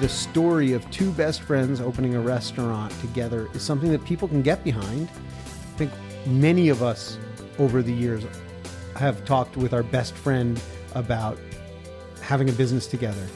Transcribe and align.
the 0.00 0.08
story 0.08 0.74
of 0.74 0.88
two 0.90 1.10
best 1.12 1.42
friends 1.42 1.80
opening 1.80 2.14
a 2.14 2.20
restaurant 2.20 2.92
together 3.00 3.48
is 3.54 3.62
something 3.62 3.90
that 3.90 4.04
people 4.04 4.28
can 4.28 4.42
get 4.42 4.62
behind. 4.62 5.08
I 5.08 5.78
think 5.78 5.92
many 6.26 6.68
of 6.68 6.82
us 6.82 7.18
over 7.58 7.82
the 7.82 7.92
years 7.92 8.24
have 8.96 9.24
talked 9.24 9.56
with 9.56 9.72
our 9.72 9.82
best 9.82 10.14
friend 10.14 10.60
about 10.94 11.38
having 12.20 12.48
a 12.48 12.52
business 12.52 12.86
together. 12.86 13.26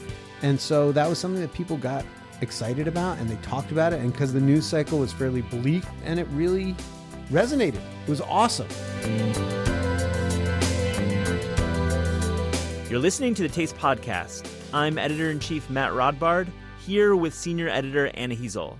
And 0.41 0.59
so 0.59 0.91
that 0.91 1.09
was 1.09 1.17
something 1.17 1.41
that 1.41 1.53
people 1.53 1.75
got 1.75 2.05
excited 2.41 2.87
about 2.87 3.17
and 3.17 3.29
they 3.29 3.37
talked 3.37 3.71
about 3.71 3.91
it. 3.91 3.99
And 3.99 4.11
because 4.11 4.31
the 4.31 4.41
news 4.41 4.65
cycle 4.65 4.99
was 4.99 5.11
fairly 5.11 5.41
bleak 5.41 5.83
and 6.05 6.19
it 6.19 6.27
really 6.31 6.75
resonated, 7.31 7.81
it 8.05 8.09
was 8.09 8.21
awesome. 8.21 8.67
You're 12.89 12.99
listening 12.99 13.33
to 13.35 13.41
the 13.41 13.49
Taste 13.49 13.75
Podcast. 13.75 14.47
I'm 14.73 14.97
editor 14.97 15.29
in 15.29 15.39
chief 15.39 15.69
Matt 15.69 15.91
Rodbard, 15.91 16.47
here 16.83 17.15
with 17.15 17.35
senior 17.35 17.69
editor 17.69 18.09
Anna 18.15 18.35
Hezel. 18.35 18.79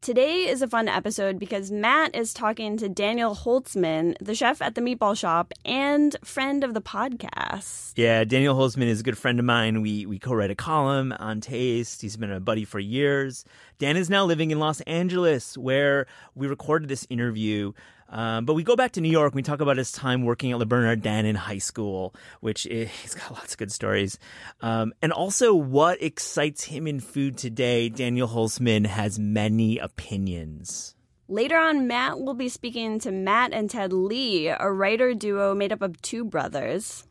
Today 0.00 0.48
is 0.48 0.62
a 0.62 0.68
fun 0.68 0.88
episode 0.88 1.38
because 1.38 1.70
Matt 1.70 2.14
is 2.16 2.32
talking 2.32 2.78
to 2.78 2.88
Daniel 2.88 3.34
Holzman, 3.34 4.14
the 4.18 4.34
chef 4.34 4.62
at 4.62 4.74
the 4.74 4.80
Meatball 4.80 5.18
Shop 5.18 5.52
and 5.66 6.16
friend 6.24 6.64
of 6.64 6.72
the 6.72 6.80
podcast. 6.80 7.92
Yeah, 7.96 8.24
Daniel 8.24 8.54
Holzman 8.54 8.86
is 8.86 9.00
a 9.00 9.02
good 9.02 9.18
friend 9.18 9.38
of 9.38 9.44
mine. 9.44 9.82
We 9.82 10.06
we 10.06 10.18
co-write 10.18 10.50
a 10.50 10.54
column 10.54 11.12
on 11.18 11.42
taste. 11.42 12.00
He's 12.00 12.16
been 12.16 12.30
a 12.30 12.40
buddy 12.40 12.64
for 12.64 12.78
years. 12.78 13.44
Dan 13.78 13.98
is 13.98 14.08
now 14.08 14.24
living 14.24 14.50
in 14.50 14.58
Los 14.58 14.80
Angeles, 14.82 15.58
where 15.58 16.06
we 16.34 16.46
recorded 16.46 16.88
this 16.88 17.06
interview. 17.10 17.72
Um, 18.08 18.44
but 18.44 18.54
we 18.54 18.62
go 18.62 18.76
back 18.76 18.92
to 18.92 19.00
New 19.00 19.10
York. 19.10 19.34
We 19.34 19.42
talk 19.42 19.60
about 19.60 19.76
his 19.76 19.92
time 19.92 20.24
working 20.24 20.52
at 20.52 20.58
Le 20.58 20.66
Bernardin 20.66 21.26
in 21.26 21.34
high 21.34 21.58
school, 21.58 22.14
which 22.40 22.66
is, 22.66 22.88
he's 23.02 23.14
got 23.14 23.32
lots 23.32 23.52
of 23.52 23.58
good 23.58 23.72
stories. 23.72 24.18
Um, 24.60 24.92
and 25.02 25.12
also 25.12 25.54
what 25.54 26.02
excites 26.02 26.64
him 26.64 26.86
in 26.86 27.00
food 27.00 27.38
today. 27.38 27.88
Daniel 27.88 28.28
Holzman 28.28 28.86
has 28.86 29.18
many 29.18 29.78
opinions. 29.78 30.94
Later 31.28 31.56
on, 31.56 31.88
Matt 31.88 32.20
will 32.20 32.34
be 32.34 32.48
speaking 32.48 33.00
to 33.00 33.10
Matt 33.10 33.52
and 33.52 33.68
Ted 33.68 33.92
Lee, 33.92 34.46
a 34.46 34.70
writer 34.70 35.12
duo 35.12 35.56
made 35.56 35.72
up 35.72 35.82
of 35.82 36.00
two 36.00 36.24
brothers. 36.24 37.04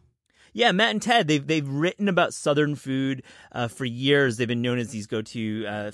Yeah, 0.53 0.71
Matt 0.71 0.91
and 0.91 1.01
Ted, 1.01 1.27
they've 1.27 1.45
they've 1.45 1.67
written 1.67 2.07
about 2.07 2.33
Southern 2.33 2.75
food 2.75 3.23
uh, 3.51 3.67
for 3.67 3.83
years. 3.83 4.37
They've 4.37 4.47
been 4.47 4.61
known 4.61 4.79
as 4.79 4.89
these 4.89 5.05
go-to 5.05 5.65
uh, 5.67 5.91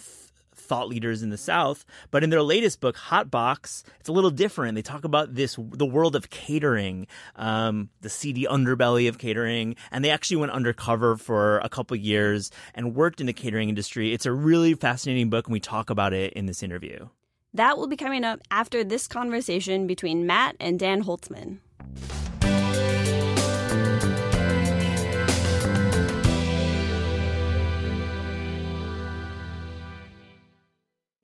thought 0.72 0.88
leaders 0.88 1.22
in 1.22 1.31
the 1.31 1.38
South. 1.38 1.83
But 2.11 2.23
in 2.23 2.30
their 2.30 2.41
latest 2.41 2.80
book, 2.80 2.95
Hot 2.95 3.30
Box, 3.30 3.83
it's 4.00 4.08
a 4.08 4.14
little 4.14 4.31
different. 4.31 4.75
They 4.75 4.81
talk 4.81 5.03
about 5.03 5.36
this, 5.36 5.58
the 5.58 5.86
world 5.86 6.16
of 6.16 6.30
catering, 6.30 7.08
um, 7.36 7.89
the 8.00 8.08
seedy 8.08 8.45
underbelly 8.45 9.09
of 9.09 9.17
catering. 9.17 9.75
And 9.92 10.05
they 10.05 10.09
actually 10.09 10.38
went 10.38 10.53
undercover 10.53 11.17
for 11.17 11.59
a 11.59 11.67
couple 11.67 11.97
years 11.97 12.52
and 12.73 12.95
worked 12.95 13.19
in 13.19 13.27
the 13.27 13.33
catering 13.33 13.67
industry. 13.67 14.14
It's 14.14 14.25
a 14.25 14.31
really 14.31 14.73
fascinating 14.73 15.30
book, 15.30 15.47
and 15.47 15.52
we 15.52 15.59
talk 15.59 15.89
about 15.89 16.14
it 16.14 16.31
in 16.33 16.45
this 16.45 16.64
interview. 16.64 17.09
That 17.53 17.77
will 17.77 17.88
be 17.88 17.97
coming 17.97 18.23
up 18.23 18.39
after 18.49 18.81
this 18.81 19.09
conversation 19.09 19.88
between 19.88 20.25
Matt 20.25 20.55
and 20.61 20.80
Dan 20.80 21.03
Holzman. 21.03 21.58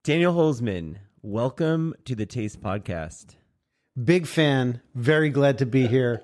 Daniel 0.08 0.34
Holzman, 0.34 1.00
welcome 1.22 1.94
to 2.06 2.16
the 2.16 2.26
Taste 2.26 2.62
Podcast. 2.62 3.36
Big 4.02 4.26
fan. 4.26 4.80
Very 4.96 5.30
glad 5.30 5.58
to 5.58 5.66
be 5.66 5.86
here. 5.86 6.24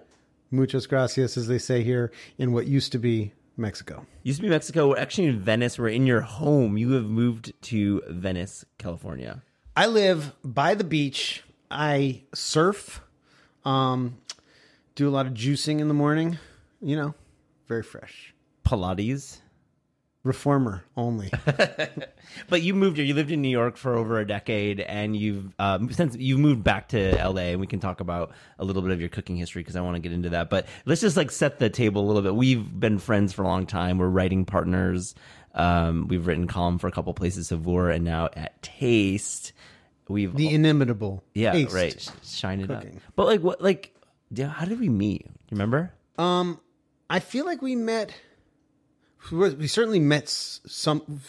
Muchas 0.49 0.87
gracias, 0.87 1.35
as 1.35 1.49
they 1.49 1.57
say 1.57 1.83
here 1.83 2.09
in 2.37 2.53
what 2.53 2.65
used 2.65 2.93
to 2.93 2.97
be 2.97 3.33
Mexico. 3.57 4.05
Used 4.23 4.37
to 4.37 4.43
be 4.43 4.49
Mexico. 4.49 4.87
We're 4.87 4.99
actually 4.99 5.27
in 5.27 5.41
Venice. 5.41 5.77
We're 5.77 5.89
in 5.89 6.07
your 6.07 6.21
home. 6.21 6.77
You 6.77 6.91
have 6.91 7.03
moved 7.03 7.51
to 7.63 8.01
Venice, 8.07 8.63
California. 8.77 9.43
I 9.75 9.87
live 9.87 10.31
by 10.45 10.75
the 10.75 10.85
beach. 10.85 11.43
I 11.69 12.21
surf, 12.33 13.01
um, 13.65 14.17
do 14.95 15.09
a 15.09 15.11
lot 15.11 15.27
of 15.27 15.33
juicing 15.33 15.81
in 15.81 15.89
the 15.89 15.93
morning. 15.93 16.37
You 16.81 16.95
know, 16.95 17.15
very 17.67 17.83
fresh. 17.83 18.33
Pilates. 18.65 19.39
Reformer 20.23 20.85
only. 20.95 21.31
but 22.49 22.61
you 22.61 22.73
moved 22.73 22.97
here. 22.97 23.05
You 23.05 23.13
lived 23.13 23.31
in 23.31 23.41
New 23.41 23.49
York 23.49 23.75
for 23.75 23.95
over 23.95 24.19
a 24.19 24.25
decade, 24.25 24.79
and 24.79 25.15
you've 25.15 25.53
um, 25.59 25.91
since 25.91 26.15
you 26.15 26.37
moved 26.37 26.63
back 26.63 26.89
to 26.89 27.11
LA, 27.15 27.51
and 27.51 27.59
we 27.59 27.67
can 27.67 27.81
talk 27.81 27.99
about 27.99 28.31
a 28.57 28.63
little 28.63 28.81
bit 28.81 28.91
of 28.91 29.01
your 29.01 29.09
cooking 29.09 29.35
history 29.35 29.61
because 29.61 29.75
I 29.75 29.81
want 29.81 29.95
to 29.95 29.99
get 29.99 30.13
into 30.13 30.29
that. 30.29 30.49
But 30.49 30.67
let's 30.85 31.01
just 31.01 31.17
like 31.17 31.29
set 31.29 31.59
the 31.59 31.69
table 31.69 32.03
a 32.03 32.07
little 32.07 32.21
bit. 32.21 32.35
We've 32.35 32.79
been 32.79 32.99
friends 32.99 33.33
for 33.33 33.43
a 33.43 33.47
long 33.47 33.65
time. 33.65 33.97
We're 33.97 34.07
writing 34.07 34.45
partners. 34.45 35.13
Um, 35.53 36.07
we've 36.07 36.25
written 36.25 36.47
column 36.47 36.79
for 36.79 36.87
a 36.87 36.91
couple 36.91 37.13
places, 37.13 37.49
Saveur, 37.49 37.89
and 37.89 38.05
now 38.05 38.29
at 38.33 38.61
Taste. 38.61 39.51
We've 40.07 40.35
the 40.35 40.49
inimitable. 40.49 41.23
Yeah, 41.33 41.51
taste 41.51 41.73
right. 41.73 42.11
Shine 42.23 42.61
it 42.61 42.67
cooking. 42.67 42.95
up. 42.97 43.01
But 43.15 43.25
like, 43.25 43.41
what? 43.41 43.61
Like, 43.61 43.93
how 44.37 44.65
did 44.65 44.79
we 44.79 44.89
meet? 44.89 45.25
You 45.25 45.33
remember? 45.51 45.91
Um, 46.17 46.59
I 47.09 47.19
feel 47.19 47.45
like 47.45 47.61
we 47.61 47.75
met. 47.75 48.13
We 49.31 49.67
certainly 49.67 49.99
met 49.99 50.29
some 50.29 51.21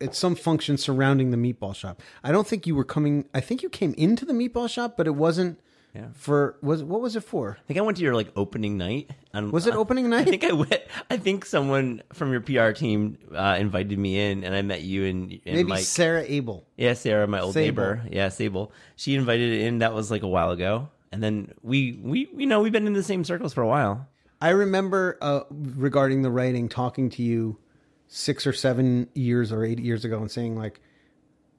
at 0.00 0.14
some 0.14 0.34
function 0.34 0.76
surrounding 0.76 1.30
the 1.30 1.36
meatball 1.36 1.74
shop. 1.74 2.00
I 2.22 2.32
don't 2.32 2.46
think 2.46 2.66
you 2.66 2.74
were 2.74 2.84
coming. 2.84 3.24
I 3.34 3.40
think 3.40 3.62
you 3.62 3.68
came 3.68 3.94
into 3.94 4.24
the 4.24 4.32
meatball 4.32 4.68
shop, 4.68 4.96
but 4.96 5.06
it 5.06 5.14
wasn't. 5.14 5.58
Yeah. 5.94 6.08
For 6.12 6.56
was 6.60 6.84
what 6.84 7.00
was 7.00 7.16
it 7.16 7.24
for? 7.24 7.56
I 7.58 7.66
think 7.66 7.78
I 7.78 7.82
went 7.82 7.96
to 7.96 8.04
your 8.04 8.14
like 8.14 8.30
opening 8.36 8.76
night. 8.76 9.10
And, 9.32 9.50
Was 9.50 9.66
it 9.66 9.74
opening 9.74 10.08
night? 10.10 10.28
I 10.28 10.30
think 10.30 10.44
I 10.44 10.52
went. 10.52 10.82
I 11.10 11.16
think 11.16 11.46
someone 11.46 12.02
from 12.12 12.30
your 12.30 12.42
PR 12.42 12.72
team 12.72 13.16
uh, 13.34 13.56
invited 13.58 13.98
me 13.98 14.20
in, 14.30 14.44
and 14.44 14.54
I 14.54 14.60
met 14.62 14.82
you 14.82 15.06
and, 15.06 15.32
and 15.32 15.40
Maybe 15.56 15.64
Mike. 15.64 15.84
Sarah 15.84 16.24
Abel. 16.26 16.66
Yeah, 16.76 16.92
Sarah, 16.92 17.26
my 17.26 17.40
old 17.40 17.54
Sable. 17.54 17.64
neighbor. 17.64 18.02
Yeah, 18.10 18.28
Sable. 18.28 18.70
She 18.96 19.14
invited 19.14 19.50
it 19.50 19.62
in. 19.62 19.78
That 19.78 19.94
was 19.94 20.10
like 20.10 20.22
a 20.22 20.28
while 20.28 20.50
ago, 20.50 20.90
and 21.10 21.22
then 21.22 21.52
we 21.62 21.98
we 22.02 22.28
you 22.36 22.46
know 22.46 22.60
we've 22.60 22.72
been 22.72 22.86
in 22.86 22.92
the 22.92 23.02
same 23.02 23.24
circles 23.24 23.54
for 23.54 23.62
a 23.62 23.68
while. 23.68 24.06
I 24.40 24.50
remember 24.50 25.18
uh, 25.20 25.40
regarding 25.50 26.22
the 26.22 26.30
writing, 26.30 26.68
talking 26.68 27.10
to 27.10 27.22
you 27.22 27.58
six 28.06 28.46
or 28.46 28.52
seven 28.52 29.08
years 29.14 29.52
or 29.52 29.64
eight 29.64 29.80
years 29.80 30.04
ago, 30.04 30.18
and 30.20 30.30
saying 30.30 30.56
like, 30.56 30.80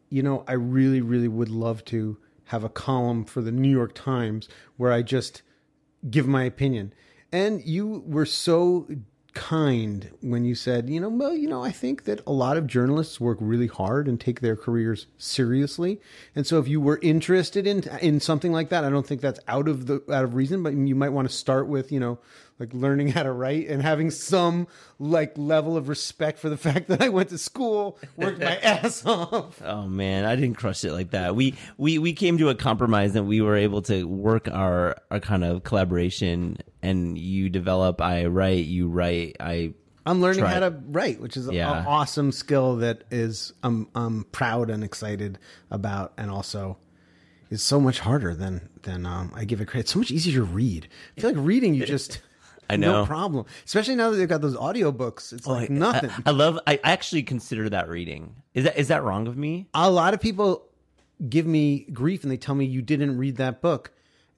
you 0.09 0.23
know, 0.23 0.43
I 0.47 0.53
really, 0.53 1.01
really 1.01 1.27
would 1.27 1.49
love 1.49 1.85
to 1.85 2.17
have 2.45 2.63
a 2.63 2.69
column 2.69 3.25
for 3.25 3.41
the 3.41 3.51
New 3.51 3.69
York 3.69 3.93
Times 3.93 4.49
where 4.77 4.91
I 4.91 5.01
just 5.01 5.43
give 6.09 6.27
my 6.27 6.43
opinion. 6.43 6.93
And 7.31 7.63
you 7.63 8.03
were 8.07 8.25
so 8.25 8.87
kind 9.33 10.09
when 10.21 10.43
you 10.43 10.55
said, 10.55 10.89
you 10.89 10.99
know, 10.99 11.09
well, 11.09 11.35
you 11.35 11.47
know, 11.47 11.63
I 11.63 11.71
think 11.71 12.05
that 12.05 12.21
a 12.25 12.31
lot 12.31 12.57
of 12.57 12.65
journalists 12.65 13.19
work 13.19 13.37
really 13.39 13.67
hard 13.67 14.07
and 14.07 14.19
take 14.19 14.41
their 14.41 14.55
careers 14.55 15.05
seriously. 15.17 16.01
And 16.35 16.47
so 16.47 16.57
if 16.57 16.67
you 16.67 16.81
were 16.81 16.99
interested 17.03 17.67
in 17.67 17.83
in 18.01 18.19
something 18.19 18.51
like 18.51 18.69
that, 18.69 18.83
I 18.83 18.89
don't 18.89 19.05
think 19.05 19.21
that's 19.21 19.39
out 19.47 19.67
of 19.67 19.85
the 19.85 20.01
out 20.11 20.23
of 20.23 20.33
reason, 20.33 20.63
but 20.63 20.73
you 20.73 20.95
might 20.95 21.09
want 21.09 21.29
to 21.29 21.35
start 21.35 21.67
with, 21.67 21.91
you 21.91 21.99
know, 21.99 22.17
like 22.59 22.73
learning 22.73 23.07
how 23.07 23.23
to 23.23 23.31
write 23.31 23.67
and 23.69 23.81
having 23.81 24.11
some 24.11 24.67
like 24.99 25.37
level 25.37 25.77
of 25.77 25.87
respect 25.87 26.39
for 26.39 26.49
the 26.49 26.57
fact 26.67 26.87
that 26.89 27.01
I 27.01 27.09
went 27.09 27.29
to 27.29 27.37
school, 27.37 27.97
worked 28.17 28.39
my 28.39 28.57
ass 28.63 29.05
off. 29.05 29.61
Oh 29.63 29.87
man, 29.87 30.25
I 30.25 30.35
didn't 30.35 30.55
crush 30.55 30.83
it 30.83 30.91
like 30.91 31.11
that. 31.11 31.35
We 31.35 31.55
we 31.77 31.97
we 31.99 32.13
came 32.13 32.37
to 32.39 32.49
a 32.49 32.55
compromise 32.55 33.15
and 33.15 33.27
we 33.27 33.41
were 33.41 33.55
able 33.55 33.81
to 33.83 34.03
work 34.05 34.47
our 34.49 34.97
our 35.09 35.19
kind 35.19 35.43
of 35.43 35.63
collaboration. 35.63 36.57
And 36.81 37.17
you 37.17 37.49
develop, 37.49 37.99
I 38.01 38.25
write, 38.25 38.65
you 38.65 38.87
write, 38.87 39.35
I. 39.39 39.73
I'm 40.05 40.21
learning 40.21 40.39
Try. 40.39 40.53
how 40.53 40.59
to 40.61 40.69
write, 40.87 41.19
which 41.21 41.35
is 41.37 41.47
an 41.47 41.53
Yeah. 41.53 41.83
awesome 41.85 42.31
skill 42.31 42.77
that 42.77 43.03
is 43.11 43.51
I'm 43.63 43.89
I'm 43.93 44.23
proud 44.31 44.69
and 44.69 44.83
excited 44.83 45.37
about, 45.69 46.13
and 46.17 46.31
also 46.31 46.77
is 47.49 47.61
so 47.61 47.79
much 47.79 47.99
harder 47.99 48.33
than 48.33 48.69
than 48.83 49.05
um, 49.05 49.31
I 49.35 49.43
give 49.43 49.59
it 49.61 49.65
credit. 49.67 49.81
It's 49.81 49.91
so 49.93 49.99
much 49.99 50.09
easier 50.09 50.35
to 50.35 50.43
read. 50.43 50.87
I 51.17 51.21
feel 51.21 51.31
like 51.31 51.45
reading 51.45 51.73
you 51.75 51.85
just 51.97 52.21
I 52.69 52.75
know. 52.75 53.01
no 53.01 53.05
problem, 53.05 53.45
especially 53.65 53.95
now 53.95 54.11
that 54.11 54.17
they've 54.17 54.29
got 54.29 54.41
those 54.41 54.55
audiobooks. 54.55 55.33
It's 55.33 55.47
oh, 55.47 55.53
like 55.53 55.71
I- 55.71 55.73
nothing. 55.73 56.11
I, 56.11 56.21
I 56.27 56.31
love. 56.31 56.59
I 56.67 56.79
actually 56.83 57.23
consider 57.23 57.69
that 57.69 57.89
reading. 57.89 58.35
Is 58.53 58.65
that 58.65 58.77
is 58.77 58.87
that 58.89 59.03
wrong 59.03 59.27
of 59.27 59.37
me? 59.37 59.67
a 59.73 59.89
lot 59.89 60.13
of 60.13 60.21
people 60.21 60.69
give 61.27 61.45
me 61.45 61.85
grief 61.91 62.23
and 62.23 62.31
they 62.31 62.37
tell 62.37 62.55
me 62.55 62.65
you 62.65 62.81
didn't 62.81 63.17
read 63.17 63.37
that 63.37 63.61
book. 63.61 63.91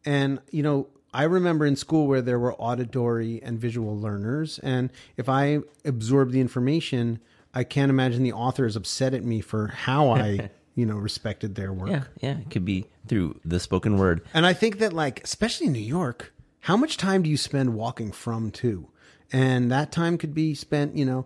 And, 0.06 0.40
you 0.50 0.64
know, 0.64 0.88
I 1.14 1.24
remember 1.24 1.66
in 1.66 1.76
school 1.76 2.08
where 2.08 2.22
there 2.22 2.40
were 2.40 2.54
auditory 2.56 3.42
and 3.44 3.60
visual 3.60 4.00
learners. 4.00 4.60
And 4.60 4.92
if 5.18 5.30
I 5.30 5.60
absorb 5.86 6.32
the 6.32 6.40
information, 6.40 7.20
I 7.54 7.64
can't 7.64 7.90
imagine 7.90 8.24
the 8.24 8.34
author 8.34 8.66
is 8.66 8.76
upset 8.76 9.14
at 9.14 9.24
me 9.24 9.42
for 9.42 9.68
how 9.68 10.10
I, 10.12 10.50
you 10.76 10.86
know, 10.86 10.96
respected 10.96 11.56
their 11.56 11.74
work. 11.74 11.90
Yeah, 11.90 12.04
yeah. 12.22 12.38
It 12.40 12.50
could 12.50 12.66
be 12.66 12.86
through 13.08 13.40
the 13.44 13.60
spoken 13.60 13.98
word. 13.98 14.22
And 14.34 14.46
I 14.46 14.54
think 14.54 14.80
that, 14.80 14.94
like, 14.94 15.22
especially 15.24 15.68
in 15.68 15.74
New 15.74 15.80
York, 15.80 16.34
how 16.62 16.78
much 16.78 16.98
time 16.98 17.24
do 17.24 17.30
you 17.30 17.38
spend 17.38 17.74
walking 17.74 18.12
from 18.12 18.52
to? 18.52 18.88
And 19.32 19.72
that 19.72 19.92
time 19.92 20.18
could 20.18 20.34
be 20.34 20.54
spent, 20.56 20.96
you 20.96 21.06
know, 21.06 21.26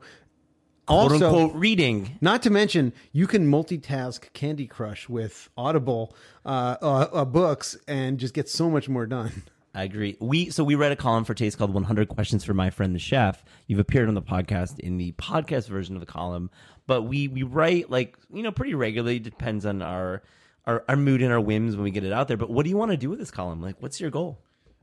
Quote 0.86 1.14
also, 1.14 1.26
unquote 1.26 1.56
reading. 1.56 2.18
Not 2.22 2.44
to 2.44 2.52
mention, 2.52 2.94
you 3.12 3.26
can 3.26 3.50
multitask 3.50 4.32
Candy 4.34 4.68
Crush 4.68 5.10
with 5.10 5.50
Audible 5.58 6.16
uh, 6.46 6.78
uh, 6.80 7.08
uh, 7.12 7.26
books 7.26 7.76
and 7.88 8.20
just 8.20 8.36
get 8.36 8.48
so 8.48 8.70
much 8.70 8.88
more 8.88 9.08
done. 9.08 9.44
I 9.74 9.84
agree. 9.84 10.16
We 10.22 10.52
so 10.52 10.64
we 10.64 10.76
read 10.76 10.92
a 10.92 10.96
column 10.96 11.26
for 11.26 11.34
Taste 11.34 11.58
called 11.58 11.74
100 11.74 12.08
Questions 12.08 12.46
for 12.46 12.54
My 12.54 12.70
Friend 12.70 12.94
the 12.94 13.00
Chef. 13.00 13.44
You've 13.68 13.80
appeared 13.80 14.08
on 14.08 14.14
the 14.14 14.22
podcast 14.22 14.80
in 14.80 14.98
the 14.98 15.12
podcast 15.14 15.68
version 15.68 15.96
of 15.96 16.00
the 16.00 16.06
column, 16.06 16.50
but 16.88 17.02
we 17.02 17.28
we 17.28 17.44
write 17.44 17.90
like 17.90 18.16
you 18.32 18.44
know 18.44 18.52
pretty 18.52 18.74
regularly. 18.74 19.20
Depends 19.20 19.66
on 19.66 19.82
our 19.82 20.22
our, 20.66 20.86
our 20.88 20.96
mood 20.96 21.22
and 21.22 21.34
our 21.34 21.42
whims 21.42 21.76
when 21.76 21.84
we 21.84 21.92
get 21.92 22.06
it 22.06 22.14
out 22.14 22.28
there. 22.30 22.38
But 22.38 22.52
what 22.52 22.64
do 22.64 22.70
you 22.70 22.78
want 22.78 22.92
to 22.92 22.98
do 22.98 23.10
with 23.10 23.20
this 23.20 23.32
column? 23.32 23.62
Like, 23.62 23.76
what's 23.82 24.00
your 24.00 24.12
goal? 24.12 24.40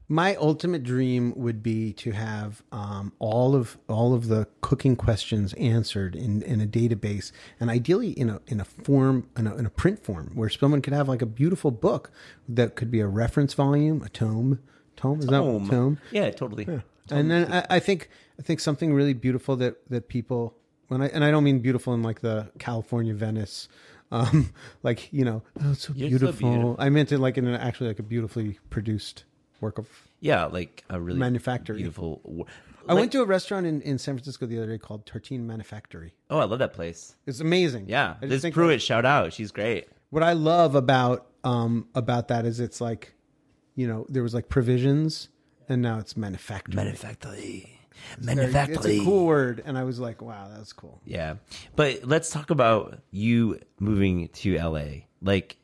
My 0.09 0.35
ultimate 0.35 0.83
dream 0.83 1.33
would 1.37 1.63
be 1.63 1.93
to 1.95 2.11
have 2.11 2.63
um, 2.71 3.13
all 3.19 3.55
of 3.55 3.79
all 3.89 4.13
of 4.15 4.29
the 4.29 4.47
cooking 4.61 4.95
questions 4.95 5.55
answered 5.55 6.15
in, 6.15 6.43
in 6.43 6.61
a 6.61 6.67
database, 6.67 7.33
and 7.59 7.71
ideally 7.71 8.11
in 8.11 8.29
a 8.29 8.41
in 8.47 8.61
a 8.61 8.65
form 8.65 9.29
in 9.37 9.47
a, 9.47 9.57
in 9.57 9.65
a 9.65 9.71
print 9.71 10.05
form 10.05 10.33
where 10.35 10.49
someone 10.51 10.83
could 10.83 10.93
have 10.93 11.09
like 11.09 11.23
a 11.23 11.27
beautiful 11.27 11.71
book 11.71 12.11
that 12.49 12.75
could 12.77 12.91
be 12.91 13.01
a 13.01 13.07
reference 13.07 13.55
volume, 13.55 14.03
a 14.03 14.09
tome. 14.09 14.59
Tome 14.97 15.21
is 15.21 15.27
that 15.27 15.39
Tome. 15.39 15.69
tome? 15.69 15.99
Yeah, 16.11 16.31
totally. 16.31 16.67
and 17.11 17.31
then 17.31 17.51
I, 17.51 17.67
I 17.71 17.79
think 17.79 18.11
I 18.39 18.43
think 18.43 18.61
something 18.61 18.93
really 18.93 19.15
beautiful 19.15 19.57
that 19.57 19.77
that 19.89 20.09
people 20.09 20.55
when 20.89 21.01
I 21.01 21.07
and 21.09 21.25
I 21.25 21.31
don't 21.31 21.45
mean 21.45 21.61
beautiful 21.61 21.95
in 21.95 22.03
like 22.03 22.21
the 22.21 22.51
California 22.59 23.15
Venice, 23.15 23.69
um, 24.11 24.53
like 24.83 25.11
you 25.13 25.25
know, 25.25 25.43
oh, 25.65 25.73
it's 25.73 25.87
so 25.87 25.95
You're 25.97 26.11
so 26.11 26.27
beautiful. 26.27 26.51
beautiful. 26.51 26.77
I 26.79 26.91
meant 26.91 27.13
it 27.13 27.19
like 27.19 27.39
in 27.39 27.47
an, 27.47 27.55
actually 27.55 27.89
like 27.89 27.99
a 27.99 28.03
beautifully 28.03 28.59
produced 28.69 29.25
work 29.63 29.79
of. 29.79 29.89
Yeah, 30.21 30.45
like 30.45 30.85
a 30.91 31.01
really 31.01 31.19
Manufacturing. 31.19 31.79
beautiful. 31.79 32.21
wo- 32.25 32.47
I 32.89 32.95
went 32.95 33.13
to 33.13 33.23
a 33.23 33.25
restaurant 33.25 33.65
in, 33.65 33.81
in 33.83 33.97
San 33.97 34.17
Francisco 34.17 34.45
the 34.45 34.59
other 34.59 34.67
day 34.67 34.77
called 34.79 35.07
Tartine 35.07 35.47
Manufactory. 35.47 36.13
Oh, 36.29 36.39
I 36.39 36.45
love 36.45 36.59
that 36.59 36.75
place. 36.75 37.15
It's 37.27 37.41
amazing. 37.41 37.89
Yeah, 37.89 38.17
Liz 38.21 38.45
Pruitt, 38.53 38.83
shout 38.83 39.05
out. 39.07 39.33
She's 39.33 39.53
great. 39.53 39.89
what 40.11 40.23
I 40.23 40.33
love 40.35 40.75
about 40.75 41.27
um 41.45 41.89
about 41.95 42.29
that 42.29 42.45
is 42.45 42.61
it's 42.61 42.81
like, 42.81 43.15
you 43.77 43.87
know, 43.87 44.05
there 44.09 44.23
was 44.23 44.35
like 44.35 44.49
provisions, 44.49 45.29
and 45.69 45.81
now 45.81 45.99
it's 45.99 46.17
manufacturing. 46.17 46.77
Manufactory. 46.77 47.69
It's 48.21 49.01
a 49.03 49.05
cool 49.05 49.27
word, 49.27 49.63
and 49.65 49.79
I 49.79 49.85
was 49.85 50.01
like, 50.01 50.21
wow, 50.23 50.49
that's 50.55 50.73
cool. 50.73 51.01
Yeah. 51.05 51.37
But 51.77 52.05
let's 52.05 52.31
talk 52.31 52.51
about 52.51 52.99
you 53.11 53.61
moving 53.79 54.29
to 54.29 54.59
LA. 54.59 55.05
Like, 55.21 55.57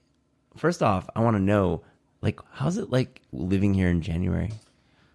first 0.57 0.83
off, 0.83 1.09
I 1.17 1.21
want 1.21 1.37
to 1.37 1.43
know, 1.43 1.83
like, 2.23 2.41
how's 2.53 2.79
it 2.79 2.91
like 2.91 3.23
living 3.33 3.75
here 3.75 3.89
in 3.89 4.03
January? 4.03 4.53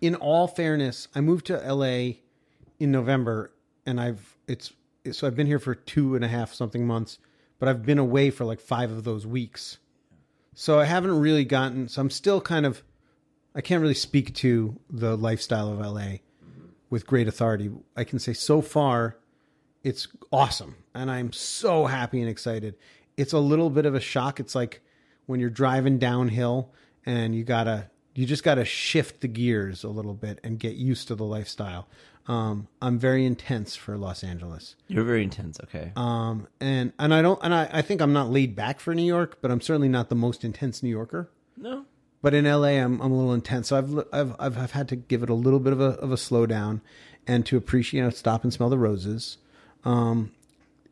in 0.03 0.15
all 0.15 0.49
fairness, 0.49 1.07
I 1.15 1.21
moved 1.21 1.45
to 1.45 1.55
LA 1.57 2.15
in 2.77 2.91
November, 2.91 3.53
and 3.85 4.01
I've 4.01 4.37
it's 4.49 4.73
so 5.13 5.25
I've 5.25 5.35
been 5.35 5.47
here 5.47 5.59
for 5.59 5.73
two 5.73 6.15
and 6.15 6.25
a 6.25 6.27
half 6.27 6.53
something 6.53 6.85
months, 6.85 7.19
but 7.57 7.69
I've 7.69 7.85
been 7.85 7.99
away 7.99 8.29
for 8.29 8.43
like 8.43 8.59
five 8.59 8.91
of 8.91 9.05
those 9.05 9.25
weeks. 9.25 9.77
So 10.55 10.77
I 10.77 10.83
haven't 10.83 11.17
really 11.17 11.45
gotten. 11.45 11.87
So 11.87 12.01
I'm 12.01 12.09
still 12.09 12.41
kind 12.41 12.65
of. 12.65 12.83
I 13.55 13.61
can't 13.61 13.81
really 13.81 13.93
speak 13.93 14.35
to 14.35 14.77
the 14.89 15.15
lifestyle 15.15 15.71
of 15.71 15.79
LA 15.79 16.17
with 16.89 17.07
great 17.07 17.29
authority. 17.29 17.71
I 17.95 18.03
can 18.03 18.19
say 18.19 18.33
so 18.33 18.61
far, 18.61 19.15
it's 19.85 20.09
awesome, 20.33 20.75
and 20.93 21.09
I'm 21.09 21.31
so 21.31 21.85
happy 21.85 22.19
and 22.19 22.29
excited. 22.29 22.75
It's 23.15 23.31
a 23.31 23.39
little 23.39 23.69
bit 23.69 23.85
of 23.85 23.95
a 23.95 24.01
shock. 24.01 24.41
It's 24.41 24.53
like 24.53 24.81
when 25.27 25.39
you're 25.39 25.49
driving 25.49 25.97
downhill 25.97 26.73
and 27.05 27.35
you 27.35 27.43
gotta 27.43 27.89
you 28.15 28.25
just 28.25 28.43
gotta 28.43 28.65
shift 28.65 29.21
the 29.21 29.27
gears 29.27 29.83
a 29.83 29.89
little 29.89 30.13
bit 30.13 30.39
and 30.43 30.59
get 30.59 30.75
used 30.75 31.07
to 31.07 31.15
the 31.15 31.23
lifestyle. 31.25 31.87
Um, 32.27 32.69
I'm 32.81 32.97
very 32.99 33.25
intense 33.25 33.75
for 33.75 33.97
Los 33.97 34.23
Angeles. 34.23 34.75
You're 34.87 35.03
very 35.03 35.23
intense. 35.23 35.59
Okay. 35.63 35.91
Um, 35.95 36.47
and 36.61 36.93
and 36.97 37.13
I 37.13 37.21
don't 37.21 37.39
and 37.43 37.53
I, 37.53 37.69
I 37.71 37.81
think 37.81 38.01
I'm 38.01 38.13
not 38.13 38.29
laid 38.29 38.55
back 38.55 38.79
for 38.79 38.95
New 38.95 39.03
York, 39.03 39.39
but 39.41 39.51
I'm 39.51 39.61
certainly 39.61 39.89
not 39.89 40.09
the 40.09 40.15
most 40.15 40.43
intense 40.45 40.81
New 40.83 40.89
Yorker. 40.89 41.29
no. 41.57 41.85
But 42.21 42.33
in 42.33 42.45
LA, 42.45 42.79
I'm 42.79 43.01
I'm 43.01 43.11
a 43.11 43.17
little 43.17 43.33
intense, 43.33 43.67
so 43.67 43.77
I've 43.77 43.97
I've 44.13 44.35
I've, 44.39 44.57
I've 44.57 44.71
had 44.71 44.87
to 44.87 44.95
give 44.95 45.23
it 45.23 45.29
a 45.29 45.33
little 45.33 45.59
bit 45.59 45.73
of 45.73 45.81
a 45.81 45.99
of 45.99 46.09
a 46.09 46.15
slowdown, 46.15 46.79
and 47.27 47.45
to 47.47 47.57
appreciate, 47.57 47.99
you 47.99 48.05
know, 48.05 48.11
stop 48.11 48.45
and 48.45 48.53
smell 48.53 48.69
the 48.69 48.77
roses. 48.77 49.39
Um, 49.83 50.31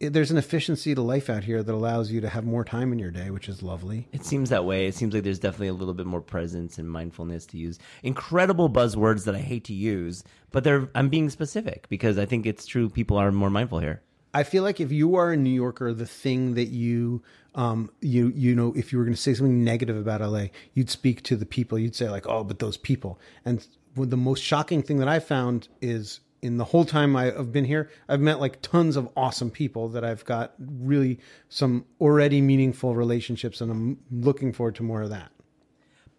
there's 0.10 0.32
an 0.32 0.38
efficiency 0.38 0.96
to 0.96 1.02
life 1.02 1.30
out 1.30 1.44
here 1.44 1.62
that 1.62 1.74
allows 1.74 2.12
you 2.12 2.22
to 2.22 2.30
have 2.30 2.46
more 2.46 2.64
time 2.64 2.92
in 2.92 3.00
your 3.00 3.12
day, 3.12 3.30
which 3.30 3.48
is 3.48 3.62
lovely. 3.62 4.08
It 4.12 4.26
seems 4.26 4.50
that 4.50 4.66
way. 4.66 4.88
It 4.88 4.96
seems 4.96 5.14
like 5.14 5.24
there's 5.24 5.40
definitely 5.40 5.68
a 5.68 5.74
little 5.74 5.94
bit 5.94 6.06
more 6.06 6.22
presence 6.22 6.78
and 6.78 6.90
mindfulness 6.90 7.46
to 7.48 7.58
use. 7.58 7.80
Incredible 8.04 8.70
buzzwords 8.70 9.26
that 9.26 9.36
I 9.36 9.40
hate 9.40 9.66
to 9.66 9.74
use, 9.74 10.24
but 10.52 10.64
they're 10.64 10.90
I'm 10.96 11.10
being 11.10 11.30
specific 11.30 11.88
because 11.90 12.18
I 12.18 12.26
think 12.26 12.46
it's 12.46 12.66
true. 12.66 12.90
People 12.90 13.18
are 13.18 13.32
more 13.32 13.50
mindful 13.50 13.80
here. 13.80 14.02
I 14.34 14.44
feel 14.44 14.64
like 14.64 14.80
if 14.80 14.92
you 14.92 15.16
are 15.16 15.32
a 15.32 15.38
New 15.38 15.50
Yorker, 15.50 15.94
the 15.94 16.06
thing 16.06 16.54
that 16.54 16.70
you, 16.70 17.22
um, 17.54 17.92
you, 18.00 18.32
you 18.34 18.56
know, 18.56 18.74
if 18.78 18.92
you 18.92 18.98
were 18.98 19.04
going 19.04 19.16
to 19.16 19.22
say 19.22 19.34
something 19.34 19.64
negative 19.64 19.98
about 19.98 20.22
LA, 20.22 20.46
you'd 20.74 20.90
speak 20.90 21.22
to 21.24 21.36
the 21.36 21.46
people. 21.46 21.78
You'd 21.78 21.96
say 21.96 22.10
like, 22.10 22.28
"Oh, 22.28 22.44
but 22.44 22.60
those 22.60 22.78
people." 22.78 23.20
And 23.44 23.66
the 23.96 24.18
most 24.18 24.42
shocking 24.42 24.82
thing 24.84 24.98
that 25.00 25.10
I 25.10 25.20
found 25.20 25.68
is 25.82 26.22
in 26.42 26.58
the 26.58 26.66
whole 26.66 26.86
time 26.86 27.16
I've 27.16 27.52
been 27.52 27.66
here, 27.66 27.90
I've 28.10 28.20
met 28.20 28.40
like 28.40 28.62
tons 28.62 28.96
of 28.96 29.10
awesome 29.16 29.52
people 29.52 29.90
that 29.90 30.04
I've 30.04 30.26
got 30.26 30.54
really 30.58 31.20
some 31.50 31.86
already 32.00 32.42
meaningful 32.42 32.96
relationships, 32.96 33.62
and 33.62 33.72
I'm 33.72 34.00
looking 34.12 34.52
forward 34.52 34.76
to 34.76 34.84
more 34.84 35.04
of 35.04 35.10
that. 35.12 35.32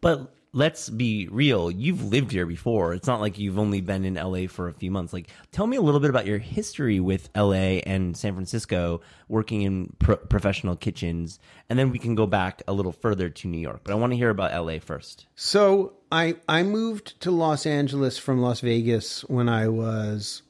But 0.01 0.35
let's 0.55 0.91
be 0.91 1.29
real. 1.29 1.71
You've 1.71 2.05
lived 2.05 2.31
here 2.31 2.45
before. 2.45 2.93
It's 2.93 3.07
not 3.07 3.21
like 3.21 3.39
you've 3.39 3.59
only 3.59 3.81
been 3.81 4.05
in 4.05 4.15
LA 4.15 4.47
for 4.49 4.69
a 4.69 4.73
few 4.73 4.91
months. 4.91 5.13
Like, 5.13 5.29
tell 5.51 5.67
me 5.67 5.77
a 5.77 5.81
little 5.81 6.01
bit 6.01 6.11
about 6.11 6.27
your 6.27 6.39
history 6.39 7.01
with 7.01 7.31
LA 7.35 7.81
and 7.87 8.17
San 8.17 8.35
Francisco, 8.35 9.01
working 9.29 9.63
in 9.63 9.95
pro- 9.99 10.17
professional 10.17 10.77
kitchens, 10.77 11.39
and 11.71 11.79
then 11.79 11.91
we 11.91 11.99
can 11.99 12.15
go 12.15 12.27
back 12.27 12.63
a 12.69 12.73
little 12.73 12.93
further 12.93 13.31
to 13.31 13.49
New 13.49 13.61
York. 13.61 13.81
But 13.85 13.93
I 13.93 13.97
want 13.97 14.13
to 14.13 14.17
hear 14.17 14.31
about 14.31 14.53
LA 14.53 14.79
first. 14.79 15.27
So 15.37 15.95
I 16.11 16.37
I 16.49 16.63
moved 16.63 17.21
to 17.23 17.31
Los 17.31 17.65
Angeles 17.65 18.19
from 18.19 18.41
Las 18.41 18.61
Vegas 18.61 19.23
when 19.23 19.49
I 19.49 19.69
was 19.69 20.43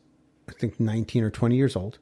I 0.49 0.53
think 0.53 0.81
19 0.81 1.23
or 1.23 1.31
20 1.31 1.57
years 1.57 1.77
old 1.77 1.99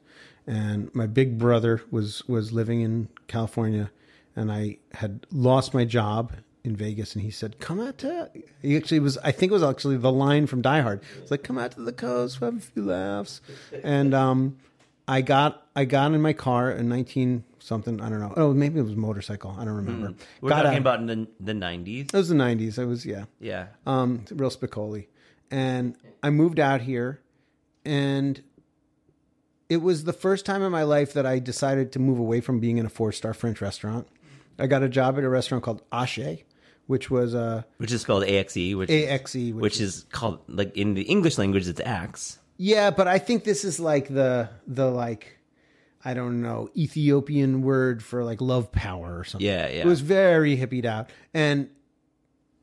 and 0.47 0.93
my 0.95 1.05
big 1.05 1.37
brother 1.37 1.81
was 1.91 2.27
was 2.27 2.51
living 2.51 2.81
in 2.81 3.07
California 3.27 3.91
and 4.35 4.51
I 4.51 4.77
had 4.93 5.27
lost 5.31 5.73
my 5.73 5.85
job 5.85 6.33
in 6.63 6.75
Vegas 6.75 7.15
and 7.15 7.23
he 7.23 7.31
said 7.31 7.59
come 7.59 7.79
out 7.79 7.97
to 7.99 8.29
he 8.61 8.77
actually 8.77 8.99
was 8.99 9.17
I 9.19 9.31
think 9.31 9.51
it 9.51 9.53
was 9.53 9.63
actually 9.63 9.97
the 9.97 10.11
line 10.11 10.45
from 10.47 10.61
Die 10.61 10.81
Hard 10.81 11.01
it's 11.19 11.31
like 11.31 11.43
come 11.43 11.57
out 11.57 11.71
to 11.71 11.81
the 11.81 11.91
coast 11.93 12.39
have 12.39 12.57
a 12.57 12.59
few 12.59 12.83
laughs 12.85 13.41
and 13.83 14.13
um 14.13 14.57
I 15.07 15.21
got 15.21 15.65
I 15.75 15.85
got 15.85 16.13
in 16.13 16.21
my 16.21 16.33
car 16.33 16.69
in 16.71 16.87
19 16.87 17.43
something 17.59 17.99
I 17.99 18.09
don't 18.09 18.19
know 18.19 18.33
oh 18.37 18.53
maybe 18.53 18.79
it 18.79 18.83
was 18.83 18.95
motorcycle 18.95 19.55
I 19.59 19.65
don't 19.65 19.75
remember 19.75 20.13
We're 20.39 20.49
got 20.49 20.63
talking 20.63 20.75
out. 20.75 20.81
about 20.81 20.99
in 20.99 21.05
the, 21.07 21.27
the 21.39 21.53
90s. 21.53 22.13
it 22.13 22.13
was 22.13 22.29
the 22.29 22.35
90s 22.35 22.77
I 22.79 22.85
was 22.85 23.05
yeah 23.05 23.25
Yeah. 23.39 23.67
um, 23.87 24.23
real 24.31 24.49
Spicoli. 24.51 25.07
And 25.49 25.95
I 26.23 26.29
moved 26.29 26.59
out 26.61 26.79
here, 26.81 27.19
and 27.83 28.41
it 29.69 29.77
was 29.81 30.05
the 30.05 30.13
first 30.13 30.45
time 30.45 30.61
in 30.61 30.71
my 30.71 30.83
life 30.83 31.11
that 31.13 31.25
I 31.25 31.39
decided 31.39 31.91
to 31.93 31.99
move 31.99 32.19
away 32.19 32.39
from 32.39 32.59
being 32.61 32.77
in 32.77 32.85
a 32.85 32.89
four 32.89 33.11
star 33.11 33.33
French 33.33 33.59
restaurant. 33.61 34.07
I 34.57 34.67
got 34.67 34.81
a 34.83 34.87
job 34.87 35.17
at 35.17 35.23
a 35.25 35.29
restaurant 35.29 35.63
called 35.63 35.81
Axe, 35.91 36.19
which 36.87 37.09
was 37.09 37.33
uh, 37.35 37.63
Which 37.77 37.91
is 37.91 38.03
called 38.03 38.23
AXE, 38.23 38.75
which, 38.75 38.89
AXE, 38.89 39.53
which, 39.53 39.61
which 39.61 39.81
is 39.81 40.05
called, 40.11 40.39
like, 40.47 40.75
in 40.75 40.93
the 40.93 41.03
English 41.03 41.37
language, 41.37 41.67
it's 41.67 41.79
axe. 41.81 42.39
yeah, 42.57 42.91
but 42.91 43.07
I 43.07 43.17
think 43.19 43.43
this 43.43 43.63
is 43.63 43.79
like 43.79 44.07
the 44.07 44.49
the 44.67 44.89
like 44.89 45.37
I 46.03 46.13
don't 46.13 46.41
know 46.41 46.69
Ethiopian 46.75 47.61
word 47.61 48.03
for 48.03 48.23
like 48.23 48.41
love 48.41 48.71
power 48.71 49.19
or 49.19 49.23
something. 49.23 49.45
Yeah, 49.47 49.67
yeah. 49.67 49.81
It 49.81 49.85
was 49.85 50.01
very 50.01 50.57
hippied 50.57 50.85
out, 50.85 51.09
and 51.33 51.69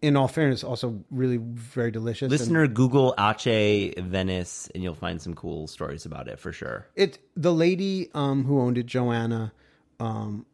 in 0.00 0.16
all 0.16 0.28
fairness, 0.28 0.62
also 0.62 1.02
really 1.10 1.38
very 1.38 1.90
delicious. 1.90 2.22
and- 2.22 2.30
Listener, 2.30 2.66
Google 2.68 3.14
Axe 3.18 3.94
Venice, 3.98 4.68
and 4.74 4.82
you'll 4.82 4.94
find 4.94 5.20
some 5.20 5.34
cool 5.34 5.66
stories 5.66 6.06
about 6.06 6.28
it 6.28 6.38
for 6.38 6.52
sure. 6.52 6.86
it 6.94 7.18
the 7.36 7.52
lady 7.52 8.08
um, 8.14 8.44
who 8.44 8.60
owned 8.60 8.78
it, 8.78 8.86
Joanna, 8.86 9.52
um, 9.98 10.46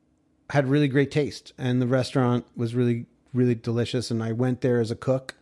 had 0.50 0.68
really 0.68 0.88
great 0.88 1.10
taste, 1.10 1.52
and 1.58 1.80
the 1.82 1.86
restaurant 1.86 2.46
was 2.56 2.74
really 2.74 3.06
really 3.34 3.54
delicious. 3.54 4.10
And 4.10 4.22
I 4.22 4.32
went 4.32 4.60
there 4.62 4.80
as 4.80 4.90
a 4.90 4.96
cook, 4.96 5.34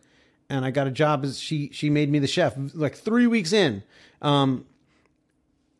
and 0.49 0.65
I 0.65 0.71
got 0.71 0.87
a 0.87 0.91
job 0.91 1.23
as 1.23 1.39
she 1.39 1.69
she 1.71 1.89
made 1.89 2.09
me 2.09 2.19
the 2.19 2.27
chef 2.27 2.55
like 2.73 2.95
three 2.95 3.27
weeks 3.27 3.53
in. 3.53 3.83
Um, 4.21 4.65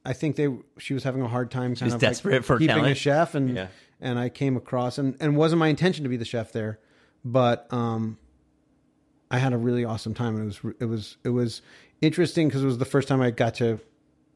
I 0.06 0.14
think 0.14 0.36
they 0.36 0.48
she 0.78 0.94
was 0.94 1.04
having 1.04 1.22
a 1.22 1.28
hard 1.28 1.52
time 1.52 1.76
kind 1.76 1.86
was 1.88 1.94
of 1.96 2.00
desperate 2.02 2.34
like 2.36 2.44
for 2.44 2.58
keeping 2.60 2.86
a 2.86 2.96
chef, 2.96 3.36
and 3.36 3.56
Yeah. 3.56 3.68
and 4.02 4.18
I 4.20 4.30
came 4.30 4.56
across 4.58 4.98
and 4.98 5.16
and 5.20 5.34
it 5.36 5.38
wasn't 5.38 5.60
my 5.60 5.68
intention 5.68 6.04
to 6.04 6.10
be 6.10 6.18
the 6.18 6.26
chef 6.26 6.52
there, 6.52 6.80
but 7.26 7.68
um, 7.74 8.18
I 9.32 9.38
had 9.40 9.54
a 9.54 9.58
really 9.58 9.86
awesome 9.86 10.14
time. 10.14 10.36
and 10.36 10.52
It 10.52 10.62
was 10.64 10.76
it 10.82 10.86
was 10.86 11.18
it 11.24 11.30
was 11.30 11.62
interesting 12.02 12.48
because 12.50 12.64
it 12.64 12.68
was 12.68 12.78
the 12.80 12.86
first 12.86 13.08
time 13.08 13.22
I 13.22 13.32
got 13.32 13.56
to 13.56 13.80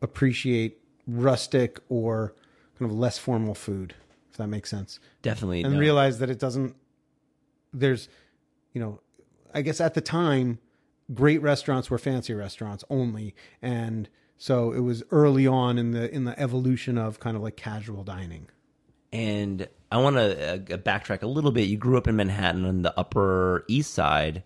appreciate 0.02 0.78
rustic 1.06 1.80
or 1.90 2.34
kind 2.80 2.90
of 2.92 2.98
less 2.98 3.18
formal 3.18 3.54
food, 3.56 3.94
if 4.32 4.38
that 4.38 4.48
makes 4.48 4.70
sense, 4.70 5.00
Definitely. 5.22 5.64
and 5.64 5.74
no. 5.74 5.80
realize 5.80 6.20
that 6.20 6.30
it 6.30 6.40
doesn't. 6.40 6.76
There's, 7.80 8.10
you 8.74 8.82
know, 8.82 9.00
I 9.54 9.62
guess 9.62 9.80
at 9.82 9.94
the 9.94 10.02
time, 10.02 10.60
great 11.14 11.42
restaurants 11.42 11.90
were 11.90 11.98
fancy 11.98 12.34
restaurants 12.34 12.84
only, 12.90 13.34
and 13.62 14.10
so 14.38 14.72
it 14.72 14.82
was 14.82 15.04
early 15.12 15.48
on 15.48 15.78
in 15.78 15.92
the 15.92 16.14
in 16.14 16.26
the 16.26 16.38
evolution 16.40 16.98
of 16.98 17.20
kind 17.20 17.36
of 17.38 17.44
like 17.44 17.56
casual 17.56 18.04
dining. 18.04 18.50
And 19.14 19.68
I 19.90 19.98
want 19.98 20.18
to 20.18 20.54
uh, 20.54 20.78
backtrack 20.78 21.22
a 21.24 21.28
little 21.28 21.52
bit. 21.52 21.70
You 21.70 21.78
grew 21.78 21.98
up 21.98 22.08
in 22.08 22.18
Manhattan 22.18 22.66
on 22.66 22.82
the 22.82 22.98
Upper 23.00 23.64
East 23.70 23.94
Side. 23.94 24.44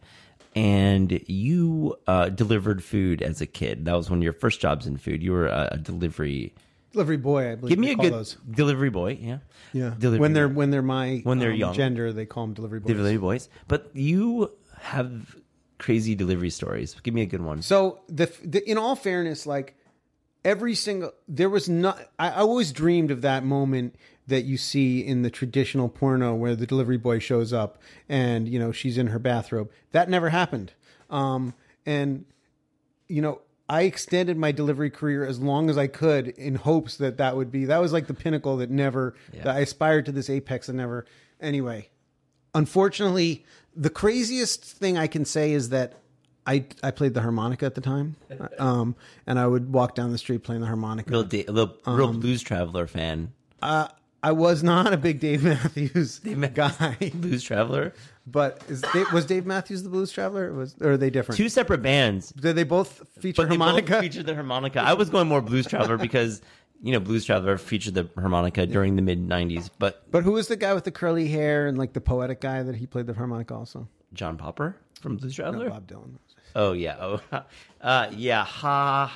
and 0.55 1.21
you 1.27 1.95
uh, 2.07 2.29
delivered 2.29 2.83
food 2.83 3.21
as 3.21 3.41
a 3.41 3.45
kid. 3.45 3.85
That 3.85 3.95
was 3.95 4.09
one 4.09 4.19
of 4.19 4.23
your 4.23 4.33
first 4.33 4.59
jobs 4.59 4.85
in 4.85 4.97
food. 4.97 5.23
You 5.23 5.31
were 5.31 5.47
a, 5.47 5.69
a 5.73 5.77
delivery. 5.77 6.53
Delivery 6.93 7.17
boy, 7.17 7.51
I 7.51 7.55
believe. 7.55 7.69
Give 7.69 7.79
me 7.79 7.87
they 7.87 7.93
a 7.93 7.95
call 7.95 8.05
good 8.05 8.13
those. 8.13 8.37
delivery 8.49 8.89
boy. 8.89 9.17
Yeah, 9.21 9.37
Yeah, 9.73 9.93
Delivery 9.97 10.19
when 10.19 10.33
they're 10.33 10.47
boy. 10.49 10.53
when 10.55 10.69
they're 10.71 10.81
my 10.81 11.21
When 11.23 11.39
they're 11.39 11.51
um, 11.51 11.57
young. 11.57 11.73
gender, 11.73 12.11
they 12.11 12.25
call 12.25 12.45
them 12.47 12.53
delivery 12.53 12.79
boys. 12.81 12.87
delivery 12.95 13.17
boys. 13.17 13.49
But 13.67 13.89
you 13.93 14.51
have 14.79 15.35
crazy 15.79 16.15
delivery 16.15 16.49
stories. 16.49 16.95
Give 17.03 17.13
me 17.13 17.21
a 17.21 17.25
good 17.25 17.41
one. 17.41 17.61
So 17.61 18.01
the, 18.09 18.31
the 18.43 18.67
in 18.69 18.77
all 18.77 18.95
fairness, 18.95 19.45
like 19.45 19.75
every 20.43 20.75
single 20.75 21.13
there 21.29 21.49
was 21.49 21.69
not. 21.69 21.97
I, 22.19 22.29
I 22.29 22.35
always 22.41 22.71
dreamed 22.73 23.11
of 23.11 23.21
that 23.21 23.45
moment 23.45 23.95
that 24.27 24.43
you 24.43 24.57
see 24.57 24.99
in 24.99 25.21
the 25.23 25.29
traditional 25.29 25.87
porno 25.89 26.35
where 26.35 26.55
the 26.55 26.67
delivery 26.67 26.97
boy 26.97 27.19
shows 27.19 27.51
up 27.53 27.81
and 28.09 28.47
you 28.49 28.59
know 28.59 28.71
she's 28.71 28.97
in 28.97 29.07
her 29.07 29.19
bathrobe. 29.19 29.71
That 29.91 30.09
never 30.09 30.29
happened. 30.29 30.73
Um, 31.09 31.53
and 31.85 32.25
you 33.07 33.21
know. 33.21 33.41
I 33.71 33.83
extended 33.83 34.37
my 34.37 34.51
delivery 34.51 34.89
career 34.89 35.25
as 35.25 35.39
long 35.39 35.69
as 35.69 35.77
I 35.77 35.87
could 35.87 36.27
in 36.27 36.55
hopes 36.55 36.97
that 36.97 37.17
that 37.17 37.35
would 37.37 37.51
be 37.51 37.65
that 37.65 37.79
was 37.79 37.93
like 37.93 38.07
the 38.07 38.13
pinnacle 38.13 38.57
that 38.57 38.69
never 38.69 39.15
that 39.33 39.47
I 39.47 39.59
aspired 39.59 40.05
to 40.07 40.11
this 40.11 40.29
apex 40.29 40.67
and 40.69 40.77
never 40.77 41.05
anyway 41.39 41.89
unfortunately, 42.53 43.45
the 43.75 43.89
craziest 43.89 44.63
thing 44.63 44.97
I 44.97 45.07
can 45.07 45.25
say 45.25 45.51
is 45.53 45.69
that 45.69 45.93
I 46.45 46.65
I 46.83 46.91
played 46.91 47.13
the 47.13 47.21
harmonica 47.21 47.65
at 47.65 47.75
the 47.75 47.81
time, 47.81 48.15
um, 48.59 48.95
and 49.27 49.39
I 49.39 49.47
would 49.47 49.71
walk 49.71 49.95
down 49.95 50.11
the 50.11 50.17
street 50.17 50.43
playing 50.43 50.61
the 50.61 50.67
harmonica. 50.67 51.11
Real, 51.11 51.23
da- 51.23 51.45
real, 51.47 51.77
real 51.85 52.09
Um, 52.09 52.19
blues 52.19 52.41
traveler 52.41 52.87
fan. 52.87 53.31
Uh, 53.61 53.87
I 54.23 54.31
was 54.33 54.61
not 54.63 54.93
a 54.93 54.97
big 54.97 55.19
Dave 55.19 55.43
Matthews 55.43 56.19
Dave 56.19 56.37
Matthews, 56.37 56.77
guy, 56.77 57.11
Blues 57.15 57.41
traveler. 57.43 57.93
but 58.27 58.61
is 58.69 58.83
was 59.11 59.25
Dave 59.25 59.45
Matthews 59.45 59.81
the 59.83 59.89
Blues 59.89 60.11
Traveler? 60.11 60.51
Or 60.51 60.53
was 60.53 60.75
or 60.79 60.91
are 60.91 60.97
they 60.97 61.09
different? 61.09 61.37
Two 61.37 61.49
separate 61.49 61.81
bands. 61.81 62.31
Did 62.31 62.55
they 62.55 62.63
both 62.63 63.01
feature 63.19 63.41
But 63.41 63.49
they 63.49 63.57
harmonica? 63.57 63.93
both 63.93 64.01
featured 64.01 64.25
the 64.27 64.35
harmonica. 64.35 64.81
I 64.81 64.93
was 64.93 65.09
going 65.09 65.27
more 65.27 65.41
blues 65.41 65.65
traveler 65.65 65.97
because 66.07 66.41
you 66.83 66.91
know 66.91 66.99
blues 66.99 67.25
traveler 67.25 67.57
featured 67.57 67.95
the 67.95 68.09
harmonica 68.15 68.67
during 68.67 68.95
the 68.95 69.01
mid 69.01 69.27
'90s. 69.27 69.69
But 69.79 70.03
but 70.11 70.23
who 70.23 70.33
was 70.33 70.47
the 70.47 70.55
guy 70.55 70.73
with 70.75 70.83
the 70.83 70.91
curly 70.91 71.27
hair 71.27 71.65
and 71.67 71.77
like 71.77 71.93
the 71.93 72.01
poetic 72.01 72.41
guy 72.41 72.61
that 72.63 72.75
he 72.75 72.85
played 72.85 73.07
the 73.07 73.13
harmonica 73.13 73.55
also? 73.55 73.87
John 74.13 74.37
Popper 74.37 74.75
from 74.99 75.17
Blues 75.17 75.37
No, 75.39 75.43
Traveler. 75.45 75.69
Bob 75.69 75.87
Dylan. 75.87 76.11
Oh 76.55 76.73
yeah. 76.73 76.97
Oh, 76.99 77.21
uh, 77.81 78.07
yeah. 78.15 78.43
Ha. 78.43 79.15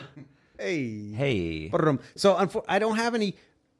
Hey, 0.57 1.11
Hey. 1.11 1.69
So 2.15 2.63
I 2.67 2.79
don't 2.79 2.95
have 2.95 3.13
any, 3.13 3.35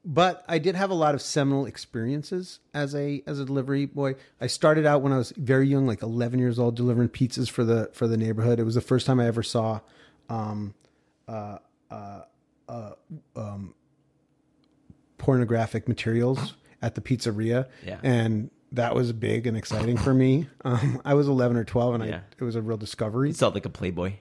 but 0.06 0.46
I 0.48 0.60
did 0.60 0.76
have 0.76 0.92
a 0.92 0.94
lot 0.94 1.16
of 1.16 1.22
seminal 1.22 1.66
experiences 1.66 2.60
as 2.74 2.94
a 2.96 3.24
as 3.26 3.40
a 3.40 3.46
delivery 3.46 3.86
boy. 3.88 4.16
I 4.40 4.48
started 4.48 4.86
out 4.86 5.02
when 5.02 5.12
I 5.12 5.18
was 5.18 5.34
very 5.36 5.68
young, 5.68 5.88
like 5.88 6.02
11 6.04 6.38
years 6.40 6.60
old, 6.60 6.76
delivering 6.76 7.10
pizzas 7.10 7.50
for 7.50 7.64
the 7.64 7.90
for 7.94 8.08
the 8.08 8.18
neighborhood. 8.18 8.60
It 8.60 8.64
was 8.64 8.76
the 8.76 8.82
first 8.82 9.08
time 9.08 9.20
I 9.20 9.26
ever 9.28 9.42
saw 9.44 9.80
um, 10.30 10.74
uh, 11.28 11.58
uh, 11.90 12.22
uh, 12.70 12.92
um, 13.36 13.74
pornographic 15.18 15.88
materials 15.88 16.54
at 16.82 16.96
the 16.96 17.02
pizzeria, 17.02 17.68
Yeah. 17.86 18.00
and 18.04 18.52
that 18.72 18.94
was 18.96 19.12
big 19.14 19.48
and 19.48 19.56
exciting 19.58 19.98
for 19.98 20.14
me. 20.14 20.48
Um, 20.66 21.02
I 21.06 21.14
was 21.14 21.28
11 21.28 21.58
or 21.58 21.64
12, 21.64 21.96
and 21.96 22.06
Yeah. 22.06 22.16
I, 22.18 22.22
it 22.40 22.44
was 22.44 22.56
a 22.56 22.62
real 22.62 22.78
discovery. 22.78 23.30
It 23.30 23.38
felt 23.38 23.54
like 23.54 23.66
a 23.66 23.70
Playboy. 23.70 24.14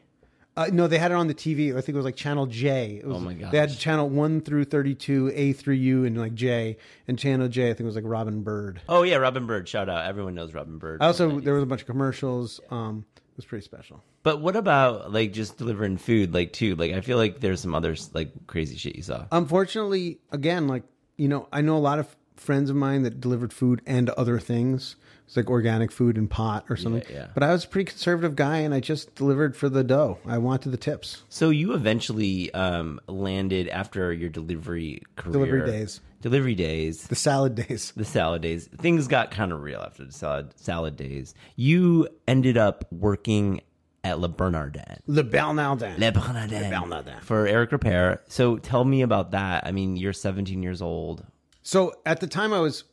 Uh, 0.57 0.69
no, 0.73 0.87
they 0.87 0.99
had 0.99 1.11
it 1.11 1.15
on 1.15 1.27
the 1.27 1.35
TV. 1.35 1.71
I 1.77 1.81
think 1.81 1.91
it 1.91 1.97
was 1.97 2.05
like 2.05 2.15
Channel 2.17 2.47
J. 2.47 3.01
It 3.03 3.07
was, 3.07 3.17
Oh 3.17 3.21
my 3.21 3.35
god! 3.35 3.51
They 3.51 3.59
had. 3.59 3.77
Channel 3.77 4.09
One 4.09 4.41
through 4.41 4.65
Thirty-two, 4.67 5.33
A 5.35 5.53
through 5.53 5.75
U, 5.75 6.05
and 6.05 6.17
like 6.17 6.35
J. 6.35 6.77
And 7.09 7.19
Channel 7.19 7.49
J, 7.49 7.65
I 7.65 7.67
think 7.69 7.81
it 7.81 7.85
was 7.87 7.97
like 7.97 8.05
Robin 8.07 8.43
Byrd. 8.43 8.81
Oh 8.89 9.03
yeah, 9.03 9.17
Robin 9.17 9.47
Byrd. 9.47 9.69
Shout 9.69 9.89
out. 9.89 10.07
Everyone 10.07 10.35
knows 10.35 10.55
Robin 10.55 10.79
Byrd. 10.79 11.03
I 11.03 11.07
also 11.07 11.41
there 11.41 11.55
was 11.55 11.63
a 11.63 11.67
bunch 11.67 11.81
of 11.81 11.87
commercials. 11.89 12.61
Um, 12.71 13.05
it 13.17 13.37
was 13.37 13.45
pretty 13.47 13.65
special. 13.65 14.01
But 14.23 14.41
what 14.41 14.55
about 14.55 15.13
like 15.13 15.33
just 15.33 15.59
delivering 15.59 15.97
food, 15.97 16.33
like 16.33 16.53
too? 16.53 16.77
Like 16.77 16.93
I 16.93 17.01
feel 17.01 17.19
like 17.19 17.41
there's 17.41 17.61
some 17.61 17.75
other 17.75 17.97
like 18.13 18.31
crazy 18.47 18.77
shit 18.77 18.95
you 18.95 19.03
saw. 19.03 19.27
Unfortunately, 19.33 20.19
again, 20.31 20.69
like 20.69 20.85
you 21.17 21.27
know, 21.29 21.49
I 21.53 21.63
know 21.63 21.77
a 21.77 21.79
lot 21.79 21.99
of 21.99 22.15
friends 22.37 22.71
of 22.71 22.77
mine 22.77 23.03
that 23.03 23.21
delivered 23.21 23.53
food 23.53 23.81
and 23.87 24.09
other 24.11 24.39
things. 24.39 24.97
It's 25.27 25.37
like 25.37 25.49
organic 25.49 25.91
food 25.91 26.17
and 26.19 26.29
pot 26.29 26.67
or 26.69 26.77
something. 26.77 27.03
yeah. 27.11 27.29
But 27.35 27.43
I 27.43 27.53
was 27.53 27.65
a 27.65 27.69
pretty 27.69 27.91
conservative 27.91 28.37
guy, 28.37 28.59
and 28.59 28.75
I 28.75 28.81
just 28.81 29.15
delivered 29.15 29.57
for 29.57 29.69
the 29.69 29.83
dough. 29.83 30.19
I 30.27 30.39
wanted 30.39 30.71
the 30.71 30.77
tips. 30.77 31.23
So 31.29 31.51
you 31.51 31.73
eventually 31.75 32.53
um, 32.55 33.01
landed 33.09 33.69
after 33.69 34.13
your 34.13 34.29
delivery 34.29 35.03
career. 35.17 35.33
Delivery 35.33 35.67
days. 35.71 36.01
Delivery 36.21 36.55
days. 36.55 37.07
The 37.07 37.15
salad 37.15 37.55
days. 37.55 37.93
The 37.97 38.05
salad 38.05 38.43
days. 38.43 38.67
Things 38.67 39.09
got 39.09 39.31
kind 39.31 39.53
of 39.53 39.63
real 39.63 39.81
after 39.81 40.05
the 40.05 40.13
salad 40.13 40.59
salad 40.59 40.97
days. 40.97 41.35
You 41.57 42.09
ended 42.29 42.57
up 42.57 42.87
working 42.93 43.61
at 44.05 44.21
Le 44.21 44.29
Bernardin. 44.29 45.01
Le 45.07 45.23
Bernardin. 45.23 45.99
Le 45.99 46.13
Bernardin. 46.13 46.71
Le 46.71 46.81
Bernardin. 46.81 47.21
For 47.23 47.47
Eric 47.47 47.71
Ripert. 47.71 48.21
So 48.29 48.59
tell 48.59 48.85
me 48.85 49.03
about 49.03 49.31
that. 49.33 49.67
I 49.67 49.73
mean, 49.73 49.97
you're 49.97 50.13
17 50.13 50.63
years 50.63 50.83
old. 50.83 51.25
So 51.63 51.95
at 52.05 52.21
the 52.21 52.27
time 52.27 52.53
I 52.53 52.61
was 52.61 52.85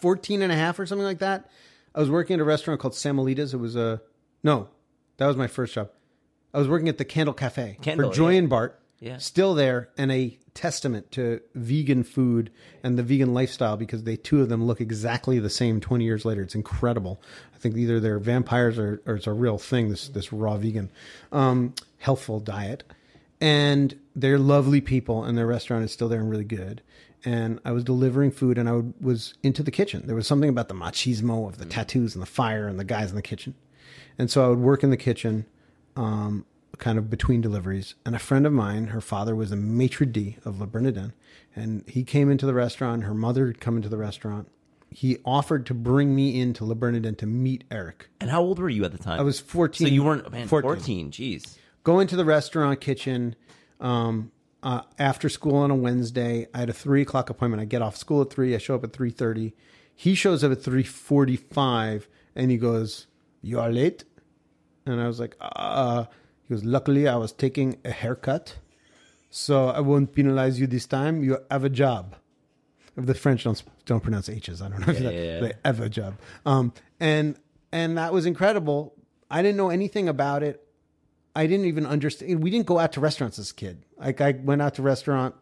14 0.00 0.42
and 0.42 0.52
a 0.52 0.56
half 0.56 0.78
or 0.78 0.86
something 0.86 1.04
like 1.04 1.18
that. 1.18 1.48
I 1.94 2.00
was 2.00 2.10
working 2.10 2.34
at 2.34 2.40
a 2.40 2.44
restaurant 2.44 2.80
called 2.80 2.94
Samuelitas. 2.94 3.54
It 3.54 3.58
was 3.58 3.76
a, 3.76 4.00
no, 4.42 4.68
that 5.16 5.26
was 5.26 5.36
my 5.36 5.46
first 5.46 5.74
job. 5.74 5.90
I 6.54 6.58
was 6.58 6.68
working 6.68 6.88
at 6.88 6.98
the 6.98 7.04
Candle 7.04 7.34
Cafe 7.34 7.78
Candle, 7.82 8.10
for 8.10 8.14
Joy 8.14 8.30
yeah. 8.30 8.38
and 8.38 8.48
Bart. 8.48 8.80
Yeah. 9.00 9.18
Still 9.18 9.54
there 9.54 9.90
and 9.96 10.10
a 10.10 10.36
testament 10.54 11.12
to 11.12 11.40
vegan 11.54 12.02
food 12.02 12.50
and 12.82 12.98
the 12.98 13.02
vegan 13.04 13.32
lifestyle 13.32 13.76
because 13.76 14.02
they 14.02 14.16
two 14.16 14.42
of 14.42 14.48
them 14.48 14.64
look 14.64 14.80
exactly 14.80 15.38
the 15.38 15.50
same 15.50 15.80
20 15.80 16.04
years 16.04 16.24
later. 16.24 16.42
It's 16.42 16.56
incredible. 16.56 17.22
I 17.54 17.58
think 17.58 17.76
either 17.76 18.00
they're 18.00 18.18
vampires 18.18 18.76
or, 18.76 19.00
or 19.06 19.16
it's 19.16 19.28
a 19.28 19.32
real 19.32 19.58
thing, 19.58 19.88
this, 19.88 20.08
this 20.08 20.32
raw 20.32 20.56
vegan, 20.56 20.90
um, 21.30 21.74
healthful 21.98 22.40
diet 22.40 22.82
and 23.40 23.98
they're 24.16 24.38
lovely 24.38 24.80
people 24.80 25.24
and 25.24 25.38
their 25.38 25.46
restaurant 25.46 25.84
is 25.84 25.92
still 25.92 26.08
there 26.08 26.20
and 26.20 26.30
really 26.30 26.44
good 26.44 26.82
and 27.32 27.50
i 27.64 27.72
was 27.76 27.82
delivering 27.84 28.30
food 28.40 28.56
and 28.58 28.68
i 28.68 28.72
would, 28.72 28.92
was 29.10 29.34
into 29.42 29.62
the 29.62 29.70
kitchen 29.78 29.98
there 30.06 30.16
was 30.20 30.26
something 30.26 30.48
about 30.54 30.68
the 30.68 30.74
machismo 30.84 31.36
of 31.48 31.58
the 31.58 31.64
tattoos 31.74 32.14
and 32.14 32.22
the 32.22 32.32
fire 32.40 32.66
and 32.70 32.78
the 32.78 32.84
guys 32.94 33.10
in 33.10 33.16
the 33.16 33.28
kitchen 33.32 33.54
and 34.18 34.30
so 34.30 34.44
i 34.44 34.48
would 34.48 34.58
work 34.70 34.82
in 34.82 34.90
the 34.90 34.96
kitchen 35.08 35.34
um, 35.96 36.44
kind 36.78 36.96
of 36.98 37.10
between 37.10 37.40
deliveries 37.40 37.94
and 38.06 38.14
a 38.14 38.18
friend 38.28 38.46
of 38.46 38.52
mine 38.52 38.88
her 38.88 39.00
father 39.00 39.34
was 39.34 39.50
the 39.50 39.56
maitre 39.56 40.06
d 40.06 40.36
of 40.44 40.60
le 40.60 40.66
bernardin 40.66 41.12
and 41.56 41.82
he 41.88 42.02
came 42.04 42.30
into 42.30 42.46
the 42.46 42.54
restaurant 42.54 43.02
her 43.04 43.14
mother 43.14 43.46
had 43.48 43.60
come 43.60 43.76
into 43.76 43.88
the 43.88 43.96
restaurant 43.98 44.48
he 44.90 45.18
offered 45.24 45.66
to 45.66 45.74
bring 45.74 46.14
me 46.14 46.40
into 46.40 46.64
le 46.64 46.74
bernardin 46.74 47.14
to 47.16 47.26
meet 47.26 47.64
eric 47.70 48.08
And 48.20 48.30
how 48.30 48.40
old 48.42 48.58
were 48.58 48.70
you 48.70 48.84
at 48.84 48.92
the 48.92 48.98
time? 48.98 49.18
i 49.18 49.22
was 49.22 49.40
14 49.40 49.86
So 49.86 49.92
you 49.92 50.04
weren't 50.04 50.30
man, 50.30 50.46
14. 50.48 50.68
14. 50.68 51.10
Jeez. 51.10 51.58
go 51.84 51.98
into 52.00 52.16
the 52.16 52.24
restaurant 52.24 52.80
kitchen 52.80 53.34
um, 53.80 54.30
uh, 54.62 54.82
after 54.98 55.28
school 55.28 55.56
on 55.56 55.70
a 55.70 55.74
Wednesday. 55.74 56.46
I 56.54 56.58
had 56.58 56.70
a 56.70 56.72
three 56.72 57.02
o'clock 57.02 57.30
appointment. 57.30 57.60
I 57.60 57.64
get 57.64 57.82
off 57.82 57.96
school 57.96 58.22
at 58.22 58.30
three. 58.30 58.54
I 58.54 58.58
show 58.58 58.74
up 58.74 58.84
at 58.84 58.92
three 58.92 59.10
thirty. 59.10 59.54
He 59.94 60.14
shows 60.14 60.44
up 60.44 60.52
at 60.52 60.62
three 60.62 60.82
forty-five, 60.84 62.08
and 62.34 62.50
he 62.50 62.56
goes, 62.56 63.06
"You 63.42 63.60
are 63.60 63.70
late." 63.70 64.04
And 64.86 65.00
I 65.00 65.06
was 65.06 65.20
like, 65.20 65.36
"Uh." 65.40 66.04
He 66.44 66.54
goes, 66.54 66.64
"Luckily, 66.64 67.06
I 67.06 67.16
was 67.16 67.32
taking 67.32 67.76
a 67.84 67.90
haircut, 67.90 68.56
so 69.28 69.68
I 69.68 69.80
won't 69.80 70.14
penalize 70.14 70.58
you 70.58 70.66
this 70.66 70.86
time. 70.86 71.22
You 71.22 71.38
have 71.50 71.64
a 71.64 71.68
job." 71.68 72.14
If 72.96 73.06
The 73.06 73.14
French 73.14 73.44
don't 73.44 73.62
don't 73.84 74.00
pronounce 74.02 74.28
H's. 74.28 74.60
I 74.62 74.68
don't 74.68 74.80
know 74.86 74.92
if 74.92 74.98
Yeah, 75.00 75.10
that, 75.10 75.14
yeah, 75.14 75.20
yeah. 75.22 75.40
they 75.40 75.52
have 75.64 75.80
a 75.80 75.88
job. 75.88 76.14
Um, 76.46 76.72
and 76.98 77.36
and 77.70 77.96
that 77.98 78.12
was 78.12 78.26
incredible. 78.26 78.94
I 79.30 79.42
didn't 79.42 79.56
know 79.56 79.70
anything 79.70 80.08
about 80.08 80.42
it. 80.42 80.66
I 81.38 81.46
didn't 81.46 81.66
even 81.66 81.86
understand. 81.86 82.42
We 82.42 82.50
didn't 82.50 82.66
go 82.66 82.80
out 82.80 82.92
to 82.94 83.00
restaurants 83.00 83.38
as 83.38 83.52
a 83.52 83.54
kid. 83.54 83.84
Like 83.96 84.20
I 84.20 84.32
went 84.32 84.60
out 84.60 84.74
to 84.74 84.82
restaurant 84.82 85.36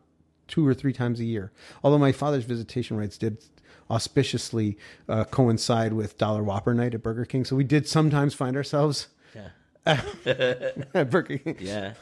two 0.47 0.67
or 0.69 0.75
three 0.75 0.93
times 0.93 1.21
a 1.21 1.25
year. 1.25 1.53
Although 1.83 1.97
my 1.99 2.13
father's 2.13 2.45
visitation 2.45 2.99
rights 2.99 3.17
did 3.17 3.43
auspiciously 3.91 4.77
uh, 5.09 5.25
coincide 5.25 5.95
with 5.95 6.19
Dollar 6.19 6.43
Whopper 6.43 6.75
night 6.75 6.93
at 6.95 7.03
Burger 7.03 7.25
King, 7.25 7.47
so 7.47 7.57
we 7.57 7.65
did 7.65 7.89
sometimes 7.89 8.35
find 8.35 8.57
ourselves 8.57 9.09
at 9.87 11.11
Burger 11.11 11.39
King. 11.39 11.57
Yeah. 11.61 11.95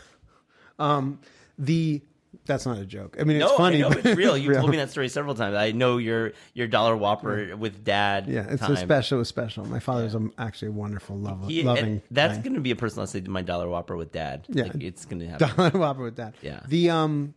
Um, 0.80 1.20
The 1.56 2.02
that's 2.46 2.66
not 2.66 2.78
a 2.78 2.84
joke. 2.84 3.16
I 3.18 3.24
mean, 3.24 3.38
it's 3.38 3.50
no, 3.50 3.56
funny. 3.56 3.78
Know 3.78 3.90
it's 3.90 4.04
real. 4.16 4.36
You 4.36 4.52
told 4.54 4.70
me 4.70 4.76
that 4.76 4.90
story 4.90 5.08
several 5.08 5.34
times. 5.34 5.56
I 5.56 5.72
know 5.72 5.96
your 5.96 6.32
your 6.52 6.66
dollar 6.66 6.96
whopper 6.96 7.56
with 7.56 7.84
dad. 7.84 8.26
Yeah, 8.28 8.46
it's 8.48 8.60
time. 8.60 8.72
a 8.72 8.76
special. 8.76 9.16
It 9.16 9.20
was 9.20 9.28
special. 9.28 9.64
My 9.64 9.80
father's 9.80 10.14
a, 10.14 10.28
actually 10.38 10.68
a 10.68 10.72
wonderful, 10.72 11.16
love, 11.16 11.48
He- 11.48 11.62
loving. 11.62 12.02
that's 12.10 12.38
going 12.38 12.54
to 12.54 12.60
be 12.60 12.70
a 12.70 12.76
person 12.76 13.00
I'll 13.00 13.06
say 13.06 13.20
my 13.22 13.42
dollar 13.42 13.68
whopper 13.68 13.96
with 13.96 14.12
dad. 14.12 14.46
Yeah. 14.48 14.64
Like, 14.64 14.82
it's 14.82 15.04
going 15.06 15.20
to 15.20 15.28
happen. 15.28 15.56
Dollar 15.56 15.70
Whopper 15.70 16.02
with 16.02 16.16
that. 16.16 16.34
Yeah. 16.42 16.60
The 16.68 16.90
um, 16.90 17.34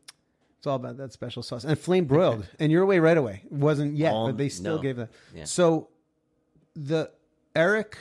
it's 0.57 0.67
all 0.67 0.75
about 0.75 0.97
that 0.97 1.13
special 1.13 1.43
sauce 1.43 1.63
and 1.63 1.77
flame 1.77 2.05
broiled. 2.05 2.47
and 2.59 2.71
you're 2.71 2.83
away 2.83 2.99
right 2.99 3.17
away. 3.17 3.43
It 3.45 3.51
wasn't 3.51 3.95
yet, 3.95 4.11
but 4.11 4.37
they 4.37 4.49
still 4.49 4.77
no. 4.77 4.81
gave 4.81 4.97
that. 4.97 5.09
Yeah. 5.33 5.45
So, 5.45 5.89
the 6.75 7.11
Eric 7.55 7.97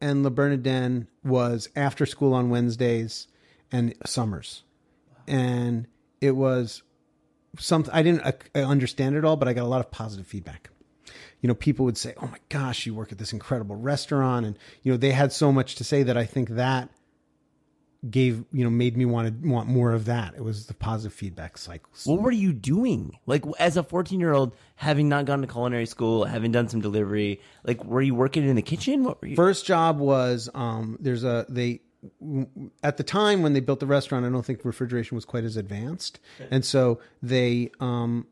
and 0.00 0.22
Le 0.22 0.30
Bernardin 0.30 1.08
was 1.24 1.68
after 1.74 2.06
school 2.06 2.32
on 2.34 2.50
Wednesdays 2.50 3.26
and 3.72 3.94
summers, 4.06 4.62
and 5.26 5.86
it 6.24 6.36
was 6.36 6.82
something 7.58 7.92
I 7.94 8.02
didn't 8.02 8.22
uh, 8.22 8.58
understand 8.58 9.16
it 9.16 9.24
all, 9.24 9.36
but 9.36 9.48
I 9.48 9.52
got 9.52 9.64
a 9.64 9.68
lot 9.68 9.80
of 9.80 9.90
positive 9.90 10.26
feedback. 10.26 10.70
you 11.40 11.48
know, 11.48 11.54
people 11.54 11.84
would 11.84 11.98
say, 11.98 12.14
"Oh 12.22 12.26
my 12.26 12.38
gosh, 12.48 12.86
you 12.86 12.94
work 12.94 13.12
at 13.12 13.18
this 13.18 13.32
incredible 13.32 13.76
restaurant," 13.76 14.46
and 14.46 14.58
you 14.82 14.92
know, 14.92 14.96
they 14.96 15.12
had 15.12 15.32
so 15.32 15.52
much 15.52 15.76
to 15.76 15.84
say 15.84 16.02
that 16.02 16.16
I 16.16 16.24
think 16.24 16.50
that 16.50 16.88
gave 18.10 18.44
you 18.52 18.64
know 18.64 18.70
made 18.70 18.96
me 18.96 19.04
want 19.04 19.42
to 19.42 19.48
want 19.48 19.68
more 19.68 19.92
of 19.92 20.06
that. 20.06 20.34
It 20.34 20.42
was 20.42 20.66
the 20.66 20.74
positive 20.74 21.12
feedback 21.12 21.58
cycles. 21.58 22.06
What 22.06 22.22
were 22.22 22.30
you 22.30 22.52
doing? 22.52 23.18
Like 23.26 23.44
as 23.58 23.76
a 23.76 23.82
14 23.82 24.20
year 24.20 24.32
old, 24.32 24.56
having 24.76 25.08
not 25.08 25.24
gone 25.24 25.40
to 25.40 25.46
culinary 25.46 25.86
school, 25.86 26.24
having 26.24 26.52
done 26.52 26.68
some 26.68 26.80
delivery, 26.80 27.40
like 27.64 27.84
were 27.84 28.02
you 28.02 28.14
working 28.14 28.48
in 28.48 28.56
the 28.56 28.62
kitchen? 28.62 29.04
What 29.04 29.20
were 29.20 29.28
you? 29.28 29.36
First 29.36 29.66
job 29.66 29.98
was 29.98 30.48
um, 30.54 30.96
there's 31.00 31.24
a 31.24 31.46
they 31.48 31.80
at 32.82 32.96
the 32.96 33.02
time 33.02 33.42
when 33.42 33.52
they 33.52 33.60
built 33.60 33.80
the 33.80 33.86
restaurant. 33.86 34.24
I 34.24 34.30
don't 34.30 34.44
think 34.44 34.64
refrigeration 34.64 35.14
was 35.14 35.24
quite 35.24 35.44
as 35.44 35.56
advanced, 35.56 36.20
and 36.50 36.64
so 36.64 37.00
they 37.22 37.70
um, 37.80 38.26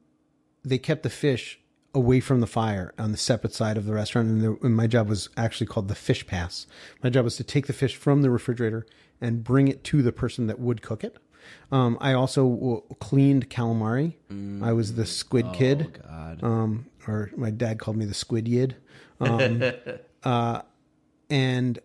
they 0.65 0.79
kept 0.79 1.03
the 1.03 1.11
fish 1.11 1.59
away 1.95 2.21
from 2.21 2.41
the 2.41 2.47
fire 2.47 2.95
on 2.99 3.13
the 3.13 3.19
separate 3.19 3.53
side 3.53 3.77
of 3.77 3.85
the 3.85 3.93
restaurant. 3.93 4.29
And, 4.29 4.43
the, 4.43 4.57
and 4.63 4.75
my 4.75 4.87
job 4.87 5.09
was 5.09 5.29
actually 5.37 5.67
called 5.67 5.89
the 5.89 5.95
fish 5.95 6.27
pass. 6.27 6.67
My 7.03 7.11
job 7.11 7.25
was 7.25 7.37
to 7.37 7.45
take 7.45 7.67
the 7.67 7.73
fish 7.73 7.97
from 7.97 8.23
the 8.23 8.31
refrigerator 8.31 8.87
and 9.21 9.45
bring 9.45 9.69
it 9.69 9.85
to 9.85 10.03
the 10.03 10.13
person 10.13 10.47
that 10.47 10.59
would 10.59 10.83
cook 10.83 11.05
it. 11.05 11.19
Um, 11.71 11.99
I 12.01 12.13
also 12.13 12.49
w- 12.49 12.83
cleaned 13.01 13.51
calamari. 13.51 14.15
I 14.63 14.73
was 14.73 14.95
the 14.95 15.07
squid 15.07 15.53
kid. 15.53 16.01
God. 16.03 16.43
Um, 16.43 16.87
or 17.07 17.31
my 17.37 17.51
dad 17.51 17.79
called 17.79 17.97
me 17.97 18.05
the 18.05 18.15
squid 18.15 18.49
yid. 18.49 18.77
Um, 19.21 19.63
uh, 20.25 20.63
and 21.29 21.79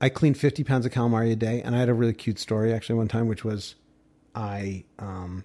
I 0.00 0.08
cleaned 0.08 0.38
50 0.38 0.64
pounds 0.64 0.86
of 0.86 0.92
calamari 0.92 1.32
a 1.32 1.36
day. 1.36 1.60
And 1.62 1.74
I 1.74 1.78
had 1.78 1.88
a 1.88 1.94
really 1.94 2.14
cute 2.14 2.38
story 2.38 2.72
actually 2.72 2.96
one 2.96 3.08
time, 3.08 3.26
which 3.28 3.44
was 3.44 3.74
I, 4.34 4.84
um, 4.98 5.44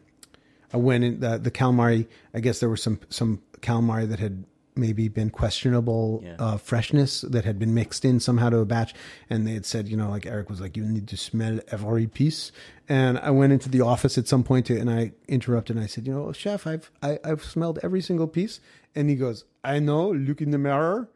I 0.73 0.77
went 0.77 1.03
in 1.03 1.19
the, 1.19 1.37
the 1.37 1.51
calamari. 1.51 2.07
I 2.33 2.39
guess 2.39 2.59
there 2.59 2.69
was 2.69 2.81
some, 2.81 2.99
some 3.09 3.41
calamari 3.61 4.07
that 4.09 4.19
had 4.19 4.45
maybe 4.77 5.07
been 5.07 5.29
questionable 5.29 6.21
Yeah. 6.23 6.35
uh, 6.37 6.57
freshness 6.57 7.21
that 7.21 7.45
had 7.45 7.57
been 7.57 7.73
mixed 7.73 8.03
in 8.03 8.19
somehow 8.19 8.49
to 8.49 8.57
a 8.59 8.65
batch. 8.65 8.93
And 9.29 9.47
they 9.47 9.53
had 9.53 9.65
said, 9.65 9.87
you 9.87 9.95
know, 9.97 10.09
like 10.09 10.25
Eric 10.25 10.49
was 10.49 10.59
like, 10.61 10.75
you 10.77 10.83
need 10.85 11.07
to 11.07 11.17
smell 11.17 11.59
every 11.69 12.07
piece. 12.07 12.51
And 12.89 13.17
I 13.19 13.31
went 13.31 13.53
into 13.53 13.69
the 13.69 13.81
office 13.81 14.17
at 14.17 14.27
some 14.27 14.43
point 14.43 14.65
to, 14.67 14.77
and 14.77 14.89
I 14.89 15.13
interrupted 15.29 15.75
and 15.77 15.83
I 15.83 15.87
said, 15.87 16.05
you 16.05 16.13
know, 16.13 16.31
chef, 16.33 16.67
I've, 16.67 16.91
I, 17.01 17.19
I've 17.23 17.43
smelled 17.43 17.79
every 17.83 18.01
single 18.01 18.27
piece. 18.27 18.59
And 18.93 19.09
he 19.09 19.15
goes, 19.15 19.45
I 19.63 19.79
know, 19.79 20.09
look 20.11 20.41
in 20.41 20.51
the 20.51 20.57
mirror. 20.57 21.09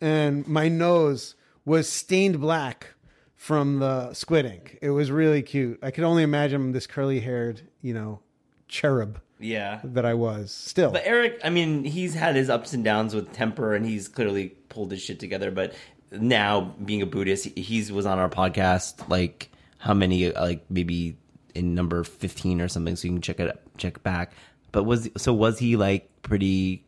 And 0.00 0.46
my 0.46 0.68
nose 0.68 1.36
was 1.66 1.88
stained 1.88 2.40
black 2.40 2.94
from 3.34 3.80
the 3.80 4.14
squid 4.14 4.46
ink. 4.46 4.78
It 4.80 4.90
was 4.90 5.10
really 5.10 5.42
cute. 5.42 5.78
I 5.82 5.90
could 5.90 6.04
only 6.04 6.22
imagine 6.22 6.72
this 6.72 6.86
curly 6.86 7.20
haired, 7.20 7.60
you 7.82 7.92
know, 7.92 8.20
cherub 8.68 9.20
yeah. 9.38 9.80
that 9.84 10.04
I 10.04 10.14
was 10.14 10.50
still. 10.52 10.90
But 10.90 11.02
Eric, 11.04 11.40
I 11.44 11.50
mean, 11.50 11.84
he's 11.84 12.14
had 12.14 12.36
his 12.36 12.48
ups 12.48 12.72
and 12.72 12.82
downs 12.82 13.14
with 13.14 13.32
temper, 13.32 13.74
and 13.74 13.84
he's 13.84 14.08
clearly 14.08 14.48
pulled 14.68 14.90
his 14.90 15.02
shit 15.02 15.20
together. 15.20 15.50
But 15.50 15.74
now, 16.10 16.74
being 16.84 17.02
a 17.02 17.06
Buddhist, 17.06 17.44
he 17.44 17.62
he's 17.62 17.92
was 17.92 18.06
on 18.06 18.18
our 18.18 18.28
podcast. 18.28 19.08
Like 19.08 19.50
how 19.78 19.94
many? 19.94 20.30
Like 20.32 20.64
maybe 20.70 21.18
in 21.54 21.74
number 21.74 22.04
fifteen 22.04 22.60
or 22.60 22.68
something. 22.68 22.96
So 22.96 23.08
you 23.08 23.14
can 23.14 23.22
check 23.22 23.40
it 23.40 23.60
check 23.76 24.02
back. 24.02 24.32
But 24.72 24.84
was 24.84 25.08
so 25.16 25.32
was 25.32 25.58
he 25.58 25.76
like 25.76 26.10
pretty? 26.22 26.84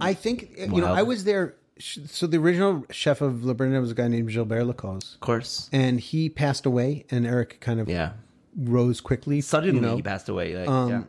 I 0.00 0.14
think 0.14 0.50
you 0.56 0.80
know 0.80 0.92
I 0.92 1.02
was 1.02 1.24
there. 1.24 1.56
So 1.78 2.26
the 2.28 2.38
original 2.38 2.84
chef 2.90 3.20
of 3.20 3.44
Le 3.44 3.52
Bernardin 3.54 3.80
was 3.80 3.90
a 3.90 3.94
guy 3.94 4.06
named 4.08 4.30
Gilbert 4.30 4.64
Le 4.64 4.74
Coze, 4.74 5.14
Of 5.14 5.20
course. 5.20 5.68
and 5.72 5.98
he 5.98 6.28
passed 6.28 6.66
away. 6.66 7.04
And 7.10 7.26
Eric 7.26 7.58
kind 7.60 7.80
of 7.80 7.88
Yeah. 7.88 8.12
rose 8.56 9.00
quickly, 9.00 9.40
Suddenly 9.40 9.74
you 9.76 9.80
know? 9.80 9.96
he 9.96 10.02
passed 10.02 10.28
away. 10.28 10.56
Like, 10.56 10.68
Um, 10.68 10.90
yeah. 10.90 11.02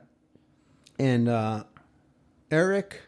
and 0.97 1.27
uh, 1.29 1.63
Eric, 2.49 3.01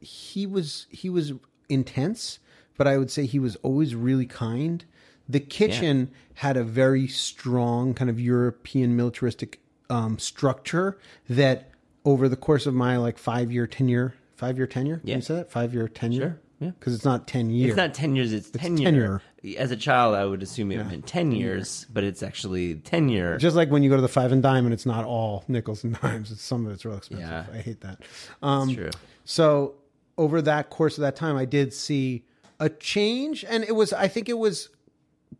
he 0.00 0.46
was 0.46 0.86
he 0.90 1.08
was 1.10 1.32
intense, 1.68 2.38
but 2.78 2.86
I 2.86 2.96
would 2.98 3.10
say 3.10 3.26
he 3.26 3.38
was 3.38 3.56
always 3.56 3.94
really 3.94 4.26
kind. 4.26 4.84
The 5.28 5.40
kitchen 5.40 6.10
had 6.34 6.56
a 6.56 6.64
very 6.64 7.06
strong 7.06 7.94
kind 7.94 8.10
of 8.10 8.20
European 8.20 8.94
militaristic 8.96 9.60
um, 9.90 10.18
structure 10.18 10.98
that 11.28 11.70
over 12.04 12.28
the 12.28 12.36
course 12.36 12.66
of 12.66 12.74
my 12.74 12.96
like 12.98 13.16
five 13.18 13.50
year 13.52 13.66
tenure, 13.66 14.14
five 14.36 14.56
year 14.56 14.66
tenure, 14.66 14.98
Can 14.98 15.08
Yeah. 15.08 15.16
you 15.16 15.22
say 15.22 15.34
that 15.36 15.50
five 15.50 15.72
year 15.74 15.88
tenure, 15.88 16.20
Sure, 16.20 16.40
yeah. 16.60 16.70
because 16.78 16.94
it's 16.94 17.04
not 17.04 17.26
ten 17.26 17.50
years. 17.50 17.70
It's 17.70 17.76
not 17.76 17.94
ten 17.94 18.16
years. 18.16 18.32
It's, 18.32 18.50
tenure. 18.50 18.84
tenure. 18.84 19.22
As 19.58 19.70
a 19.70 19.76
child, 19.76 20.14
I 20.14 20.24
would 20.24 20.42
assume 20.42 20.72
it 20.72 20.76
would 20.76 20.82
have 20.84 20.90
been 20.90 21.02
ten 21.02 21.32
years, 21.32 21.86
but 21.92 22.02
it's 22.04 22.22
actually 22.22 22.76
tenure. 22.76 23.36
Just 23.38 23.56
like 23.56 23.70
when 23.70 23.82
you 23.82 23.90
go 23.90 23.96
to 23.96 24.02
the 24.02 24.08
five 24.08 24.32
and 24.32 24.42
dime 24.42 24.64
and 24.64 24.72
it's 24.72 24.86
not 24.86 25.04
all 25.04 25.44
nickels 25.48 25.84
and 25.84 25.98
dimes. 26.00 26.30
It's 26.30 26.42
some 26.42 26.66
of 26.66 26.72
it's 26.72 26.84
real 26.84 26.96
expensive. 26.96 27.28
Yeah. 27.28 27.44
I 27.52 27.58
hate 27.58 27.80
that. 27.82 28.00
Um, 28.42 28.74
true. 28.74 28.90
So 29.24 29.74
over 30.16 30.40
that 30.42 30.70
course 30.70 30.96
of 30.98 31.02
that 31.02 31.16
time, 31.16 31.36
I 31.36 31.44
did 31.44 31.72
see 31.74 32.24
a 32.60 32.68
change, 32.68 33.44
and 33.48 33.64
it 33.64 33.74
was 33.74 33.92
I 33.92 34.08
think 34.08 34.28
it 34.28 34.38
was 34.38 34.68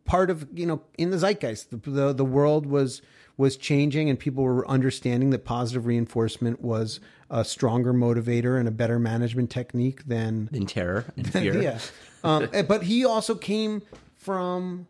part 0.05 0.29
of 0.31 0.47
you 0.55 0.66
know 0.66 0.83
in 0.99 1.11
the 1.11 1.16
zeitgeist. 1.16 1.71
The 1.71 1.77
the, 1.90 2.12
the 2.12 2.25
world 2.25 2.66
was 2.66 3.01
was 3.37 3.57
changing, 3.57 4.09
and 4.11 4.19
people 4.19 4.45
were 4.45 4.69
understanding 4.69 5.31
that 5.31 5.45
positive 5.45 5.87
reinforcement 5.87 6.61
was 6.61 7.01
a 7.35 7.44
stronger 7.44 7.92
motivator 7.92 8.59
and 8.61 8.68
a 8.68 8.70
better 8.70 8.99
management 8.99 9.51
technique 9.51 10.05
than 10.07 10.49
in 10.53 10.66
terror 10.66 11.05
and 11.16 11.33
fear. 11.33 11.61
yeah. 11.61 11.79
Um, 12.23 12.49
eh, 12.53 12.62
but 12.62 12.85
he 12.85 13.05
also 13.05 13.35
came 13.35 13.83
from, 14.14 14.87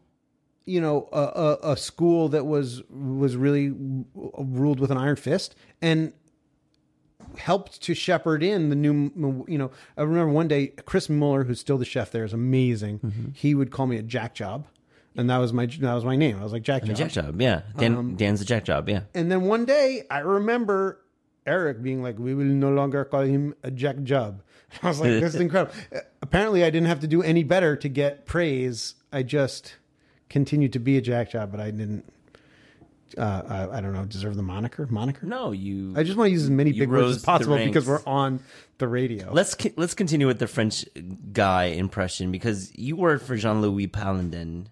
you 0.67 0.79
know, 0.79 1.09
a, 1.11 1.23
a, 1.23 1.73
a 1.73 1.77
school 1.77 2.29
that 2.29 2.45
was 2.45 2.83
was 2.91 3.35
really 3.37 3.73
ruled 4.15 4.79
with 4.79 4.91
an 4.91 4.99
iron 4.99 5.17
fist 5.17 5.57
and 5.81 6.13
helped 7.39 7.81
to 7.83 7.95
shepherd 7.95 8.43
in 8.43 8.69
the 8.69 8.77
new. 8.77 9.45
You 9.49 9.57
know, 9.59 9.71
I 9.97 10.03
remember 10.03 10.33
one 10.33 10.47
day 10.49 10.67
Chris 10.85 11.09
Muller, 11.09 11.45
who's 11.45 11.61
still 11.61 11.79
the 11.79 11.85
chef 11.87 12.11
there, 12.11 12.25
is 12.25 12.35
amazing. 12.35 12.99
Mm-hmm. 12.99 13.25
He 13.33 13.55
would 13.55 13.71
call 13.71 13.87
me 13.87 13.97
a 13.97 14.03
Jack 14.03 14.35
Job, 14.35 14.67
and 15.17 15.31
that 15.31 15.39
was 15.39 15.53
my 15.55 15.65
that 15.67 15.95
was 15.95 16.05
my 16.05 16.17
name. 16.17 16.39
I 16.39 16.43
was 16.45 16.53
like 16.53 16.63
Jack 16.63 16.85
Job. 16.85 16.97
jack 16.97 17.11
job, 17.13 17.41
yeah. 17.41 17.63
Dan, 17.79 17.97
Um, 17.97 18.17
Dan's 18.17 18.41
the 18.41 18.45
jack 18.47 18.65
job, 18.65 18.89
yeah. 18.89 19.05
And 19.15 19.33
then 19.33 19.43
one 19.43 19.65
day, 19.65 20.05
I 20.11 20.19
remember 20.19 21.01
Eric 21.47 21.83
being 21.83 22.03
like, 22.03 22.19
"We 22.19 22.35
will 22.35 22.45
no 22.45 22.71
longer 22.71 23.05
call 23.05 23.23
him 23.23 23.55
a 23.63 23.71
Jack 23.71 24.03
Job." 24.03 24.43
I 24.83 24.89
was 24.89 25.01
like, 25.01 25.11
"This 25.11 25.35
is 25.35 25.41
incredible." 25.41 25.75
Uh, 25.95 26.01
Apparently, 26.23 26.65
I 26.65 26.71
didn't 26.71 26.89
have 26.89 27.01
to 27.01 27.07
do 27.07 27.23
any 27.23 27.43
better 27.45 27.77
to 27.77 27.89
get 27.89 28.27
praise. 28.27 28.95
I 29.13 29.23
just 29.23 29.77
continued 30.31 30.73
to 30.73 30.79
be 30.79 30.97
a 30.97 31.01
Jack 31.01 31.31
Job, 31.31 31.51
but 31.51 31.61
I 31.61 31.71
didn't. 31.71 32.05
Uh, 33.17 33.43
I, 33.71 33.79
I 33.79 33.81
don't 33.81 33.93
know. 33.93 34.05
Deserve 34.07 34.35
the 34.35 34.43
moniker? 34.43 34.87
Moniker? 34.91 35.25
No, 35.27 35.53
you. 35.53 35.93
I 35.97 36.03
just 36.03 36.17
want 36.17 36.29
to 36.29 36.33
use 36.33 36.43
as 36.45 36.51
many 36.51 36.73
big 36.73 36.91
words 36.91 37.17
as 37.17 37.23
possible 37.23 37.57
because 37.59 37.87
we're 37.87 38.03
on 38.07 38.41
the 38.79 38.89
radio. 38.89 39.33
let's 39.33 39.57
let's 39.77 39.95
continue 39.95 40.27
with 40.27 40.41
the 40.41 40.49
French 40.49 40.85
guy 41.33 41.65
impression 41.67 42.33
because 42.33 42.77
you 42.77 42.97
worked 42.97 43.25
for 43.25 43.37
Jean 43.37 43.61
Louis 43.61 43.87
Palladin. 43.87 44.69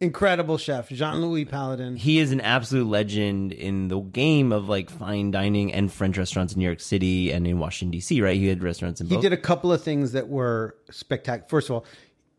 Incredible 0.00 0.58
chef 0.58 0.88
Jean 0.90 1.20
Louis 1.20 1.44
Palladin. 1.44 1.96
He 1.96 2.20
is 2.20 2.30
an 2.30 2.40
absolute 2.40 2.86
legend 2.86 3.50
in 3.52 3.88
the 3.88 3.98
game 3.98 4.52
of 4.52 4.68
like 4.68 4.90
fine 4.90 5.32
dining 5.32 5.72
and 5.72 5.92
French 5.92 6.16
restaurants 6.16 6.52
in 6.52 6.60
New 6.60 6.66
York 6.66 6.78
City 6.78 7.32
and 7.32 7.48
in 7.48 7.58
Washington 7.58 7.90
D.C. 7.90 8.20
Right? 8.20 8.36
He 8.36 8.46
had 8.46 8.62
restaurants 8.62 9.00
in 9.00 9.08
He 9.08 9.14
both. 9.16 9.22
did 9.22 9.32
a 9.32 9.36
couple 9.36 9.72
of 9.72 9.82
things 9.82 10.12
that 10.12 10.28
were 10.28 10.76
spectacular. 10.90 11.48
First 11.48 11.68
of 11.68 11.74
all, 11.74 11.84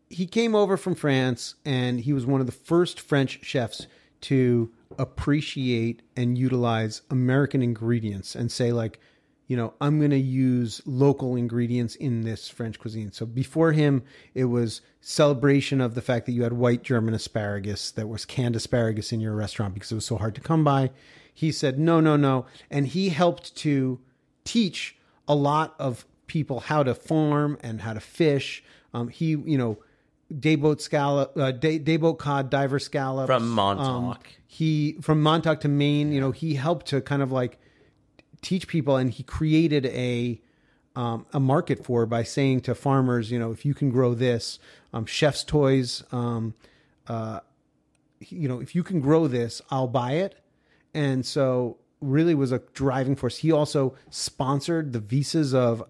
he 0.08 0.26
came 0.26 0.54
over 0.54 0.78
from 0.78 0.94
France 0.94 1.56
and 1.66 2.00
he 2.00 2.14
was 2.14 2.24
one 2.24 2.40
of 2.40 2.46
the 2.46 2.52
first 2.52 2.98
French 2.98 3.40
chefs 3.42 3.86
to 4.22 4.72
appreciate 4.98 6.00
and 6.16 6.38
utilize 6.38 7.02
American 7.10 7.62
ingredients 7.62 8.34
and 8.34 8.50
say, 8.50 8.72
like, 8.72 8.98
you 9.50 9.56
know, 9.56 9.74
I'm 9.80 9.98
going 9.98 10.12
to 10.12 10.16
use 10.16 10.80
local 10.86 11.34
ingredients 11.34 11.96
in 11.96 12.20
this 12.20 12.48
French 12.48 12.78
cuisine. 12.78 13.10
So 13.10 13.26
before 13.26 13.72
him, 13.72 14.04
it 14.32 14.44
was 14.44 14.80
celebration 15.00 15.80
of 15.80 15.96
the 15.96 16.00
fact 16.00 16.26
that 16.26 16.32
you 16.32 16.44
had 16.44 16.52
white 16.52 16.84
German 16.84 17.14
asparagus 17.14 17.90
that 17.90 18.08
was 18.08 18.24
canned 18.24 18.54
asparagus 18.54 19.10
in 19.12 19.18
your 19.18 19.34
restaurant 19.34 19.74
because 19.74 19.90
it 19.90 19.96
was 19.96 20.06
so 20.06 20.18
hard 20.18 20.36
to 20.36 20.40
come 20.40 20.62
by. 20.62 20.90
He 21.34 21.50
said, 21.50 21.80
no, 21.80 21.98
no, 21.98 22.14
no. 22.14 22.46
And 22.70 22.86
he 22.86 23.08
helped 23.08 23.56
to 23.56 23.98
teach 24.44 24.96
a 25.26 25.34
lot 25.34 25.74
of 25.80 26.06
people 26.28 26.60
how 26.60 26.84
to 26.84 26.94
farm 26.94 27.58
and 27.60 27.80
how 27.80 27.94
to 27.94 28.00
fish. 28.00 28.62
Um, 28.94 29.08
he, 29.08 29.30
you 29.30 29.58
know, 29.58 29.78
dayboat 30.32 30.80
scallop, 30.80 31.36
uh, 31.36 31.50
day, 31.50 31.80
dayboat 31.80 32.18
cod, 32.20 32.50
diver 32.50 32.78
scallops 32.78 33.26
From 33.26 33.42
Um, 33.42 33.48
Montauk. 33.50 34.28
he 34.46 34.96
from 35.00 35.20
Montauk 35.20 35.58
to 35.62 35.68
Maine. 35.68 36.12
You 36.12 36.20
know, 36.20 36.30
he 36.30 36.54
helped 36.54 36.86
to 36.86 37.00
kind 37.00 37.20
of 37.20 37.32
like 37.32 37.58
teach 38.42 38.66
people, 38.66 38.96
and 38.96 39.10
he 39.10 39.22
created 39.22 39.86
a 39.86 40.40
um, 40.96 41.26
a 41.32 41.40
market 41.40 41.84
for 41.84 42.04
by 42.04 42.24
saying 42.24 42.62
to 42.62 42.74
farmers, 42.74 43.30
you 43.30 43.38
know, 43.38 43.52
if 43.52 43.64
you 43.64 43.74
can 43.74 43.90
grow 43.90 44.12
this, 44.12 44.58
um, 44.92 45.06
chef's 45.06 45.44
toys, 45.44 46.02
um, 46.10 46.54
uh, 47.06 47.40
you 48.18 48.48
know, 48.48 48.60
if 48.60 48.74
you 48.74 48.82
can 48.82 49.00
grow 49.00 49.28
this, 49.28 49.62
I'll 49.70 49.86
buy 49.86 50.12
it. 50.14 50.34
And 50.92 51.24
so, 51.24 51.78
really, 52.00 52.34
was 52.34 52.52
a 52.52 52.58
driving 52.74 53.16
force. 53.16 53.38
He 53.38 53.52
also 53.52 53.94
sponsored 54.10 54.92
the 54.92 54.98
visas 54.98 55.54
of 55.54 55.84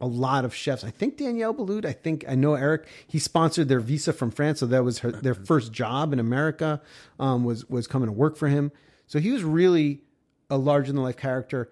a 0.00 0.06
lot 0.06 0.44
of 0.44 0.52
chefs. 0.52 0.82
I 0.82 0.90
think 0.90 1.16
Daniel 1.16 1.54
Boulud, 1.54 1.84
I 1.84 1.92
think 1.92 2.24
I 2.28 2.34
know 2.34 2.54
Eric. 2.54 2.86
He 3.06 3.20
sponsored 3.20 3.68
their 3.68 3.80
visa 3.80 4.12
from 4.12 4.32
France, 4.32 4.58
so 4.60 4.66
that 4.66 4.82
was 4.82 4.98
her, 4.98 5.12
their 5.12 5.34
first 5.34 5.72
job 5.72 6.12
in 6.12 6.18
America. 6.18 6.82
Um, 7.20 7.44
was 7.44 7.68
was 7.70 7.86
coming 7.86 8.08
to 8.08 8.12
work 8.12 8.36
for 8.36 8.48
him. 8.48 8.72
So 9.06 9.20
he 9.20 9.30
was 9.30 9.44
really 9.44 10.02
a 10.52 10.56
larger 10.58 10.92
than 10.92 11.02
life 11.02 11.16
character. 11.16 11.70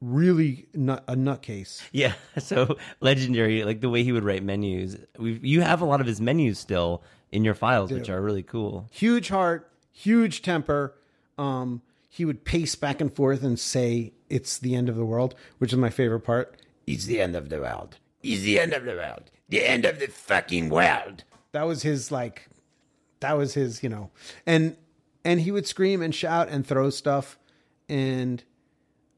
really 0.00 0.66
nut, 0.74 1.02
a 1.08 1.16
nutcase. 1.16 1.82
Yeah, 1.90 2.12
so 2.38 2.76
legendary, 3.00 3.64
like 3.64 3.80
the 3.80 3.88
way 3.90 4.04
he 4.04 4.12
would 4.12 4.24
write 4.24 4.42
menus. 4.42 4.96
we 5.18 5.40
you 5.42 5.60
have 5.62 5.80
a 5.80 5.84
lot 5.84 6.00
of 6.00 6.06
his 6.06 6.20
menus 6.20 6.58
still 6.58 7.02
in 7.32 7.44
your 7.44 7.54
files, 7.54 7.90
which 7.90 8.08
are 8.08 8.22
really 8.22 8.42
cool. 8.42 8.88
Huge 8.92 9.28
heart, 9.28 9.70
huge 9.90 10.42
temper. 10.42 10.94
Um, 11.38 11.82
he 12.08 12.24
would 12.24 12.44
pace 12.44 12.74
back 12.76 13.00
and 13.00 13.12
forth 13.14 13.42
and 13.42 13.58
say, 13.58 14.12
"It's 14.30 14.58
the 14.58 14.74
end 14.74 14.88
of 14.88 14.96
the 14.96 15.04
world," 15.04 15.34
which 15.58 15.72
is 15.72 15.78
my 15.78 15.90
favorite 15.90 16.20
part. 16.20 16.62
It's 16.86 17.06
the 17.06 17.20
end 17.20 17.34
of 17.34 17.48
the 17.48 17.60
world. 17.60 17.96
It's 18.22 18.42
the 18.42 18.60
end 18.60 18.72
of 18.72 18.84
the 18.84 18.92
world. 18.94 19.30
The 19.48 19.66
end 19.66 19.84
of 19.84 19.98
the 19.98 20.06
fucking 20.06 20.68
world. 20.68 21.24
That 21.52 21.64
was 21.66 21.82
his 21.82 22.12
like, 22.12 22.48
that 23.20 23.32
was 23.36 23.54
his, 23.54 23.82
you 23.82 23.88
know, 23.88 24.10
and 24.46 24.76
and 25.24 25.40
he 25.40 25.50
would 25.50 25.66
scream 25.66 26.02
and 26.02 26.14
shout 26.14 26.48
and 26.48 26.64
throw 26.66 26.90
stuff, 26.90 27.38
and 27.88 28.42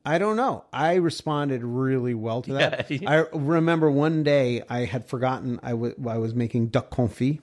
I 0.04 0.18
don't 0.18 0.36
know. 0.36 0.64
I 0.72 0.94
responded 0.94 1.62
really 1.62 2.14
well 2.14 2.42
to 2.42 2.54
that. 2.54 2.90
Yeah. 2.90 3.10
I 3.32 3.36
remember 3.36 3.90
one 3.90 4.22
day 4.22 4.62
I 4.68 4.84
had 4.84 5.06
forgotten 5.06 5.60
I 5.62 5.74
was 5.74 6.34
making 6.34 6.68
duck 6.68 6.90
confit, 6.90 7.40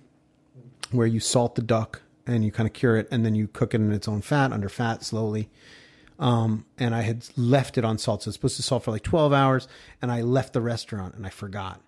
where 0.92 1.08
you 1.08 1.20
salt 1.20 1.56
the 1.56 1.62
duck 1.62 2.02
and 2.26 2.44
you 2.44 2.52
kind 2.52 2.68
of 2.68 2.74
cure 2.74 2.98
it, 2.98 3.08
and 3.12 3.26
then 3.26 3.36
you 3.36 3.48
cook 3.48 3.74
it 3.74 3.82
in 3.82 3.92
its 3.92 4.08
own 4.08 4.22
fat 4.22 4.52
under 4.52 4.70
fat 4.70 5.04
slowly. 5.04 5.50
Um, 6.18 6.66
and 6.78 6.96
I 6.96 7.02
had 7.02 7.28
left 7.36 7.78
it 7.78 7.86
on 7.86 7.98
salt. 7.98 8.24
So 8.24 8.30
it's 8.30 8.36
supposed 8.38 8.56
to 8.58 8.64
salt 8.64 8.84
for 8.84 8.92
like 8.92 9.04
12 9.04 9.34
hours. 9.34 9.68
And 10.02 10.12
I 10.12 10.22
left 10.22 10.54
the 10.54 10.62
restaurant 10.62 11.16
and 11.16 11.26
I 11.26 11.30
forgot. 11.30 11.82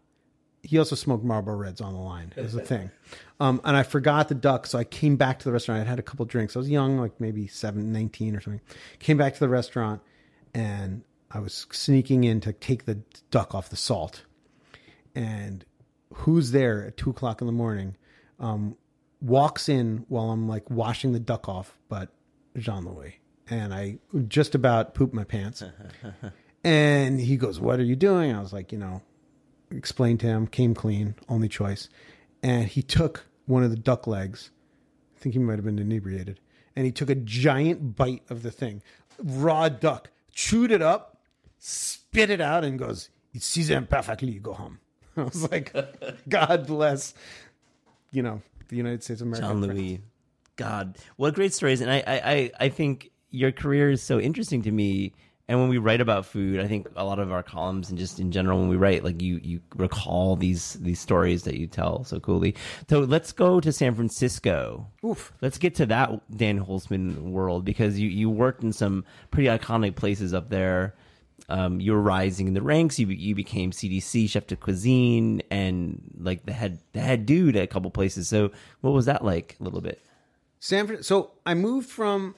He 0.67 0.77
also 0.77 0.95
smoked 0.95 1.23
Marlboro 1.23 1.56
Reds 1.56 1.80
on 1.80 1.93
the 1.93 1.99
line 1.99 2.34
as 2.36 2.53
a 2.53 2.60
thing. 2.60 2.91
Um, 3.39 3.62
and 3.63 3.77
I 3.77 3.84
forgot 3.84 4.27
the 4.27 4.36
duck. 4.36 4.67
So 4.67 4.77
I 4.77 4.84
came 4.84 5.15
back 5.15 5.39
to 5.39 5.45
the 5.45 5.53
restaurant. 5.53 5.80
I'd 5.80 5.88
had 5.88 5.97
a 5.97 6.03
couple 6.03 6.25
drinks. 6.25 6.58
I 6.58 6.60
was 6.60 6.69
young, 6.69 6.97
like 6.97 7.21
maybe 7.21 7.47
seven, 7.47 7.93
19 7.93 8.36
or 8.36 8.41
something. 8.41 8.60
Came 8.99 9.15
back 9.15 9.34
to 9.34 9.39
the 9.39 9.47
restaurant 9.47 10.01
and 10.53 11.03
I 11.32 11.39
was 11.39 11.67
sneaking 11.71 12.25
in 12.25 12.41
to 12.41 12.51
take 12.51 12.84
the 12.84 12.95
duck 13.32 13.56
off 13.56 13.69
the 13.69 13.77
salt. 13.77 14.23
And 15.15 15.63
who's 16.13 16.51
there 16.51 16.86
at 16.88 16.97
two 16.97 17.12
o'clock 17.12 17.39
in 17.39 17.47
the 17.47 17.53
morning? 17.53 17.95
Um, 18.39 18.75
walks 19.21 19.69
in 19.69 20.06
while 20.10 20.32
I'm 20.32 20.49
like 20.49 20.69
washing 20.69 21.13
the 21.13 21.19
duck 21.19 21.47
off, 21.47 21.77
but 21.88 22.10
Jean 22.58 22.86
Louis. 22.86 23.19
And 23.49 23.73
I 23.73 23.99
just 24.27 24.53
about 24.53 24.93
pooped 24.93 25.13
my 25.13 25.23
pants. 25.23 25.63
and 26.63 27.19
he 27.19 27.38
goes, 27.38 27.60
What 27.60 27.80
are 27.80 27.84
you 27.84 27.95
doing? 27.95 28.36
I 28.36 28.41
was 28.41 28.51
like, 28.51 28.71
You 28.71 28.77
know, 28.77 29.01
explained 29.71 30.19
to 30.21 30.27
him, 30.27 30.47
came 30.47 30.73
clean, 30.73 31.15
only 31.30 31.47
choice. 31.47 31.89
And 32.43 32.67
he 32.67 32.82
took 32.82 33.25
one 33.45 33.63
of 33.63 33.69
the 33.69 33.75
duck 33.77 34.08
legs. 34.08 34.51
I 35.15 35.19
think 35.19 35.34
he 35.34 35.39
might 35.39 35.56
have 35.56 35.65
been 35.65 35.80
inebriated. 35.80 36.39
And 36.75 36.86
he 36.86 36.91
took 36.91 37.10
a 37.10 37.15
giant 37.15 37.95
bite 37.95 38.23
of 38.30 38.43
the 38.43 38.51
thing, 38.51 38.84
raw 39.23 39.67
duck, 39.69 40.10
chewed 40.34 40.71
it 40.71 40.82
up, 40.82 41.17
spit 41.58 42.30
it 42.30 42.39
out, 42.39 42.63
and 42.63 42.77
goes, 42.77 43.10
It's 43.34 43.45
seasoned 43.47 43.89
perfectly. 43.89 44.34
Go 44.39 44.53
home. 44.53 44.80
I 45.17 45.23
was 45.23 45.49
like, 45.51 45.73
God 46.30 46.67
bless, 46.67 47.15
you 48.12 48.21
know, 48.21 48.41
the 48.69 48.75
United 48.75 49.03
States 49.03 49.21
of 49.21 49.27
America. 49.27 49.47
John 49.47 49.62
Louis. 49.62 50.01
God, 50.56 50.97
what 51.17 51.34
great 51.36 51.53
stories! 51.53 51.82
And 51.82 51.89
I, 51.91 52.03
I- 52.08 52.51
I 52.60 52.69
think 52.69 53.12
your 53.32 53.51
career 53.51 53.89
is 53.91 54.01
so 54.03 54.19
interesting 54.19 54.62
to 54.63 54.71
me. 54.71 55.13
And 55.50 55.60
when 55.60 55.70
we 55.70 55.78
write 55.78 56.02
about 56.02 56.26
food, 56.26 56.60
I 56.60 56.68
think 56.68 56.88
a 56.98 57.06
lot 57.06 57.20
of 57.20 57.32
our 57.32 57.42
columns 57.42 57.90
and 57.90 57.98
just 57.98 58.20
in 58.20 58.32
general, 58.34 58.60
when 58.60 58.68
we 58.68 58.76
write, 58.76 59.06
like 59.06 59.22
you, 59.22 59.40
you 59.42 59.62
recall 59.76 60.36
these 60.36 60.74
these 60.74 61.00
stories 61.00 61.44
that 61.44 61.58
you 61.58 61.68
tell 61.68 62.04
so 62.04 62.20
coolly. 62.20 62.56
So 62.90 63.00
let's 63.00 63.32
go 63.32 63.62
to 63.62 63.72
San 63.72 63.96
Francisco. 63.96 64.88
Oof. 65.06 65.32
Let's 65.42 65.58
get 65.58 65.76
to 65.76 65.86
that 65.86 66.36
Dan 66.36 66.64
Holzman 66.64 67.32
world 67.32 67.64
because 67.64 67.98
you 67.98 68.10
you 68.10 68.30
worked 68.30 68.62
in 68.62 68.74
some 68.74 69.06
pretty 69.32 69.48
iconic 69.48 69.96
places 69.96 70.34
up 70.34 70.50
there. 70.50 70.96
Um, 71.50 71.80
you 71.80 71.94
were 71.94 72.02
rising 72.02 72.48
in 72.48 72.54
the 72.54 72.62
ranks. 72.62 73.00
You 73.00 73.08
you 73.08 73.34
became 73.34 73.72
CDC 73.72 74.30
chef 74.30 74.48
de 74.48 74.58
cuisine 74.58 75.42
and 75.50 76.02
like 76.20 76.46
the 76.46 76.52
head 76.52 76.80
the 76.92 77.00
head 77.00 77.26
dude 77.26 77.56
at 77.56 77.64
a 77.64 77.68
couple 77.68 77.90
places. 77.90 78.28
So 78.28 78.52
what 78.82 78.92
was 78.92 79.06
that 79.06 79.24
like 79.24 79.56
a 79.62 79.64
little 79.64 79.82
bit? 79.82 80.02
San 80.60 80.88
Fran- 80.88 81.04
so 81.04 81.32
I 81.46 81.54
moved 81.54 81.90
from, 81.90 82.36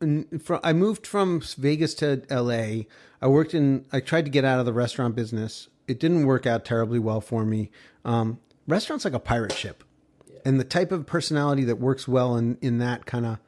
from 0.00 0.60
I 0.62 0.72
moved 0.72 1.06
from 1.06 1.40
Vegas 1.58 1.94
to 1.94 2.22
LA. 2.30 2.84
I 3.20 3.26
worked 3.26 3.54
in 3.54 3.84
I 3.92 4.00
tried 4.00 4.24
to 4.24 4.30
get 4.30 4.44
out 4.44 4.58
of 4.60 4.66
the 4.66 4.72
restaurant 4.72 5.14
business. 5.14 5.68
It 5.86 6.00
didn't 6.00 6.26
work 6.26 6.46
out 6.46 6.64
terribly 6.64 6.98
well 6.98 7.20
for 7.20 7.44
me. 7.44 7.70
Um, 8.04 8.38
restaurants 8.66 9.04
like 9.04 9.14
a 9.14 9.20
pirate 9.20 9.52
ship. 9.52 9.84
And 10.44 10.58
the 10.58 10.64
type 10.64 10.90
of 10.90 11.04
personality 11.04 11.64
that 11.64 11.76
works 11.76 12.08
well 12.08 12.36
in 12.36 12.56
in 12.62 12.78
that 12.78 13.06
kind 13.06 13.26
of 13.26 13.38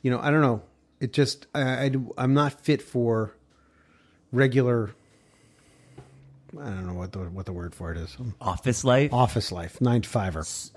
you 0.00 0.10
know, 0.10 0.18
I 0.18 0.30
don't 0.30 0.40
know. 0.40 0.62
It 1.00 1.12
just 1.12 1.46
I, 1.54 1.62
I 1.62 1.90
I'm 2.16 2.34
not 2.34 2.60
fit 2.60 2.80
for 2.80 3.36
regular 4.30 4.94
I 6.60 6.64
don't 6.64 6.86
know 6.86 6.94
what 6.94 7.12
the 7.12 7.20
what 7.20 7.46
the 7.46 7.52
word 7.52 7.74
for 7.74 7.92
it 7.92 7.98
is. 7.98 8.16
Office 8.40 8.84
life. 8.84 9.12
Office 9.12 9.52
life, 9.52 9.80
9 9.80 10.02
to 10.02 10.08
5er. 10.08 10.70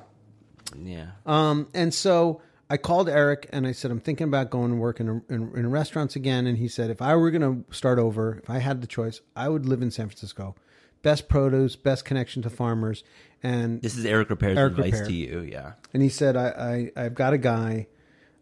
Yeah. 0.81 1.07
Um, 1.25 1.67
and 1.73 1.93
so 1.93 2.41
I 2.69 2.77
called 2.77 3.07
Eric 3.09 3.47
and 3.53 3.67
I 3.67 3.71
said, 3.73 3.91
I'm 3.91 3.99
thinking 3.99 4.27
about 4.27 4.49
going 4.49 4.71
and 4.71 4.79
work 4.79 4.99
in, 4.99 5.21
in, 5.29 5.51
in 5.55 5.69
restaurants 5.69 6.15
again. 6.15 6.47
And 6.47 6.57
he 6.57 6.67
said, 6.67 6.89
if 6.89 7.01
I 7.01 7.15
were 7.15 7.29
going 7.29 7.41
to 7.63 7.73
start 7.75 7.99
over, 7.99 8.39
if 8.41 8.49
I 8.49 8.57
had 8.59 8.81
the 8.81 8.87
choice, 8.87 9.21
I 9.35 9.49
would 9.49 9.65
live 9.67 9.81
in 9.81 9.91
San 9.91 10.07
Francisco. 10.07 10.55
Best 11.03 11.29
produce, 11.29 11.75
best 11.75 12.05
connection 12.05 12.41
to 12.41 12.49
farmers. 12.49 13.03
And 13.43 13.81
This 13.81 13.95
is 13.95 14.05
Eric 14.05 14.29
Ripert's 14.29 14.57
Eric 14.57 14.73
advice 14.79 15.01
Ripert. 15.01 15.07
to 15.07 15.13
you. 15.13 15.39
Yeah. 15.41 15.73
and 15.93 16.01
he 16.01 16.09
said, 16.09 16.35
I, 16.35 16.91
I, 16.95 17.03
I've 17.05 17.13
got 17.13 17.33
a 17.33 17.37
guy 17.37 17.85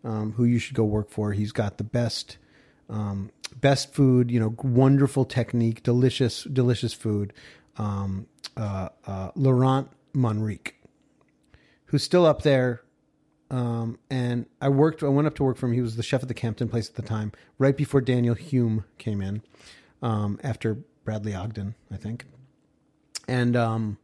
um, 0.06 0.32
who 0.34 0.46
you 0.46 0.60
should 0.60 0.76
go 0.76 0.86
work 0.86 1.10
for. 1.10 1.34
He's 1.34 1.52
got 1.52 1.78
the 1.78 1.84
best, 1.84 2.38
um, 2.90 3.30
best 3.60 3.94
food, 3.94 4.32
you 4.32 4.40
know, 4.40 4.56
wonderful 4.64 5.26
technique, 5.26 5.84
delicious, 5.84 6.44
delicious 6.46 6.94
food. 6.94 7.34
Um, 7.78 8.28
uh, 8.56 8.90
uh, 9.06 9.32
Laurent 9.36 9.90
Monrique, 10.14 10.74
who's 11.88 12.04
still 12.04 12.26
up 12.26 12.44
there. 12.44 12.83
Um, 13.54 14.00
and 14.10 14.48
I 14.60 14.70
worked, 14.70 15.04
I 15.04 15.10
went 15.10 15.28
up 15.28 15.36
to 15.36 15.44
work 15.44 15.58
for 15.58 15.68
him. 15.68 15.74
He 15.74 15.82
was 15.82 15.96
the 15.96 16.04
chef 16.04 16.24
at 16.24 16.28
the 16.28 16.34
Campton 16.34 16.70
place 16.70 16.90
at 16.90 16.96
the 16.96 17.04
time, 17.04 17.32
right 17.60 17.78
before 17.78 18.02
Daniel 18.02 18.36
Humm 18.36 18.86
came 18.98 19.22
in, 19.22 19.44
um, 20.02 20.40
after 20.44 20.80
Bradley 21.06 21.36
Ogden, 21.36 21.76
I 21.92 21.98
think. 21.98 22.26
And, 23.28 23.56
um, 23.56 23.98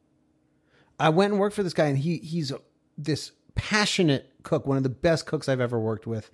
I 1.00 1.10
went 1.10 1.32
and 1.32 1.40
worked 1.40 1.56
for 1.56 1.64
this 1.64 1.74
guy, 1.74 1.86
and 1.86 1.98
he 1.98 2.18
he's 2.18 2.52
this 2.98 3.32
passionate 3.56 4.30
cook, 4.44 4.68
one 4.68 4.78
of 4.78 4.84
the 4.84 4.90
best 4.90 5.26
cooks 5.26 5.48
I've 5.48 5.62
ever 5.62 5.80
worked 5.80 6.06
with. 6.06 6.30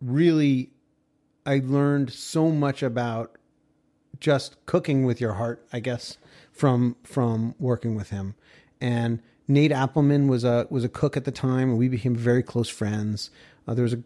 Really, 0.00 0.70
I 1.46 1.62
learned 1.64 2.12
so 2.12 2.50
much 2.50 2.82
about 2.82 3.38
just 4.20 4.64
cooking 4.66 5.04
with 5.04 5.20
your 5.20 5.34
heart, 5.34 5.66
I 5.72 5.80
guess, 5.80 6.18
from 6.52 6.96
from 7.04 7.54
working 7.58 7.94
with 7.94 8.10
him. 8.10 8.34
And 8.80 9.22
Nate 9.46 9.72
Appleman 9.72 10.28
was 10.28 10.44
a 10.44 10.66
was 10.70 10.84
a 10.84 10.88
cook 10.88 11.16
at 11.16 11.24
the 11.24 11.32
time, 11.32 11.70
and 11.70 11.78
we 11.78 11.88
became 11.88 12.14
very 12.14 12.42
close 12.42 12.68
friends. 12.68 13.30
Uh, 13.66 13.74
there 13.74 13.82
was 13.82 13.94
a 13.94 14.02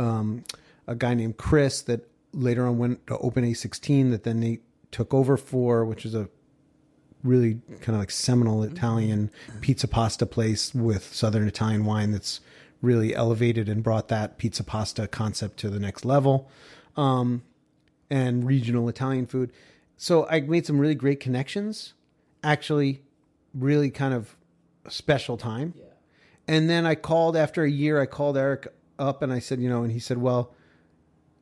um, 0.00 0.44
a 0.86 0.94
guy 0.94 1.14
named 1.14 1.36
Chris 1.36 1.80
that 1.82 2.08
later 2.32 2.66
on 2.66 2.78
went 2.78 3.06
to 3.06 3.16
Open 3.18 3.44
A16 3.44 4.10
that 4.10 4.24
then 4.24 4.40
Nate 4.40 4.62
took 4.90 5.14
over 5.14 5.36
for, 5.36 5.84
which 5.84 6.04
is 6.04 6.14
a 6.14 6.28
really 7.22 7.60
kind 7.80 7.90
of 7.90 8.00
like 8.00 8.10
seminal 8.10 8.62
Italian 8.62 9.30
pizza 9.60 9.88
pasta 9.88 10.26
place 10.26 10.74
with 10.74 11.14
Southern 11.14 11.48
Italian 11.48 11.84
wine 11.84 12.12
that's 12.12 12.40
really 12.82 13.14
elevated 13.14 13.68
and 13.68 13.82
brought 13.82 14.08
that 14.08 14.36
pizza 14.36 14.62
pasta 14.62 15.08
concept 15.08 15.56
to 15.58 15.70
the 15.70 15.80
next 15.80 16.04
level. 16.04 16.50
Um, 16.96 17.42
and 18.10 18.46
regional 18.46 18.88
Italian 18.88 19.26
food. 19.26 19.50
So 19.96 20.26
I 20.28 20.40
made 20.40 20.66
some 20.66 20.78
really 20.78 20.94
great 20.94 21.20
connections. 21.20 21.94
Actually, 22.42 23.02
really 23.54 23.90
kind 23.90 24.12
of 24.12 24.36
special 24.88 25.36
time. 25.36 25.74
And 26.46 26.68
then 26.68 26.84
I 26.86 26.94
called 26.94 27.36
after 27.36 27.62
a 27.64 27.70
year. 27.70 28.00
I 28.00 28.06
called 28.06 28.36
Eric 28.36 28.68
up 28.98 29.22
and 29.22 29.32
I 29.32 29.38
said, 29.38 29.60
you 29.60 29.68
know, 29.68 29.82
and 29.82 29.92
he 29.92 29.98
said, 29.98 30.18
well, 30.18 30.54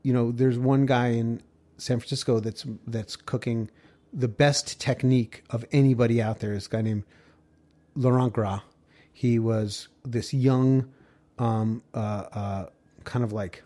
you 0.03 0.13
know, 0.13 0.33
there's 0.33 0.59
one 0.59 0.87
guy 0.87 1.09
in 1.09 1.43
San 1.77 1.99
Francisco 1.99 2.41
that's 2.41 2.65
that's 2.87 3.17
cooking 3.17 3.71
the 4.13 4.29
best 4.29 4.81
technique 4.81 5.43
of 5.51 5.65
anybody 5.73 6.21
out 6.21 6.41
there. 6.41 6.55
This 6.55 6.69
guy 6.69 6.83
named 6.83 7.05
Laurent 7.97 8.33
Gras. 8.33 8.61
He 9.13 9.39
was 9.39 9.89
this 10.05 10.35
young, 10.35 10.93
um, 11.39 11.83
uh, 11.95 11.99
uh, 12.33 12.67
kind 13.05 13.25
of 13.25 13.33
like 13.33 13.63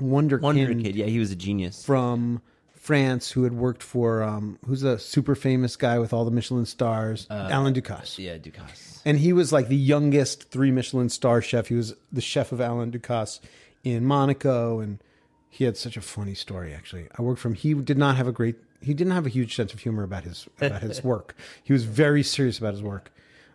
wonder, 0.00 0.38
Wonder 0.38 0.74
Kid. 0.74 0.96
Yeah, 0.96 1.06
he 1.06 1.18
was 1.18 1.30
a 1.30 1.36
genius. 1.36 1.84
from 1.84 2.42
France 2.88 3.30
who 3.30 3.44
had 3.44 3.52
worked 3.52 3.82
for 3.82 4.22
um, 4.22 4.58
who's 4.64 4.82
a 4.82 4.98
super 4.98 5.34
famous 5.34 5.76
guy 5.76 5.98
with 5.98 6.14
all 6.14 6.24
the 6.24 6.30
Michelin 6.30 6.64
stars, 6.64 7.26
Alain 7.28 7.74
Ducasse. 7.74 8.18
yeah, 8.18 8.38
Ducasse. 8.38 9.02
And 9.04 9.18
he 9.18 9.34
was 9.34 9.52
like 9.52 9.68
the 9.68 9.76
youngest 9.76 10.50
three 10.50 10.70
Michelin 10.70 11.10
star 11.10 11.42
chef. 11.42 11.66
He 11.66 11.74
was 11.74 11.94
the 12.10 12.22
chef 12.22 12.50
of 12.50 12.60
Alain 12.60 12.90
Ducasse 12.90 13.40
in 13.84 14.06
Monaco, 14.06 14.80
and 14.80 15.04
he 15.50 15.64
had 15.64 15.76
such 15.76 15.98
a 15.98 16.00
funny 16.00 16.32
story. 16.32 16.72
Actually, 16.72 17.08
I 17.18 17.20
worked 17.20 17.40
from. 17.42 17.52
He 17.52 17.74
did 17.74 17.98
not 17.98 18.16
have 18.16 18.26
a 18.26 18.32
great. 18.32 18.56
He 18.80 18.94
didn't 18.94 19.12
have 19.12 19.26
a 19.26 19.28
huge 19.28 19.54
sense 19.54 19.74
of 19.74 19.80
humor 19.80 20.02
about 20.02 20.24
his 20.24 20.48
about 20.58 20.80
his 20.80 21.04
work. 21.04 21.36
He 21.62 21.74
was 21.74 21.84
very 21.84 22.22
serious 22.22 22.58
about 22.58 22.72
his 22.72 22.82
work, 22.82 23.12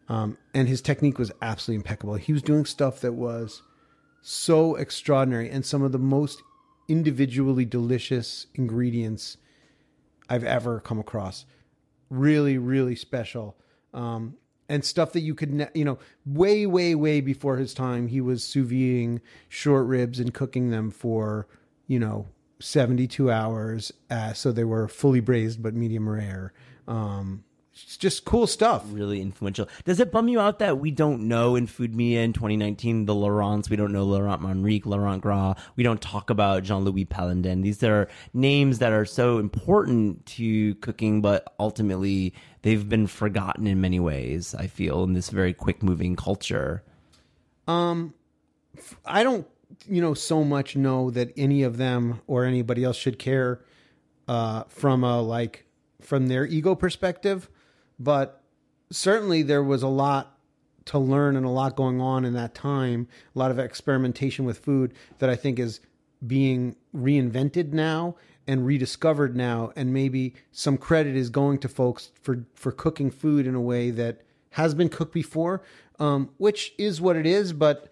um, 0.10 0.38
and 0.54 0.68
his 0.68 0.80
technique 0.80 1.18
was 1.18 1.32
absolutely 1.42 1.78
impeccable. 1.78 2.14
He 2.18 2.34
was 2.34 2.44
doing 2.44 2.66
stuff 2.66 3.00
that 3.00 3.14
was 3.14 3.64
so 4.22 4.76
extraordinary 4.76 5.50
and 5.50 5.66
some 5.66 5.82
of 5.82 5.92
the 5.92 5.98
most 5.98 6.44
individually 6.94 7.66
delicious 7.66 8.46
ingredients 8.54 9.38
I've 10.30 10.44
ever 10.44 10.80
come 10.80 11.00
across. 11.00 11.44
Really, 12.12 12.60
really 12.60 12.96
special. 12.96 13.58
Um, 13.96 14.36
and 14.70 14.86
stuff 14.86 15.12
that 15.14 15.22
you 15.22 15.34
could, 15.34 15.52
ne- 15.52 15.72
you 15.74 15.84
know, 15.84 15.98
way, 16.24 16.68
way, 16.68 16.94
way 16.94 17.20
before 17.20 17.58
his 17.58 17.74
time, 17.74 18.10
he 18.10 18.22
was 18.22 18.44
sous 18.44 18.70
videing 18.70 19.22
short 19.50 19.88
ribs 19.88 20.20
and 20.20 20.36
cooking 20.36 20.70
them 20.70 20.92
for, 20.92 21.48
you 21.88 21.98
know, 21.98 22.28
72 22.60 23.32
hours. 23.32 23.92
Uh, 24.12 24.34
so 24.34 24.52
they 24.52 24.64
were 24.64 24.88
fully 24.88 25.20
braised 25.20 25.64
but 25.64 25.74
medium 25.74 26.08
rare. 26.08 26.54
Um, 26.88 27.44
it's 27.74 27.98
just 27.98 28.24
cool 28.24 28.46
stuff. 28.46 28.84
really 28.92 29.20
influential. 29.20 29.68
Does 29.84 30.00
it 30.00 30.12
bum 30.12 30.28
you 30.28 30.40
out 30.40 30.60
that 30.60 30.78
we 30.78 30.92
don't 30.92 31.28
know 31.28 31.56
in 31.56 31.66
food 31.66 31.96
media 31.96 32.22
in 32.22 32.32
2019 32.32 33.06
the 33.06 33.16
Laurents? 33.16 33.68
We 33.68 33.76
don't 33.76 33.92
know 33.92 34.04
Laurent 34.04 34.42
Manrique, 34.44 34.86
Laurent 34.86 35.22
Gras. 35.22 35.56
We 35.76 35.84
don't 35.84 36.02
talk 36.02 36.30
about 36.30 36.64
Jean 36.64 36.84
Louis 36.84 37.06
Palladin. 37.06 37.62
These 37.62 37.84
are 37.84 38.08
names 38.34 38.78
that 38.78 38.92
are 38.92 39.06
so 39.06 39.40
important 39.40 40.24
to 40.28 40.76
cooking, 40.76 41.22
but 41.22 41.52
ultimately 41.60 42.36
they've 42.62 42.88
been 42.88 43.08
forgotten 43.08 43.66
in 43.66 43.82
many 43.82 44.00
ways. 44.00 44.54
I 44.54 44.68
feel 44.68 45.04
in 45.04 45.14
this 45.14 45.32
very 45.32 45.54
quick 45.54 45.82
moving 45.82 46.16
culture. 46.16 46.84
Um, 47.68 48.14
I 49.04 49.24
don't, 49.24 49.48
you 49.90 50.02
know, 50.02 50.14
so 50.14 50.44
much 50.44 50.76
know 50.76 51.10
that 51.10 51.34
any 51.36 51.64
of 51.64 51.78
them 51.78 52.22
or 52.28 52.46
anybody 52.46 52.84
else 52.84 52.98
should 52.98 53.18
care 53.18 53.66
uh, 54.28 54.64
from 54.68 55.04
a 55.04 55.22
like 55.22 55.66
from 56.02 56.28
their 56.28 56.46
ego 56.46 56.76
perspective, 56.76 57.50
but 58.04 58.44
certainly 58.92 59.42
there 59.44 59.64
was 59.64 59.84
a 59.84 59.88
lot 59.88 60.38
to 60.86 61.00
learn 61.00 61.36
and 61.36 61.46
a 61.46 61.50
lot 61.50 61.76
going 61.76 62.02
on 62.02 62.26
in 62.26 62.34
that 62.34 62.54
time. 62.54 63.08
A 63.36 63.40
lot 63.40 63.52
of 63.52 63.60
experimentation 63.60 64.46
with 64.46 64.60
food 64.60 64.94
that 65.20 65.30
I 65.30 65.36
think 65.36 65.60
is 65.60 65.80
being 66.26 66.76
reinvented 66.96 67.72
now 67.72 68.16
and 68.46 68.66
rediscovered 68.66 69.36
now, 69.36 69.72
and 69.76 69.94
maybe 69.94 70.36
some 70.52 70.78
credit 70.78 71.16
is 71.16 71.30
going 71.30 71.60
to 71.60 71.70
folks 71.70 72.12
for 72.22 72.46
for 72.56 72.72
cooking 72.72 73.10
food 73.10 73.48
in 73.48 73.56
a 73.56 73.62
way 73.62 73.90
that 73.92 74.22
has 74.52 74.76
been 74.76 74.90
cooked 74.90 75.14
before, 75.14 75.64
um, 76.00 76.30
which 76.38 76.74
is 76.78 77.00
what 77.00 77.16
it 77.16 77.26
is, 77.26 77.54
but 77.54 77.90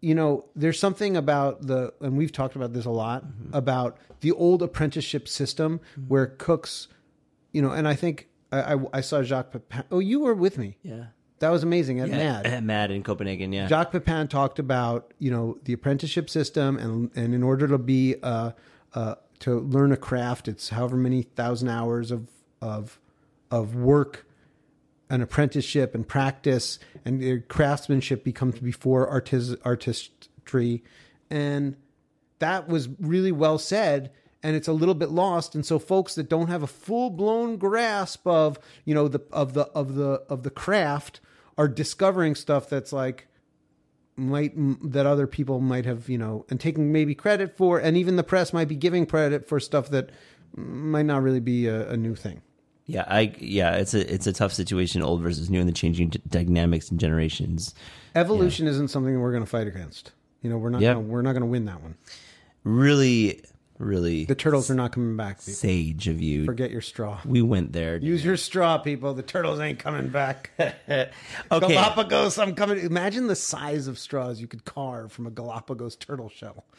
you 0.00 0.14
know, 0.14 0.44
there's 0.54 0.78
something 0.78 1.16
about 1.16 1.66
the, 1.66 1.94
and 2.02 2.18
we've 2.18 2.30
talked 2.30 2.56
about 2.56 2.74
this 2.74 2.84
a 2.84 2.90
lot 2.90 3.24
about 3.54 3.96
the 4.20 4.32
old 4.32 4.62
apprenticeship 4.62 5.26
system 5.26 5.80
where 6.08 6.26
cooks, 6.26 6.88
you 7.52 7.62
know, 7.62 7.70
and 7.70 7.88
I 7.88 7.94
think 7.94 8.28
I, 8.54 8.74
I, 8.74 8.78
I 8.94 9.00
saw 9.00 9.22
Jacques 9.22 9.52
Pepin. 9.52 9.84
Oh, 9.90 9.98
you 9.98 10.20
were 10.20 10.34
with 10.34 10.58
me. 10.58 10.78
Yeah. 10.82 11.06
That 11.40 11.50
was 11.50 11.62
amazing 11.62 12.00
at 12.00 12.08
Mad. 12.08 12.44
Mad. 12.44 12.64
Mad 12.64 12.90
in 12.90 13.02
Copenhagen, 13.02 13.52
yeah. 13.52 13.66
Jacques 13.66 13.92
Pepin 13.92 14.28
talked 14.28 14.58
about 14.58 15.12
you 15.18 15.30
know 15.30 15.58
the 15.64 15.72
apprenticeship 15.72 16.30
system, 16.30 16.78
and 16.78 17.10
and 17.16 17.34
in 17.34 17.42
order 17.42 17.66
to 17.68 17.76
be 17.76 18.16
uh, 18.22 18.52
uh, 18.94 19.16
to 19.40 19.58
learn 19.60 19.92
a 19.92 19.96
craft, 19.96 20.48
it's 20.48 20.70
however 20.70 20.96
many 20.96 21.22
thousand 21.22 21.68
hours 21.68 22.10
of 22.10 22.28
of 22.62 22.98
of 23.50 23.74
work, 23.74 24.26
an 25.10 25.20
apprenticeship 25.20 25.94
and 25.94 26.06
practice, 26.06 26.78
and 27.04 27.20
your 27.20 27.40
craftsmanship 27.40 28.24
becomes 28.24 28.58
before 28.60 29.06
artis- 29.08 29.56
artistry, 29.64 30.82
and 31.30 31.76
that 32.38 32.68
was 32.68 32.88
really 33.00 33.32
well 33.32 33.58
said 33.58 34.12
and 34.44 34.54
it's 34.54 34.68
a 34.68 34.72
little 34.72 34.94
bit 34.94 35.08
lost. 35.10 35.56
And 35.56 35.66
so 35.66 35.80
folks 35.80 36.14
that 36.14 36.28
don't 36.28 36.46
have 36.48 36.62
a 36.62 36.68
full-blown 36.68 37.56
grasp 37.56 38.24
of 38.28 38.58
you 38.84 38.94
know 38.94 39.08
the 39.08 39.20
of 39.32 39.54
the 39.54 39.62
of 39.74 39.96
the 39.96 40.22
of 40.28 40.44
the 40.44 40.50
craft 40.50 41.18
are 41.58 41.66
discovering 41.66 42.36
stuff 42.36 42.68
that's 42.68 42.92
like 42.92 43.26
might 44.16 44.52
that 44.92 45.06
other 45.06 45.26
people 45.26 45.60
might 45.60 45.84
have 45.86 46.08
you 46.08 46.18
know 46.18 46.46
and 46.48 46.60
taking 46.60 46.92
maybe 46.92 47.14
credit 47.16 47.56
for 47.56 47.78
and 47.80 47.96
even 47.96 48.14
the 48.14 48.22
press 48.22 48.52
might 48.52 48.68
be 48.68 48.76
giving 48.76 49.06
credit 49.06 49.48
for 49.48 49.58
stuff 49.58 49.88
that 49.90 50.10
might 50.56 51.02
not 51.06 51.20
really 51.22 51.40
be 51.40 51.66
a, 51.66 51.90
a 51.90 51.96
new 51.96 52.14
thing. 52.14 52.40
Yeah, 52.86 53.04
I 53.08 53.34
yeah, 53.40 53.76
it's 53.76 53.94
a 53.94 54.12
it's 54.12 54.26
a 54.26 54.32
tough 54.32 54.52
situation, 54.52 55.00
old 55.02 55.22
versus 55.22 55.48
new, 55.48 55.58
and 55.58 55.66
the 55.68 55.72
changing 55.72 56.10
d- 56.10 56.20
dynamics 56.28 56.90
and 56.90 57.00
generations. 57.00 57.74
evolution 58.14 58.66
isn't 58.68 58.88
something 58.88 59.18
we're 59.18 59.32
going 59.32 59.42
to 59.42 59.48
fight 59.50 59.66
against. 59.66 60.12
You 60.42 60.50
know 60.50 60.58
we're 60.58 60.68
not 60.68 60.82
Yeah. 60.82 60.92
gonna, 60.94 61.06
we're 61.06 61.22
not 61.22 61.32
going 61.32 61.40
to 61.42 61.46
win 61.46 61.64
that 61.64 61.80
one. 61.82 61.96
Really, 62.62 63.42
really 63.78 64.24
the 64.24 64.34
turtles 64.36 64.70
are 64.70 64.74
not 64.74 64.92
coming 64.92 65.16
back 65.16 65.40
sage 65.42 66.06
of 66.06 66.20
you. 66.20 66.44
forget 66.44 66.70
your 66.70 66.80
straw 66.80 67.20
We 67.24 67.42
went 67.42 67.72
there. 67.72 67.96
use 67.98 68.24
your 68.24 68.36
straw 68.36 68.78
people 68.78 69.14
the 69.14 69.22
turtles 69.22 69.58
ain't 69.58 69.78
coming 69.80 70.08
back 70.08 70.50
okay. 70.58 71.10
Galapagos, 71.50 72.38
I'm 72.38 72.54
coming. 72.54 72.78
Imagine 72.78 73.26
the 73.26 73.34
size 73.36 73.86
of 73.88 73.98
straws 73.98 74.40
you 74.40 74.46
could 74.46 74.64
carve 74.64 75.10
from 75.12 75.26
a 75.26 75.30
Galapagos 75.30 75.96
turtle 75.96 76.28
shell. 76.28 76.64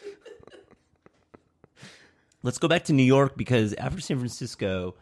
Let's 2.43 2.57
go 2.59 2.67
back 2.67 2.83
to 2.85 2.93
New 2.93 3.03
York 3.03 3.35
because 3.35 3.73
after 3.73 3.99
San 3.99 4.17
Francisco, 4.17 4.95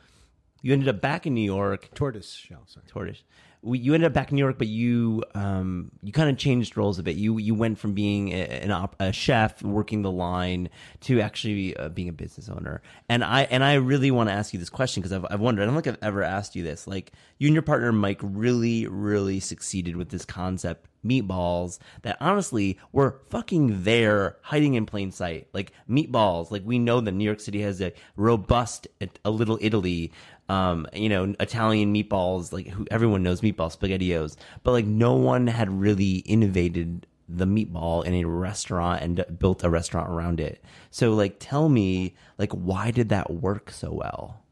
you 0.62 0.72
ended 0.72 0.88
up 0.88 1.02
back 1.02 1.28
in 1.28 1.34
New 1.34 1.42
York. 1.42 1.90
Tortoise 1.94 2.32
shell, 2.32 2.64
sorry. 2.68 2.86
Tortoise. 2.88 3.24
You 3.66 3.94
ended 3.94 4.08
up 4.08 4.14
back 4.14 4.30
in 4.30 4.36
New 4.36 4.44
York, 4.44 4.58
but 4.58 4.68
you 4.68 5.24
um, 5.36 5.92
you 6.02 6.12
kind 6.12 6.30
of 6.30 6.38
changed 6.38 6.76
roles 6.76 7.00
a 7.00 7.04
bit. 7.04 7.16
You 7.16 7.38
you 7.38 7.56
went 7.56 7.80
from 7.80 7.94
being 7.94 8.30
a, 8.30 8.44
an 8.44 8.72
op, 8.72 8.96
a 9.00 9.14
chef 9.14 9.62
working 9.64 10.02
the 10.02 10.12
line 10.12 10.70
to 11.02 11.22
actually 11.22 11.76
uh, 11.78 11.90
being 11.90 12.10
a 12.10 12.14
business 12.14 12.50
owner. 12.50 12.82
And 13.08 13.24
I 13.24 13.44
and 13.44 13.64
I 13.64 13.76
really 13.76 14.12
want 14.12 14.30
to 14.30 14.34
ask 14.34 14.54
you 14.54 14.60
this 14.60 14.70
question 14.70 15.02
because 15.02 15.14
I've, 15.14 15.26
I've 15.30 15.40
wondered. 15.40 15.64
I 15.64 15.66
don't 15.66 15.76
think 15.82 15.88
I've 15.88 16.04
ever 16.04 16.24
asked 16.24 16.56
you 16.56 16.64
this. 16.64 16.88
Like 16.88 17.14
you 17.38 17.48
and 17.48 17.56
your 17.56 17.64
partner 17.64 17.92
Mike 17.94 18.20
really 18.22 18.86
really 18.88 19.40
succeeded 19.40 19.96
with 19.96 20.10
this 20.10 20.26
concept 20.26 20.88
meatballs 21.06 21.80
that 22.04 22.16
honestly 22.22 22.80
were 22.94 23.20
fucking 23.30 23.84
there 23.84 24.38
hiding 24.42 24.76
in 24.76 24.86
plain 24.86 25.12
sight 25.12 25.50
like 25.52 25.74
meatballs 25.90 26.50
like 26.50 26.62
we 26.64 26.80
know 26.80 27.02
that 27.02 27.12
new 27.12 27.26
york 27.26 27.42
city 27.42 27.62
has 27.62 27.82
a 27.82 27.92
robust 28.16 28.88
a 29.26 29.30
little 29.30 29.60
italy 29.60 30.14
um, 30.50 30.88
you 30.94 31.10
know, 31.10 31.34
Italian 31.40 31.94
meatballs, 31.94 32.52
like 32.52 32.68
who 32.68 32.86
everyone 32.92 33.24
knows 33.24 33.42
meatballs, 33.42 33.53
spaghettios, 33.58 34.36
but 34.64 34.72
like 34.72 34.86
no 34.86 35.14
one 35.14 35.48
had 35.48 35.70
really 35.70 36.18
innovated 36.20 37.08
the 37.30 37.46
meatball 37.46 38.06
in 38.06 38.14
a 38.14 38.26
restaurant 38.26 39.02
and 39.02 39.40
built 39.40 39.64
a 39.64 39.70
restaurant 39.70 40.10
around 40.10 40.40
it. 40.40 40.64
So 40.92 41.14
like, 41.14 41.38
tell 41.40 41.70
me, 41.70 42.16
like, 42.38 42.52
why 42.52 42.92
did 42.92 43.10
that 43.10 43.32
work 43.32 43.72
so 43.72 43.92
well? 43.92 44.44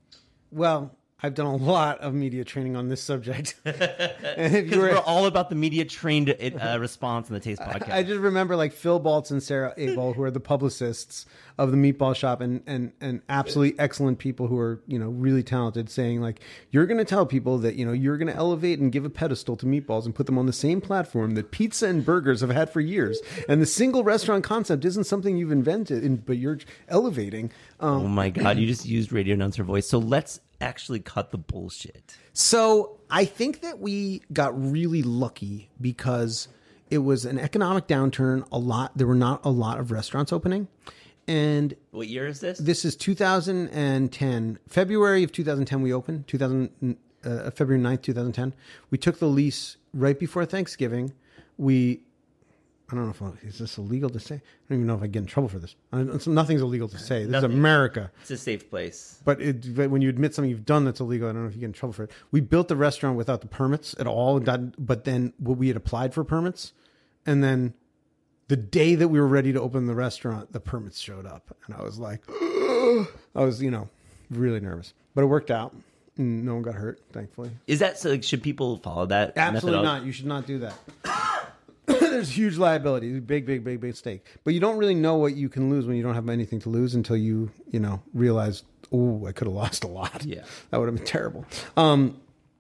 Well, 0.52 0.96
I've 1.23 1.36
done 1.36 1.45
a 1.45 1.55
lot 1.55 1.99
of 1.99 2.15
media 2.15 2.43
training 2.43 2.75
on 2.75 2.88
this 2.89 3.01
subject. 3.01 3.55
and 3.65 3.75
if 3.75 4.63
Because 4.65 4.71
you 4.71 4.79
we're 4.79 4.93
were, 4.93 4.99
all 4.99 5.27
about 5.27 5.49
the 5.49 5.55
media 5.55 5.86
trained 5.86 6.29
uh, 6.29 6.77
response 6.79 7.29
in 7.29 7.36
the 7.36 7.39
Taste 7.39 7.62
podcast. 7.62 7.91
I 7.91 8.01
just 8.01 8.19
remember 8.19 8.55
like 8.55 8.73
Phil 8.73 8.99
Baltz 8.99 9.29
and 9.29 9.41
Sarah 9.41 9.73
Abel, 9.77 10.13
who 10.13 10.23
are 10.23 10.31
the 10.31 10.39
publicists 10.39 11.27
of 11.60 11.69
the 11.69 11.77
Meatball 11.77 12.15
Shop, 12.15 12.41
and 12.41 12.63
and 12.65 12.91
and 13.01 13.21
absolutely 13.29 13.77
excellent 13.77 14.17
people 14.17 14.47
who 14.47 14.57
are 14.57 14.81
you 14.88 14.97
know 14.97 15.10
really 15.10 15.43
talented, 15.43 15.91
saying 15.91 16.21
like 16.21 16.39
you're 16.71 16.88
going 16.88 16.97
to 16.97 17.05
tell 17.05 17.27
people 17.27 17.60
that 17.60 17.75
you 17.75 17.86
know 17.86 17.91
you're 17.91 18.17
going 18.17 18.31
to 18.31 18.36
elevate 18.36 18.79
and 18.79 18.91
give 18.91 19.05
a 19.05 19.10
pedestal 19.10 19.55
to 19.57 19.67
meatballs 19.67 20.05
and 20.05 20.15
put 20.15 20.25
them 20.25 20.39
on 20.39 20.47
the 20.47 20.53
same 20.53 20.81
platform 20.81 21.36
that 21.36 21.51
pizza 21.51 21.88
and 21.88 22.03
burgers 22.03 22.41
have 22.41 22.49
had 22.49 22.69
for 22.71 22.79
years, 22.81 23.21
and 23.47 23.62
the 23.62 23.67
single 23.67 24.03
restaurant 24.03 24.43
concept 24.43 24.86
isn't 24.86 25.03
something 25.03 25.38
you've 25.38 25.51
invented, 25.51 26.25
but 26.25 26.38
you're 26.38 26.57
elevating. 26.88 27.51
Um, 27.79 28.05
oh 28.05 28.07
my 28.07 28.31
god, 28.31 28.57
you 28.57 28.65
just 28.65 28.88
used 28.88 29.12
radio 29.12 29.36
announcer 29.36 29.63
voice. 29.63 29.88
So 29.88 29.99
let's 29.99 30.39
actually 30.62 31.00
cut 31.00 31.32
the 31.32 31.38
bullshit. 31.38 32.15
So 32.34 33.00
I 33.10 33.26
think 33.26 33.62
that 33.62 33.80
we 33.80 34.21
got 34.32 34.52
really 34.71 35.02
lucky 35.02 35.69
because 35.80 36.47
it 36.89 37.00
was 37.00 37.26
an 37.26 37.39
economic 37.39 37.88
downturn. 37.88 38.45
A 38.52 38.58
lot 38.58 38.97
there 38.97 39.08
were 39.08 39.15
not 39.15 39.43
a 39.45 39.50
lot 39.50 39.80
of 39.80 39.91
restaurants 39.91 40.32
opening, 40.32 40.67
and 41.28 41.76
What 41.91 42.08
year 42.08 42.28
is 42.28 42.39
this? 42.39 42.58
this 42.60 42.86
is 42.86 42.95
2010 42.95 44.60
February 44.67 45.24
of 45.24 45.32
2010. 45.32 45.82
We 45.82 45.93
opened 45.93 46.28
2000 46.28 46.97
uh, 47.24 47.52
February 47.52 47.82
9th 47.84 48.02
2010. 48.02 48.54
We 48.89 48.97
took 48.97 49.19
the 49.19 49.28
lease 49.28 49.78
right 49.93 50.17
before 50.17 50.45
Thanksgiving. 50.45 51.13
We 51.58 52.02
I 52.91 52.95
don't 52.95 53.06
know 53.06 53.27
if 53.34 53.43
is 53.45 53.60
this 53.60 53.77
illegal 53.77 54.10
to 54.10 54.19
say. 54.19 54.36
I 54.36 54.39
don't 54.69 54.80
even 54.80 54.88
know 54.88 54.95
if 54.95 55.01
I 55.01 55.08
get 55.08 55.19
in 55.19 55.25
trouble 55.25 55.47
for 55.47 55.60
this. 55.60 55.75
Nothing's 56.27 56.62
illegal 56.62 56.89
to 56.89 56.97
say. 56.97 57.23
This 57.23 57.38
is 57.38 57.43
America. 57.43 58.12
It's 58.21 58.32
a 58.32 58.38
safe 58.38 58.69
place. 58.69 59.21
But, 59.23 59.41
it, 59.41 59.75
but 59.75 59.89
when 59.89 60.01
you 60.01 60.10
admit 60.10 60.36
something 60.36 60.49
you've 60.49 60.65
done 60.65 60.84
that's 60.84 60.99
illegal, 60.99 61.30
I 61.30 61.32
don't 61.32 61.43
know 61.43 61.47
if 61.47 61.56
you 61.56 61.62
get 61.62 61.67
in 61.67 61.73
trouble 61.73 61.93
for 61.93 62.04
it. 62.04 62.12
We 62.32 62.41
built 62.41 62.67
the 62.67 62.75
restaurant 62.75 63.15
without 63.15 63.41
the 63.41 63.47
permits 63.47 63.95
at 63.97 64.08
all. 64.08 64.39
Got, 64.39 64.86
but 64.86 65.06
then 65.06 65.34
well, 65.39 65.56
we 65.56 65.69
had 65.69 65.77
applied 65.77 66.13
for 66.13 66.23
permits, 66.25 66.73
and 67.25 67.41
then 67.41 67.73
the 68.49 68.58
day 68.58 68.95
that 68.95 69.08
we 69.08 69.19
were 69.19 69.27
ready 69.27 69.54
to 69.54 69.62
open 69.62 69.86
the 69.86 69.95
restaurant, 69.95 70.51
the 70.51 70.60
permits 70.60 70.99
showed 70.99 71.25
up, 71.25 71.56
and 71.65 71.75
I 71.75 71.84
was 71.84 71.97
like, 71.97 72.21
I 72.30 73.06
was 73.36 73.62
you 73.62 73.71
know 73.71 73.88
really 74.30 74.60
nervous, 74.60 74.93
but 75.15 75.21
it 75.23 75.27
worked 75.27 75.51
out. 75.51 75.73
No 76.17 76.56
one 76.56 76.62
got 76.62 76.75
hurt, 76.75 76.99
thankfully. 77.13 77.51
Is 77.67 77.80
that 77.80 77.97
so? 77.97 78.10
Like, 78.10 78.23
should 78.23 78.43
people 78.43 78.77
follow 78.77 79.06
that? 79.06 79.38
Absolutely 79.38 79.80
methodology? 79.80 79.99
not. 79.99 80.06
You 80.06 80.12
should 80.12 80.25
not 80.25 80.45
do 80.45 80.60
that. 80.60 80.73
There's 82.12 82.36
huge 82.38 82.58
liability, 82.58 83.19
big, 83.19 83.45
big, 83.45 83.63
big, 83.63 83.80
big 83.82 83.95
stake. 83.95 84.26
But 84.43 84.54
you 84.54 84.60
don't 84.60 84.78
really 84.78 84.95
know 84.95 85.15
what 85.15 85.36
you 85.36 85.50
can 85.50 85.69
lose 85.69 85.86
when 85.86 85.95
you 85.97 86.04
don't 86.04 86.15
have 86.15 86.30
anything 86.30 86.60
to 86.62 86.69
lose 86.69 86.93
until 86.95 87.17
you, 87.17 87.52
you 87.69 87.80
know, 87.80 88.02
realize, 88.13 88.63
oh, 88.91 89.26
I 89.26 89.32
could 89.32 89.47
have 89.47 89.56
lost 89.63 89.84
a 89.84 89.88
lot. 89.88 90.26
Yeah. 90.26 90.43
that 90.69 90.80
would 90.80 90.88
have 90.88 90.95
been 90.95 91.06
terrible. 91.06 91.45
Um, 91.78 92.19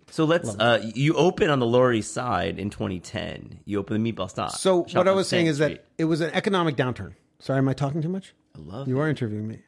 So 0.09 0.25
let's. 0.25 0.49
Uh, 0.57 0.89
you 0.95 1.15
open 1.15 1.49
on 1.49 1.59
the 1.59 1.65
Lower 1.65 1.93
East 1.93 2.13
Side 2.13 2.59
in 2.59 2.69
2010. 2.69 3.59
You 3.65 3.79
open 3.79 4.01
the 4.01 4.11
Meatball 4.11 4.29
Stop. 4.29 4.51
so 4.51 4.85
shop 4.85 4.97
what 4.97 5.07
I 5.07 5.11
was 5.11 5.27
saying 5.27 5.45
is 5.47 5.59
that 5.59 5.85
it 5.97 6.05
was 6.05 6.19
an 6.21 6.31
economic 6.33 6.75
downturn. 6.75 7.13
Sorry, 7.39 7.57
am 7.59 7.69
I 7.69 7.73
talking 7.73 8.01
too 8.01 8.09
much? 8.09 8.33
I 8.55 8.59
love. 8.59 8.87
You 8.87 8.99
are 8.99 9.07
interviewing 9.07 9.47
me. 9.47 9.59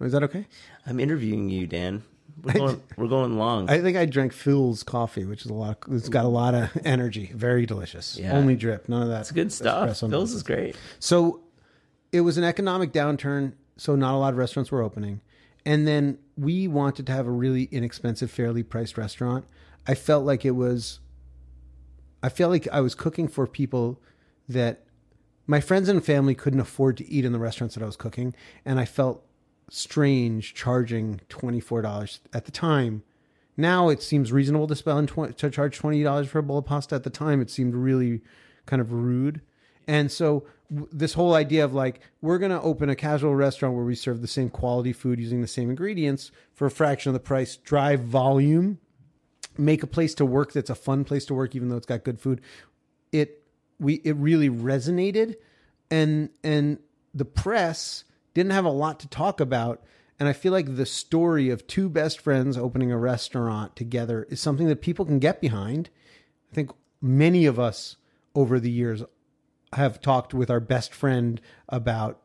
Is 0.00 0.12
that 0.12 0.22
okay? 0.22 0.46
I'm 0.86 0.98
interviewing 1.00 1.50
you, 1.50 1.66
Dan. 1.66 2.02
We're 2.42 2.52
going, 2.52 2.82
we're 2.96 3.08
going 3.08 3.38
long. 3.38 3.68
I 3.68 3.80
think 3.80 3.96
I 3.96 4.06
drank 4.06 4.32
Phil's 4.32 4.82
coffee, 4.82 5.24
which 5.24 5.44
is 5.44 5.50
a 5.50 5.54
lot. 5.54 5.78
It's 5.90 6.08
got 6.08 6.24
a 6.24 6.28
lot 6.28 6.54
of 6.54 6.70
energy. 6.84 7.30
Very 7.34 7.66
delicious. 7.66 8.18
Yeah. 8.18 8.32
Only 8.32 8.56
drip. 8.56 8.88
None 8.88 9.02
of 9.02 9.08
that. 9.08 9.20
it's 9.20 9.32
good 9.32 9.52
stuff. 9.52 9.86
Phil's 9.86 10.02
nonsense. 10.02 10.34
is 10.34 10.42
great. 10.42 10.76
So 10.98 11.40
it 12.12 12.22
was 12.22 12.38
an 12.38 12.44
economic 12.44 12.92
downturn, 12.92 13.52
so 13.76 13.94
not 13.96 14.14
a 14.14 14.18
lot 14.18 14.32
of 14.32 14.38
restaurants 14.38 14.70
were 14.70 14.82
opening. 14.82 15.20
And 15.66 15.86
then 15.86 16.18
we 16.36 16.66
wanted 16.68 17.06
to 17.06 17.12
have 17.12 17.26
a 17.26 17.30
really 17.30 17.64
inexpensive, 17.64 18.30
fairly 18.30 18.62
priced 18.62 18.96
restaurant. 18.96 19.44
I 19.86 19.94
felt 19.94 20.24
like 20.24 20.44
it 20.44 20.52
was 20.52 21.00
I 22.22 22.28
felt 22.28 22.50
like 22.50 22.68
I 22.68 22.80
was 22.80 22.94
cooking 22.94 23.28
for 23.28 23.46
people 23.46 24.00
that 24.48 24.84
my 25.46 25.60
friends 25.60 25.88
and 25.88 26.04
family 26.04 26.34
couldn't 26.34 26.60
afford 26.60 26.96
to 26.98 27.08
eat 27.10 27.24
in 27.24 27.32
the 27.32 27.38
restaurants 27.38 27.74
that 27.74 27.82
I 27.82 27.86
was 27.86 27.96
cooking, 27.96 28.34
and 28.64 28.78
I 28.78 28.84
felt 28.84 29.24
strange 29.70 30.52
charging 30.52 31.20
$24 31.30 32.18
at 32.34 32.44
the 32.44 32.50
time. 32.50 33.02
Now 33.56 33.88
it 33.88 34.02
seems 34.02 34.32
reasonable 34.32 34.66
to 34.66 34.76
spend 34.76 35.08
tw- 35.08 35.36
to 35.36 35.50
charge 35.50 35.78
twenty 35.78 36.02
dollars 36.02 36.28
for 36.28 36.38
a 36.38 36.42
bowl 36.42 36.58
of 36.58 36.66
pasta. 36.66 36.94
At 36.94 37.04
the 37.04 37.10
time, 37.10 37.40
it 37.40 37.50
seemed 37.50 37.74
really 37.74 38.22
kind 38.66 38.80
of 38.80 38.92
rude. 38.92 39.42
And 39.86 40.10
so 40.10 40.46
this 40.70 41.14
whole 41.14 41.34
idea 41.34 41.64
of 41.64 41.74
like 41.74 42.00
we're 42.22 42.38
going 42.38 42.52
to 42.52 42.60
open 42.60 42.88
a 42.88 42.96
casual 42.96 43.34
restaurant 43.34 43.74
where 43.74 43.84
we 43.84 43.94
serve 43.94 44.22
the 44.22 44.28
same 44.28 44.48
quality 44.48 44.92
food 44.92 45.18
using 45.18 45.42
the 45.42 45.48
same 45.48 45.68
ingredients 45.68 46.30
for 46.54 46.66
a 46.66 46.70
fraction 46.70 47.10
of 47.10 47.14
the 47.14 47.20
price, 47.20 47.56
drive 47.56 48.00
volume, 48.00 48.78
make 49.58 49.82
a 49.82 49.86
place 49.86 50.14
to 50.14 50.24
work 50.24 50.52
that's 50.52 50.70
a 50.70 50.74
fun 50.74 51.04
place 51.04 51.26
to 51.26 51.34
work 51.34 51.54
even 51.54 51.68
though 51.68 51.76
it's 51.76 51.86
got 51.86 52.04
good 52.04 52.20
food. 52.20 52.40
It 53.12 53.42
we 53.78 53.94
it 54.04 54.16
really 54.16 54.48
resonated 54.48 55.36
and 55.90 56.30
and 56.42 56.78
the 57.12 57.24
press 57.24 58.04
didn't 58.40 58.52
have 58.52 58.64
a 58.64 58.70
lot 58.70 59.00
to 59.00 59.08
talk 59.08 59.40
about 59.40 59.82
and 60.20 60.28
I 60.28 60.34
feel 60.34 60.52
like 60.52 60.76
the 60.76 60.84
story 60.84 61.48
of 61.48 61.66
two 61.66 61.88
best 61.88 62.20
friends 62.20 62.58
opening 62.58 62.92
a 62.92 62.98
restaurant 62.98 63.74
together 63.74 64.26
is 64.28 64.38
something 64.38 64.68
that 64.68 64.82
people 64.82 65.06
can 65.06 65.18
get 65.18 65.40
behind. 65.40 65.88
I 66.52 66.54
think 66.54 66.72
many 67.00 67.46
of 67.46 67.58
us 67.58 67.96
over 68.34 68.60
the 68.60 68.70
years 68.70 69.02
have 69.72 70.02
talked 70.02 70.34
with 70.34 70.50
our 70.50 70.60
best 70.60 70.92
friend 70.92 71.40
about 71.70 72.20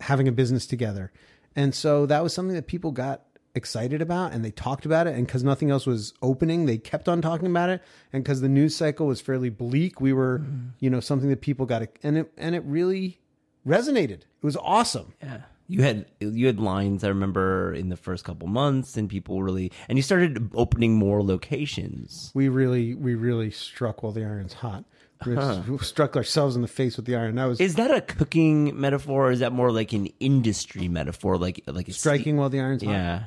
having 0.00 0.26
a 0.26 0.32
business 0.32 0.66
together. 0.66 1.12
And 1.54 1.72
so 1.76 2.06
that 2.06 2.24
was 2.24 2.34
something 2.34 2.56
that 2.56 2.66
people 2.66 2.90
got 2.90 3.22
excited 3.54 4.02
about 4.02 4.32
and 4.32 4.44
they 4.44 4.50
talked 4.50 4.84
about 4.84 5.06
it. 5.06 5.14
And 5.14 5.24
because 5.24 5.44
nothing 5.44 5.70
else 5.70 5.86
was 5.86 6.14
opening, 6.22 6.66
they 6.66 6.78
kept 6.78 7.08
on 7.08 7.22
talking 7.22 7.46
about 7.46 7.70
it. 7.70 7.84
And 8.12 8.24
because 8.24 8.40
the 8.40 8.48
news 8.48 8.74
cycle 8.74 9.06
was 9.06 9.20
fairly 9.20 9.50
bleak, 9.50 10.00
we 10.00 10.12
were, 10.12 10.40
mm-hmm. 10.40 10.70
you 10.80 10.90
know, 10.90 10.98
something 10.98 11.28
that 11.28 11.40
people 11.40 11.66
got, 11.66 11.86
and 12.02 12.18
it, 12.18 12.32
and 12.36 12.56
it 12.56 12.64
really 12.64 13.20
resonated. 13.66 14.10
It 14.22 14.42
was 14.42 14.56
awesome. 14.56 15.14
Yeah. 15.22 15.42
You 15.68 15.82
had 15.82 16.06
you 16.20 16.46
had 16.46 16.60
lines 16.60 17.02
I 17.02 17.08
remember 17.08 17.72
in 17.72 17.88
the 17.88 17.96
first 17.96 18.24
couple 18.24 18.46
months, 18.46 18.96
and 18.96 19.08
people 19.08 19.42
really 19.42 19.72
and 19.88 19.96
you 19.96 20.02
started 20.02 20.50
opening 20.54 20.94
more 20.96 21.22
locations. 21.22 22.30
We 22.34 22.48
really, 22.48 22.94
we 22.94 23.14
really 23.14 23.50
struck 23.50 24.02
while 24.02 24.12
the 24.12 24.22
iron's 24.22 24.52
hot. 24.52 24.84
We 25.24 25.36
uh-huh. 25.36 25.78
struck 25.78 26.16
ourselves 26.16 26.56
in 26.56 26.62
the 26.62 26.68
face 26.68 26.96
with 26.96 27.06
the 27.06 27.16
iron. 27.16 27.36
That 27.36 27.44
was 27.44 27.60
Is 27.60 27.76
that 27.76 27.90
a 27.90 28.00
cooking 28.00 28.78
metaphor? 28.78 29.28
or 29.28 29.30
Is 29.30 29.40
that 29.40 29.52
more 29.52 29.70
like 29.70 29.92
an 29.92 30.08
industry 30.20 30.88
metaphor? 30.88 31.38
Like 31.38 31.62
like 31.66 31.88
a 31.88 31.92
striking 31.92 32.36
while 32.36 32.50
the 32.50 32.60
iron's 32.60 32.82
hot. 32.82 32.90
Yeah. 32.90 33.22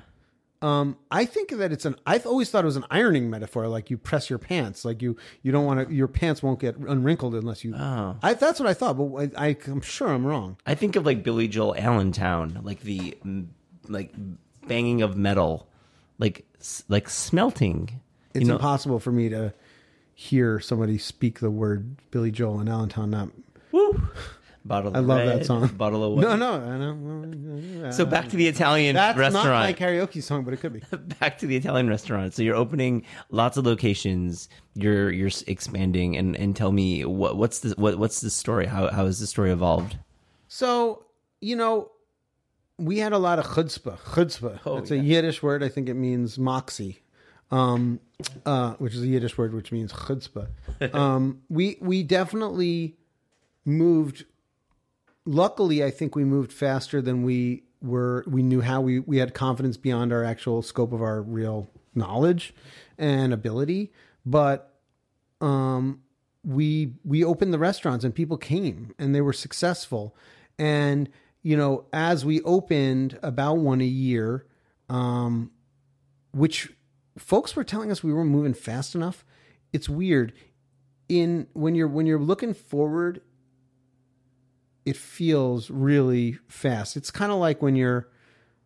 Um, 0.66 0.98
I 1.12 1.26
think 1.26 1.52
that 1.52 1.72
it's 1.72 1.86
an. 1.86 1.96
I've 2.08 2.26
always 2.26 2.50
thought 2.50 2.64
it 2.64 2.66
was 2.66 2.76
an 2.76 2.86
ironing 2.90 3.30
metaphor. 3.30 3.68
Like 3.68 3.92
you 3.92 4.00
press 4.00 4.32
your 4.32 4.40
pants, 4.40 4.84
like 4.84 5.00
you 5.00 5.16
you 5.44 5.52
don't 5.52 5.64
want 5.64 5.88
to. 5.88 5.94
Your 5.94 6.08
pants 6.08 6.42
won't 6.42 6.60
get 6.60 6.76
unwrinkled 6.76 7.36
unless 7.36 7.64
you. 7.64 7.76
Oh. 7.76 8.18
I 8.24 8.34
that's 8.34 8.60
what 8.60 8.68
I 8.68 8.74
thought, 8.74 8.98
but 8.98 9.32
I, 9.38 9.56
I'm 9.68 9.82
sure 9.82 10.08
I'm 10.08 10.26
wrong. 10.26 10.58
I 10.66 10.74
think 10.74 10.96
of 10.96 11.06
like 11.06 11.22
Billy 11.22 11.48
Joel 11.48 11.76
Allentown, 11.78 12.62
like 12.64 12.80
the 12.80 13.16
like 13.88 14.12
banging 14.68 15.04
of 15.04 15.16
metal, 15.16 15.68
like 16.18 16.48
like 16.90 17.10
smelting. 17.10 18.02
It's 18.34 18.42
you 18.42 18.48
know, 18.48 18.56
impossible 18.56 19.00
for 19.00 19.12
me 19.12 19.30
to 19.30 19.54
hear 20.16 20.60
somebody 20.60 20.98
speak 20.98 21.42
the 21.42 21.52
word 21.52 21.96
Billy 22.10 22.32
Joel 22.32 22.60
and 22.60 22.70
Allentown. 22.70 23.12
Not. 23.12 23.30
Bottle. 24.66 24.90
Of 24.90 24.96
I 24.96 25.00
love 25.00 25.20
red, 25.20 25.40
that 25.40 25.46
song. 25.46 25.68
Bottle 25.68 26.04
of 26.04 26.20
No, 26.20 26.36
no, 26.36 26.54
I 26.54 26.78
know. 26.78 27.92
So 27.92 28.06
back 28.06 28.30
to 28.30 28.36
the 28.36 28.48
Italian 28.48 28.96
restaurant. 28.96 29.18
That's 29.18 29.36
restaurant. 29.36 29.48
not 29.48 29.64
my 29.64 29.74
karaoke 29.74 30.22
song, 30.22 30.44
but 30.44 30.54
it 30.54 30.58
could 30.58 30.74
be. 30.74 30.82
back 31.20 31.38
to 31.40 31.48
the 31.48 31.56
Italian 31.56 31.88
restaurant. 31.88 32.34
So 32.34 32.42
you're 32.42 32.56
opening 32.56 33.06
lots 33.30 33.58
of 33.58 33.66
locations. 33.66 34.50
You're 34.74 35.12
you're 35.12 35.32
expanding, 35.48 36.18
and 36.18 36.36
and 36.36 36.56
tell 36.56 36.72
me 36.72 37.06
what 37.06 37.38
what's 37.38 37.60
the 37.60 37.76
what 37.78 37.98
what's 37.98 38.22
the 38.22 38.30
story? 38.30 38.66
How 38.66 38.92
how 38.92 39.06
has 39.06 39.20
the 39.20 39.28
story 39.28 39.52
evolved? 39.52 39.98
So, 40.48 41.06
you 41.42 41.56
know, 41.56 41.92
we 42.78 43.00
had 43.00 43.14
a 43.14 43.18
lot 43.18 43.40
of 43.40 43.46
chutzpah. 43.46 43.98
Chutzpah. 44.00 44.60
Oh, 44.66 44.78
it's 44.78 44.92
a 44.92 44.98
Yiddish 44.98 45.42
word. 45.42 45.64
I 45.64 45.70
think 45.70 45.90
it 45.90 45.94
means 45.94 46.38
moxie, 46.38 47.02
um, 47.52 48.00
uh, 48.46 48.74
which 48.74 48.94
is 48.96 49.04
a 49.04 49.08
Yiddish 49.08 49.38
word 49.38 49.54
which 49.54 49.72
means 49.72 49.94
chutzpah. 49.94 50.48
um, 50.94 51.42
we 51.50 51.78
we 51.82 52.04
definitely 52.04 52.98
moved. 53.64 54.26
Luckily, 55.26 55.84
I 55.84 55.92
think 55.92 56.16
we 56.16 56.24
moved 56.24 56.52
faster 56.52 57.02
than 57.02 57.24
we 57.24 57.64
were. 57.82 58.24
We 58.28 58.44
knew 58.44 58.62
how 58.62 58.82
we 58.82 59.00
we 59.00 59.18
had 59.18 59.34
confidence 59.34 59.78
beyond 59.78 60.14
our 60.14 60.24
actual 60.24 60.62
scope 60.62 60.94
of 60.94 61.02
our 61.02 61.22
real 61.22 61.70
knowledge 61.96 62.54
and 62.98 63.34
ability, 63.34 63.92
but 64.26 64.74
um, 65.42 66.02
we 66.46 66.94
we 67.04 67.24
opened 67.24 67.54
the 67.54 67.60
restaurants 67.60 68.06
and 68.06 68.14
people 68.14 68.38
came 68.38 68.94
and 69.00 69.16
they 69.16 69.22
were 69.22 69.34
successful 69.34 70.16
and 70.60 71.10
you 71.42 71.58
know 71.58 71.86
as 71.92 72.24
we 72.24 72.42
opened 72.44 73.18
about 73.24 73.58
one 73.58 73.82
a 73.82 73.86
year 73.86 74.46
um 74.90 75.52
which 76.32 76.72
folks 77.18 77.56
were 77.56 77.64
telling 77.64 77.92
us 77.92 78.04
we 78.04 78.14
weren't 78.14 78.30
moving 78.30 78.54
fast 78.54 78.94
enough 78.94 79.26
it's 79.74 79.90
weird 79.90 80.34
in 81.10 81.48
when 81.54 81.74
you're 81.74 81.88
when 81.88 82.06
you're 82.06 82.20
looking 82.20 82.54
forward 82.54 83.22
it 84.86 84.96
feels 84.96 85.70
really 85.70 86.38
fast 86.48 86.96
it's 86.96 87.12
kind 87.12 87.32
of 87.32 87.38
like 87.40 87.62
when 87.62 87.76
you're 87.76 88.08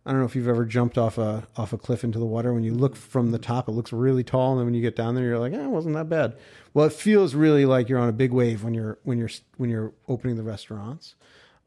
I 0.06 0.12
don't 0.12 0.22
know 0.22 0.26
if 0.26 0.36
you've 0.36 0.48
ever 0.48 0.66
jumped 0.66 0.98
off 0.98 1.18
a 1.18 1.48
off 1.56 1.74
a 1.74 1.78
cliff 1.78 2.04
into 2.04 2.18
the 2.20 2.26
water. 2.26 2.54
When 2.54 2.64
you 2.64 2.74
look 2.74 2.96
from 2.96 3.30
the 3.30 3.38
top, 3.38 3.68
it 3.68 3.74
looks 3.74 3.94
really 3.94 4.24
tall, 4.24 4.54
and 4.54 4.60
then 4.60 4.66
when 4.66 4.74
you 4.74 4.82
get 4.82 4.96
down 4.96 5.14
there, 5.14 5.26
you're 5.26 5.38
like, 5.38 5.54
"Eh, 5.54 5.64
it 5.64 5.70
wasn't 5.70 5.94
that 5.96 6.10
bad." 6.10 6.36
Well, 6.74 6.88
it 6.88 6.94
feels 6.94 7.36
really 7.36 7.66
like 7.66 7.90
you're 7.90 8.00
on 8.00 8.10
a 8.10 8.14
big 8.14 8.32
wave 8.32 8.64
when 8.64 8.74
you're 8.74 8.98
when 9.04 9.20
you're 9.20 9.30
when 9.58 9.70
you're 9.70 9.94
opening 10.08 10.38
the 10.38 10.44
restaurants, 10.44 11.16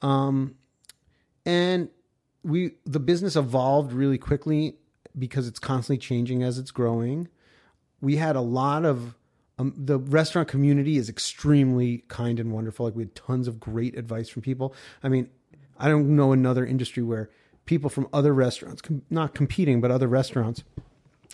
um, 0.00 0.56
and 1.44 1.90
we 2.42 2.72
the 2.84 2.98
business 2.98 3.36
evolved 3.36 3.92
really 3.92 4.18
quickly 4.18 4.76
because 5.16 5.46
it's 5.46 5.58
constantly 5.58 5.98
changing 5.98 6.42
as 6.42 6.58
it's 6.58 6.70
growing. 6.70 7.28
We 8.00 8.16
had 8.16 8.34
a 8.34 8.40
lot 8.40 8.84
of 8.84 9.14
um, 9.58 9.74
the 9.76 9.98
restaurant 9.98 10.48
community 10.48 10.96
is 10.96 11.08
extremely 11.08 12.04
kind 12.08 12.40
and 12.40 12.52
wonderful. 12.52 12.86
Like 12.86 12.96
we 12.96 13.02
had 13.02 13.14
tons 13.14 13.48
of 13.48 13.60
great 13.60 13.96
advice 13.96 14.28
from 14.28 14.42
people. 14.42 14.74
I 15.02 15.08
mean, 15.08 15.28
I 15.78 15.88
don't 15.88 16.16
know 16.16 16.32
another 16.32 16.64
industry 16.64 17.02
where 17.02 17.30
people 17.64 17.90
from 17.90 18.08
other 18.12 18.32
restaurants, 18.32 18.82
com- 18.82 19.02
not 19.10 19.34
competing, 19.34 19.80
but 19.80 19.90
other 19.90 20.08
restaurants, 20.08 20.64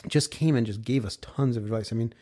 just 0.07 0.31
came 0.31 0.57
and 0.57 0.67
just 0.67 0.83
gave 0.83 1.05
us 1.05 1.17
tons 1.17 1.57
of 1.57 1.65
advice. 1.65 1.93
I 1.93 1.97
mean, 1.97 2.13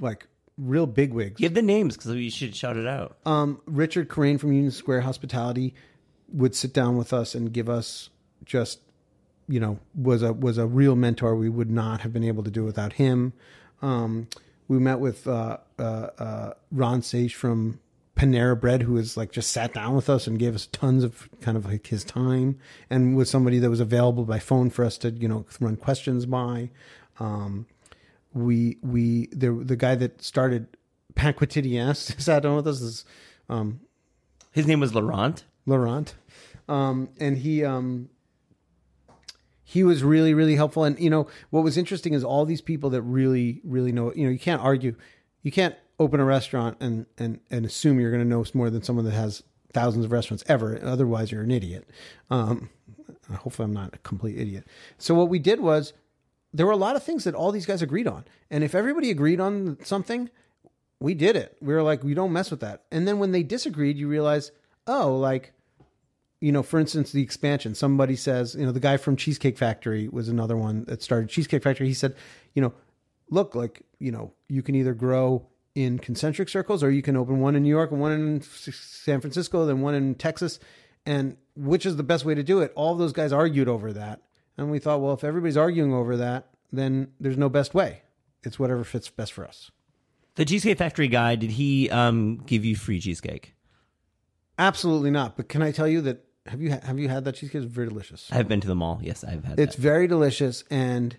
like 0.00 0.26
real 0.58 0.86
bigwigs. 0.86 1.40
Give 1.40 1.54
the 1.54 1.62
names 1.62 1.96
because 1.96 2.14
you 2.14 2.30
should 2.30 2.54
shout 2.54 2.76
it 2.76 2.86
out. 2.86 3.16
Um, 3.26 3.60
Richard 3.66 4.08
Coraine 4.08 4.38
from 4.38 4.52
Union 4.52 4.70
Square 4.70 5.02
Hospitality 5.02 5.74
would 6.28 6.54
sit 6.54 6.72
down 6.72 6.96
with 6.96 7.12
us 7.12 7.34
and 7.34 7.52
give 7.52 7.68
us 7.68 8.10
just, 8.44 8.80
you 9.48 9.60
know, 9.60 9.78
was 9.94 10.22
a 10.22 10.32
was 10.32 10.58
a 10.58 10.66
real 10.66 10.96
mentor. 10.96 11.36
We 11.36 11.48
would 11.48 11.70
not 11.70 12.00
have 12.00 12.12
been 12.12 12.24
able 12.24 12.42
to 12.44 12.50
do 12.50 12.64
without 12.64 12.94
him. 12.94 13.32
Um, 13.82 14.28
we 14.68 14.78
met 14.78 15.00
with 15.00 15.26
uh, 15.26 15.58
uh, 15.78 15.82
uh, 16.18 16.52
Ron 16.72 17.00
Shaich 17.00 17.34
from 17.34 17.80
Panera 18.16 18.58
Bread, 18.58 18.82
who 18.82 18.94
was 18.94 19.16
like 19.16 19.30
just 19.30 19.50
sat 19.50 19.74
down 19.74 19.94
with 19.94 20.08
us 20.08 20.26
and 20.26 20.38
gave 20.38 20.54
us 20.54 20.66
tons 20.66 21.04
of 21.04 21.28
kind 21.40 21.56
of 21.56 21.66
like 21.66 21.86
his 21.88 22.04
time, 22.04 22.58
and 22.88 23.16
was 23.16 23.30
somebody 23.30 23.58
that 23.58 23.70
was 23.70 23.80
available 23.80 24.24
by 24.24 24.38
phone 24.38 24.70
for 24.70 24.84
us 24.84 24.96
to 24.98 25.10
you 25.10 25.28
know 25.28 25.44
run 25.60 25.76
questions 25.76 26.26
by. 26.26 26.70
Um, 27.20 27.66
we 28.32 28.78
we 28.82 29.26
the 29.32 29.52
the 29.52 29.76
guy 29.76 29.94
that 29.96 30.22
started 30.22 30.66
Quotidien 31.14 31.94
sat 32.20 32.42
down 32.42 32.56
with 32.56 32.66
us 32.66 32.80
is 32.80 33.04
um, 33.48 33.80
His 34.52 34.66
name 34.66 34.80
was 34.80 34.94
Laurent. 34.94 35.44
Laurent, 35.66 36.14
um, 36.68 37.08
and 37.18 37.38
he 37.38 37.64
um, 37.64 38.08
he 39.68 39.82
was 39.82 40.04
really 40.04 40.32
really 40.32 40.54
helpful. 40.54 40.84
And 40.84 40.98
you 40.98 41.10
know 41.10 41.26
what 41.50 41.64
was 41.64 41.76
interesting 41.76 42.14
is 42.14 42.22
all 42.24 42.46
these 42.46 42.62
people 42.62 42.88
that 42.90 43.02
really 43.02 43.60
really 43.64 43.92
know. 43.92 44.12
You 44.14 44.24
know 44.24 44.30
you 44.30 44.38
can't 44.38 44.62
argue, 44.62 44.94
you 45.42 45.50
can't 45.50 45.74
open 45.98 46.20
a 46.20 46.24
restaurant 46.24 46.76
and 46.80 47.04
and 47.18 47.40
and 47.50 47.66
assume 47.66 47.98
you're 47.98 48.12
going 48.12 48.22
to 48.22 48.28
know 48.28 48.44
more 48.54 48.70
than 48.70 48.82
someone 48.82 49.04
that 49.04 49.10
has 49.12 49.42
thousands 49.74 50.04
of 50.04 50.12
restaurants 50.12 50.44
ever. 50.46 50.78
Otherwise, 50.82 51.32
you're 51.32 51.42
an 51.42 51.50
idiot. 51.50 51.88
Um, 52.30 52.70
hopefully, 53.38 53.64
I'm 53.64 53.74
not 53.74 53.94
a 53.94 53.98
complete 53.98 54.38
idiot. 54.38 54.66
So 54.98 55.14
what 55.16 55.28
we 55.28 55.40
did 55.40 55.60
was 55.60 55.92
there 56.54 56.64
were 56.64 56.72
a 56.72 56.76
lot 56.76 56.94
of 56.94 57.02
things 57.02 57.24
that 57.24 57.34
all 57.34 57.50
these 57.50 57.66
guys 57.66 57.82
agreed 57.82 58.06
on, 58.06 58.24
and 58.50 58.62
if 58.62 58.72
everybody 58.72 59.10
agreed 59.10 59.40
on 59.40 59.78
something, 59.82 60.30
we 61.00 61.12
did 61.12 61.34
it. 61.34 61.56
We 61.60 61.74
were 61.74 61.82
like, 61.82 62.04
we 62.04 62.14
don't 62.14 62.32
mess 62.32 62.52
with 62.52 62.60
that. 62.60 62.84
And 62.92 63.06
then 63.06 63.18
when 63.18 63.32
they 63.32 63.42
disagreed, 63.42 63.98
you 63.98 64.06
realize, 64.06 64.52
oh, 64.86 65.16
like 65.16 65.52
you 66.40 66.52
know, 66.52 66.62
for 66.62 66.78
instance, 66.78 67.12
the 67.12 67.22
expansion. 67.22 67.74
Somebody 67.74 68.16
says, 68.16 68.54
you 68.54 68.66
know, 68.66 68.72
the 68.72 68.80
guy 68.80 68.96
from 68.96 69.16
Cheesecake 69.16 69.56
Factory 69.56 70.08
was 70.08 70.28
another 70.28 70.56
one 70.56 70.84
that 70.84 71.02
started 71.02 71.28
Cheesecake 71.28 71.62
Factory. 71.62 71.86
He 71.86 71.94
said, 71.94 72.14
you 72.54 72.62
know, 72.62 72.74
look, 73.30 73.54
like, 73.54 73.82
you 73.98 74.12
know, 74.12 74.32
you 74.48 74.62
can 74.62 74.74
either 74.74 74.94
grow 74.94 75.46
in 75.74 75.98
concentric 75.98 76.48
circles 76.48 76.82
or 76.82 76.90
you 76.90 77.02
can 77.02 77.16
open 77.16 77.40
one 77.40 77.54
in 77.54 77.62
New 77.62 77.70
York 77.70 77.90
and 77.90 78.00
one 78.00 78.12
in 78.12 78.40
San 78.42 79.20
Francisco, 79.20 79.66
then 79.66 79.80
one 79.80 79.94
in 79.94 80.14
Texas. 80.14 80.58
And 81.04 81.36
which 81.54 81.86
is 81.86 81.96
the 81.96 82.02
best 82.02 82.24
way 82.24 82.34
to 82.34 82.42
do 82.42 82.60
it? 82.60 82.72
All 82.74 82.94
those 82.94 83.12
guys 83.12 83.32
argued 83.32 83.68
over 83.68 83.92
that. 83.92 84.22
And 84.58 84.70
we 84.70 84.78
thought, 84.78 85.00
well, 85.00 85.14
if 85.14 85.24
everybody's 85.24 85.56
arguing 85.56 85.92
over 85.92 86.16
that, 86.16 86.48
then 86.72 87.12
there's 87.20 87.36
no 87.36 87.48
best 87.48 87.74
way. 87.74 88.02
It's 88.42 88.58
whatever 88.58 88.84
fits 88.84 89.08
best 89.08 89.32
for 89.32 89.44
us. 89.44 89.70
The 90.34 90.44
Cheesecake 90.44 90.78
Factory 90.78 91.08
guy, 91.08 91.36
did 91.36 91.52
he 91.52 91.88
um, 91.90 92.38
give 92.46 92.64
you 92.64 92.76
free 92.76 93.00
cheesecake? 93.00 93.54
Absolutely 94.58 95.10
not. 95.10 95.36
But 95.36 95.48
can 95.48 95.62
I 95.62 95.72
tell 95.72 95.88
you 95.88 96.00
that 96.02 96.25
have 96.48 96.60
you 96.60 96.70
have 96.70 96.98
you 96.98 97.08
had 97.08 97.24
that 97.24 97.34
cheesecake? 97.36 97.62
It's 97.62 97.72
very 97.72 97.88
delicious. 97.88 98.28
I've 98.32 98.48
been 98.48 98.60
to 98.60 98.68
the 98.68 98.74
mall. 98.74 98.98
Yes, 99.02 99.24
I've 99.24 99.44
had 99.44 99.58
It's 99.58 99.76
that. 99.76 99.82
very 99.82 100.06
delicious. 100.06 100.64
And, 100.70 101.16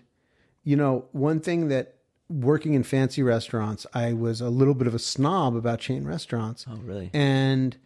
you 0.64 0.76
know, 0.76 1.06
one 1.12 1.40
thing 1.40 1.68
that 1.68 1.96
working 2.28 2.74
in 2.74 2.82
fancy 2.82 3.22
restaurants, 3.22 3.86
I 3.94 4.12
was 4.12 4.40
a 4.40 4.50
little 4.50 4.74
bit 4.74 4.86
of 4.86 4.94
a 4.94 4.98
snob 4.98 5.56
about 5.56 5.80
chain 5.80 6.04
restaurants. 6.04 6.66
Oh, 6.68 6.76
really? 6.84 7.10
And 7.12 7.76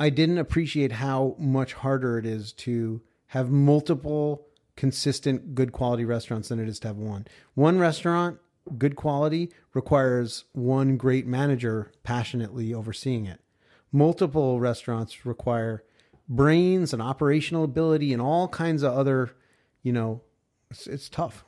I 0.00 0.10
didn't 0.10 0.38
appreciate 0.38 0.92
how 0.92 1.36
much 1.38 1.74
harder 1.74 2.18
it 2.18 2.26
is 2.26 2.52
to 2.54 3.00
have 3.28 3.50
multiple 3.50 4.46
consistent 4.76 5.54
good 5.54 5.70
quality 5.72 6.04
restaurants 6.04 6.48
than 6.48 6.58
it 6.58 6.68
is 6.68 6.80
to 6.80 6.88
have 6.88 6.96
one. 6.96 7.26
One 7.54 7.78
restaurant, 7.78 8.38
good 8.76 8.96
quality, 8.96 9.52
requires 9.72 10.44
one 10.52 10.96
great 10.96 11.26
manager 11.26 11.92
passionately 12.02 12.74
overseeing 12.74 13.24
it. 13.26 13.40
Multiple 13.92 14.58
restaurants 14.58 15.24
require 15.24 15.84
brains 16.28 16.92
and 16.92 17.02
operational 17.02 17.64
ability 17.64 18.12
and 18.12 18.20
all 18.22 18.48
kinds 18.48 18.82
of 18.82 18.92
other, 18.92 19.30
you 19.82 19.92
know, 19.92 20.20
it's, 20.70 20.86
it's 20.86 21.08
tough. 21.08 21.44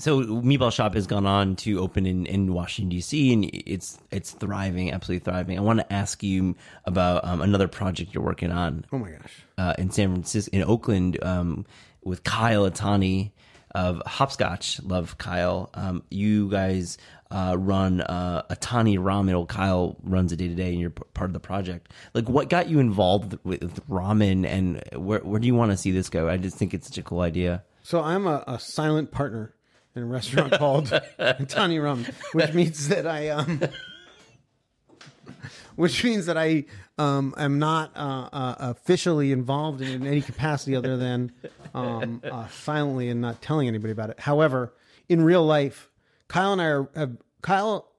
So 0.00 0.20
Meatball 0.20 0.72
Shop 0.72 0.94
has 0.94 1.08
gone 1.08 1.26
on 1.26 1.56
to 1.56 1.80
open 1.80 2.06
in, 2.06 2.24
in 2.26 2.52
Washington 2.54 2.88
D.C. 2.90 3.32
and 3.32 3.50
it's 3.52 3.98
it's 4.12 4.30
thriving, 4.30 4.92
absolutely 4.92 5.24
thriving. 5.24 5.58
I 5.58 5.60
want 5.60 5.80
to 5.80 5.92
ask 5.92 6.22
you 6.22 6.54
about 6.84 7.24
um, 7.24 7.40
another 7.40 7.66
project 7.66 8.14
you're 8.14 8.22
working 8.22 8.52
on 8.52 8.84
Oh 8.92 8.98
my 8.98 9.10
gosh. 9.10 9.42
uh, 9.58 9.74
in 9.76 9.90
San 9.90 10.12
Francisco, 10.12 10.56
in 10.56 10.62
Oakland, 10.62 11.18
um, 11.24 11.66
with 12.04 12.22
Kyle 12.22 12.70
Itani 12.70 13.32
of 13.74 14.00
Hopscotch. 14.06 14.80
Love 14.84 15.18
Kyle. 15.18 15.68
Um, 15.74 16.04
you 16.10 16.48
guys 16.48 16.96
uh, 17.30 17.56
run 17.58 18.00
uh, 18.00 18.42
Itani 18.50 18.98
Ramen. 18.98 19.48
Kyle 19.48 19.96
runs 20.02 20.32
it 20.32 20.36
day 20.36 20.48
to 20.48 20.54
day, 20.54 20.70
and 20.70 20.80
you're 20.80 20.90
p- 20.90 21.02
part 21.14 21.28
of 21.28 21.34
the 21.34 21.40
project. 21.40 21.92
Like, 22.14 22.28
what 22.28 22.48
got 22.48 22.68
you 22.68 22.78
involved 22.78 23.38
with, 23.44 23.86
ramen, 23.88 24.46
and 24.46 24.82
where 24.96 25.20
where 25.20 25.40
do 25.40 25.46
you 25.46 25.54
want 25.54 25.70
to 25.70 25.76
see 25.76 25.90
this 25.90 26.08
go? 26.08 26.28
I 26.28 26.36
just 26.36 26.56
think 26.56 26.74
it's 26.74 26.88
such 26.88 26.98
a 26.98 27.02
cool 27.02 27.20
idea. 27.20 27.64
So 27.82 28.02
I'm 28.02 28.26
a, 28.26 28.44
a 28.46 28.58
silent 28.58 29.10
partner 29.10 29.54
in 29.94 30.02
a 30.02 30.06
restaurant 30.06 30.52
called 30.58 30.88
Tani 30.88 31.78
Ramen, 31.78 32.12
which 32.32 32.52
means 32.54 32.88
that 32.88 33.06
I 33.06 33.28
um, 33.28 33.60
which 35.76 36.02
means 36.04 36.26
that 36.26 36.36
I 36.36 36.64
um 36.96 37.34
am 37.36 37.58
not 37.58 37.96
uh, 37.96 38.28
uh, 38.32 38.54
officially 38.58 39.32
involved 39.32 39.80
in 39.80 40.06
any 40.06 40.22
capacity 40.22 40.74
other 40.74 40.96
than 40.96 41.32
um 41.74 42.22
uh, 42.24 42.48
silently 42.48 43.10
and 43.10 43.20
not 43.20 43.42
telling 43.42 43.68
anybody 43.68 43.92
about 43.92 44.10
it. 44.10 44.20
However, 44.20 44.72
in 45.08 45.22
real 45.22 45.44
life, 45.44 45.87
Kyle 46.28 46.52
and 46.52 46.60
I 46.62 46.66
are 46.66 46.90
have, 46.94 47.16
Kyle. 47.42 47.90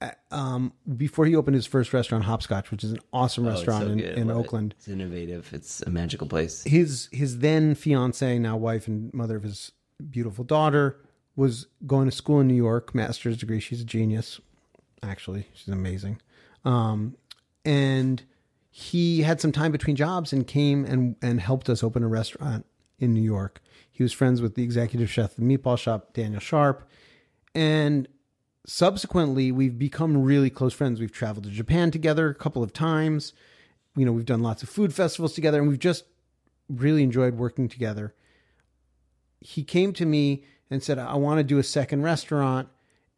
uh, 0.00 0.10
Um, 0.30 0.72
before 0.96 1.24
he 1.26 1.34
opened 1.36 1.54
his 1.54 1.66
first 1.66 1.92
restaurant, 1.92 2.24
Hopscotch, 2.24 2.70
which 2.70 2.84
is 2.84 2.92
an 2.92 2.98
awesome 3.12 3.46
Oh, 3.46 3.50
restaurant 3.50 3.84
so 3.84 3.90
in, 3.92 4.00
in 4.00 4.28
love 4.28 4.36
it. 4.36 4.40
Oakland, 4.40 4.74
It's 4.78 4.88
innovative. 4.88 5.50
It's 5.52 5.80
a 5.82 5.90
magical 5.90 6.26
place. 6.26 6.62
his 6.64 7.08
his 7.12 7.38
then 7.38 7.74
fiance, 7.74 8.38
now 8.38 8.56
wife 8.56 8.86
and 8.88 9.12
mother 9.14 9.36
of 9.36 9.42
his 9.44 9.72
beautiful 10.10 10.44
daughter, 10.44 11.00
was 11.36 11.66
going 11.86 12.06
to 12.08 12.12
school 12.12 12.40
in 12.40 12.48
New 12.48 12.54
York, 12.54 12.94
master's 12.94 13.36
degree. 13.38 13.60
She's 13.60 13.80
a 13.80 13.84
genius, 13.84 14.40
actually. 15.02 15.46
She's 15.54 15.68
amazing. 15.72 16.20
Um, 16.64 17.16
and 17.64 18.22
he 18.70 19.22
had 19.22 19.40
some 19.40 19.52
time 19.52 19.70
between 19.72 19.94
jobs 19.96 20.32
and 20.32 20.46
came 20.46 20.84
and 20.84 21.16
and 21.22 21.40
helped 21.40 21.68
us 21.70 21.82
open 21.84 22.02
a 22.02 22.08
restaurant 22.08 22.66
in 22.98 23.12
New 23.14 23.22
York. 23.22 23.60
He 23.90 24.02
was 24.02 24.12
friends 24.12 24.42
with 24.42 24.54
the 24.56 24.62
executive 24.64 25.08
chef 25.10 25.30
of 25.30 25.36
the 25.36 25.42
Meatball 25.58 25.78
Shop, 25.78 26.12
Daniel 26.12 26.40
Sharp, 26.40 26.88
and 27.54 28.08
subsequently 28.66 29.52
we've 29.52 29.78
become 29.78 30.22
really 30.22 30.50
close 30.50 30.72
friends. 30.72 31.00
We've 31.00 31.12
traveled 31.12 31.44
to 31.44 31.50
Japan 31.50 31.90
together 31.90 32.28
a 32.28 32.34
couple 32.34 32.62
of 32.62 32.72
times. 32.72 33.32
You 33.96 34.04
know, 34.04 34.12
we've 34.12 34.24
done 34.24 34.42
lots 34.42 34.62
of 34.62 34.68
food 34.68 34.94
festivals 34.94 35.34
together, 35.34 35.60
and 35.60 35.68
we've 35.68 35.78
just 35.78 36.04
really 36.68 37.02
enjoyed 37.02 37.34
working 37.34 37.68
together. 37.68 38.14
He 39.40 39.62
came 39.62 39.92
to 39.94 40.06
me 40.06 40.44
and 40.70 40.82
said, 40.82 40.98
I 40.98 41.14
want 41.14 41.38
to 41.38 41.44
do 41.44 41.58
a 41.58 41.62
second 41.62 42.02
restaurant. 42.02 42.68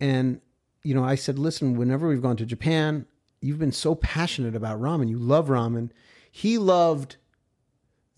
And, 0.01 0.41
you 0.82 0.95
know, 0.95 1.05
I 1.05 1.14
said, 1.14 1.39
listen, 1.39 1.76
whenever 1.76 2.09
we've 2.09 2.20
gone 2.20 2.37
to 2.39 2.45
Japan, 2.45 3.07
you've 3.41 3.59
been 3.59 3.72
so 3.72 3.95
passionate 3.95 4.57
about 4.57 4.80
ramen. 4.80 5.09
You 5.09 5.18
love 5.18 5.49
ramen. 5.49 5.91
He 6.30 6.59
loved 6.59 7.16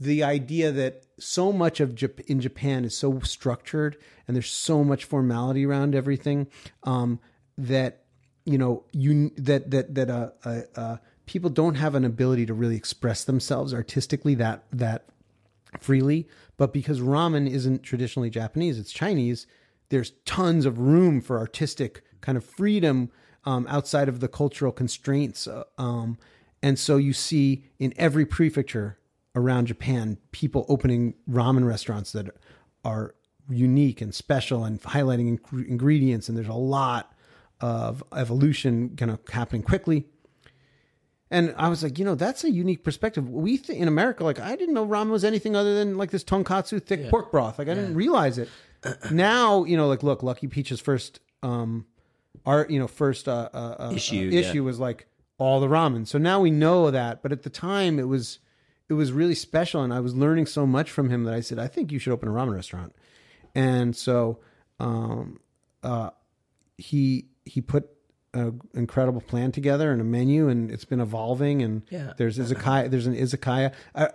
the 0.00 0.24
idea 0.24 0.72
that 0.72 1.04
so 1.18 1.52
much 1.52 1.80
of 1.80 1.94
Jap- 1.94 2.20
in 2.26 2.40
Japan 2.40 2.84
is 2.84 2.96
so 2.96 3.20
structured 3.20 3.96
and 4.26 4.36
there's 4.36 4.50
so 4.50 4.84
much 4.84 5.04
formality 5.04 5.64
around 5.66 5.94
everything 5.94 6.48
um, 6.84 7.20
that 7.56 8.04
you 8.44 8.58
know 8.58 8.84
you 8.92 9.30
that 9.36 9.70
that 9.70 9.94
that 9.94 10.10
uh, 10.10 10.30
uh, 10.44 10.60
uh, 10.76 10.96
people 11.26 11.50
don't 11.50 11.74
have 11.74 11.94
an 11.94 12.04
ability 12.04 12.46
to 12.46 12.54
really 12.54 12.76
express 12.76 13.24
themselves 13.24 13.74
artistically 13.74 14.34
that 14.36 14.64
that 14.72 15.06
freely. 15.80 16.28
But 16.56 16.72
because 16.72 17.00
ramen 17.00 17.48
isn't 17.48 17.82
traditionally 17.82 18.30
Japanese, 18.30 18.78
it's 18.78 18.92
Chinese. 18.92 19.46
There's 19.90 20.12
tons 20.24 20.66
of 20.66 20.78
room 20.78 21.20
for 21.20 21.38
artistic 21.38 22.02
kind 22.20 22.36
of 22.36 22.44
freedom 22.44 23.10
um, 23.44 23.66
outside 23.68 24.08
of 24.08 24.20
the 24.20 24.28
cultural 24.28 24.72
constraints. 24.72 25.46
uh, 25.46 25.64
Um, 25.76 26.18
and 26.62 26.78
so 26.78 26.96
you 26.96 27.12
see 27.12 27.64
in 27.78 27.94
every 27.96 28.26
prefecture 28.26 28.98
around 29.38 29.66
Japan, 29.66 30.18
people 30.32 30.66
opening 30.68 31.14
ramen 31.30 31.66
restaurants 31.66 32.12
that 32.12 32.28
are 32.84 33.14
unique 33.48 34.00
and 34.00 34.14
special 34.14 34.64
and 34.64 34.80
highlighting 34.82 35.28
ing- 35.28 35.66
ingredients. 35.68 36.28
And 36.28 36.36
there's 36.36 36.48
a 36.48 36.52
lot 36.52 37.12
of 37.60 38.04
evolution 38.14 38.94
kind 38.96 39.10
of 39.10 39.20
happening 39.30 39.62
quickly. 39.62 40.06
And 41.30 41.54
I 41.58 41.68
was 41.68 41.82
like, 41.82 41.98
you 41.98 42.04
know, 42.04 42.14
that's 42.14 42.42
a 42.44 42.50
unique 42.50 42.82
perspective. 42.84 43.28
We 43.28 43.58
th- 43.58 43.78
in 43.78 43.86
America, 43.86 44.24
like, 44.24 44.40
I 44.40 44.56
didn't 44.56 44.74
know 44.74 44.86
ramen 44.86 45.10
was 45.10 45.24
anything 45.24 45.54
other 45.54 45.74
than 45.74 45.96
like 45.98 46.10
this 46.10 46.24
tonkotsu 46.24 46.82
thick 46.82 47.10
pork 47.10 47.30
broth. 47.30 47.58
Like, 47.58 47.68
I 47.68 47.74
didn't 47.74 47.94
realize 47.94 48.38
it. 48.38 48.48
now, 49.10 49.64
you 49.64 49.76
know, 49.76 49.88
like, 49.88 50.02
look, 50.02 50.22
Lucky 50.22 50.46
Peach's 50.46 50.80
first, 50.80 51.20
um, 51.42 51.86
art, 52.46 52.70
you 52.70 52.78
know, 52.78 52.86
first 52.88 53.28
uh, 53.28 53.50
uh, 53.52 53.76
uh, 53.78 53.92
Issue, 53.94 54.30
uh, 54.32 54.36
issue 54.36 54.64
was 54.64 54.78
like 54.78 55.06
all 55.36 55.60
the 55.60 55.66
ramen. 55.68 56.06
So 56.06 56.16
now 56.18 56.40
we 56.40 56.50
know 56.50 56.90
that. 56.90 57.22
But 57.22 57.32
at 57.32 57.42
the 57.42 57.50
time, 57.50 57.98
it 57.98 58.08
was 58.08 58.38
it 58.88 58.94
was 58.94 59.12
really 59.12 59.34
special, 59.34 59.82
and 59.82 59.92
I 59.92 60.00
was 60.00 60.14
learning 60.14 60.46
so 60.46 60.66
much 60.66 60.90
from 60.90 61.10
him 61.10 61.24
that 61.24 61.34
I 61.34 61.40
said, 61.40 61.58
I 61.58 61.66
think 61.68 61.92
you 61.92 61.98
should 61.98 62.12
open 62.12 62.28
a 62.28 62.32
ramen 62.32 62.54
restaurant. 62.54 62.94
And 63.54 63.94
so, 63.96 64.38
um, 64.80 65.40
uh, 65.82 66.10
he 66.76 67.26
he 67.44 67.60
put 67.60 67.88
an 68.34 68.60
incredible 68.74 69.20
plan 69.20 69.52
together 69.52 69.90
and 69.90 70.00
a 70.00 70.04
menu, 70.04 70.48
and 70.48 70.70
it's 70.70 70.84
been 70.84 71.00
evolving. 71.00 71.62
And 71.62 71.82
Yeah. 71.90 72.12
there's 72.18 72.38
izakaya, 72.38 72.90
there's 72.90 73.06
an 73.06 73.14
izakaya. 73.14 73.72
Uh, 73.94 74.08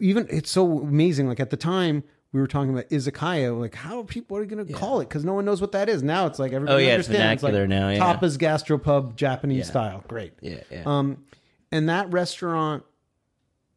even 0.00 0.26
it's 0.30 0.50
so 0.50 0.80
amazing. 0.80 1.28
Like 1.28 1.40
at 1.40 1.50
the 1.50 1.56
time, 1.58 2.02
we 2.32 2.40
were 2.40 2.46
talking 2.46 2.70
about 2.72 2.88
izakaya. 2.88 3.58
Like 3.58 3.74
how 3.74 4.00
are 4.00 4.04
people 4.04 4.36
are 4.38 4.46
going 4.46 4.66
to 4.66 4.72
call 4.72 5.00
it? 5.00 5.08
Because 5.08 5.24
no 5.24 5.34
one 5.34 5.44
knows 5.44 5.60
what 5.60 5.72
that 5.72 5.88
is. 5.88 6.02
Now 6.02 6.26
it's 6.26 6.38
like 6.38 6.52
everybody 6.52 6.74
Oh, 6.84 6.86
yeah, 6.86 6.96
it's 6.96 7.06
understands. 7.08 7.42
vernacular 7.42 7.60
like, 7.68 7.68
now, 7.68 7.88
yeah. 7.90 8.14
Tapas 8.18 8.38
gastropub, 8.38 9.14
Japanese 9.16 9.58
Yeah. 9.58 9.64
style. 9.64 10.04
Great. 10.08 10.32
Yeah, 10.40 10.60
yeah. 10.70 10.82
Um, 10.86 11.24
and 11.70 11.88
that 11.90 12.10
restaurant 12.10 12.82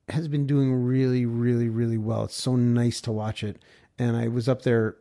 has 0.10 0.28
been 0.28 0.46
doing 0.46 0.74
really, 0.74 1.26
really, 1.26 1.70
really 1.70 1.98
well. 1.98 2.26
It's 2.26 2.36
so 2.36 2.56
nice 2.56 3.02
to 3.02 3.12
watch 3.12 3.44
it. 3.44 3.62
And 3.98 4.16
I 4.18 4.28
was 4.28 4.50
up 4.50 4.64
there 4.64 4.98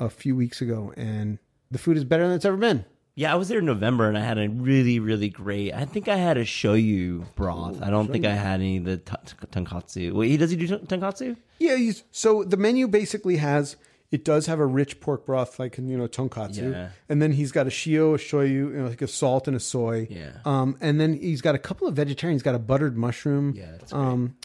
a- 0.00 0.08
few 0.10 0.34
weeks 0.36 0.60
ago, 0.60 0.92
and 0.96 1.38
the 1.70 1.78
food 1.78 1.96
is 1.96 2.04
better 2.04 2.26
than 2.26 2.36
it's 2.36 2.44
ever 2.44 2.56
been. 2.56 2.84
Yeah, 3.14 3.32
I 3.32 3.36
was 3.36 3.48
there 3.48 3.60
in 3.60 3.64
November 3.64 4.08
and 4.08 4.18
I 4.18 4.20
had 4.20 4.36
a 4.38 4.46
really, 4.48 4.98
really 4.98 5.30
great. 5.30 5.72
I 5.72 5.86
think 5.86 6.06
I 6.06 6.16
had 6.16 6.36
a 6.36 6.44
shoyu 6.44 7.24
broth. 7.34 7.82
I 7.82 7.88
don't 7.88 8.12
think 8.12 8.26
I 8.26 8.34
had 8.34 8.60
any 8.60 8.76
of 8.76 8.84
the 8.84 8.98
t- 8.98 9.14
t- 9.24 9.46
tonkotsu. 9.50 10.12
Wait, 10.12 10.28
he 10.28 10.36
does 10.36 10.50
he 10.50 10.56
do 10.56 10.66
ton- 10.66 10.80
tonkotsu? 10.86 11.34
Yeah. 11.58 11.76
He's, 11.76 12.04
so 12.12 12.44
the 12.44 12.58
menu 12.58 12.86
basically 12.86 13.38
has 13.38 13.76
it 14.10 14.24
does 14.24 14.46
have 14.46 14.60
a 14.60 14.66
rich 14.66 15.00
pork 15.00 15.26
broth 15.26 15.58
like 15.58 15.78
you 15.78 15.96
know 15.98 16.06
tonkotsu, 16.06 16.70
Yeah. 16.72 16.88
and 17.08 17.20
then 17.20 17.32
he's 17.32 17.50
got 17.52 17.66
a 17.66 17.70
shio, 17.70 18.14
a 18.14 18.18
shoyu, 18.18 18.48
you 18.48 18.70
know, 18.70 18.88
like 18.88 19.02
a 19.02 19.08
salt 19.08 19.48
and 19.48 19.56
a 19.56 19.60
soy. 19.60 20.06
Yeah. 20.10 20.32
Um, 20.44 20.76
and 20.80 21.00
then 21.00 21.14
he's 21.14 21.40
got 21.42 21.54
a 21.54 21.58
couple 21.58 21.88
of 21.88 21.94
vegetarian. 21.94 22.34
He's 22.36 22.42
got 22.42 22.54
a 22.54 22.58
buttered 22.60 22.96
mushroom. 22.96 23.54
Yeah, 23.56 23.72
that's 23.72 23.92
great. 23.92 24.00
Um, 24.02 24.36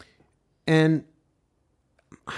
and 0.68 1.03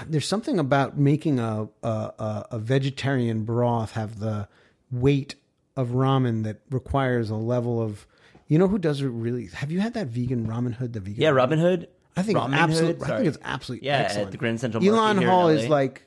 there's 0.07 0.27
something 0.27 0.59
about 0.59 0.97
making 0.97 1.39
a, 1.39 1.67
a 1.81 1.87
a 1.87 2.47
a 2.51 2.59
vegetarian 2.59 3.43
broth 3.43 3.91
have 3.91 4.19
the 4.19 4.47
weight 4.91 5.35
of 5.75 5.89
ramen 5.89 6.43
that 6.43 6.61
requires 6.69 7.29
a 7.29 7.35
level 7.35 7.81
of. 7.81 8.05
You 8.47 8.59
know 8.59 8.67
who 8.67 8.77
does 8.77 9.01
it 9.01 9.07
really? 9.07 9.47
Have 9.47 9.71
you 9.71 9.79
had 9.79 9.93
that 9.95 10.07
vegan 10.07 10.45
ramen 10.47 10.73
hood? 10.75 10.93
The 10.93 10.99
vegan. 10.99 11.21
Yeah, 11.21 11.29
Robin 11.29 11.57
Hood. 11.59 11.87
I 12.15 12.21
think 12.21 12.37
Ramen 12.37 12.49
it's 12.53 12.61
absolutely. 12.61 12.93
Hood? 12.93 13.03
I 13.03 13.07
Sorry. 13.07 13.17
think 13.23 13.27
it's 13.35 13.43
absolutely 13.43 13.87
Yeah, 13.87 13.97
at 13.97 14.05
excellent. 14.05 14.31
the 14.31 14.37
Grand 14.37 14.59
Central 14.59 14.83
Market 14.83 14.95
Ilan 14.99 15.13
here 15.13 15.21
in 15.23 15.27
Hall 15.29 15.43
LA. 15.45 15.49
is 15.53 15.67
like, 15.69 16.05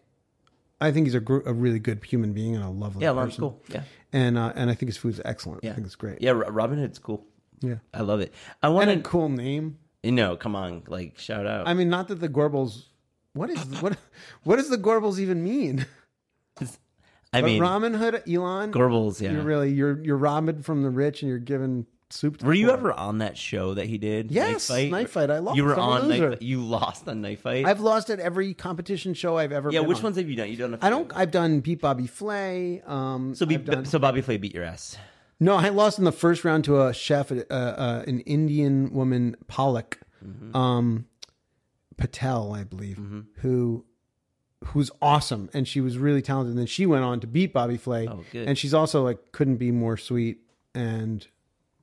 I 0.81 0.91
think 0.93 1.07
he's 1.07 1.15
a, 1.15 1.21
gr- 1.21 1.47
a 1.47 1.53
really 1.55 1.79
good 1.79 2.05
human 2.05 2.33
being 2.33 2.55
and 2.55 2.65
a 2.65 2.69
lovely. 2.69 3.03
Yeah, 3.03 3.11
Ilan's 3.11 3.31
person. 3.31 3.41
cool. 3.41 3.63
Yeah. 3.69 3.83
and 4.13 4.37
uh, 4.37 4.53
and 4.57 4.69
I 4.71 4.75
think 4.75 4.89
his 4.89 4.97
food's 4.99 5.21
excellent. 5.25 5.65
Yeah. 5.65 5.71
I 5.71 5.75
think 5.75 5.87
it's 5.87 5.97
great. 5.97 6.21
Yeah, 6.21 6.33
Ro- 6.33 6.49
Robin 6.51 6.79
Hood's 6.79 6.99
cool. 6.99 7.25
yeah. 7.61 7.77
I 7.95 8.03
love 8.03 8.21
it. 8.21 8.35
I 8.63 8.69
want 8.69 8.91
And 8.91 9.01
a 9.01 9.03
cool 9.03 9.29
name. 9.29 9.79
No, 10.05 10.37
come 10.37 10.55
on, 10.55 10.83
like 10.87 11.19
shout 11.19 11.47
out. 11.47 11.67
I 11.67 11.75
mean, 11.75 11.89
not 11.89 12.09
that 12.09 12.17
the 12.21 12.29
Gorbals. 12.29 12.85
What 13.33 13.51
is 13.51 13.59
what? 13.83 13.97
What 14.45 14.57
does 14.57 14.69
the 14.71 14.79
Gorbals 14.79 15.19
even 15.19 15.43
mean? 15.43 15.85
I 17.33 17.43
mean, 17.43 17.61
Robin 17.61 17.93
Hood, 17.93 18.23
Ilan. 18.27 18.71
Gorbals. 18.71 19.21
Yeah. 19.21 19.33
You're 19.33 19.43
really 19.43 19.71
you're 19.73 20.03
you're 20.03 20.17
robbing 20.17 20.63
from 20.63 20.83
the 20.83 20.91
rich, 20.91 21.23
and 21.23 21.29
you're 21.29 21.39
giving 21.39 21.87
soup. 22.11 22.39
To 22.39 22.47
Were 22.47 22.55
you 22.55 22.71
ever 22.71 22.93
on 22.93 23.19
that 23.19 23.37
show 23.37 23.75
that 23.75 23.87
he 23.87 23.99
did? 23.99 24.31
Yes, 24.31 24.69
Knife 24.71 24.79
Fight. 24.79 24.91
Knife 24.91 25.11
Fight. 25.11 25.31
I 25.31 25.39
lost. 25.39 25.57
You 25.57 25.65
were 25.65 25.73
I'm 25.75 25.79
a 25.79 25.83
on 25.83 26.03
loser. 26.09 26.31
Knife. 26.31 26.43
You 26.43 26.61
lost 26.63 27.09
on 27.09 27.21
Knife 27.21 27.41
Fight. 27.41 27.67
I've 27.67 27.81
lost 27.81 28.11
at 28.11 28.21
every 28.21 28.55
competition 28.55 29.15
show 29.15 29.37
I've 29.39 29.53
ever. 29.53 29.71
yeah, 29.71 29.81
been 29.81 29.89
which 29.89 29.99
on. 29.99 30.05
ones 30.05 30.17
have 30.17 30.29
you 30.29 30.37
done? 30.37 30.49
You 30.51 30.57
done? 30.57 30.75
A 30.75 30.77
I 30.77 30.81
few. 30.81 30.91
don't. 30.91 31.13
I've 31.17 31.31
done 31.31 31.61
Beat 31.61 31.81
Bobby 31.81 32.07
Flay. 32.07 32.83
Um, 32.87 33.35
So, 33.35 33.47
be, 33.47 33.55
I've 33.57 33.65
done- 33.65 33.85
so 33.85 33.99
Bobby 33.99 34.21
Flay 34.21 34.37
beat 34.37 34.55
your 34.55 34.65
ass. 34.65 34.97
no, 35.41 35.57
I 35.57 35.69
lost 35.69 35.99
in 35.99 36.05
the 36.05 36.13
first 36.13 36.45
round 36.45 36.65
to 36.65 36.83
a 36.83 36.95
chef, 36.95 37.31
uh, 37.33 37.37
uh, 37.51 38.05
an 38.07 38.21
Indian 38.21 38.93
woman, 38.93 39.37
Palak, 39.49 39.95
Mm-hmm. 40.25 40.57
um, 40.57 41.07
Patel, 41.97 42.53
I 42.53 42.65
believe, 42.65 42.99
who 43.39 43.85
who's 44.65 44.91
awesome, 45.01 45.49
and 45.55 45.69
she 45.69 45.81
was 45.81 45.99
really 45.99 46.23
talented. 46.23 46.51
And 46.51 46.59
then 46.59 46.67
she 46.67 46.87
went 46.87 47.05
on 47.05 47.21
to 47.21 47.27
beat 47.27 47.53
Bobby 47.53 47.77
Flay, 47.77 48.09
Oh, 48.09 48.25
good. 48.33 48.49
and 48.49 48.59
she's 48.59 48.75
also 48.75 49.03
like 49.05 49.33
couldn't 49.33 49.57
be 49.57 49.71
more 49.71 49.97
sweet, 49.97 50.39
and 50.75 51.27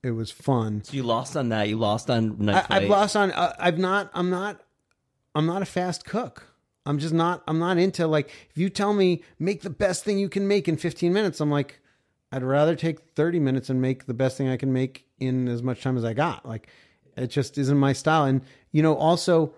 it 0.04 0.12
was 0.12 0.32
fun. 0.32 0.84
So 0.84 0.94
you 0.94 1.04
lost 1.04 1.38
on 1.38 1.50
that. 1.50 1.70
You 1.70 1.78
lost 1.78 2.10
on 2.10 2.38
Knife 2.38 2.66
I, 2.70 2.78
I've 2.78 2.90
lost 2.90 3.16
on. 3.16 3.32
Uh, 3.32 3.56
I've 3.58 3.78
not. 3.78 4.12
I'm 4.14 4.30
not. 4.30 4.62
I'm 5.34 5.46
not 5.46 5.62
a 5.62 5.66
fast 5.66 6.06
cook. 6.06 6.54
I'm 6.86 7.00
just 7.00 7.14
not. 7.14 7.42
I'm 7.48 7.58
not 7.58 7.78
into 7.78 8.06
like. 8.06 8.30
If 8.50 8.58
you 8.58 8.70
tell 8.70 8.94
me 8.94 9.24
make 9.40 9.62
the 9.62 9.70
best 9.70 10.04
thing 10.04 10.20
you 10.20 10.28
can 10.28 10.48
make 10.48 10.68
in 10.68 10.76
15 10.76 11.14
minutes, 11.14 11.40
I'm 11.40 11.50
like, 11.50 11.80
I'd 12.34 12.44
rather 12.44 12.76
take 12.76 13.00
30 13.16 13.40
minutes 13.40 13.70
and 13.70 13.82
make 13.82 14.06
the 14.06 14.14
best 14.14 14.38
thing 14.38 14.50
I 14.50 14.58
can 14.58 14.74
make 14.74 15.08
in 15.20 15.48
as 15.48 15.64
much 15.64 15.82
time 15.82 15.96
as 15.96 16.04
I 16.04 16.14
got. 16.14 16.46
Like, 16.46 16.68
it 17.16 17.28
just 17.28 17.58
isn't 17.58 17.78
my 17.78 17.94
style. 17.94 18.26
And 18.26 18.42
you 18.74 18.84
know, 18.84 18.96
also, 18.98 19.54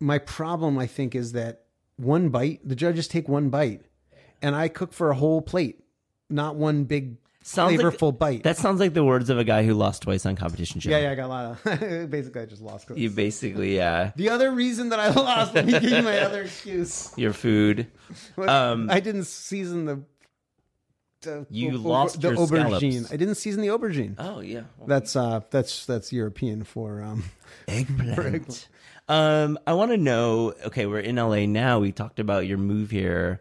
my 0.00 0.18
problem 0.18 0.78
I 0.78 0.88
think 0.88 1.14
is 1.14 1.30
that 1.32 1.66
one 1.96 2.28
bite. 2.30 2.68
The 2.68 2.74
judges 2.74 3.06
take 3.06 3.28
one 3.28 3.50
bite, 3.50 3.82
and 4.42 4.56
I 4.56 4.66
cook 4.66 4.92
for 4.92 5.10
a 5.10 5.14
whole 5.14 5.40
plate, 5.40 5.84
not 6.28 6.56
one 6.56 6.82
big 6.84 7.18
Sounds 7.46 7.76
like- 7.76 7.94
flavorful 7.94 8.18
bite. 8.18 8.42
That 8.42 8.56
sounds 8.56 8.80
like 8.80 8.94
the 8.94 9.04
words 9.04 9.28
of 9.28 9.38
a 9.38 9.44
guy 9.44 9.64
who 9.64 9.74
lost 9.74 10.02
twice 10.02 10.24
on 10.24 10.34
competition 10.34 10.80
show. 10.80 10.88
yeah, 10.90 10.98
yeah. 10.98 11.10
I 11.10 11.14
got 11.14 11.26
a 11.26 11.28
lot 11.28 11.44
of. 11.66 12.10
basically, 12.10 12.40
I 12.40 12.46
just 12.46 12.62
lost. 12.62 12.88
You 12.94 13.10
basically, 13.10 13.76
yeah. 13.76 14.12
The 14.16 14.30
other 14.30 14.50
reason 14.50 14.88
that 14.88 14.98
I 14.98 15.08
lost, 15.12 15.54
let 15.54 15.66
me 15.66 15.72
give 15.72 15.84
you 15.84 16.02
my 16.02 16.20
other 16.20 16.42
excuse. 16.42 17.12
Your 17.18 17.34
food. 17.34 17.86
Um, 18.38 18.88
I 18.90 19.00
didn't 19.00 19.24
season 19.24 19.84
the. 19.84 20.02
the 21.20 21.46
You 21.50 21.72
o- 21.76 21.80
lost 21.80 22.20
the 22.22 22.30
aubergine. 22.30 22.46
scallops. 22.92 23.12
I 23.12 23.16
didn't 23.18 23.34
season 23.36 23.60
the 23.60 23.68
aubergine. 23.68 24.14
Oh 24.18 24.40
yeah. 24.40 24.62
That's 24.86 25.14
uh, 25.14 25.40
that's 25.50 25.84
that's 25.86 26.12
European 26.14 26.64
for 26.64 27.02
um. 27.02 27.24
Eggplant. 27.68 28.68
Um, 29.06 29.58
I 29.66 29.74
want 29.74 29.90
to 29.90 29.98
know. 29.98 30.54
Okay, 30.66 30.86
we're 30.86 31.00
in 31.00 31.16
LA 31.16 31.44
now. 31.46 31.78
We 31.78 31.92
talked 31.92 32.18
about 32.18 32.46
your 32.46 32.56
move 32.56 32.90
here. 32.90 33.38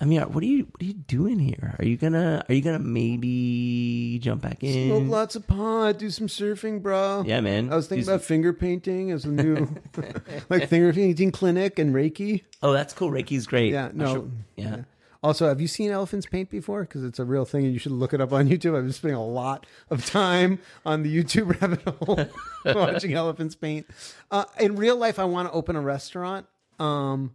I 0.00 0.04
mean, 0.04 0.20
what 0.20 0.42
are 0.42 0.46
you 0.46 0.66
what 0.70 0.82
are 0.82 0.84
you 0.84 0.92
doing 0.94 1.38
here? 1.38 1.74
Are 1.78 1.84
you 1.84 1.96
gonna 1.96 2.44
Are 2.48 2.54
you 2.54 2.60
gonna 2.62 2.78
maybe 2.78 4.18
jump 4.20 4.42
back 4.42 4.62
in? 4.62 4.88
Smoke 4.88 5.08
lots 5.10 5.36
of 5.36 5.46
pot, 5.46 5.98
do 5.98 6.10
some 6.10 6.26
surfing, 6.26 6.82
bro. 6.82 7.22
Yeah, 7.26 7.40
man. 7.40 7.72
I 7.72 7.76
was 7.76 7.86
thinking 7.86 8.02
Do 8.02 8.06
some- 8.06 8.14
about 8.16 8.24
finger 8.24 8.52
painting 8.52 9.10
as 9.10 9.24
a 9.24 9.28
new, 9.28 9.68
like 10.48 10.68
finger 10.68 10.92
painting 10.92 11.32
clinic 11.32 11.78
and 11.78 11.94
Reiki. 11.94 12.42
Oh, 12.62 12.72
that's 12.72 12.92
cool. 12.94 13.10
Reiki's 13.10 13.46
great. 13.46 13.72
Yeah, 13.72 13.90
no, 13.94 14.12
Sure. 14.14 14.30
Yeah. 14.56 14.76
Also, 15.22 15.48
have 15.48 15.60
you 15.60 15.66
seen 15.66 15.90
elephants 15.90 16.26
paint 16.26 16.48
before? 16.48 16.82
Because 16.82 17.02
it's 17.02 17.18
a 17.18 17.24
real 17.24 17.44
thing, 17.44 17.64
and 17.64 17.72
you 17.72 17.78
should 17.80 17.92
look 17.92 18.14
it 18.14 18.20
up 18.20 18.32
on 18.32 18.48
YouTube. 18.48 18.76
I've 18.76 18.84
been 18.84 18.92
spending 18.92 19.18
a 19.18 19.24
lot 19.24 19.66
of 19.90 20.06
time 20.06 20.60
on 20.86 21.02
the 21.02 21.22
YouTube 21.22 21.60
rabbit 21.60 21.82
hole 21.82 22.28
watching 22.64 23.14
elephants 23.14 23.56
paint. 23.56 23.86
Uh, 24.30 24.44
in 24.60 24.76
real 24.76 24.96
life, 24.96 25.18
I 25.18 25.24
want 25.24 25.48
to 25.48 25.52
open 25.52 25.74
a 25.74 25.80
restaurant, 25.80 26.46
um, 26.78 27.32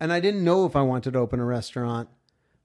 and 0.00 0.12
I 0.12 0.18
didn't 0.18 0.42
know 0.42 0.66
if 0.66 0.74
I 0.74 0.82
wanted 0.82 1.12
to 1.12 1.20
open 1.20 1.38
a 1.38 1.44
restaurant. 1.44 2.08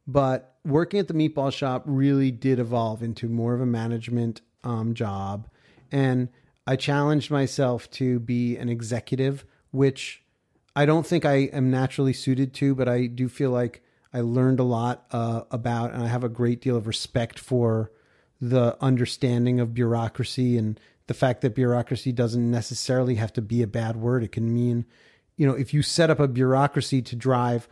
But 0.07 0.55
working 0.63 0.99
at 0.99 1.07
the 1.07 1.13
meatball 1.13 1.53
shop 1.53 1.83
really 1.85 2.31
did 2.31 2.59
evolve 2.59 3.03
into 3.03 3.27
more 3.27 3.53
of 3.53 3.61
a 3.61 3.65
management 3.67 4.41
um, 4.63 4.95
job, 4.95 5.47
and 5.91 6.29
I 6.65 6.75
challenged 6.75 7.29
myself 7.29 7.89
to 7.91 8.19
be 8.19 8.57
an 8.57 8.69
executive, 8.69 9.45
which 9.69 10.23
I 10.75 10.87
don't 10.87 11.05
think 11.05 11.23
I 11.23 11.35
am 11.53 11.69
naturally 11.69 12.13
suited 12.13 12.53
to, 12.55 12.73
but 12.73 12.89
I 12.89 13.05
do 13.05 13.29
feel 13.29 13.51
like 13.51 13.83
I 14.15 14.21
learned 14.21 14.61
a 14.61 14.63
lot 14.63 15.05
uh, 15.11 15.41
about, 15.51 15.91
and 15.91 16.01
I 16.01 16.07
have 16.07 16.23
a 16.23 16.29
great 16.29 16.61
deal 16.61 16.77
of 16.77 16.87
respect 16.87 17.37
for 17.37 17.91
the 18.39 18.77
understanding 18.79 19.59
of 19.59 19.73
bureaucracy 19.73 20.57
and 20.57 20.79
the 21.07 21.13
fact 21.13 21.41
that 21.41 21.53
bureaucracy 21.53 22.13
doesn't 22.13 22.49
necessarily 22.49 23.15
have 23.15 23.33
to 23.33 23.41
be 23.41 23.61
a 23.61 23.67
bad 23.67 23.97
word. 23.97 24.23
It 24.23 24.31
can 24.31 24.53
mean, 24.53 24.85
you 25.35 25.45
know, 25.45 25.53
if 25.53 25.73
you 25.73 25.81
set 25.81 26.09
up 26.09 26.21
a 26.21 26.29
bureaucracy 26.29 27.01
to 27.01 27.15
drive 27.17 27.67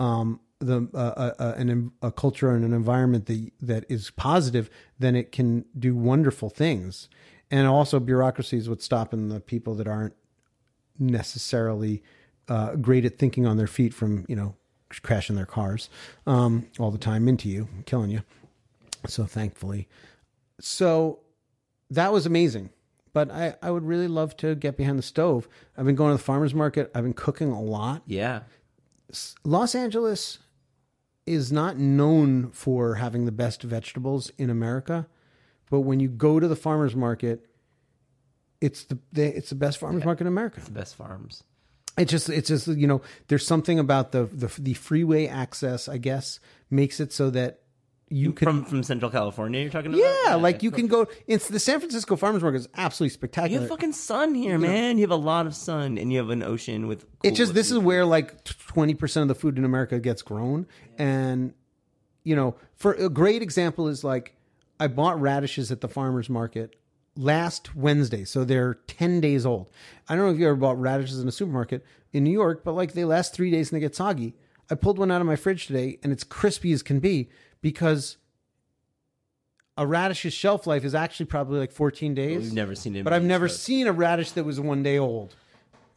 um, 0.00 0.40
the 0.58 0.88
uh, 0.92 0.98
uh, 0.98 1.34
uh, 1.38 1.54
an, 1.56 1.92
a 2.02 2.10
culture 2.10 2.50
and 2.50 2.64
an 2.64 2.72
environment 2.72 3.26
that 3.26 3.52
that 3.60 3.84
is 3.88 4.10
positive, 4.10 4.70
then 4.98 5.14
it 5.14 5.30
can 5.30 5.66
do 5.78 5.94
wonderful 5.94 6.50
things. 6.50 7.08
And 7.48 7.68
also, 7.68 8.00
bureaucracy 8.00 8.56
is 8.56 8.68
what's 8.68 8.84
stopping 8.84 9.28
the 9.28 9.38
people 9.38 9.76
that 9.76 9.86
aren't 9.86 10.14
necessarily 10.98 12.02
uh, 12.48 12.74
great 12.74 13.04
at 13.04 13.18
thinking 13.18 13.46
on 13.46 13.56
their 13.56 13.68
feet 13.68 13.94
from 13.94 14.26
you 14.28 14.34
know 14.34 14.56
crashing 15.02 15.36
their 15.36 15.46
cars 15.46 15.88
um, 16.26 16.66
all 16.78 16.90
the 16.90 16.98
time 16.98 17.28
into 17.28 17.48
you, 17.48 17.68
killing 17.86 18.10
you. 18.10 18.22
So 19.06 19.24
thankfully, 19.24 19.88
so 20.60 21.20
that 21.90 22.12
was 22.12 22.26
amazing. 22.26 22.70
But 23.12 23.30
I, 23.30 23.56
I 23.60 23.70
would 23.70 23.84
really 23.84 24.06
love 24.06 24.36
to 24.38 24.54
get 24.54 24.76
behind 24.76 24.98
the 24.98 25.02
stove. 25.02 25.48
I've 25.76 25.84
been 25.84 25.96
going 25.96 26.12
to 26.12 26.16
the 26.16 26.22
farmers 26.22 26.54
market. 26.54 26.90
I've 26.94 27.02
been 27.02 27.12
cooking 27.12 27.50
a 27.50 27.60
lot. 27.60 28.02
Yeah. 28.06 28.42
Los 29.42 29.74
Angeles 29.74 30.38
is 31.26 31.50
not 31.50 31.76
known 31.76 32.50
for 32.50 32.96
having 32.96 33.24
the 33.24 33.32
best 33.32 33.62
vegetables 33.62 34.30
in 34.38 34.50
America, 34.50 35.08
but 35.70 35.80
when 35.80 36.00
you 36.00 36.08
go 36.08 36.38
to 36.38 36.46
the 36.46 36.56
farmers 36.56 36.94
market, 36.94 37.46
it's 38.60 38.84
the 38.84 38.98
they, 39.12 39.28
it's 39.28 39.48
the 39.48 39.54
best 39.56 39.78
farmers 39.78 40.04
market 40.04 40.22
in 40.22 40.28
America. 40.28 40.60
The 40.60 40.70
best 40.70 40.94
farms. 40.94 41.44
It's 41.98 42.10
just 42.10 42.28
it's 42.28 42.48
just 42.48 42.66
you 42.68 42.86
know 42.86 43.02
there's 43.28 43.46
something 43.46 43.78
about 43.78 44.12
the 44.12 44.24
the 44.24 44.46
the 44.60 44.74
freeway 44.74 45.26
access 45.26 45.88
I 45.88 45.98
guess 45.98 46.40
makes 46.70 47.00
it 47.00 47.12
so 47.12 47.30
that 47.30 47.60
you 48.12 48.32
can 48.32 48.44
From 48.46 48.64
from 48.64 48.82
Central 48.82 49.10
California, 49.10 49.60
you're 49.60 49.70
talking 49.70 49.92
about? 49.94 50.02
yeah 50.26 50.34
like 50.34 50.62
you 50.62 50.70
can 50.70 50.86
go 50.88 51.06
it's 51.26 51.48
the 51.48 51.60
San 51.60 51.78
Francisco 51.78 52.16
farmers 52.16 52.42
market 52.42 52.58
is 52.58 52.68
absolutely 52.74 53.12
spectacular. 53.14 53.54
You 53.54 53.60
have 53.60 53.68
fucking 53.68 53.92
sun 53.92 54.34
here, 54.34 54.58
man. 54.58 54.96
You 54.98 55.02
have 55.02 55.10
a 55.10 55.14
lot 55.16 55.46
of 55.46 55.54
sun, 55.54 55.96
and 55.98 56.10
you 56.12 56.18
have 56.18 56.30
an 56.30 56.42
ocean 56.42 56.88
with. 56.88 57.04
it's 57.22 57.36
just 57.36 57.50
cool- 57.50 57.54
this 57.54 57.70
is 57.70 57.78
where 57.78 58.04
like 58.04 58.42
20% 58.44 59.22
of 59.22 59.28
the 59.28 59.34
food 59.34 59.58
in 59.58 59.64
America 59.64 59.98
gets 60.00 60.22
grown 60.22 60.66
and 60.98 61.52
you 62.24 62.34
know 62.34 62.56
for 62.76 62.94
a 62.94 63.08
great 63.08 63.42
example 63.42 63.86
is 63.88 64.02
like 64.04 64.34
I 64.80 64.86
bought 64.88 65.20
radishes 65.20 65.70
at 65.70 65.80
the 65.82 65.88
farmers 65.88 66.28
market 66.30 66.74
last 67.16 67.74
Wednesday 67.74 68.24
so 68.24 68.44
they're 68.44 68.74
10 68.86 69.20
days 69.20 69.44
old. 69.44 69.70
I 70.08 70.16
don't 70.16 70.26
know 70.26 70.32
if 70.32 70.38
you 70.38 70.46
ever 70.46 70.56
bought 70.56 70.80
radishes 70.80 71.20
in 71.20 71.28
a 71.28 71.32
supermarket 71.32 71.84
in 72.12 72.24
New 72.24 72.30
York 72.30 72.64
but 72.64 72.72
like 72.72 72.92
they 72.92 73.04
last 73.04 73.34
3 73.34 73.50
days 73.50 73.70
and 73.70 73.76
they 73.76 73.80
get 73.80 73.94
soggy. 73.96 74.34
I 74.70 74.76
pulled 74.76 74.98
one 74.98 75.10
out 75.10 75.20
of 75.20 75.26
my 75.26 75.36
fridge 75.36 75.66
today 75.66 75.98
and 76.02 76.12
it's 76.12 76.24
crispy 76.24 76.72
as 76.72 76.82
can 76.82 77.00
be 77.00 77.28
because 77.60 78.16
a 79.76 79.86
radish's 79.86 80.34
shelf 80.34 80.66
life 80.66 80.84
is 80.84 80.94
actually 80.94 81.26
probably 81.26 81.58
like 81.58 81.72
14 81.72 82.14
days. 82.14 82.42
We've 82.42 82.52
never 82.52 82.74
seen 82.74 82.96
it, 82.96 83.02
But 83.04 83.12
I've 83.12 83.24
never 83.24 83.48
seen 83.48 83.86
a 83.86 83.92
radish 83.92 84.32
that 84.32 84.44
was 84.44 84.60
one 84.60 84.82
day 84.82 84.98
old. 84.98 85.34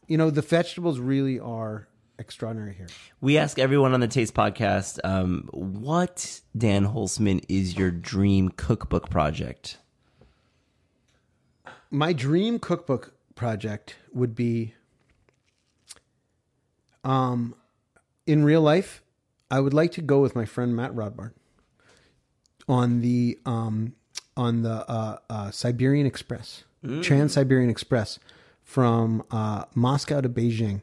You 0.08 0.18
know, 0.18 0.30
the 0.30 0.42
vegetables 0.42 1.00
really 1.00 1.40
are 1.40 1.88
extraordinary 2.18 2.74
here. 2.74 2.88
We 3.20 3.38
ask 3.38 3.60
everyone 3.60 3.94
on 3.94 4.00
the 4.00 4.08
Taste 4.08 4.34
Podcast, 4.34 5.00
um, 5.04 5.50
what 5.52 6.42
Dan 6.58 6.86
Holzman 6.86 7.44
is 7.50 7.78
your 7.78 7.92
dream 7.92 8.50
cookbook 8.50 9.10
project? 9.10 9.78
My 11.94 12.12
dream 12.12 12.58
cookbook 12.58 13.14
project 13.36 13.98
would 14.14 14.34
be 14.36 14.74
um 17.04 17.54
in 18.26 18.44
real 18.44 18.62
life, 18.62 19.04
I 19.52 19.60
would 19.60 19.74
like 19.74 19.92
to 19.94 20.02
go 20.02 20.20
with 20.20 20.36
my 20.36 20.46
friend 20.46 20.76
Matt 20.76 20.94
Rodbard 20.94 21.34
on 22.68 23.02
the 23.02 23.38
um 23.46 23.94
on 24.36 24.64
the 24.64 24.90
uh, 24.90 25.18
uh, 25.30 25.52
Siberian 25.52 26.08
Express, 26.08 26.64
Trans 27.04 27.34
Siberian 27.34 27.70
Express 27.70 28.18
from 28.64 29.24
uh, 29.30 29.66
Moscow 29.76 30.22
to 30.22 30.30
Beijing, 30.30 30.82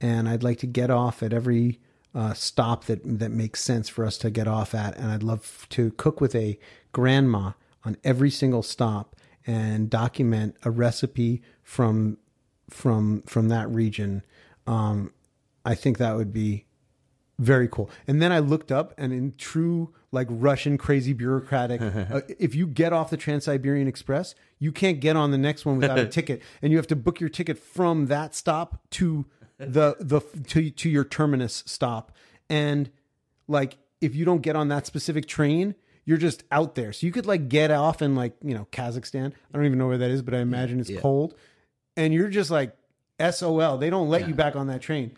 and 0.00 0.28
I'd 0.28 0.42
like 0.42 0.58
to 0.58 0.66
get 0.66 0.90
off 0.90 1.22
at 1.22 1.32
every 1.32 1.80
uh, 2.14 2.34
stop 2.34 2.84
that 2.84 3.00
that 3.18 3.30
makes 3.30 3.62
sense 3.62 3.88
for 3.88 4.04
us 4.04 4.18
to 4.18 4.30
get 4.30 4.46
off 4.46 4.74
at, 4.74 4.96
and 4.98 5.10
I'd 5.10 5.22
love 5.22 5.66
to 5.70 5.92
cook 5.92 6.20
with 6.20 6.34
a 6.34 6.58
grandma 6.92 7.52
on 7.84 7.96
every 8.04 8.30
single 8.30 8.62
stop 8.62 9.16
and 9.46 9.90
document 9.90 10.56
a 10.64 10.70
recipe 10.70 11.42
from 11.62 12.18
from 12.70 13.22
from 13.22 13.48
that 13.48 13.68
region, 13.70 14.22
um, 14.66 15.12
I 15.64 15.74
think 15.74 15.98
that 15.98 16.16
would 16.16 16.32
be 16.32 16.66
very 17.38 17.68
cool. 17.68 17.90
And 18.06 18.22
then 18.22 18.32
I 18.32 18.38
looked 18.38 18.70
up, 18.70 18.94
and 18.96 19.12
in 19.12 19.34
true 19.36 19.92
like 20.10 20.28
Russian 20.30 20.78
crazy 20.78 21.12
bureaucratic, 21.12 21.80
uh, 22.10 22.20
if 22.38 22.54
you 22.54 22.66
get 22.66 22.92
off 22.92 23.10
the 23.10 23.16
Trans 23.16 23.44
Siberian 23.44 23.88
Express, 23.88 24.34
you 24.58 24.72
can't 24.72 25.00
get 25.00 25.16
on 25.16 25.30
the 25.30 25.38
next 25.38 25.64
one 25.64 25.78
without 25.78 25.98
a 25.98 26.06
ticket, 26.08 26.42
and 26.60 26.70
you 26.70 26.78
have 26.78 26.86
to 26.88 26.96
book 26.96 27.20
your 27.20 27.28
ticket 27.28 27.58
from 27.58 28.06
that 28.06 28.34
stop 28.34 28.82
to 28.90 29.26
the 29.58 29.96
the 30.00 30.20
to 30.48 30.70
to 30.70 30.88
your 30.88 31.04
terminus 31.04 31.62
stop. 31.66 32.12
And 32.48 32.90
like, 33.48 33.78
if 34.00 34.14
you 34.14 34.24
don't 34.24 34.42
get 34.42 34.56
on 34.56 34.68
that 34.68 34.86
specific 34.86 35.26
train, 35.26 35.74
you're 36.04 36.18
just 36.18 36.44
out 36.50 36.74
there. 36.74 36.92
So 36.92 37.06
you 37.06 37.12
could 37.12 37.26
like 37.26 37.48
get 37.48 37.70
off 37.70 38.02
in 38.02 38.14
like 38.14 38.34
you 38.42 38.54
know 38.54 38.66
Kazakhstan. 38.72 39.32
I 39.32 39.56
don't 39.56 39.66
even 39.66 39.78
know 39.78 39.86
where 39.88 39.98
that 39.98 40.10
is, 40.10 40.22
but 40.22 40.34
I 40.34 40.38
imagine 40.38 40.80
it's 40.80 40.90
cold, 41.00 41.34
and 41.96 42.12
you're 42.12 42.28
just 42.28 42.50
like 42.50 42.76
SOL. 43.30 43.78
They 43.78 43.90
don't 43.90 44.08
let 44.08 44.28
you 44.28 44.34
back 44.34 44.56
on 44.56 44.66
that 44.68 44.80
train. 44.80 45.12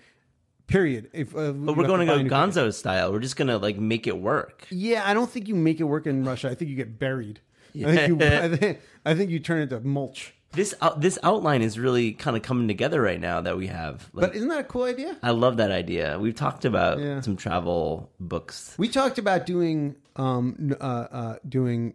Period. 0.67 1.11
If 1.13 1.37
uh, 1.37 1.53
But 1.53 1.77
we're 1.77 1.87
going 1.87 2.07
to 2.07 2.25
go 2.25 2.35
Gonzo 2.35 2.73
style. 2.73 3.13
We're 3.13 3.21
just 3.21 3.37
gonna 3.37 3.59
like 3.59 3.77
make 3.77 4.07
it 4.07 4.17
work. 4.19 4.67
Yeah, 4.71 5.03
I 5.07 5.13
don't 5.13 5.31
think 5.31 5.47
you 5.49 5.55
make 5.55 5.79
it 5.79 5.85
work 5.85 6.07
in 6.07 6.25
Russia. 6.25 6.51
I 6.51 6.55
think 6.55 6.71
you 6.71 6.77
get 6.77 6.99
buried. 6.99 7.41
I 7.75 7.95
think 7.95 8.09
you. 8.09 8.27
I 8.27 8.57
think, 8.57 8.81
I 9.05 9.15
think 9.15 9.31
you 9.31 9.41
turn 9.41 9.61
into 9.63 9.81
mulch. 9.81 10.35
This 10.53 10.73
out, 10.81 11.01
this 11.01 11.19
outline 11.25 11.63
is 11.63 11.79
really 11.81 12.13
kind 12.13 12.37
of 12.37 12.43
coming 12.45 12.69
together 12.69 13.01
right 13.03 13.21
now 13.21 13.41
that 13.41 13.57
we 13.57 13.67
have. 13.67 14.09
Like, 14.13 14.29
But 14.29 14.37
isn't 14.37 14.49
that 14.49 14.61
a 14.61 14.65
cool 14.65 14.85
idea? 14.85 15.19
I 15.21 15.33
love 15.33 15.57
that 15.57 15.73
idea. 15.73 16.17
We've 16.19 16.35
talked 16.35 16.65
about 16.65 17.01
Yeah. 17.01 17.21
some 17.23 17.37
travel 17.37 18.13
books. 18.21 18.75
We 18.79 18.89
talked 18.89 19.19
about 19.19 19.47
doing 19.47 19.97
um 20.17 20.75
uh, 20.81 20.85
uh 20.85 21.37
doing 21.49 21.95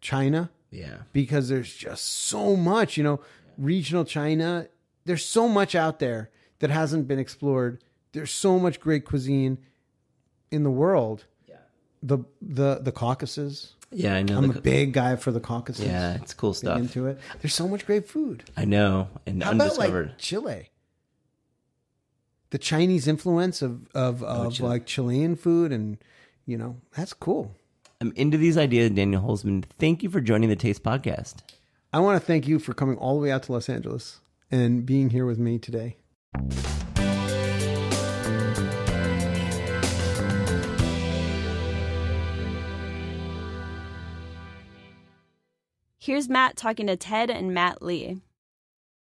China 0.00 0.50
Yeah. 0.70 0.98
because 1.12 1.48
there's 1.48 1.74
just 1.74 2.04
so 2.06 2.56
much, 2.56 2.96
you 2.96 3.02
know, 3.04 3.20
regional 3.56 4.04
China. 4.04 4.68
There's 5.04 5.24
so 5.24 5.48
much 5.48 5.74
out 5.74 5.98
there 5.98 6.30
that 6.60 6.70
hasn't 6.70 7.06
been 7.08 7.18
explored. 7.18 7.82
There's 8.12 8.30
so 8.30 8.58
much 8.58 8.80
great 8.80 9.04
cuisine 9.04 9.58
in 10.50 10.62
the 10.62 10.70
world. 10.70 11.24
Yeah. 11.48 11.56
The 12.02 12.18
the 12.40 12.80
the 12.80 12.92
Caucasus. 12.92 13.74
Yeah, 13.90 14.14
I 14.14 14.22
know. 14.22 14.36
I'm 14.38 14.48
the- 14.52 14.58
a 14.58 14.62
big 14.62 14.92
guy 14.92 15.16
for 15.16 15.32
the 15.32 15.40
Caucasus. 15.40 15.86
yeah, 15.86 16.14
it's 16.16 16.34
cool 16.34 16.52
stuff. 16.54 16.78
into 16.78 17.06
it. 17.06 17.18
There's 17.40 17.54
so 17.54 17.66
much 17.66 17.86
great 17.86 18.06
food. 18.08 18.44
I 18.56 18.64
know, 18.66 19.08
and 19.26 19.42
How 19.42 19.52
about 19.52 19.62
undiscovered. 19.70 20.08
like 20.08 20.18
Chile? 20.18 20.70
The 22.50 22.58
Chinese 22.58 23.06
influence 23.06 23.60
of 23.62 23.88
of, 23.94 24.22
of 24.22 24.54
Chile. 24.54 24.68
like 24.68 24.86
Chilean 24.86 25.36
food, 25.36 25.72
and 25.72 25.98
you 26.46 26.56
know 26.56 26.76
that's 26.96 27.12
cool. 27.12 27.54
I'm 28.00 28.12
into 28.14 28.38
these 28.38 28.56
ideas, 28.56 28.90
Daniel 28.92 29.20
Holzman. 29.20 29.64
Thank 29.64 30.04
you 30.04 30.10
for 30.10 30.20
joining 30.20 30.48
the 30.48 30.54
Taste 30.54 30.84
Podcast. 30.84 31.38
I 31.92 31.98
want 31.98 32.20
to 32.20 32.24
thank 32.24 32.46
you 32.46 32.60
for 32.60 32.72
coming 32.72 32.96
all 32.96 33.16
the 33.16 33.22
way 33.22 33.32
out 33.32 33.42
to 33.44 33.52
Los 33.52 33.68
Angeles 33.68 34.20
and 34.52 34.86
being 34.86 35.10
here 35.10 35.26
with 35.26 35.38
me 35.40 35.58
today. 35.58 35.96
Here's 45.98 46.28
Matt 46.28 46.56
talking 46.56 46.86
to 46.86 46.96
Ted 46.96 47.30
and 47.30 47.52
Matt 47.52 47.82
Lee. 47.82 48.20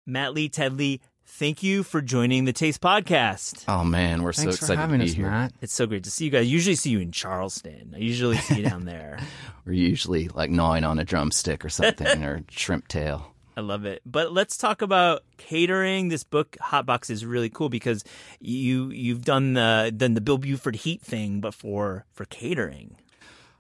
Matt 0.07 0.33
Lee, 0.33 0.49
Ted 0.49 0.73
Lee, 0.73 1.03
thank 1.27 1.63
you 1.63 1.83
for 1.83 2.01
joining 2.01 2.45
the 2.45 2.53
Taste 2.53 2.81
Podcast. 2.81 3.65
Oh 3.69 3.85
man, 3.85 4.23
we're 4.23 4.33
so 4.33 4.43
Thanks 4.43 4.59
for 4.59 4.65
excited 4.65 4.81
having 4.81 5.01
to 5.01 5.05
be 5.05 5.11
us, 5.11 5.17
here. 5.17 5.31
Matt. 5.31 5.53
It's 5.61 5.73
so 5.73 5.87
great 5.87 6.05
to 6.05 6.11
see 6.11 6.27
you 6.27 6.31
guys. 6.31 6.41
I 6.41 6.43
usually 6.45 6.77
see 6.77 6.91
you 6.91 7.01
in 7.01 7.13
Charleston. 7.13 7.93
I 7.95 7.99
usually 7.99 8.37
see 8.37 8.57
you 8.59 8.69
down 8.69 8.85
there. 8.87 9.19
We're 9.65 9.73
usually 9.73 10.29
like 10.29 10.51
gnawing 10.51 10.85
on 10.85 10.99
a 10.99 11.05
drumstick 11.05 11.65
or 11.65 11.69
something 11.69 12.23
or 12.25 12.43
shrimp 12.51 12.89
tail. 12.89 13.33
I 13.57 13.63
love 13.63 13.87
it. 13.87 14.03
But 14.05 14.33
let's 14.33 14.59
talk 14.59 14.83
about 14.83 15.23
catering. 15.39 16.09
This 16.09 16.25
book, 16.25 16.57
Hotbox, 16.61 17.09
is 17.09 17.25
really 17.25 17.49
cool 17.49 17.71
because 17.71 18.05
you 18.39 18.91
you've 18.91 19.25
done 19.25 19.55
the 19.55 19.93
done 19.97 20.15
the 20.15 20.21
Bill 20.21 20.39
Buford 20.39 20.77
Heat 20.77 21.01
thing, 21.03 21.41
but 21.41 21.55
for 21.55 22.05
for 22.13 22.27
catering. 22.27 22.97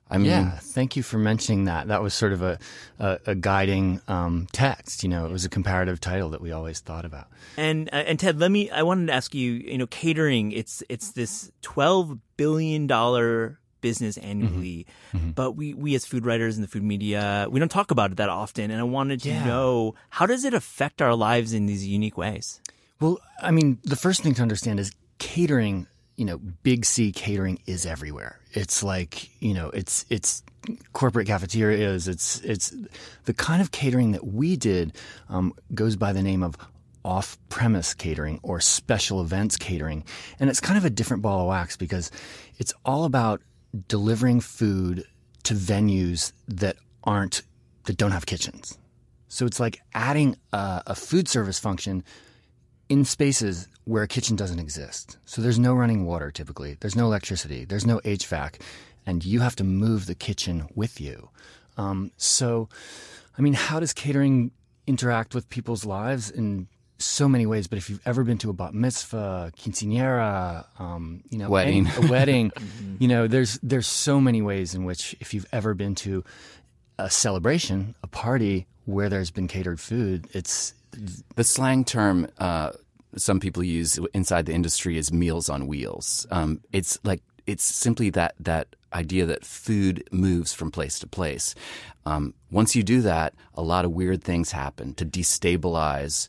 I 0.09 0.19
mean, 0.19 0.27
Yeah, 0.27 0.59
thank 0.61 0.97
you 0.97 1.03
for 1.03 1.19
mentioning 1.19 1.65
that. 1.65 1.89
That 1.89 2.01
was 2.03 2.15
sort 2.15 2.33
of 2.33 2.43
a 2.43 2.59
a, 2.99 3.19
a 3.27 3.35
guiding 3.35 4.01
um, 4.07 4.47
text. 4.53 5.03
You 5.03 5.09
know, 5.09 5.27
it 5.27 5.33
was 5.33 5.45
a 5.45 5.49
comparative 5.49 5.99
title 6.01 6.29
that 6.31 6.41
we 6.41 6.53
always 6.53 6.79
thought 6.81 7.05
about. 7.05 7.27
And 7.57 7.89
uh, 7.93 7.97
and 8.07 8.19
Ted, 8.19 8.39
let 8.39 8.51
me. 8.51 8.71
I 8.71 8.83
wanted 8.83 9.07
to 9.07 9.13
ask 9.15 9.35
you. 9.35 9.53
You 9.53 9.79
know, 9.79 9.87
catering. 9.89 10.53
It's 10.53 10.83
it's 10.89 11.11
this 11.13 11.51
twelve 11.63 12.19
billion 12.37 12.87
dollar 12.87 13.59
business 13.81 14.17
annually, 14.19 14.87
but 15.35 15.53
we 15.53 15.75
we 15.75 15.95
as 15.95 16.05
food 16.07 16.25
writers 16.27 16.57
in 16.57 16.63
the 16.63 16.69
food 16.69 16.83
media 16.83 17.47
we 17.51 17.61
don't 17.61 17.69
talk 17.71 17.91
about 17.91 18.11
it 18.13 18.17
that 18.17 18.29
often. 18.29 18.71
And 18.71 18.81
I 18.81 18.85
wanted 18.85 19.23
to 19.23 19.29
Yeah. 19.29 19.45
know 19.45 19.95
how 20.11 20.27
does 20.27 20.45
it 20.45 20.55
affect 20.55 21.03
our 21.03 21.15
lives 21.15 21.53
in 21.53 21.67
these 21.67 21.87
unique 21.87 22.17
ways. 22.17 22.61
Well, 23.01 23.19
I 23.43 23.51
mean, 23.51 23.79
the 23.85 23.97
first 23.97 24.23
thing 24.23 24.35
to 24.35 24.43
understand 24.43 24.81
is 24.81 24.91
catering. 25.19 25.87
You 26.17 26.25
know, 26.25 26.39
big 26.39 26.85
C 26.85 27.13
catering 27.13 27.61
is 27.67 27.87
everywhere. 27.87 28.41
It's 28.53 28.83
like 28.83 29.31
you 29.43 29.55
know, 29.55 29.71
it's 29.71 30.05
it's 30.09 30.43
corporate 30.93 31.27
cafeterias. 31.27 32.09
It's 32.09 32.41
it's 32.41 32.75
the 33.25 33.35
kind 33.35 33.61
of 33.61 33.71
catering 33.71 34.13
that 34.13 34.27
we 34.27 34.57
did 34.57 34.97
um, 35.29 35.55
goes 35.75 35.97
by 35.97 36.13
the 36.13 36.23
name 36.23 36.43
of 36.43 36.57
off-premise 37.05 37.95
catering 37.95 38.41
or 38.43 38.61
special 38.61 39.21
events 39.21 39.57
catering, 39.57 40.05
and 40.41 40.51
it's 40.51 40.61
kind 40.61 40.77
of 40.77 40.85
a 40.85 40.91
different 40.91 41.23
ball 41.23 41.43
of 41.43 41.47
wax 41.47 41.77
because 41.77 42.11
it's 42.59 42.73
all 42.85 43.05
about 43.05 43.41
delivering 43.89 44.41
food 44.41 45.05
to 45.45 45.55
venues 45.55 46.33
that 46.49 46.77
aren't 47.05 47.43
that 47.85 47.97
don't 47.97 48.11
have 48.11 48.27
kitchens. 48.27 48.79
So 49.29 49.47
it's 49.47 49.61
like 49.61 49.81
adding 49.95 50.37
a, 50.53 50.83
a 50.89 50.95
food 50.95 51.29
service 51.29 51.59
function 51.59 52.03
in 52.89 53.05
spaces 53.05 53.69
where 53.85 54.03
a 54.03 54.09
kitchen 54.09 54.37
doesn't 54.37 54.59
exist. 54.59 55.17
So 55.25 55.41
there's 55.43 55.59
no 55.59 55.75
running 55.75 56.05
water 56.07 56.31
typically, 56.31 56.77
there's 56.81 56.97
no 56.97 57.07
electricity, 57.07 57.65
there's 57.65 57.87
no 57.87 57.99
HVAC, 58.01 58.61
and 59.07 59.25
you 59.25 59.41
have 59.41 59.57
to 59.57 59.65
move 59.65 60.07
the 60.07 60.15
kitchen 60.15 60.69
with 60.75 61.01
you. 61.01 61.29
Um, 61.77 62.11
so, 62.17 62.69
I 63.39 63.43
mean, 63.43 63.53
how 63.55 63.81
does 63.81 63.93
catering 63.93 64.51
interact 64.87 65.35
with 65.35 65.49
people's 65.51 65.85
lives 65.85 66.31
in 66.31 66.69
so 66.99 67.29
many 67.29 67.45
ways? 67.47 67.67
But 67.67 67.79
if 67.79 67.91
you've 67.91 68.01
ever 68.07 68.25
been 68.25 68.39
to 68.39 68.51
a 68.51 68.53
bat 68.53 68.73
mitzvah, 68.75 69.53
quinceanera, 69.59 70.65
um, 70.81 71.23
you 71.31 71.39
know, 71.39 71.49
Wedding. 71.51 71.87
any- 71.87 72.07
a 72.07 72.11
wedding, 72.11 72.53
you 72.99 73.09
know, 73.09 73.27
there's 73.29 73.59
there's 73.63 73.87
so 73.87 74.21
many 74.21 74.43
ways 74.43 74.75
in 74.75 74.85
which 74.85 75.15
if 75.21 75.35
you've 75.35 75.47
ever 75.53 75.75
been 75.75 75.95
to 75.97 76.25
a 76.99 77.11
celebration, 77.11 77.95
a 78.03 78.07
party 78.07 78.67
where 78.87 79.09
there's 79.09 79.31
been 79.31 79.49
catered 79.49 79.79
food, 79.81 80.27
it's 80.33 80.73
the 81.35 81.45
slang 81.45 81.85
term 81.85 82.29
uh, 82.39 82.73
some 83.17 83.41
people 83.41 83.63
use 83.63 83.99
inside 84.13 84.47
the 84.47 84.53
industry 84.53 84.99
is 84.99 85.13
meals 85.13 85.49
on 85.49 85.67
wheels. 85.67 86.27
Um, 86.31 86.61
it's 86.73 86.99
like 87.05 87.23
it's 87.47 87.65
simply 87.65 88.11
that 88.11 88.35
that 88.41 88.77
idea 88.93 89.27
that 89.27 89.45
food 89.45 90.07
moves 90.11 90.53
from 90.53 90.71
place 90.71 90.99
to 91.01 91.07
place. 91.07 91.55
Um, 92.05 92.35
once 92.51 92.77
you 92.77 92.83
do 92.83 93.01
that, 93.03 93.35
a 93.55 93.63
lot 93.63 93.85
of 93.85 93.93
weird 93.93 94.23
things 94.23 94.53
happen 94.53 94.95
to 94.95 95.05
destabilize 95.05 96.29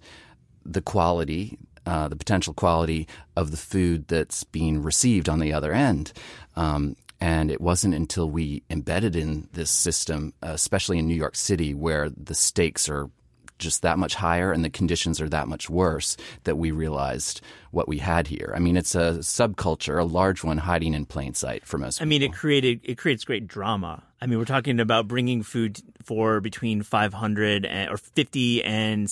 the 0.66 0.82
quality, 0.82 1.58
uh, 1.86 2.08
the 2.08 2.16
potential 2.16 2.54
quality 2.54 3.08
of 3.36 3.52
the 3.52 3.58
food 3.58 4.08
that's 4.08 4.44
being 4.44 4.82
received 4.82 5.30
on 5.30 5.40
the 5.40 5.54
other 5.54 5.74
end. 5.74 6.14
Um, 6.56 6.96
and 7.20 7.50
it 7.50 7.62
wasn't 7.62 7.96
until 7.96 8.30
we 8.30 8.64
embedded 8.70 9.16
in 9.16 9.48
this 9.54 9.72
system, 9.72 10.34
especially 10.42 11.00
in 11.00 11.08
New 11.08 11.16
York 11.16 11.36
City, 11.36 11.74
where 11.74 12.10
the 12.10 12.36
stakes 12.36 12.88
are 12.90 13.10
just 13.60 13.82
that 13.82 13.98
much 14.00 14.16
higher 14.16 14.52
and 14.52 14.64
the 14.64 14.70
conditions 14.70 15.20
are 15.22 15.30
that 15.30 15.48
much 15.48 15.70
worse 15.70 16.16
that 16.44 16.58
we 16.58 16.72
realized 16.72 17.42
what 17.72 17.88
we 17.88 17.98
had 18.00 18.28
here. 18.28 18.54
I 18.56 18.60
mean, 18.60 18.78
it's 18.78 18.96
a 18.96 19.20
subculture, 19.20 20.00
a 20.00 20.04
large 20.04 20.44
one 20.44 20.60
hiding 20.60 20.94
in 20.94 21.06
plain 21.06 21.34
sight 21.34 21.66
for 21.66 21.78
most 21.78 22.02
I 22.02 22.06
mean, 22.06 22.22
it 22.22 22.34
created 22.34 22.80
it 22.84 22.98
creates 22.98 23.24
great 23.26 23.48
drama. 23.48 24.04
I 24.20 24.26
mean, 24.26 24.40
we're 24.40 24.46
talking 24.46 24.80
about 24.80 25.08
bringing 25.08 25.44
food 25.44 25.80
for 26.04 26.40
between 26.42 26.82
500 26.82 27.66
and, 27.66 27.92
or 27.92 27.98
50 27.98 28.64
and 28.64 29.08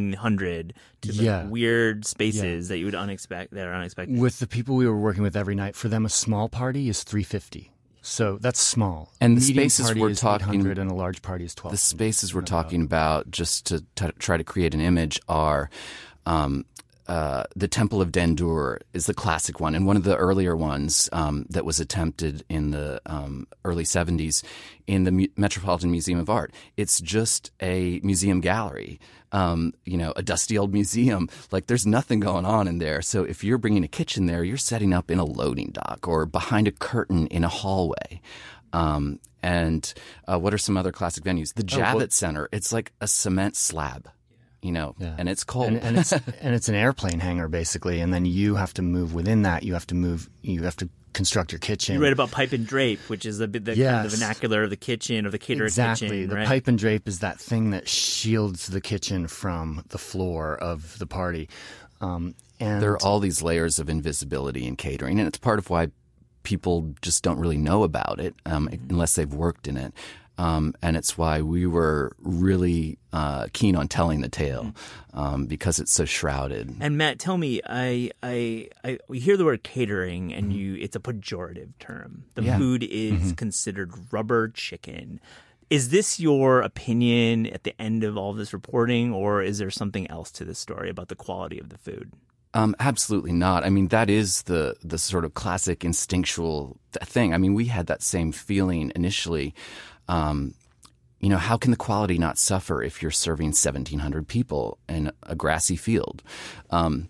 1700 0.00 0.74
to 1.02 1.12
like 1.12 1.20
Yeah. 1.20 1.44
weird 1.46 2.06
spaces 2.06 2.68
that 2.68 2.78
you 2.78 2.86
would 2.86 2.94
unexpect 2.94 3.50
that 3.50 3.66
are 3.66 3.74
unexpected. 3.74 4.18
with 4.18 4.38
the 4.38 4.46
people 4.46 4.76
we 4.76 4.86
were 4.86 4.98
working 4.98 5.22
with 5.22 5.36
every 5.36 5.54
night. 5.54 5.76
For 5.76 5.88
them, 5.88 6.04
a 6.06 6.08
small 6.08 6.48
party 6.48 6.88
is 6.88 7.02
three 7.02 7.22
fifty. 7.22 7.70
So 8.06 8.38
that's 8.40 8.60
small. 8.60 9.12
And 9.20 9.36
the 9.36 9.40
Medium 9.40 9.68
spaces 9.68 9.94
we're 9.96 10.14
talking- 10.14 10.60
800 10.60 10.78
and 10.78 10.90
a 10.90 10.94
large 10.94 11.22
party 11.22 11.44
is 11.44 11.54
twelve. 11.56 11.72
the 11.72 11.76
spaces 11.76 12.32
we're 12.32 12.42
talking 12.42 12.82
about, 12.82 13.30
just 13.32 13.66
to 13.66 13.84
t- 13.96 14.10
try 14.20 14.36
to 14.36 14.44
create 14.44 14.74
an 14.74 14.80
image, 14.80 15.18
are 15.28 15.68
um, 16.24 16.64
uh, 17.08 17.44
the 17.54 17.68
Temple 17.68 18.00
of 18.00 18.10
Dendur 18.10 18.78
is 18.92 19.06
the 19.06 19.14
classic 19.14 19.60
one, 19.60 19.74
and 19.74 19.86
one 19.86 19.96
of 19.96 20.04
the 20.04 20.16
earlier 20.16 20.56
ones 20.56 21.08
um, 21.12 21.46
that 21.50 21.64
was 21.64 21.78
attempted 21.80 22.44
in 22.48 22.70
the 22.70 23.00
um, 23.06 23.46
early 23.64 23.84
'70s 23.84 24.42
in 24.86 25.04
the 25.04 25.12
Mu- 25.12 25.28
Metropolitan 25.36 25.90
Museum 25.90 26.18
of 26.18 26.28
Art. 26.28 26.52
It's 26.76 27.00
just 27.00 27.50
a 27.60 28.00
museum 28.02 28.40
gallery. 28.40 29.00
Um, 29.32 29.74
you 29.84 29.96
know, 29.96 30.12
a 30.16 30.22
dusty 30.22 30.56
old 30.56 30.72
museum. 30.80 31.28
Like 31.50 31.66
there's 31.66 31.86
nothing 31.86 32.20
going 32.20 32.44
on 32.44 32.68
in 32.68 32.78
there. 32.78 33.02
So 33.02 33.24
if 33.24 33.44
you're 33.44 33.58
bringing 33.58 33.84
a 33.84 33.88
kitchen 33.88 34.26
there, 34.26 34.44
you're 34.44 34.56
setting 34.56 34.92
up 34.92 35.10
in 35.10 35.18
a 35.18 35.24
loading 35.24 35.70
dock 35.72 36.06
or 36.08 36.26
behind 36.26 36.68
a 36.68 36.72
curtain 36.72 37.26
in 37.28 37.44
a 37.44 37.48
hallway. 37.48 38.20
Um, 38.72 39.20
and 39.42 39.92
uh, 40.26 40.38
what 40.38 40.52
are 40.52 40.58
some 40.58 40.76
other 40.76 40.92
classic 40.92 41.24
venues? 41.24 41.54
The 41.54 41.62
Javits 41.62 42.12
Center. 42.12 42.48
It's 42.52 42.72
like 42.72 42.92
a 43.00 43.06
cement 43.06 43.56
slab. 43.56 44.10
You 44.66 44.72
know, 44.72 44.94
Yeah. 44.98 45.14
and 45.18 45.28
it's 45.28 45.44
cold. 45.44 45.68
and, 45.68 45.82
and 45.82 45.96
it's 45.98 46.12
and 46.42 46.54
it's 46.54 46.68
an 46.68 46.74
airplane 46.74 47.20
hangar 47.20 47.48
basically, 47.48 48.00
and 48.00 48.12
then 48.12 48.26
you 48.26 48.56
have 48.56 48.74
to 48.74 48.82
move 48.82 49.14
within 49.14 49.42
that. 49.42 49.62
You 49.62 49.74
have 49.74 49.86
to 49.88 49.94
move. 49.94 50.28
You 50.42 50.64
have 50.64 50.76
to 50.76 50.88
construct 51.12 51.52
your 51.52 51.58
kitchen. 51.60 51.94
You 51.94 52.02
read 52.02 52.12
about 52.12 52.30
pipe 52.30 52.52
and 52.52 52.66
drape, 52.66 53.00
which 53.08 53.24
is 53.24 53.38
the 53.38 53.46
the, 53.46 53.60
kind 53.74 54.04
of 54.06 54.10
the 54.10 54.16
vernacular 54.16 54.64
of 54.64 54.70
the 54.70 54.76
kitchen 54.76 55.24
of 55.24 55.32
the 55.32 55.38
caterer 55.38 55.66
exactly. 55.66 56.08
kitchen. 56.08 56.28
the 56.28 56.36
right? 56.36 56.46
pipe 56.46 56.68
and 56.68 56.78
drape 56.78 57.08
is 57.08 57.20
that 57.20 57.38
thing 57.40 57.70
that 57.70 57.88
shields 57.88 58.66
the 58.66 58.80
kitchen 58.80 59.28
from 59.28 59.82
the 59.88 59.98
floor 59.98 60.56
of 60.56 60.98
the 60.98 61.06
party. 61.06 61.48
Um, 62.00 62.34
and 62.60 62.82
there 62.82 62.92
are 62.92 63.02
all 63.02 63.20
these 63.20 63.42
layers 63.42 63.78
of 63.78 63.88
invisibility 63.88 64.66
in 64.66 64.76
catering, 64.76 65.18
and 65.18 65.28
it's 65.28 65.38
part 65.38 65.58
of 65.58 65.70
why 65.70 65.88
people 66.42 66.94
just 67.02 67.22
don't 67.22 67.38
really 67.38 67.56
know 67.56 67.82
about 67.82 68.20
it 68.20 68.34
um, 68.44 68.68
unless 68.88 69.14
they've 69.14 69.32
worked 69.32 69.66
in 69.66 69.76
it. 69.76 69.92
Um, 70.38 70.74
and 70.82 70.96
it's 70.98 71.16
why 71.16 71.40
we 71.40 71.66
were 71.66 72.14
really 72.18 72.98
uh, 73.12 73.46
keen 73.54 73.74
on 73.74 73.88
telling 73.88 74.20
the 74.20 74.28
tale 74.28 74.74
um, 75.14 75.46
because 75.46 75.78
it's 75.78 75.92
so 75.92 76.04
shrouded. 76.04 76.76
And 76.80 76.98
Matt, 76.98 77.18
tell 77.18 77.38
me, 77.38 77.62
I, 77.66 78.10
I, 78.22 78.68
I, 78.84 78.98
we 79.08 79.18
hear 79.18 79.38
the 79.38 79.46
word 79.46 79.62
catering, 79.62 80.34
and 80.34 80.48
Mm-hmm. 80.52 80.58
you, 80.58 80.74
it's 80.76 80.94
a 80.94 81.00
pejorative 81.00 81.70
term. 81.78 82.24
The 82.34 82.42
food 82.58 82.82
is 82.82 83.12
Mm-hmm. 83.12 83.30
considered 83.32 83.92
rubber 84.12 84.48
chicken. 84.48 85.20
Is 85.70 85.88
this 85.88 86.20
your 86.20 86.60
opinion 86.60 87.46
at 87.46 87.64
the 87.64 87.74
end 87.80 88.04
of 88.04 88.16
all 88.18 88.34
this 88.34 88.52
reporting, 88.52 89.14
or 89.14 89.42
is 89.42 89.56
there 89.58 89.70
something 89.70 90.08
else 90.10 90.30
to 90.32 90.44
this 90.44 90.58
story 90.58 90.90
about 90.90 91.08
the 91.08 91.16
quality 91.16 91.58
of 91.58 91.70
the 91.70 91.78
food? 91.78 92.12
Um, 92.54 92.76
absolutely 92.78 93.32
not. 93.32 93.64
I 93.64 93.70
mean, 93.70 93.88
that 93.88 94.08
is 94.08 94.42
the 94.42 94.76
the 94.82 94.96
sort 94.98 95.24
of 95.24 95.34
classic 95.34 95.84
instinctual 95.84 96.78
thing. 97.02 97.34
I 97.34 97.38
mean, 97.38 97.54
we 97.54 97.66
had 97.66 97.86
that 97.88 98.02
same 98.02 98.32
feeling 98.32 98.92
initially. 98.94 99.54
Um, 100.08 100.54
you 101.20 101.30
know, 101.30 101.38
how 101.38 101.56
can 101.56 101.70
the 101.70 101.76
quality 101.76 102.18
not 102.18 102.38
suffer 102.38 102.82
if 102.82 103.00
you're 103.00 103.10
serving 103.10 103.48
1,700 103.48 104.28
people 104.28 104.78
in 104.88 105.10
a 105.22 105.34
grassy 105.34 105.76
field? 105.76 106.22
Um, 106.70 107.08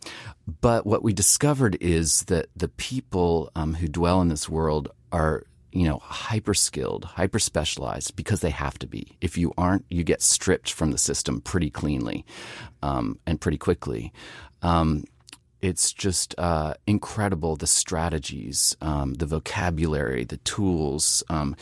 but 0.61 0.86
what 0.86 1.03
we 1.03 1.12
discovered 1.12 1.76
is 1.80 2.22
that 2.24 2.47
the 2.55 2.68
people 2.68 3.51
um, 3.57 3.74
who 3.74 3.88
dwell 3.88 4.20
in 4.20 4.28
this 4.28 4.49
world 4.49 4.90
are, 5.11 5.42
you 5.72 5.84
know, 5.84 5.99
hyper 5.99 6.55
skilled, 6.55 7.05
hyper 7.05 7.40
specialized 7.40 8.14
because 8.14 8.40
they 8.40 8.51
have 8.51 8.78
to 8.78 8.86
be. 8.86 9.16
If 9.20 9.36
you 9.36 9.53
aren't, 9.59 9.84
you 9.90 10.05
get 10.05 10.22
stripped 10.22 10.70
from 10.70 10.92
the 10.92 10.99
system 10.99 11.40
pretty 11.40 11.70
cleanly 11.70 12.24
um, 12.82 13.18
and 13.26 13.40
pretty 13.40 13.59
quickly. 13.59 14.12
Um, 14.62 15.05
it's 15.62 15.92
just 15.92 16.34
uh, 16.38 16.74
incredible 16.86 17.57
the 17.57 17.66
strategies, 17.66 18.76
um, 18.80 19.14
the 19.14 19.26
vocabulary, 19.26 20.24
the 20.24 20.36
tools, 20.38 21.24
um, 21.28 21.57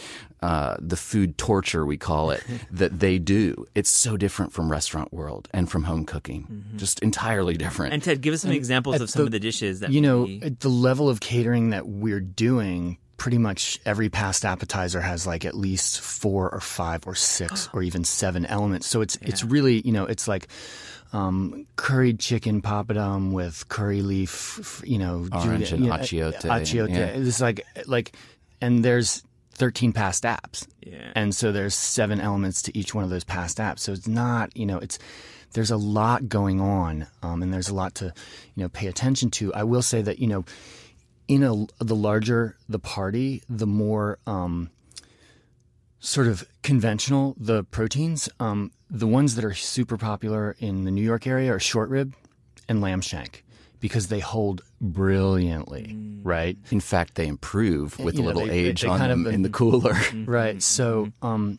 uh, 0.45 0.77
the 0.79 0.97
food 0.97 1.39
torture 1.39 1.87
we 1.87 1.97
call 1.97 2.31
it 2.31 2.43
that 2.71 3.01
they 3.01 3.19
do. 3.19 3.67
It's 3.75 3.89
so 3.91 4.17
different 4.17 4.53
from 4.53 4.71
restaurant 4.71 5.13
world 5.13 5.49
and 5.55 5.71
from 5.71 5.85
home 5.85 6.05
cooking, 6.05 6.65
just 6.77 7.01
entirely 7.01 7.57
different. 7.57 7.95
And 7.95 8.03
Ted, 8.03 8.21
give 8.21 8.35
us 8.35 8.43
some 8.43 8.51
examples 8.53 9.01
of 9.01 9.09
some 9.09 9.21
the- 9.23 9.27
of 9.27 9.33
the 9.33 9.41
dishes 9.41 9.81
that 9.81 9.91
you 9.91 10.01
know 10.03 10.23
we- 10.25 10.43
at 10.43 10.61
the 10.61 10.69
level 10.69 11.09
of 11.09 11.21
catering 11.21 11.71
that 11.71 11.87
we're 11.87 12.21
doing 12.21 12.99
pretty 13.17 13.39
much 13.39 13.81
every 13.87 14.11
past 14.11 14.45
appetizer 14.45 15.01
has 15.01 15.27
like 15.27 15.45
at 15.47 15.55
least 15.55 16.01
four 16.01 16.51
or 16.51 16.61
five 16.61 17.07
or 17.07 17.15
six 17.15 17.69
or 17.73 17.83
even 17.83 18.05
seven 18.05 18.45
elements 18.45 18.87
so 18.87 19.01
it's 19.01 19.17
it's 19.23 19.43
really 19.45 19.81
you 19.87 19.93
know 19.93 20.05
it's 20.05 20.27
like 20.29 20.49
um, 21.13 21.65
curried 21.77 22.19
chicken 22.19 22.61
papadum 22.61 23.31
with 23.33 23.69
curry 23.69 24.03
leaf 24.03 24.59
f- 24.61 24.83
you 24.85 24.99
know 24.99 25.27
Orange 25.33 25.69
Julia- 25.71 25.75
and 25.75 25.85
you 25.85 25.91
know, 25.91 25.97
achiote, 25.97 26.41
achiote 26.41 26.91
yeah. 26.91 27.07
it's 27.15 27.41
like 27.41 27.65
like 27.87 28.13
and 28.61 28.85
there's 28.85 29.23
13 29.55 29.93
past 29.93 30.25
apps. 30.25 30.67
Yeah. 30.83 31.13
and 31.15 31.35
so 31.35 31.51
there's 31.53 31.75
seven 31.75 32.21
elements 32.21 32.61
to 32.63 32.77
each 32.77 32.95
one 32.95 33.05
of 33.05 33.11
those 33.11 33.25
past 33.25 33.59
apps. 33.59 33.81
So 33.81 33.93
it's 33.93 34.09
not 34.09 34.57
you 34.57 34.67
know 34.67 34.79
it's 34.79 34.99
there's 35.53 35.71
a 35.71 35.77
lot 35.77 36.29
going 36.29 36.61
on 36.61 37.07
um, 37.23 37.43
and 37.43 37.53
there's 37.53 37.69
a 37.69 37.75
lot 37.75 37.95
to 37.97 38.07
you 38.55 38.63
know 38.63 38.69
pay 38.69 38.87
attention 38.89 39.31
to. 39.33 39.55
I 39.55 39.65
will 39.65 39.83
say 39.83 40.03
that 40.03 40.19
you 40.19 40.27
know 40.27 40.45
in 41.29 41.43
a 41.43 41.85
the 41.85 41.97
larger 41.97 42.57
the 42.69 42.79
party 42.79 43.43
the 43.49 43.67
more 43.67 44.19
um, 44.27 44.71
sort 46.01 46.27
of 46.27 46.47
conventional 46.63 47.35
the 47.39 47.65
proteins. 47.65 48.29
Um, 48.41 48.73
the 48.91 49.07
ones 49.07 49.35
that 49.35 49.45
are 49.45 49.55
super 49.55 49.97
popular 49.97 50.55
in 50.61 50.85
the 50.85 50.91
new 50.91 51.03
york 51.03 51.27
area 51.27 51.53
are 51.53 51.59
short 51.59 51.89
rib 51.89 52.15
and 52.69 52.81
lamb 52.81 53.01
shank 53.01 53.45
because 53.85 54.07
they 54.09 54.21
hold 54.21 54.63
brilliantly 54.81 55.87
right 56.23 56.57
In 56.71 56.81
fact, 56.81 57.17
they 57.17 57.27
improve 57.27 57.99
with 57.99 58.19
a 58.19 58.23
little 58.23 58.43
they- 58.43 58.49
they- 58.49 58.69
age 58.71 58.81
they 58.83 58.89
on 58.89 58.99
kind 58.99 59.13
of- 59.13 59.19
them 59.25 59.35
in 59.35 59.43
the 59.43 59.51
cooler. 59.51 59.95
right 60.27 60.63
so 60.63 61.13
um 61.21 61.59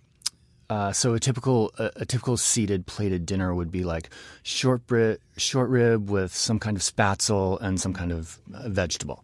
uh, 0.67 0.91
so 0.91 1.13
a 1.13 1.19
typical 1.19 1.71
a, 1.77 1.91
a 1.97 2.05
typical 2.05 2.35
seated 2.37 2.87
plated 2.87 3.23
dinner 3.27 3.53
would 3.53 3.71
be 3.71 3.83
like 3.83 4.09
short 4.41 4.81
rib, 4.89 5.19
short 5.37 5.69
rib 5.69 6.09
with 6.09 6.33
some 6.33 6.57
kind 6.57 6.75
of 6.75 6.81
spatzel 6.81 7.61
and 7.61 7.79
some 7.79 7.93
kind 7.93 8.11
of 8.11 8.39
uh, 8.51 8.67
vegetable, 8.67 9.23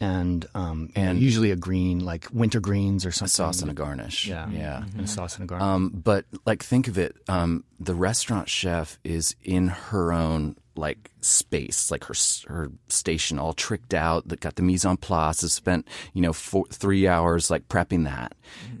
and 0.00 0.46
um, 0.56 0.90
and 0.96 1.20
usually 1.20 1.52
a 1.52 1.56
green 1.56 2.00
like 2.00 2.26
winter 2.32 2.58
greens 2.58 3.06
or 3.06 3.12
something. 3.12 3.28
Sauce 3.30 3.62
and 3.62 3.70
a 3.70 3.74
garnish. 3.74 4.26
yeah, 4.26 4.50
Yeah. 4.50 4.82
and 4.96 5.02
a 5.02 5.06
sauce 5.06 5.36
and 5.36 5.44
a 5.44 5.46
garnish. 5.46 5.64
Um, 5.64 5.90
but 5.90 6.24
like, 6.44 6.64
think 6.64 6.88
of 6.88 6.98
it. 6.98 7.14
Um, 7.28 7.62
the 7.78 7.94
restaurant 7.94 8.48
chef 8.48 8.98
is 9.04 9.36
in 9.44 9.68
her 9.68 10.12
own 10.12 10.56
like 10.76 11.10
space, 11.20 11.90
like 11.90 12.04
her 12.04 12.14
her 12.48 12.70
station, 12.88 13.38
all 13.38 13.52
tricked 13.52 13.94
out. 13.94 14.28
That 14.28 14.40
got 14.40 14.56
the 14.56 14.62
mise 14.62 14.84
en 14.84 14.96
place. 14.96 15.42
Has 15.42 15.52
spent 15.52 15.86
you 16.12 16.22
know 16.22 16.32
four, 16.32 16.66
three 16.70 17.06
hours 17.06 17.50
like 17.50 17.68
prepping 17.68 18.04
that, 18.04 18.34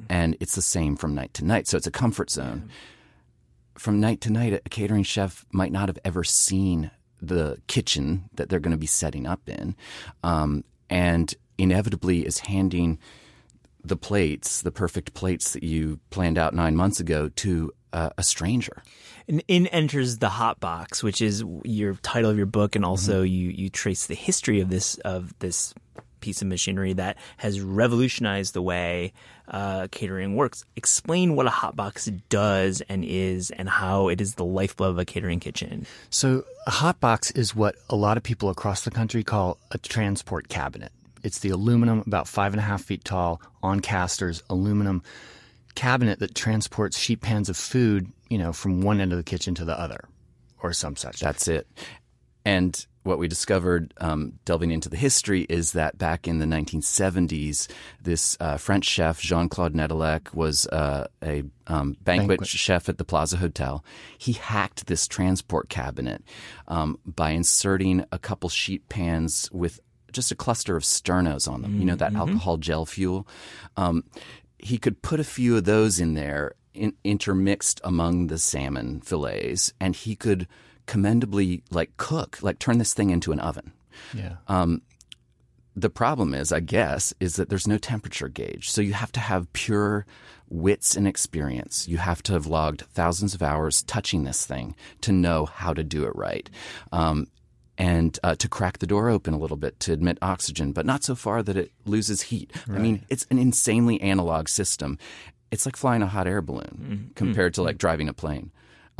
and 0.08 0.36
it's 0.40 0.54
the 0.54 0.62
same 0.62 0.96
from 0.96 1.14
night 1.14 1.34
to 1.34 1.44
night. 1.44 1.66
So 1.66 1.76
it's 1.76 1.86
a 1.86 1.92
comfort 1.92 2.30
zone. 2.30 2.70
From 3.76 4.00
night 4.00 4.20
to 4.22 4.32
night, 4.32 4.52
a 4.52 4.68
catering 4.68 5.04
chef 5.04 5.46
might 5.52 5.72
not 5.72 5.88
have 5.88 5.98
ever 6.04 6.22
seen 6.22 6.90
the 7.22 7.58
kitchen 7.66 8.28
that 8.34 8.48
they're 8.48 8.60
going 8.60 8.72
to 8.72 8.78
be 8.78 8.86
setting 8.86 9.26
up 9.26 9.48
in, 9.48 9.74
um, 10.22 10.64
and 10.88 11.34
inevitably 11.58 12.26
is 12.26 12.40
handing 12.40 12.98
the 13.84 13.96
plates, 13.96 14.62
the 14.62 14.70
perfect 14.70 15.14
plates 15.14 15.52
that 15.52 15.62
you 15.62 16.00
planned 16.10 16.38
out 16.38 16.54
nine 16.54 16.76
months 16.76 17.00
ago, 17.00 17.28
to 17.30 17.72
uh, 17.92 18.10
a 18.18 18.22
stranger. 18.22 18.82
And 19.28 19.42
in 19.48 19.66
enters 19.68 20.18
the 20.18 20.28
hot 20.28 20.60
box, 20.60 21.02
which 21.02 21.20
is 21.20 21.44
your 21.64 21.94
title 22.02 22.30
of 22.30 22.36
your 22.36 22.46
book, 22.46 22.76
and 22.76 22.84
also 22.84 23.22
Mm-hmm. 23.22 23.34
you 23.34 23.50
you 23.50 23.68
trace 23.70 24.06
the 24.06 24.14
history 24.14 24.60
of 24.60 24.68
this 24.68 24.96
of 24.98 25.38
this 25.40 25.74
piece 26.20 26.42
of 26.42 26.48
machinery 26.48 26.92
that 26.92 27.16
has 27.38 27.60
revolutionized 27.60 28.52
the 28.52 28.60
way 28.60 29.12
uh, 29.48 29.88
catering 29.90 30.36
works. 30.36 30.64
Explain 30.76 31.34
what 31.34 31.46
a 31.46 31.50
hot 31.50 31.74
box 31.74 32.06
does 32.28 32.82
and 32.88 33.04
is, 33.04 33.50
and 33.50 33.68
how 33.68 34.08
it 34.08 34.20
is 34.20 34.34
the 34.34 34.44
lifeblood 34.44 34.90
of 34.90 34.98
a 34.98 35.04
catering 35.04 35.40
kitchen. 35.40 35.86
So 36.10 36.44
a 36.66 36.70
hot 36.70 37.00
box 37.00 37.30
is 37.30 37.56
what 37.56 37.76
a 37.88 37.96
lot 37.96 38.16
of 38.16 38.22
people 38.22 38.50
across 38.50 38.84
the 38.84 38.90
country 38.90 39.24
call 39.24 39.58
a 39.70 39.78
transport 39.78 40.48
cabinet. 40.48 40.92
It's 41.22 41.40
the 41.40 41.50
aluminum, 41.50 42.04
about 42.06 42.28
five 42.28 42.52
and 42.52 42.60
a 42.60 42.64
half 42.64 42.82
feet 42.82 43.04
tall, 43.04 43.40
on 43.62 43.80
casters, 43.80 44.42
aluminum 44.48 45.02
cabinet 45.74 46.18
that 46.18 46.34
transports 46.34 46.98
sheet 46.98 47.20
pans 47.20 47.48
of 47.48 47.56
food, 47.56 48.10
you 48.30 48.38
know, 48.38 48.52
from 48.52 48.80
one 48.80 49.00
end 49.00 49.12
of 49.12 49.18
the 49.18 49.24
kitchen 49.24 49.54
to 49.56 49.64
the 49.64 49.78
other, 49.78 50.08
or 50.62 50.72
some 50.72 50.96
such. 50.96 51.20
That's 51.20 51.48
it. 51.48 51.66
And 52.44 52.86
what 53.02 53.18
we 53.18 53.28
discovered, 53.28 53.94
um, 53.98 54.34
delving 54.44 54.70
into 54.70 54.88
the 54.88 54.96
history, 54.96 55.42
is 55.48 55.72
that 55.72 55.98
back 55.98 56.28
in 56.28 56.38
the 56.38 56.46
1970s, 56.46 57.68
this 58.02 58.36
uh, 58.40 58.56
French 58.56 58.84
chef, 58.84 59.20
Jean 59.20 59.48
Claude 59.48 59.74
Nedelec, 59.74 60.34
was 60.34 60.66
uh, 60.68 61.06
a 61.22 61.42
um, 61.66 61.96
banquet, 62.02 62.28
Banquet. 62.28 62.48
chef 62.48 62.88
at 62.88 62.98
the 62.98 63.04
Plaza 63.04 63.38
Hotel. 63.38 63.84
He 64.18 64.32
hacked 64.32 64.86
this 64.86 65.08
transport 65.08 65.68
cabinet 65.68 66.22
um, 66.68 66.98
by 67.04 67.30
inserting 67.30 68.04
a 68.12 68.18
couple 68.18 68.48
sheet 68.48 68.88
pans 68.88 69.48
with 69.52 69.80
just 70.12 70.32
a 70.32 70.36
cluster 70.36 70.76
of 70.76 70.82
sternos 70.82 71.50
on 71.50 71.62
them, 71.62 71.78
you 71.78 71.84
know, 71.84 71.94
that 71.94 72.14
alcohol 72.14 72.56
gel 72.56 72.84
fuel. 72.84 73.26
Um, 73.76 74.04
he 74.58 74.76
could 74.76 75.00
put 75.02 75.20
a 75.20 75.24
few 75.24 75.56
of 75.56 75.64
those 75.64 76.00
in 76.00 76.14
there, 76.14 76.52
in, 76.80 76.92
intermixed 77.04 77.80
among 77.84 78.26
the 78.28 78.38
salmon 78.38 79.00
fillets, 79.00 79.72
and 79.78 79.94
he 79.94 80.16
could 80.16 80.46
commendably 80.86 81.62
like 81.70 81.96
cook, 81.96 82.42
like 82.42 82.58
turn 82.58 82.78
this 82.78 82.94
thing 82.94 83.10
into 83.10 83.32
an 83.32 83.40
oven. 83.40 83.72
yeah. 84.14 84.36
Um, 84.48 84.82
The 85.76 85.90
problem 85.90 86.34
is, 86.34 86.52
I 86.52 86.60
guess, 86.60 87.14
is 87.20 87.36
that 87.36 87.48
there's 87.48 87.68
no 87.68 87.78
temperature 87.78 88.28
gauge. 88.28 88.70
So 88.70 88.80
you 88.82 88.92
have 88.94 89.12
to 89.12 89.20
have 89.20 89.52
pure 89.52 90.04
wits 90.48 90.96
and 90.96 91.06
experience. 91.06 91.86
You 91.86 91.98
have 91.98 92.22
to 92.24 92.32
have 92.32 92.46
logged 92.46 92.82
thousands 92.92 93.34
of 93.34 93.42
hours 93.42 93.84
touching 93.84 94.24
this 94.24 94.44
thing 94.44 94.74
to 95.02 95.12
know 95.12 95.46
how 95.46 95.72
to 95.72 95.84
do 95.84 96.04
it 96.06 96.16
right. 96.16 96.50
Um, 96.90 97.28
and 97.78 98.18
uh, 98.24 98.34
to 98.34 98.48
crack 98.48 98.78
the 98.78 98.86
door 98.86 99.08
open 99.08 99.32
a 99.32 99.38
little 99.38 99.56
bit 99.56 99.78
to 99.80 99.92
admit 99.92 100.18
oxygen, 100.20 100.72
but 100.72 100.84
not 100.84 101.04
so 101.04 101.14
far 101.14 101.42
that 101.42 101.56
it 101.56 101.70
loses 101.86 102.22
heat. 102.22 102.50
I 102.68 102.78
mean, 102.78 103.04
it's 103.08 103.26
an 103.30 103.38
insanely 103.38 104.00
analog 104.02 104.48
system. 104.48 104.98
It's 105.50 105.66
like 105.66 105.76
flying 105.76 106.02
a 106.02 106.06
hot 106.06 106.26
air 106.26 106.42
balloon 106.42 106.78
mm-hmm. 106.80 107.12
compared 107.14 107.54
to 107.54 107.60
mm-hmm. 107.60 107.66
like 107.66 107.78
driving 107.78 108.08
a 108.08 108.12
plane. 108.12 108.50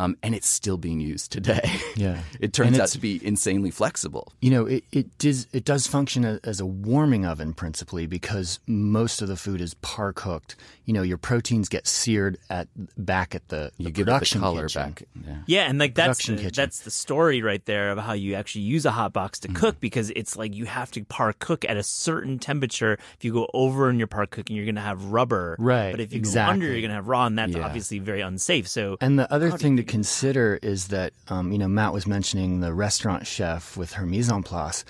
Um, 0.00 0.16
and 0.22 0.34
it's 0.34 0.46
still 0.48 0.76
being 0.78 1.00
used 1.00 1.30
today. 1.32 1.70
Yeah. 1.96 2.20
it 2.40 2.52
turns 2.52 2.78
out 2.78 2.88
to 2.90 2.98
be 2.98 3.20
insanely 3.26 3.70
flexible. 3.70 4.32
You 4.40 4.50
know, 4.50 4.66
it, 4.66 4.84
it 4.92 5.18
does 5.18 5.46
it 5.52 5.64
does 5.64 5.86
function 5.86 6.40
as 6.44 6.60
a 6.60 6.66
warming 6.66 7.26
oven 7.26 7.52
principally 7.52 8.06
because 8.06 8.60
most 8.66 9.20
of 9.22 9.28
the 9.28 9.36
food 9.36 9.60
is 9.60 9.74
par 9.74 10.12
cooked. 10.12 10.56
You 10.86 10.94
know, 10.94 11.02
your 11.02 11.18
proteins 11.18 11.68
get 11.68 11.86
seared 11.86 12.38
at 12.48 12.66
back 12.96 13.34
at 13.34 13.46
the, 13.48 13.70
the 13.76 13.84
You 13.84 13.90
give 13.90 14.08
it 14.08 14.20
the 14.20 14.38
color 14.38 14.62
kitchen. 14.68 14.82
back. 14.82 15.02
Yeah. 15.26 15.36
Yeah, 15.46 15.62
and 15.68 15.78
like 15.78 15.94
that's 15.94 16.26
the, 16.26 16.36
kitchen. 16.36 16.52
that's 16.56 16.80
the 16.80 16.90
story 16.90 17.42
right 17.42 17.64
there 17.66 17.90
of 17.92 17.98
how 17.98 18.12
you 18.14 18.34
actually 18.34 18.62
use 18.62 18.86
a 18.86 18.90
hot 18.90 19.12
box 19.12 19.38
to 19.40 19.48
Mm. 19.48 19.54
cook 19.56 19.80
because 19.80 20.10
it's 20.16 20.36
like 20.36 20.54
you 20.54 20.64
have 20.66 20.90
to 20.92 21.04
par 21.04 21.34
cook 21.38 21.64
at 21.68 21.76
a 21.76 21.82
certain 21.82 22.38
temperature. 22.38 22.94
If 23.18 23.24
you 23.24 23.32
go 23.32 23.48
over 23.54 23.90
in 23.90 23.98
your 23.98 24.06
par 24.08 24.26
cooking, 24.26 24.56
you're 24.56 24.64
going 24.64 24.74
to 24.76 24.80
have 24.80 25.04
rubber. 25.06 25.56
Right, 25.58 25.90
But 25.92 26.00
if 26.00 26.12
you 26.12 26.18
exactly. 26.18 26.46
go 26.46 26.52
under, 26.52 26.66
you're 26.72 26.80
going 26.80 26.90
to 26.90 26.94
have 26.96 27.08
raw, 27.08 27.26
and 27.26 27.38
that's 27.38 27.52
Yeah. 27.52 27.64
obviously 27.66 27.98
very 27.98 28.20
unsafe. 28.20 28.66
So 28.68 28.96
And 29.00 29.18
the 29.18 29.32
other 29.32 29.50
thing 29.50 29.76
to 29.76 29.82
consider 29.90 30.58
is 30.62 30.88
that, 30.88 31.12
um, 31.28 31.50
you 31.50 31.58
know, 31.58 31.66
Matt 31.66 31.92
was 31.92 32.06
mentioning 32.06 32.60
the 32.60 32.72
restaurant 32.72 33.26
chef 33.26 33.76
with 33.76 33.94
her 33.94 34.06
mise 34.06 34.30
en 34.30 34.44
place. 34.44 34.84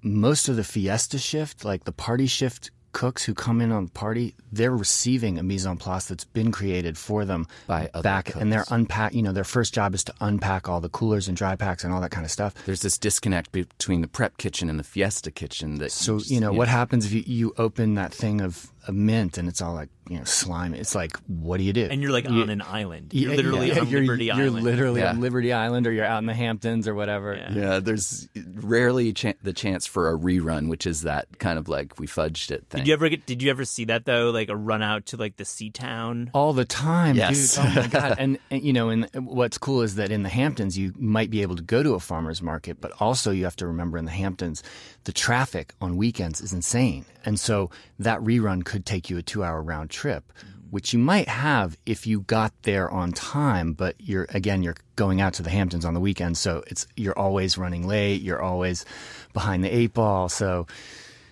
Most 0.00 0.48
of 0.48 0.54
the 0.54 0.62
fiesta 0.62 1.18
shift, 1.18 1.64
like 1.64 1.82
the 1.82 1.92
party 1.92 2.28
shift 2.28 2.70
cooks 2.92 3.24
who 3.24 3.34
come 3.34 3.60
in 3.60 3.70
on 3.72 3.84
the 3.86 3.90
party, 3.92 4.34
they're 4.52 4.76
receiving 4.76 5.38
a 5.38 5.42
mise 5.42 5.66
en 5.66 5.76
place 5.76 6.06
that's 6.06 6.24
been 6.24 6.50
created 6.52 6.96
for 6.98 7.24
them 7.24 7.46
By 7.66 7.90
other 7.94 8.02
back, 8.02 8.34
and 8.34 8.52
they're 8.52 8.60
cooks. 8.60 8.70
unpack. 8.72 9.14
You 9.14 9.22
know, 9.22 9.32
their 9.32 9.44
first 9.44 9.74
job 9.74 9.94
is 9.94 10.04
to 10.04 10.14
unpack 10.20 10.68
all 10.68 10.80
the 10.80 10.88
coolers 10.88 11.28
and 11.28 11.36
dry 11.36 11.54
packs 11.56 11.84
and 11.84 11.92
all 11.92 12.00
that 12.00 12.10
kind 12.10 12.24
of 12.24 12.30
stuff. 12.30 12.54
There's 12.66 12.82
this 12.82 12.98
disconnect 12.98 13.52
between 13.52 14.00
the 14.00 14.08
prep 14.08 14.36
kitchen 14.38 14.68
and 14.70 14.78
the 14.78 14.84
fiesta 14.84 15.30
kitchen. 15.30 15.76
That 15.76 15.92
So 15.92 16.18
just- 16.18 16.30
you 16.30 16.40
know 16.40 16.52
yeah. 16.52 16.58
what 16.58 16.68
happens 16.68 17.06
if 17.06 17.12
you, 17.12 17.22
you 17.26 17.54
open 17.58 17.94
that 17.94 18.12
thing 18.12 18.40
of, 18.40 18.72
a 18.86 18.92
mint 18.92 19.36
and 19.36 19.50
it's 19.50 19.60
all 19.60 19.74
like 19.74 19.90
you 20.08 20.16
know 20.16 20.24
slime. 20.24 20.72
It's 20.72 20.94
like 20.94 21.14
what 21.26 21.58
do 21.58 21.62
you 21.64 21.74
do? 21.74 21.88
and 21.90 22.00
you're 22.00 22.10
like 22.10 22.24
You- 22.26 22.40
on 22.40 22.48
an 22.48 22.62
island. 22.62 23.12
You're 23.12 23.32
Yeah, 23.32 23.36
literally 23.36 23.68
yeah, 23.68 23.80
on 23.80 23.88
you're, 23.88 24.00
Liberty 24.00 24.24
you're 24.26 24.34
Island. 24.36 24.62
literally 24.64 25.00
Yeah. 25.02 25.10
on 25.10 25.20
Liberty 25.20 25.52
Island, 25.52 25.86
or 25.86 25.92
you're 25.92 26.06
out 26.06 26.20
in 26.20 26.24
the 26.26 26.32
Hamptons 26.32 26.88
or 26.88 26.94
whatever. 26.94 27.34
Yeah. 27.36 27.52
Yeah, 27.52 27.80
there's 27.80 28.28
rarely 28.54 29.12
chan 29.12 29.34
the 29.42 29.52
chance 29.52 29.84
for 29.84 30.08
a 30.10 30.16
rerun, 30.18 30.68
which 30.68 30.86
is 30.86 31.02
that 31.02 31.38
kind 31.38 31.58
of 31.58 31.68
like 31.68 31.98
we 32.00 32.06
fudged 32.06 32.50
it 32.50 32.64
thing. 32.70 32.77
Did 32.78 32.86
you 32.88 32.92
ever 32.94 33.08
get? 33.08 33.26
Did 33.26 33.42
you 33.42 33.50
ever 33.50 33.64
see 33.64 33.84
that 33.86 34.04
though? 34.04 34.30
Like 34.30 34.48
a 34.48 34.56
run 34.56 34.82
out 34.82 35.06
to 35.06 35.16
like 35.16 35.36
the 35.36 35.44
sea 35.44 35.70
town. 35.70 36.30
all 36.34 36.52
the 36.52 36.64
time, 36.64 37.16
Yes. 37.16 37.56
dude. 37.56 37.64
Oh 37.64 37.72
my 37.74 37.86
god! 37.88 38.16
And, 38.18 38.38
and 38.50 38.62
you 38.62 38.72
know, 38.72 38.88
and 38.88 39.08
what's 39.14 39.58
cool 39.58 39.82
is 39.82 39.96
that 39.96 40.10
in 40.10 40.22
the 40.22 40.28
Hamptons, 40.28 40.76
you 40.78 40.92
might 40.98 41.30
be 41.30 41.42
able 41.42 41.56
to 41.56 41.62
go 41.62 41.82
to 41.82 41.94
a 41.94 42.00
farmer's 42.00 42.40
market, 42.42 42.80
but 42.80 42.92
also 43.00 43.30
you 43.30 43.44
have 43.44 43.56
to 43.56 43.66
remember 43.66 43.98
in 43.98 44.04
the 44.04 44.10
Hamptons, 44.10 44.62
the 45.04 45.12
traffic 45.12 45.74
on 45.80 45.96
weekends 45.96 46.40
is 46.40 46.52
insane, 46.52 47.04
and 47.24 47.38
so 47.38 47.70
that 47.98 48.20
rerun 48.20 48.64
could 48.64 48.84
take 48.86 49.10
you 49.10 49.18
a 49.18 49.22
two-hour 49.22 49.62
round 49.62 49.90
trip, 49.90 50.32
which 50.70 50.92
you 50.92 50.98
might 50.98 51.28
have 51.28 51.76
if 51.86 52.06
you 52.06 52.20
got 52.20 52.52
there 52.62 52.90
on 52.90 53.12
time. 53.12 53.72
But 53.72 53.94
you're 53.98 54.26
again, 54.30 54.62
you're 54.62 54.76
going 54.96 55.20
out 55.20 55.34
to 55.34 55.42
the 55.42 55.50
Hamptons 55.50 55.84
on 55.84 55.94
the 55.94 56.00
weekend, 56.00 56.36
so 56.36 56.62
it's 56.66 56.86
you're 56.96 57.18
always 57.18 57.56
running 57.56 57.86
late. 57.86 58.20
You're 58.20 58.42
always 58.42 58.84
behind 59.32 59.62
the 59.64 59.74
eight 59.74 59.94
ball. 59.94 60.28
So 60.28 60.66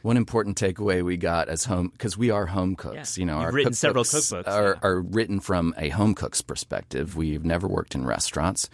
One 0.07 0.16
important 0.16 0.57
takeaway 0.57 1.04
we 1.04 1.16
got 1.16 1.48
as 1.48 1.64
home 1.64 1.88
because 1.88 2.16
we 2.16 2.30
are 2.30 2.46
home 2.46 2.76
cooks. 2.76 3.18
Yeah. 3.18 3.22
You 3.22 3.26
know, 3.26 3.38
You've 3.38 3.46
our 3.46 3.52
written 3.52 3.72
several 3.72 4.04
cookbooks 4.04 4.44
cookbooks, 4.44 4.52
are, 4.52 4.78
yeah. 4.80 4.88
are 4.88 5.00
written 5.00 5.40
from 5.40 5.74
a 5.76 5.88
home 5.88 6.14
cook's 6.14 6.42
perspective. 6.42 7.16
We've 7.16 7.44
never 7.44 7.66
worked 7.66 7.96
in 7.96 8.07
restaurants, 8.07 8.70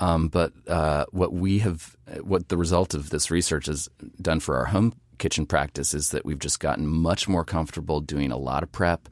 um, 0.00 0.26
but 0.26 0.52
uh, 0.66 1.04
what 1.12 1.32
we 1.32 1.60
have, 1.60 1.96
what 2.22 2.48
the 2.48 2.56
result 2.56 2.94
of 2.94 3.10
this 3.10 3.30
research 3.30 3.66
has 3.66 3.88
done 4.20 4.40
for 4.40 4.56
our 4.56 4.64
home 4.64 4.92
kitchen 5.18 5.46
practice 5.46 5.94
is 5.94 6.10
that 6.10 6.24
we've 6.24 6.40
just 6.40 6.58
gotten 6.58 6.84
much 6.88 7.28
more 7.28 7.44
comfortable 7.44 8.00
doing 8.00 8.32
a 8.32 8.36
lot 8.36 8.64
of 8.64 8.72
prep, 8.72 9.08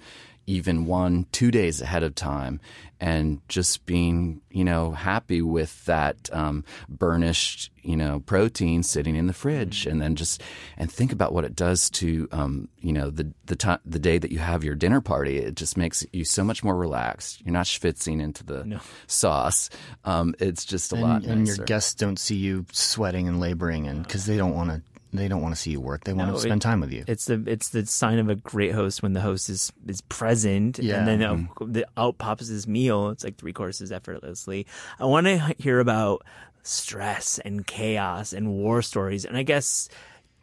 even 0.50 0.84
one, 0.84 1.26
two 1.30 1.52
days 1.52 1.80
ahead 1.80 2.02
of 2.02 2.14
time, 2.16 2.60
and 3.00 3.40
just 3.48 3.86
being, 3.86 4.40
you 4.50 4.64
know, 4.64 4.90
happy 4.90 5.40
with 5.40 5.84
that 5.86 6.28
um, 6.32 6.64
burnished, 6.88 7.70
you 7.82 7.96
know, 7.96 8.20
protein 8.26 8.82
sitting 8.82 9.14
in 9.14 9.28
the 9.28 9.32
fridge, 9.32 9.86
and 9.86 10.02
then 10.02 10.16
just 10.16 10.42
and 10.76 10.90
think 10.90 11.12
about 11.12 11.32
what 11.32 11.44
it 11.44 11.54
does 11.54 11.88
to, 11.88 12.28
um, 12.32 12.68
you 12.80 12.92
know, 12.92 13.10
the 13.10 13.32
the 13.46 13.54
time 13.54 13.78
the 13.86 14.00
day 14.00 14.18
that 14.18 14.32
you 14.32 14.40
have 14.40 14.64
your 14.64 14.74
dinner 14.74 15.00
party. 15.00 15.38
It 15.38 15.54
just 15.54 15.76
makes 15.76 16.04
you 16.12 16.24
so 16.24 16.42
much 16.42 16.64
more 16.64 16.76
relaxed. 16.76 17.40
You're 17.44 17.52
not 17.52 17.66
schwitzing 17.66 18.20
into 18.20 18.44
the 18.44 18.80
sauce. 19.06 19.70
Um, 20.04 20.34
it's 20.40 20.64
just 20.64 20.92
a 20.92 20.96
lot 20.96 21.22
and, 21.22 21.30
and 21.30 21.40
nicer. 21.44 21.56
your 21.56 21.66
guests 21.66 21.94
don't 21.94 22.18
see 22.18 22.36
you 22.36 22.66
sweating 22.72 23.28
and 23.28 23.38
laboring, 23.38 23.86
and 23.86 24.02
because 24.02 24.26
they 24.26 24.36
don't 24.36 24.54
want 24.54 24.70
to, 24.70 24.82
they 25.12 25.28
don't 25.28 25.42
want 25.42 25.54
to 25.54 25.60
see 25.60 25.70
you 25.72 25.80
work. 25.80 26.04
They 26.04 26.12
want 26.12 26.28
No, 26.28 26.34
to 26.34 26.38
it- 26.38 26.42
spend 26.42 26.62
time 26.62 26.80
with 26.80 26.92
you. 26.92 27.04
It's 27.06 27.24
the 27.26 27.42
it's 27.46 27.70
the 27.70 27.84
sign 27.86 28.18
of 28.18 28.28
a 28.28 28.34
great 28.36 28.72
host 28.72 29.02
when 29.02 29.12
the 29.12 29.20
host 29.20 29.48
is 29.48 29.72
is 29.86 30.00
present, 30.02 30.78
Yeah. 30.78 30.98
and 30.98 31.08
then 31.08 31.22
uh, 31.22 31.64
the 31.64 31.86
out 31.96 32.18
pops 32.18 32.48
his 32.48 32.66
meal. 32.66 33.10
It's 33.10 33.24
like 33.24 33.36
three 33.36 33.52
courses 33.52 33.90
effortlessly. 33.92 34.66
I 34.98 35.04
want 35.06 35.26
to 35.26 35.54
hear 35.58 35.80
about 35.80 36.22
stress 36.62 37.38
and 37.40 37.66
chaos 37.66 38.32
and 38.32 38.48
war 38.50 38.82
stories, 38.82 39.24
and 39.24 39.36
I 39.36 39.42
guess 39.42 39.88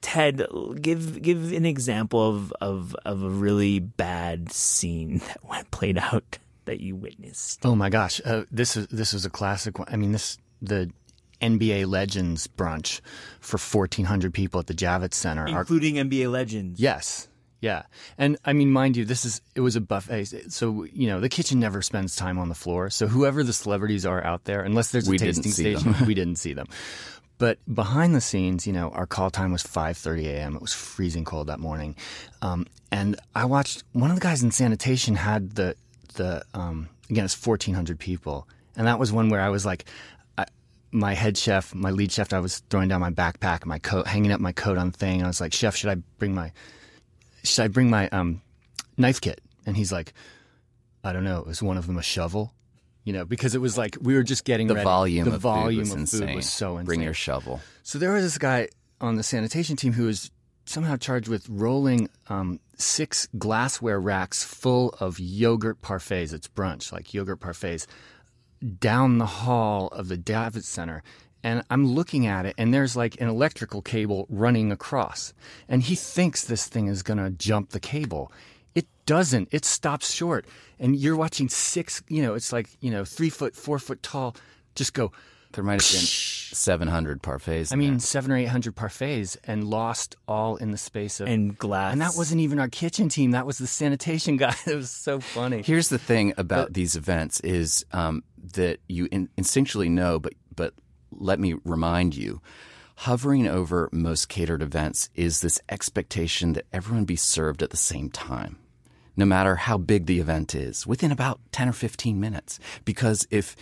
Ted, 0.01 0.45
give 0.81 1.21
give 1.21 1.51
an 1.53 1.65
example 1.65 2.27
of 2.29 2.53
of 2.61 2.95
of 3.05 3.23
a 3.23 3.29
really 3.29 3.79
bad 3.79 4.51
scene 4.51 5.17
that 5.27 5.43
went 5.47 5.71
played 5.71 5.97
out 5.97 6.37
that 6.65 6.81
you 6.81 6.95
witnessed. 6.95 7.65
Oh 7.65 7.75
my 7.75 7.89
gosh, 7.89 8.19
uh, 8.25 8.43
this 8.51 8.75
is 8.77 8.87
this 8.87 9.13
is 9.13 9.25
a 9.25 9.29
classic 9.29 9.79
one. 9.79 9.87
I 9.91 9.95
mean, 9.95 10.11
this 10.11 10.37
the 10.61 10.91
NBA 11.41 11.87
Legends 11.87 12.47
brunch 12.47 13.01
for 13.39 13.57
fourteen 13.57 14.05
hundred 14.05 14.33
people 14.33 14.59
at 14.59 14.67
the 14.67 14.73
Javits 14.73 15.15
Center. 15.15 15.47
Our- 15.47 15.59
including 15.59 15.95
NBA 15.95 16.31
legends. 16.31 16.79
yes, 16.79 17.27
yeah, 17.61 17.83
and 18.17 18.37
I 18.45 18.53
mean, 18.53 18.71
mind 18.71 18.97
you, 18.97 19.05
this 19.05 19.25
is 19.25 19.41
it 19.55 19.61
was 19.61 19.75
a 19.75 19.81
buffet, 19.81 20.51
so 20.51 20.83
you 20.83 21.07
know 21.07 21.19
the 21.19 21.29
kitchen 21.29 21.59
never 21.59 21.81
spends 21.81 22.15
time 22.15 22.37
on 22.37 22.49
the 22.49 22.55
floor. 22.55 22.89
So 22.89 23.07
whoever 23.07 23.43
the 23.43 23.53
celebrities 23.53 24.05
are 24.05 24.23
out 24.23 24.43
there, 24.45 24.61
unless 24.61 24.91
there's 24.91 25.07
a 25.07 25.11
We 25.11 25.17
tasting 25.17 25.51
see 25.51 25.75
station, 25.75 25.95
we 26.07 26.13
didn't 26.13 26.37
see 26.37 26.53
them. 26.53 26.67
But 27.39 27.59
behind 27.71 28.15
the 28.15 28.21
scenes, 28.21 28.65
you 28.65 28.73
know, 28.73 28.89
our 28.89 29.05
call 29.05 29.29
time 29.29 29.51
was 29.51 29.63
5:30 29.63 30.25
a.m. 30.25 30.55
It 30.55 30.61
was 30.61 30.73
freezing 30.73 31.23
cold 31.25 31.47
that 31.47 31.59
morning, 31.59 31.95
um, 32.41 32.65
and 32.91 33.19
I 33.35 33.45
watched 33.45 33.83
one 33.93 34.09
of 34.09 34.15
the 34.17 34.21
guys 34.21 34.41
in 34.43 34.51
sanitation 34.51 35.15
had 35.15 35.51
the 35.51 35.75
the 36.15 36.43
um, 36.55 36.89
again 37.09 37.25
it's 37.25 37.45
1,400 37.45 37.99
people, 37.99 38.47
and 38.75 38.87
that 38.87 38.97
was 38.99 39.11
one 39.11 39.29
where 39.29 39.41
I 39.41 39.49
was 39.49 39.65
like, 39.65 39.85
I, 39.85 40.16
my 40.91 41.13
head 41.13 41.37
chef, 41.37 41.73
my 41.75 41.91
lead 41.91 42.11
chef, 42.11 42.33
I 42.33 42.39
was 42.39 42.59
throwing 42.69 42.87
down 42.87 43.01
my 43.01 43.11
backpack, 43.11 43.65
my 43.65 43.79
coat, 43.79 44.07
hanging 44.07 44.31
up 44.31 44.39
my 44.39 44.51
coat 44.51 44.77
on 44.77 44.91
the 44.91 44.97
thing, 44.97 45.17
and 45.17 45.23
I 45.25 45.27
was 45.27 45.41
like, 45.41 45.53
Chef, 45.53 45.75
should 45.75 45.89
I 45.89 45.95
bring 46.17 46.33
my 46.33 46.51
should 47.43 47.63
I 47.63 47.67
bring 47.67 47.89
my 47.89 48.09
um, 48.09 48.41
knife 48.97 49.21
kit? 49.21 49.41
And 49.65 49.75
he's 49.77 49.91
like, 49.91 50.13
I 51.03 51.13
don't 51.13 51.23
know. 51.23 51.43
Is 51.45 51.61
one 51.61 51.77
of 51.77 51.87
them 51.87 51.97
a 51.97 52.03
shovel? 52.03 52.53
You 53.03 53.13
know, 53.13 53.25
because 53.25 53.55
it 53.55 53.59
was 53.59 53.77
like 53.77 53.97
we 54.01 54.15
were 54.15 54.23
just 54.23 54.43
getting 54.43 54.67
the 54.67 54.75
ready. 54.75 54.83
volume 54.83 55.25
the 55.29 55.35
of 55.35 55.41
volume 55.41 55.75
food 55.75 55.79
was 55.79 55.91
of 55.91 55.99
insane. 55.99 56.27
food 56.27 56.35
was 56.35 56.49
so 56.49 56.71
insane. 56.73 56.85
Bring 56.85 57.01
your 57.01 57.13
shovel. 57.13 57.61
So 57.83 57.99
there 57.99 58.11
was 58.11 58.23
this 58.23 58.37
guy 58.37 58.67
on 58.99 59.15
the 59.15 59.23
sanitation 59.23 59.75
team 59.75 59.93
who 59.93 60.05
was 60.05 60.29
somehow 60.65 60.97
charged 60.97 61.29
with 61.29 61.47
rolling 61.47 62.09
um, 62.27 62.59
six 62.77 63.27
glassware 63.37 63.99
racks 63.99 64.43
full 64.43 64.93
of 64.99 65.19
yogurt 65.19 65.81
parfaits. 65.81 66.33
It's 66.33 66.47
brunch, 66.49 66.91
like 66.91 67.13
yogurt 67.13 67.39
parfaits, 67.39 67.87
down 68.79 69.17
the 69.17 69.25
hall 69.25 69.87
of 69.89 70.07
the 70.07 70.17
Javits 70.17 70.63
Center. 70.63 71.03
And 71.43 71.63
I'm 71.69 71.85
looking 71.85 72.25
at 72.27 72.45
it, 72.45 72.55
and 72.57 72.73
there's 72.73 72.95
like 72.95 73.21
an 73.21 73.27
electrical 73.29 73.81
cable 73.81 74.25
running 74.29 74.71
across. 74.71 75.33
And 75.69 75.81
he 75.83 75.95
thinks 75.95 76.43
this 76.43 76.67
thing 76.67 76.87
is 76.87 77.03
going 77.03 77.19
to 77.19 77.29
jump 77.29 77.69
the 77.69 77.79
cable. 77.79 78.31
It 78.75 78.87
doesn't. 79.05 79.49
It 79.51 79.63
stops 79.63 80.13
short. 80.13 80.45
And 80.79 80.95
you're 80.95 81.15
watching 81.15 81.47
six, 81.47 82.03
you 82.09 82.21
know, 82.21 82.33
it's 82.33 82.51
like, 82.51 82.69
you 82.81 82.91
know, 82.91 83.05
three 83.05 83.29
foot, 83.29 83.55
four 83.55 83.79
foot 83.79 84.03
tall, 84.03 84.35
just 84.75 84.93
go 84.93 85.11
There 85.53 85.63
might 85.63 85.81
have 85.81 85.91
been 85.91 86.01
700 86.01 87.21
parfaits. 87.21 87.71
I 87.71 87.75
mean, 87.75 87.99
seven 87.99 88.31
or 88.31 88.37
eight 88.37 88.45
hundred 88.45 88.75
parfaits, 88.75 89.37
and 89.43 89.63
lost 89.63 90.15
all 90.27 90.55
in 90.57 90.71
the 90.71 90.77
space 90.77 91.19
of. 91.19 91.27
and 91.27 91.57
glass. 91.57 91.91
and 91.93 92.01
that 92.01 92.13
wasn't 92.15 92.41
even 92.41 92.59
our 92.59 92.67
kitchen 92.67 93.09
team. 93.09 93.31
That 93.31 93.45
was 93.45 93.57
the 93.57 93.67
sanitation 93.67 94.37
guy. 94.43 94.55
It 94.65 94.75
was 94.75 94.91
so 94.91 95.19
funny. 95.19 95.61
Here's 95.61 95.89
the 95.89 95.99
thing 95.99 96.33
about 96.37 96.73
these 96.73 96.95
events 96.95 97.39
is 97.41 97.85
um, 97.91 98.23
that 98.53 98.79
you 98.87 99.07
in- 99.11 99.29
instinctually 99.37 99.89
know, 99.89 100.19
but 100.19 100.33
but 100.55 100.73
let 101.11 101.39
me 101.39 101.55
remind 101.63 102.15
you, 102.15 102.41
hovering 102.95 103.47
over 103.47 103.89
most 103.91 104.27
catered 104.29 104.61
events 104.61 105.09
is 105.15 105.41
this 105.41 105.59
expectation 105.69 106.53
that 106.53 106.65
everyone 106.73 107.05
be 107.05 107.15
served 107.15 107.61
at 107.63 107.69
the 107.69 107.77
same 107.77 108.09
time, 108.09 108.57
no 109.15 109.25
matter 109.25 109.55
how 109.55 109.77
big 109.77 110.05
the 110.05 110.19
event 110.19 110.55
is, 110.55 110.87
within 110.87 111.11
about 111.11 111.39
ten 111.51 111.69
or 111.69 111.73
fifteen 111.73 112.19
minutes. 112.19 112.59
Because 112.85 113.27
if 113.29 113.55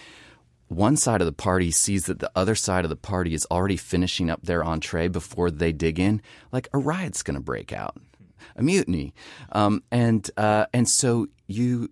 one 0.67 0.97
side 0.97 1.21
of 1.21 1.27
the 1.27 1.31
party 1.31 1.69
sees 1.69 2.05
that 2.05 2.19
the 2.19 2.31
other 2.35 2.55
side 2.55 2.85
of 2.85 2.89
the 2.89 2.95
party 2.95 3.35
is 3.35 3.45
already 3.51 3.77
finishing 3.77 4.31
up 4.31 4.41
their 4.41 4.63
entree 4.63 5.07
before 5.07 5.51
they 5.51 5.71
dig 5.71 5.99
in, 5.99 6.21
like 6.51 6.67
a 6.73 6.79
riot's 6.79 7.21
going 7.21 7.35
to 7.35 7.41
break 7.41 7.71
out, 7.71 7.95
a 8.55 8.63
mutiny, 8.63 9.13
um, 9.51 9.83
and 9.91 10.31
uh, 10.37 10.65
and 10.73 10.89
so 10.89 11.27
you, 11.45 11.91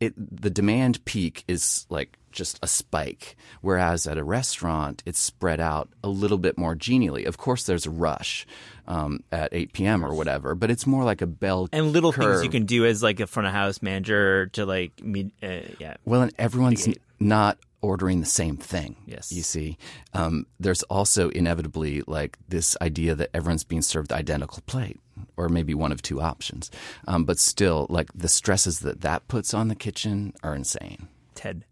it 0.00 0.14
the 0.16 0.50
demand 0.50 1.04
peak 1.04 1.44
is 1.48 1.86
like 1.90 2.16
just 2.34 2.58
a 2.62 2.66
spike, 2.66 3.36
whereas 3.62 4.06
at 4.06 4.18
a 4.18 4.24
restaurant 4.24 5.02
it's 5.06 5.18
spread 5.18 5.60
out 5.60 5.88
a 6.02 6.08
little 6.08 6.36
bit 6.38 6.58
more 6.58 6.74
genially. 6.74 7.24
Of 7.24 7.38
course, 7.38 7.64
there's 7.64 7.86
a 7.86 7.90
rush 7.90 8.46
um, 8.86 9.22
at 9.32 9.48
8 9.52 9.72
p.m. 9.72 10.04
or 10.04 10.14
whatever, 10.14 10.54
but 10.54 10.70
it's 10.70 10.86
more 10.86 11.04
like 11.04 11.22
a 11.22 11.26
bell 11.26 11.68
and 11.72 11.92
little 11.92 12.12
things 12.12 12.42
you 12.44 12.50
can 12.50 12.66
do 12.66 12.84
as 12.84 13.02
like 13.02 13.20
a 13.20 13.26
front 13.26 13.46
of 13.46 13.54
house 13.54 13.80
manager 13.80 14.46
to 14.48 14.66
like 14.66 15.02
meet. 15.02 15.32
Uh, 15.42 15.60
yeah, 15.78 15.94
Well, 16.04 16.22
and 16.22 16.32
everyone's 16.38 16.86
n- 16.86 16.94
not 17.18 17.56
ordering 17.80 18.20
the 18.20 18.26
same 18.26 18.56
thing. 18.56 18.96
Yes. 19.06 19.30
You 19.30 19.42
see, 19.42 19.76
um, 20.14 20.46
there's 20.58 20.82
also 20.84 21.28
inevitably 21.28 22.02
like 22.06 22.38
this 22.48 22.76
idea 22.80 23.14
that 23.14 23.30
everyone's 23.34 23.64
being 23.64 23.82
served 23.82 24.08
the 24.08 24.16
identical 24.16 24.62
plate, 24.66 24.98
or 25.36 25.48
maybe 25.48 25.74
one 25.74 25.92
of 25.92 26.00
two 26.02 26.20
options. 26.20 26.70
Um, 27.06 27.24
but 27.24 27.38
still, 27.38 27.86
like 27.90 28.10
the 28.14 28.28
stresses 28.28 28.80
that 28.80 29.02
that 29.02 29.28
puts 29.28 29.52
on 29.54 29.68
the 29.68 29.74
kitchen 29.74 30.32
are 30.42 30.54
insane. 30.54 31.08
Ted, 31.34 31.64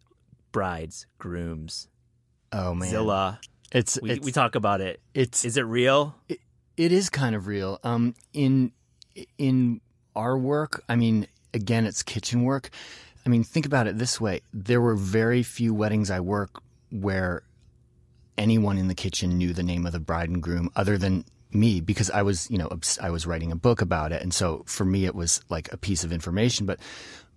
brides, 0.52 1.06
grooms, 1.18 1.88
Oh 2.52 2.74
man, 2.74 2.90
Zilla. 2.90 3.40
It's 3.72 3.98
We, 4.00 4.10
it's 4.12 4.26
we 4.26 4.32
talk 4.32 4.54
about 4.54 4.80
it. 4.80 5.00
it's 5.14 5.44
Is 5.44 5.56
it 5.56 5.62
real? 5.62 6.14
it 6.76 6.92
is 6.92 7.10
kind 7.10 7.34
of 7.34 7.46
real. 7.46 7.80
Um, 7.82 8.14
in 8.32 8.72
in 9.38 9.80
our 10.14 10.36
work, 10.36 10.84
I 10.88 10.96
mean, 10.96 11.26
again, 11.54 11.86
it's 11.86 12.02
kitchen 12.02 12.44
work. 12.44 12.70
I 13.24 13.28
mean, 13.28 13.44
think 13.44 13.66
about 13.66 13.86
it 13.86 13.98
this 13.98 14.20
way: 14.20 14.42
there 14.52 14.80
were 14.80 14.94
very 14.94 15.42
few 15.42 15.72
weddings 15.72 16.10
I 16.10 16.20
work 16.20 16.62
where 16.90 17.42
anyone 18.36 18.78
in 18.78 18.88
the 18.88 18.94
kitchen 18.94 19.38
knew 19.38 19.52
the 19.52 19.62
name 19.62 19.86
of 19.86 19.92
the 19.92 20.00
bride 20.00 20.28
and 20.28 20.42
groom, 20.42 20.70
other 20.76 20.98
than 20.98 21.24
me, 21.52 21.80
because 21.80 22.10
I 22.10 22.22
was, 22.22 22.50
you 22.50 22.58
know, 22.58 22.68
I 23.00 23.10
was 23.10 23.26
writing 23.26 23.52
a 23.52 23.56
book 23.56 23.80
about 23.80 24.12
it, 24.12 24.22
and 24.22 24.32
so 24.34 24.64
for 24.66 24.84
me, 24.84 25.06
it 25.06 25.14
was 25.14 25.42
like 25.48 25.72
a 25.72 25.76
piece 25.76 26.04
of 26.04 26.12
information. 26.12 26.66
But 26.66 26.80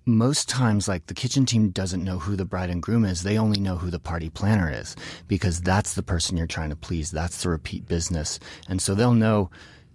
most 0.05 0.47
times, 0.47 0.87
like 0.87 1.07
the 1.07 1.13
kitchen 1.13 1.45
team 1.45 1.69
doesn't 1.69 2.03
know 2.03 2.19
who 2.19 2.35
the 2.35 2.45
bride 2.45 2.69
and 2.69 2.81
groom 2.81 3.05
is; 3.05 3.23
they 3.23 3.37
only 3.37 3.59
know 3.59 3.77
who 3.77 3.89
the 3.89 3.99
party 3.99 4.29
planner 4.29 4.71
is, 4.71 4.95
because 5.27 5.61
that's 5.61 5.93
the 5.93 6.03
person 6.03 6.37
you're 6.37 6.47
trying 6.47 6.69
to 6.69 6.75
please. 6.75 7.11
That's 7.11 7.43
the 7.43 7.49
repeat 7.49 7.87
business, 7.87 8.39
and 8.69 8.81
so 8.81 8.95
they'll 8.95 9.13
know 9.13 9.49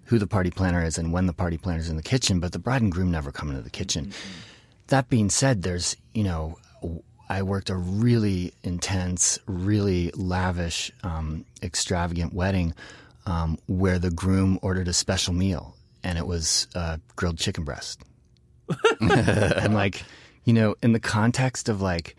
who 0.04 0.18
the 0.18 0.26
party 0.26 0.50
planner 0.50 0.82
is 0.82 0.98
and 0.98 1.12
when 1.12 1.26
the 1.26 1.32
party 1.32 1.56
planner 1.56 1.78
is 1.78 1.88
in 1.88 1.96
the 1.96 2.02
kitchen. 2.02 2.40
But 2.40 2.50
the 2.50 2.58
bride 2.58 2.82
and 2.82 2.90
groom 2.90 3.12
never 3.12 3.30
come 3.30 3.48
into 3.48 3.62
the 3.62 3.70
kitchen. 3.70 4.12
That 4.88 5.08
being 5.08 5.30
said, 5.30 5.62
there's, 5.62 5.96
you 6.14 6.24
know, 6.24 6.58
I 7.28 7.42
worked 7.42 7.70
a 7.70 7.76
really 7.76 8.52
intense, 8.64 9.38
really 9.46 10.10
lavish, 10.16 10.90
um, 11.04 11.44
extravagant 11.62 12.34
wedding 12.34 12.74
um, 13.24 13.56
where 13.68 14.00
the 14.00 14.10
groom 14.10 14.58
ordered 14.62 14.88
a 14.88 14.92
special 14.92 15.32
meal 15.32 15.76
and 16.02 16.18
it 16.18 16.26
was 16.26 16.66
uh, 16.74 16.96
grilled 17.14 17.38
chicken 17.38 17.62
breast. 17.62 18.02
and 19.00 19.74
like, 19.74 20.02
you 20.44 20.52
know, 20.52 20.74
in 20.82 20.92
the 20.92 21.00
context 21.00 21.68
of 21.68 21.80
like 21.80 22.16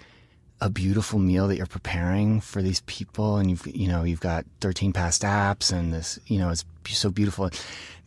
a 0.61 0.69
beautiful 0.69 1.17
meal 1.17 1.47
that 1.47 1.57
you're 1.57 1.65
preparing 1.65 2.39
for 2.39 2.61
these 2.61 2.81
people 2.81 3.37
and 3.37 3.49
you've, 3.49 3.65
you 3.65 3.87
know, 3.87 4.03
you've 4.03 4.19
got 4.19 4.45
13 4.61 4.93
past 4.93 5.23
apps 5.23 5.73
and 5.73 5.91
this, 5.91 6.19
you 6.27 6.37
know, 6.37 6.49
it's 6.49 6.63
so 6.87 7.09
beautiful. 7.09 7.49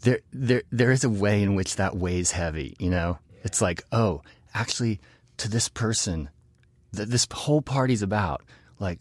There, 0.02 0.20
there, 0.32 0.62
there 0.70 0.92
is 0.92 1.02
a 1.02 1.10
way 1.10 1.42
in 1.42 1.56
which 1.56 1.76
that 1.76 1.96
weighs 1.96 2.30
heavy, 2.30 2.76
you 2.78 2.90
know? 2.90 3.18
It's 3.42 3.60
like, 3.60 3.82
oh, 3.90 4.22
actually, 4.54 5.00
to 5.38 5.48
this 5.48 5.68
person 5.68 6.30
that 6.92 7.10
this 7.10 7.26
whole 7.32 7.60
party's 7.60 8.02
about, 8.02 8.42
like, 8.78 9.00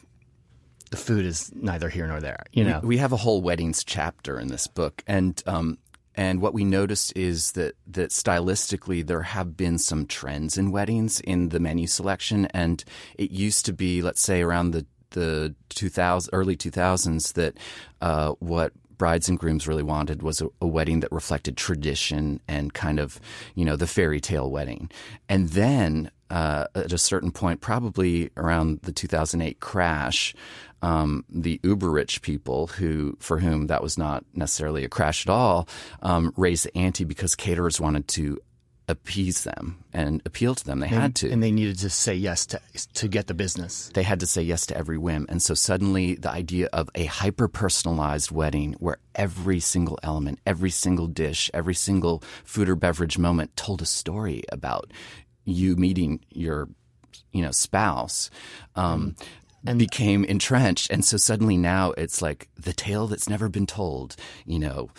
the 0.90 0.98
food 0.98 1.26
is 1.26 1.52
neither 1.56 1.90
here 1.90 2.08
nor 2.08 2.20
there, 2.20 2.44
you 2.52 2.64
know? 2.64 2.80
We, 2.82 2.90
we 2.90 2.98
have 2.98 3.12
a 3.12 3.18
whole 3.18 3.42
weddings 3.42 3.84
chapter 3.84 4.40
in 4.40 4.48
this 4.48 4.66
book, 4.66 5.04
and 5.06 5.42
um, 5.46 5.78
and 6.16 6.42
what 6.42 6.54
we 6.54 6.64
noticed 6.64 7.14
is 7.16 7.54
that 7.54 7.76
that 7.88 8.12
stylistically 8.12 9.06
there 9.06 9.24
have 9.24 9.58
been 9.58 9.78
some 9.78 10.06
trends 10.06 10.58
in 10.58 10.72
weddings 10.72 11.20
in 11.22 11.50
the 11.50 11.60
menu 11.60 11.88
selection, 11.88 12.46
and 12.48 12.84
it 13.18 13.32
used 13.32 13.66
to 13.66 13.74
be, 13.74 14.02
let's 14.02 14.22
say, 14.22 14.42
around 14.42 14.72
the 14.72 14.86
the 15.12 15.54
2000 15.70 16.32
early 16.34 16.58
2000s 16.58 17.34
that 17.34 17.56
uh, 18.02 18.32
what 18.40 18.74
brides 18.98 19.30
and 19.30 19.38
grooms 19.38 19.68
really 19.68 19.84
wanted 19.84 20.24
was 20.24 20.42
a, 20.42 20.48
a 20.60 20.68
wedding 20.68 21.02
that 21.02 21.12
reflected 21.12 21.56
tradition 21.56 22.40
and 22.48 22.74
kind 22.74 23.00
of 23.00 23.20
you 23.56 23.66
know 23.66 23.76
the 23.76 23.88
fairy 23.88 24.20
tale 24.20 24.52
wedding, 24.52 24.90
and 25.30 25.50
then 25.50 26.12
uh, 26.30 26.66
at 26.74 26.92
a 26.92 26.98
certain 26.98 27.32
point, 27.32 27.62
probably 27.62 28.32
around 28.38 28.80
the 28.82 28.92
2008 28.92 29.60
crash, 29.60 30.34
um, 30.84 31.24
the 31.30 31.60
uber 31.64 31.90
rich 31.90 32.22
people 32.22 32.68
who, 32.68 33.18
for 33.20 33.40
whom 33.40 33.68
that 33.68 33.82
was 33.82 33.98
not 33.98 34.26
necessarily 34.34 34.84
a 34.84 34.90
crash 34.90 35.26
at 35.26 35.32
all, 35.32 35.68
um, 36.02 36.34
raised 36.36 36.66
the 36.66 36.78
ante 36.78 37.06
because 37.06 37.36
caterers 37.36 37.80
wanted 37.80 38.08
to 38.10 38.38
appease 38.90 39.46
them 39.46 39.82
and 39.94 40.22
appeal 40.26 40.54
to 40.54 40.66
them. 40.66 40.82
They 40.82 40.90
had 40.90 41.16
to. 41.16 41.32
And 41.32 41.42
they 41.42 41.52
needed 41.52 41.80
to 41.80 41.90
say 41.90 42.14
yes 42.14 42.46
to, 42.48 42.60
to 42.96 43.08
get 43.08 43.28
the 43.28 43.34
business. 43.34 43.90
they 43.94 44.04
had 44.04 44.20
to 44.20 44.26
say 44.26 44.42
yes 44.42 44.66
to 44.68 44.78
every 44.78 44.98
whim. 44.98 45.26
And 45.30 45.42
so 45.42 45.54
suddenly 45.54 46.16
the 46.16 46.30
idea 46.30 46.68
of 46.74 46.90
a 46.94 47.06
hyper 47.06 47.48
personalized 47.48 48.30
wedding 48.30 48.74
where 48.80 48.98
every 49.16 49.62
single 49.62 49.98
element, 50.04 50.40
every 50.46 50.70
single 50.70 51.08
dish, 51.08 51.50
every 51.54 51.76
single 51.76 52.22
food 52.44 52.68
or 52.68 52.76
beverage 52.76 53.18
moment 53.18 53.56
told 53.56 53.82
a 53.82 53.86
story 53.86 54.44
about 54.50 54.92
you 55.46 55.78
meeting 55.78 56.20
your, 56.30 56.68
you 57.32 57.42
know, 57.42 57.52
spouse. 57.52 58.30
Um, 58.76 59.16
and 59.66 59.80
became 59.80 60.24
entrenched. 60.26 60.92
And 60.92 61.04
so 61.06 61.18
suddenly 61.18 61.58
now 61.58 61.92
it's 61.92 62.22
like 62.22 62.50
the 62.56 62.74
tale 62.74 63.08
that's 63.08 63.30
never 63.30 63.50
been 63.50 63.68
told, 63.68 64.16
you 64.46 64.60
know, 64.60 64.90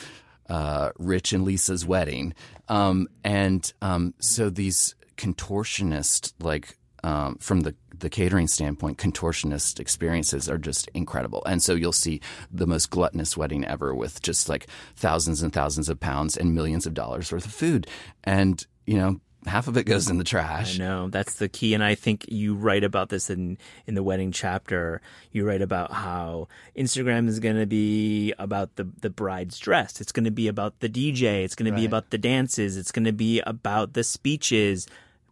uh, 0.49 0.91
Rich 0.99 1.33
and 1.33 1.45
Lisa's 1.45 1.87
wedding. 1.87 2.35
Um, 2.69 3.09
and 3.23 3.73
um, 3.83 4.15
so 4.19 4.51
these 4.51 4.95
contortionist, 5.17 6.33
like 6.41 6.79
um, 7.03 7.37
from 7.41 7.61
the 7.61 7.75
the 7.97 8.11
catering 8.11 8.49
standpoint, 8.49 8.99
contortionist 8.99 9.79
experiences 9.79 10.49
are 10.49 10.59
just 10.59 10.89
incredible. 10.95 11.43
And 11.47 11.63
so 11.63 11.75
you'll 11.75 11.93
see 11.93 12.21
the 12.51 12.67
most 12.67 12.91
gluttonous 12.91 13.37
wedding 13.37 13.65
ever 13.65 13.95
with 13.95 14.21
just 14.21 14.49
like 14.49 14.67
thousands 14.97 15.43
and 15.43 15.53
thousands 15.53 15.89
of 15.89 16.01
pounds 16.01 16.37
and 16.37 16.55
millions 16.55 16.87
of 16.87 16.95
dollars 16.95 17.31
worth 17.31 17.47
of 17.47 17.53
food. 17.53 17.87
And, 18.25 18.67
you 18.85 18.99
know, 18.99 19.21
half 19.47 19.69
of 19.69 19.77
it 19.77 19.85
goes 19.85 20.09
in 20.09 20.19
the 20.19 20.25
trash. 20.25 20.77
I 20.77 20.79
know 20.79 21.09
that's 21.09 21.35
the 21.35 21.49
key, 21.49 21.75
and 21.75 21.83
I 21.83 21.95
think 21.95 22.27
you 22.29 22.55
write 22.55 22.85
about 22.85 23.09
this 23.09 23.31
in 23.31 23.59
in 23.87 23.95
the 23.95 24.03
wedding 24.03 24.33
chapter. 24.33 25.01
You 25.33 25.47
write 25.47 25.63
about 25.63 25.93
how 25.93 26.49
Instagram 26.77 27.29
is 27.29 27.41
going 27.41 27.59
to 27.59 27.67
be 27.67 28.33
about 28.39 28.77
the 28.77 28.89
the 29.01 29.11
bride's 29.11 29.59
dress. 29.59 30.01
It's 30.01 30.13
going 30.13 30.25
to 30.25 30.31
be 30.31 30.49
about 30.49 30.81
the 30.81 30.89
DJ. 30.89 31.45
It's 31.45 31.55
going 31.55 31.71
to 31.71 31.77
be 31.77 31.85
about 31.85 32.11
the 32.11 32.19
dances. 32.19 32.77
It's 32.77 32.93
going 32.93 33.05
to 33.05 33.13
be 33.13 33.41
about 33.41 33.95
the 33.95 34.05
speeches. 34.05 34.87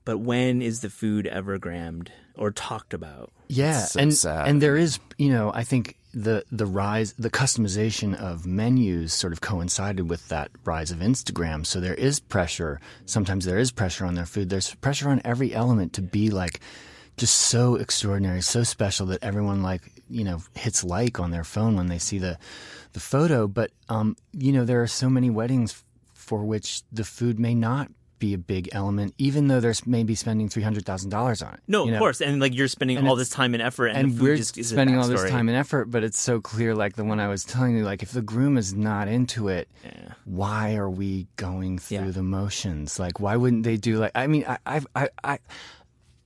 But 0.05 0.19
when 0.19 0.63
is 0.63 0.81
the 0.81 0.91
food 0.91 1.27
ever 1.27 1.59
grammed 1.59 2.11
or 2.37 2.51
talked 2.51 2.95
about? 2.95 3.33
Yeah, 3.49 3.81
so 3.85 4.01
and 4.01 4.15
sad. 4.15 4.49
and 4.49 4.63
there 4.63 4.77
is, 4.77 4.99
you 5.19 5.31
know, 5.31 5.53
I 5.55 5.65
think 5.65 5.97
the 6.15 6.45
the 6.51 6.67
rise, 6.67 7.15
the 7.15 7.31
customization 7.31 8.15
of 8.15 8.47
menus 8.47 9.13
sort 9.13 9.33
of 9.33 9.41
coincided 9.41 10.09
with 10.09 10.29
that 10.29 10.51
rise 10.65 10.91
of 10.91 10.99
Instagram. 10.99 11.67
So 11.67 11.81
there 11.81 11.95
is 11.95 12.21
pressure. 12.21 12.81
Sometimes 13.07 13.45
there 13.45 13.59
is 13.59 13.73
pressure 13.73 14.05
on 14.05 14.15
their 14.15 14.27
food. 14.27 14.51
There's 14.51 14.75
pressure 14.77 15.09
on 15.09 15.21
every 15.25 15.55
element 15.55 15.93
to 15.95 16.03
be 16.03 16.31
like 16.31 16.61
just 17.17 17.37
so 17.37 17.77
extraordinary, 17.77 18.41
so 18.41 18.63
special 18.63 19.07
that 19.07 19.23
everyone 19.23 19.63
like 19.63 19.83
you 20.09 20.25
know 20.25 20.43
hits 20.55 20.85
like 20.85 21.21
on 21.21 21.31
their 21.31 21.45
phone 21.45 21.77
when 21.77 21.87
they 21.87 21.99
see 21.99 22.19
the 22.19 22.39
the 22.93 23.01
photo. 23.01 23.47
But 23.47 23.71
um, 23.89 24.17
you 24.33 24.53
know, 24.53 24.65
there 24.65 24.83
are 24.83 24.87
so 24.89 25.09
many 25.09 25.31
weddings 25.31 25.83
for 26.15 26.45
which 26.45 26.83
the 26.93 27.05
food 27.05 27.39
may 27.39 27.55
not 27.55 27.91
be 28.23 28.35
a 28.35 28.39
big 28.39 28.69
element, 28.71 29.13
even 29.19 29.49
though 29.49 29.59
they're 29.59 29.75
maybe 29.85 30.15
spending 30.15 30.49
three 30.49 30.63
hundred 30.63 30.87
thousand 30.87 31.11
dollars 31.11 31.43
on 31.43 31.55
it. 31.55 31.61
No, 31.67 31.83
of 31.83 31.91
know? 31.91 31.99
course, 31.99 32.21
and 32.21 32.41
like 32.41 32.55
you're 32.55 32.69
spending 32.69 32.97
And 32.97 33.09
all 33.09 33.17
this 33.17 33.29
time 33.31 33.53
and 33.53 33.63
effort, 33.63 33.89
and, 33.89 34.13
and 34.13 34.21
we're 34.21 34.37
just 34.37 34.55
spending 34.65 34.97
all 34.97 35.09
this 35.09 35.29
time 35.29 35.49
and 35.49 35.59
effort, 35.59 35.87
but 35.91 36.05
it's 36.05 36.21
so 36.21 36.41
clear. 36.41 36.73
Like 36.75 36.95
the 36.95 37.05
one 37.05 37.19
I 37.19 37.27
was 37.27 37.45
telling 37.45 37.77
you, 37.77 37.85
like 37.85 38.03
if 38.03 38.13
the 38.13 38.23
groom 38.23 38.57
is 38.57 38.73
not 38.75 39.09
into 39.09 39.49
it, 39.49 39.69
why 40.25 40.77
are 40.77 40.89
we 40.89 41.27
going 41.37 41.79
through 41.79 41.97
Yeah. 42.07 42.11
the 42.13 42.23
motions? 42.23 43.01
Like, 43.01 43.19
why 43.19 43.37
wouldn't 43.37 43.65
they 43.65 43.77
do 43.77 43.99
like? 43.99 44.13
I 44.15 44.29
mean, 44.29 44.45
I, 44.47 44.59
I, 44.65 44.81
I, 44.95 45.09
I, 45.25 45.39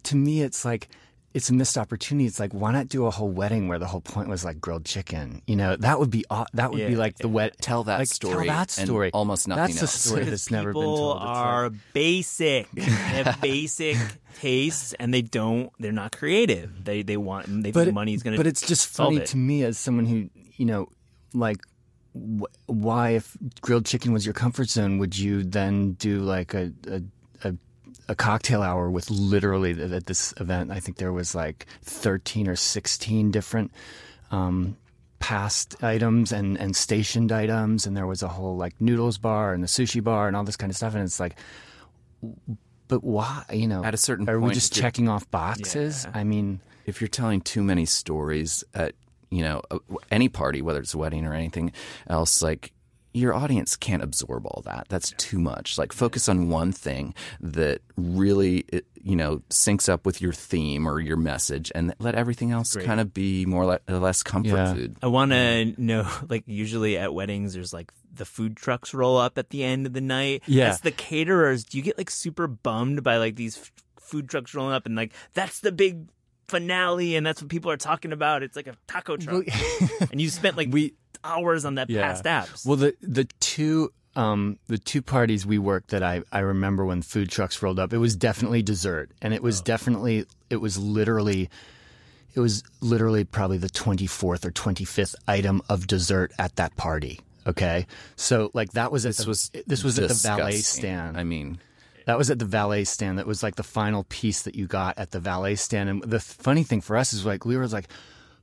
to 0.05 0.17
me, 0.17 0.43
it's 0.43 0.65
like 0.65 0.89
it's 1.37 1.51
a 1.51 1.55
missed 1.55 1.76
opportunity. 1.76 2.24
It's 2.26 2.41
like 2.41 2.53
why 2.53 2.72
not 2.72 2.89
do 2.89 3.05
a 3.05 3.11
whole 3.11 3.30
wedding 3.30 3.68
where 3.68 3.78
the 3.78 3.87
whole 3.87 4.01
point 4.01 4.28
was 4.28 4.43
like 4.43 4.59
grilled 4.59 4.87
chicken? 4.87 5.43
You 5.47 5.57
know, 5.57 5.76
that 5.76 6.01
would 6.01 6.11
be 6.11 6.24
aw- 6.30 6.47
that 6.55 6.70
would 6.72 6.78
be 6.89 6.97
like 6.97 7.18
the 7.18 7.28
wet. 7.28 7.57
Tell 7.61 7.84
that 7.84 7.99
like, 7.99 8.09
story 8.09 8.47
Tell 8.47 8.57
that 8.57 8.78
and 8.78 8.87
story. 8.89 9.11
almost 9.12 9.47
nothing 9.47 9.74
That's 9.74 9.82
else. 9.82 9.93
the 10.03 10.09
story 10.09 10.24
that's 10.24 10.51
never 10.51 10.72
been 10.72 10.80
People 10.82 10.97
told. 10.97 11.16
It's 11.18 11.24
like- 11.26 11.37
are 11.37 11.70
basic. 11.93 12.70
they 12.72 12.82
have 12.82 13.39
basic 13.53 13.99
tastes, 14.41 14.95
and 14.95 15.12
they 15.12 15.22
don't. 15.22 15.70
They're 15.78 15.93
not 15.93 16.16
creative. 16.16 16.84
They 16.84 17.03
they 17.03 17.18
want. 17.18 17.47
They 17.62 17.70
think 17.70 17.93
money's 17.93 18.22
going 18.22 18.32
to. 18.32 18.39
But 18.39 18.47
it's 18.47 18.66
just 18.66 18.89
funny 18.89 19.18
it. 19.18 19.26
to 19.26 19.37
me 19.37 19.62
as 19.62 19.76
someone 19.78 20.07
who, 20.07 20.30
you 20.57 20.64
know, 20.64 20.89
like, 21.34 21.59
wh- 22.14 22.49
why 22.66 23.11
if 23.11 23.37
grilled 23.61 23.84
chicken 23.84 24.12
was 24.14 24.24
your 24.24 24.32
comfort 24.34 24.70
zone, 24.70 24.99
would 24.99 25.18
you 25.18 25.43
then 25.45 25.93
do 25.93 26.20
like 26.20 26.55
a 26.55 26.72
a, 26.89 27.03
a, 28.09 28.13
a 28.13 28.15
cocktail 28.15 28.63
hour 28.63 28.91
with 28.91 29.11
literally 29.11 29.73
at 29.95 30.07
this 30.07 30.33
event? 30.39 30.71
I 30.71 30.81
think 30.81 30.99
there 30.99 31.13
was 31.13 31.35
like 31.35 31.67
thirteen 31.83 32.49
or 32.49 32.57
sixteen 32.57 33.31
different. 33.31 33.73
Um, 34.31 34.77
past 35.19 35.83
items 35.83 36.31
and 36.31 36.59
and 36.59 36.77
stationed 36.77 37.33
items 37.33 37.87
and 37.87 37.97
there 37.97 38.07
was 38.07 38.23
a 38.23 38.29
whole 38.29 38.55
like 38.57 38.79
noodles 38.81 39.17
bar 39.17 39.55
and 39.55 39.63
the 39.63 39.67
sushi 39.67 40.05
bar 40.05 40.29
and 40.29 40.37
all 40.37 40.45
this 40.45 40.57
kind 40.59 40.71
of 40.71 40.77
stuff 40.77 40.95
and 40.95 41.03
it's 41.03 41.19
like 41.19 41.37
but 42.87 43.03
why 43.03 43.43
you 43.51 43.67
know 43.67 43.83
At 43.83 43.95
a 43.95 43.97
certain 43.97 44.29
are 44.29 44.39
we 44.39 44.49
point, 44.49 44.55
just 44.55 44.73
if 44.73 44.77
you're- 44.77 44.83
checking 44.87 45.09
off 45.09 45.29
boxes 45.31 46.07
i 46.13 46.23
mean 46.23 46.61
if 46.85 47.01
you're 47.01 47.09
telling 47.09 47.41
too 47.41 47.63
many 47.63 47.87
stories 47.87 48.63
at 48.75 48.95
you 49.31 49.43
know 49.43 49.63
any 50.11 50.29
party 50.29 50.61
whether 50.61 50.81
it's 50.81 50.93
a 50.93 50.99
wedding 50.99 51.25
or 51.25 51.33
anything 51.33 51.73
else 52.09 52.43
like 52.43 52.73
your 53.17 53.35
audience 53.35 53.77
can't 53.77 54.03
absorb 54.03 54.47
all 54.47 54.62
that. 54.67 54.87
That's 54.89 55.12
too 55.17 55.39
much. 55.39 55.79
Like 55.79 55.93
focus 55.93 56.29
on 56.29 56.49
one 56.51 56.71
thing 56.73 57.14
that 57.41 57.81
really, 57.97 58.64
you 59.03 59.17
know, 59.17 59.43
syncs 59.49 59.89
up 59.89 60.05
with 60.05 60.21
your 60.21 60.33
theme 60.33 60.87
or 60.87 61.01
your 61.01 61.17
message, 61.17 61.73
and 61.75 61.95
let 61.99 62.14
everything 62.14 62.51
else 62.53 62.77
kind 62.77 63.01
of 63.01 63.14
be 63.14 63.47
more 63.47 63.62
or 63.62 63.81
le- 63.89 63.99
less 63.99 64.23
comfort 64.23 64.51
Yeah. 64.51 64.75
food. 64.75 64.97
I 65.03 65.07
want 65.07 65.33
to 65.33 65.75
know, 65.79 66.07
like, 66.29 66.45
usually 66.47 66.99
at 66.99 67.14
weddings, 67.14 67.55
there's 67.55 67.73
like 67.73 67.91
the 68.12 68.25
food 68.27 68.57
trucks 68.57 68.93
roll 68.93 69.17
up 69.17 69.39
at 69.39 69.51
the 69.51 69.64
end 69.64 69.87
of 69.87 69.93
the 69.95 70.01
night. 70.01 70.43
Yeah. 70.47 70.69
As 70.69 70.81
the 70.83 70.91
caterers, 70.93 71.64
do 71.64 71.79
you 71.79 71.83
get 71.83 71.97
like 71.97 72.11
super 72.11 72.47
bummed 72.47 73.03
by 73.03 73.17
like 73.17 73.37
these 73.37 73.57
f- 73.57 73.73
food 73.99 74.29
trucks 74.29 74.55
rolling 74.55 74.75
up 74.75 74.85
and 74.87 74.95
like, 74.95 75.12
that's 75.35 75.61
the 75.61 75.73
big 75.73 76.09
finale 76.49 77.17
and 77.17 77.27
that's 77.27 77.43
what 77.43 77.51
people 77.51 77.71
are 77.71 77.77
talking 77.77 78.12
about? 78.12 78.43
It's 78.43 78.57
like 78.57 78.67
a 78.69 78.75
taco 78.87 79.17
truck. 79.17 79.45
and 80.11 80.21
you 80.21 80.29
spent 80.31 80.57
like 80.57 80.69
We- 80.71 80.95
hours 81.27 81.64
on 81.64 81.74
that 81.77 81.91
Yeah. 81.91 82.03
past 82.03 82.24
apps. 82.24 82.66
Well, 82.66 82.77
the 82.77 82.95
the 83.03 83.24
two 83.41 83.93
um, 84.14 84.59
the 84.68 84.79
two 84.79 85.03
parties 85.03 85.45
we 85.45 85.59
worked 85.59 85.91
that 85.91 86.03
I, 86.03 86.22
I 86.33 86.39
remember 86.39 86.87
when 86.87 87.03
food 87.03 87.29
trucks 87.31 87.61
rolled 87.62 87.79
up, 87.79 87.93
it 87.93 87.99
was 87.99 88.16
definitely 88.16 88.62
dessert, 88.62 89.11
and 89.20 89.35
it 89.35 89.43
was 89.43 89.61
definitely 89.61 90.24
it 90.49 90.57
was 90.57 90.79
literally 90.79 91.51
it 92.35 92.41
was 92.41 92.62
literally 92.81 93.24
probably 93.24 93.59
the 93.59 93.68
twenty 93.68 94.07
fourth 94.07 94.45
or 94.47 94.51
twenty 94.51 94.85
fifth 94.85 95.14
item 95.29 95.61
of 95.68 95.87
dessert 95.87 96.33
at 96.39 96.57
that 96.57 96.77
party. 96.77 97.20
Okay, 97.47 97.87
so 98.16 98.51
like 98.55 98.72
that 98.72 98.91
was 98.91 99.05
at 99.07 99.11
This 99.16 99.18
the, 99.24 99.29
was 99.29 99.51
this 99.66 99.85
was 99.85 99.99
at 99.99 100.09
the 100.09 100.14
valet 100.14 100.57
stand. 100.59 101.16
I 101.18 101.22
mean, 101.24 101.59
That 102.07 102.16
was 102.18 102.31
at 102.31 102.39
the 102.39 102.45
valet 102.45 102.85
stand. 102.85 103.18
That 103.18 103.27
was 103.27 103.43
like 103.43 103.57
the 103.57 103.62
final 103.62 104.05
piece 104.05 104.43
that 104.43 104.55
you 104.55 104.66
got 104.66 104.97
at 104.99 105.11
the 105.11 105.20
valet 105.20 105.55
stand. 105.57 105.89
And 105.91 106.03
the 106.03 106.20
funny 106.20 106.64
thing 106.64 106.81
for 106.81 106.97
us 106.97 107.12
is 107.12 107.24
like 107.27 107.45
we 107.45 107.57
were 107.57 107.68
like, 107.68 107.89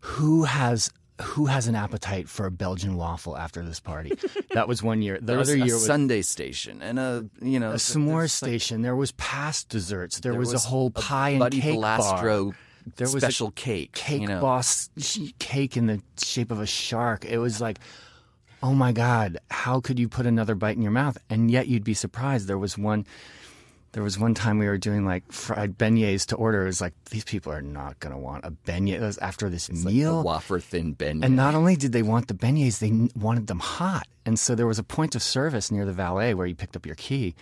who 0.02 0.44
has 0.44 0.90
who 1.22 1.46
has 1.46 1.68
an 1.68 1.76
appetite 1.76 2.28
for 2.28 2.46
a 2.46 2.52
Belgian 2.52 2.96
waffle 2.96 3.38
after 3.38 3.64
this 3.64 3.80
party? 3.80 4.14
that 4.52 4.68
was 4.68 4.82
one 4.82 5.02
year. 5.02 5.20
The 5.20 5.26
there 5.26 5.38
was 5.38 5.50
other 5.50 5.62
a 5.62 5.66
year 5.66 5.76
was 5.76 5.86
sundae 5.86 6.22
station 6.22 6.82
and 6.82 7.00
a 7.00 7.26
you 7.42 7.60
know 7.60 7.72
a 7.72 7.76
s'more 7.76 8.30
station. 8.30 8.82
there 8.82 8.96
was 8.96 9.12
past 9.14 9.70
desserts. 9.70 10.20
There, 10.20 10.32
There 10.32 10.40
was, 10.40 10.54
was 10.54 10.66
a 10.66 10.68
whole 10.68 10.92
pie 10.92 11.32
and 11.32 11.40
Buddy 11.40 11.62
cake 11.62 11.80
bar. 11.80 12.54
There 12.96 13.08
was 13.08 13.16
a 13.16 13.20
special 13.22 13.52
cake. 13.52 13.94
Cake 13.94 14.22
you 14.22 14.28
know. 14.28 14.42
boss 14.42 14.90
cake 15.40 15.78
in 15.78 15.88
the 15.88 16.02
shape 16.18 16.52
of 16.52 16.60
a 16.60 16.66
shark. 16.66 17.26
It 17.26 17.38
was 17.38 17.62
like, 17.62 17.80
oh 18.62 18.74
my 18.74 18.92
god, 18.92 19.38
how 19.50 19.80
could 19.80 20.00
you 20.00 20.10
put 20.10 20.26
another 20.26 20.56
bite 20.56 20.76
in 20.76 20.82
your 20.82 20.92
mouth? 20.92 21.18
And 21.30 21.50
yet 21.50 21.68
you'd 21.68 21.84
be 21.84 21.94
surprised. 21.94 22.48
There 22.48 22.58
was 22.58 22.78
one. 22.78 23.06
There 23.94 24.04
was 24.04 24.18
one 24.20 24.34
time 24.34 24.58
we 24.58 24.68
were 24.68 24.78
doing 24.80 25.06
like 25.06 25.32
fried 25.32 25.70
uh, 25.70 25.74
beignets 25.74 26.26
to 26.28 26.36
order. 26.36 26.64
It 26.64 26.66
was 26.66 26.82
like 26.82 26.94
these 27.12 27.24
people 27.24 27.52
are 27.54 27.62
not 27.62 28.00
going 28.00 28.14
to 28.14 28.20
want 28.20 28.44
a 28.44 28.52
beignet 28.52 28.96
It 28.96 29.02
was 29.02 29.18
after 29.20 29.50
this 29.50 29.70
A 29.70 29.74
meal. 29.74 30.24
wafer 30.24 30.60
thin 30.60 30.96
beignet. 30.96 31.24
And 31.26 31.36
not 31.36 31.54
only 31.56 31.76
did 31.76 31.92
they 31.92 32.02
want 32.02 32.28
the 32.28 32.34
beignets, 32.34 32.80
they 32.80 32.92
wanted 33.18 33.48
them 33.48 33.60
hot. 33.60 34.08
And 34.26 34.40
so 34.40 34.56
there 34.56 34.68
was 34.68 34.80
a 34.80 34.84
point 34.84 35.16
of 35.16 35.22
service 35.22 35.70
near 35.72 35.86
the 35.86 35.94
valet 35.94 36.34
where 36.34 36.48
you 36.48 36.56
picked 36.56 36.76
up 36.76 36.86
your 36.86 36.96
key, 36.96 37.36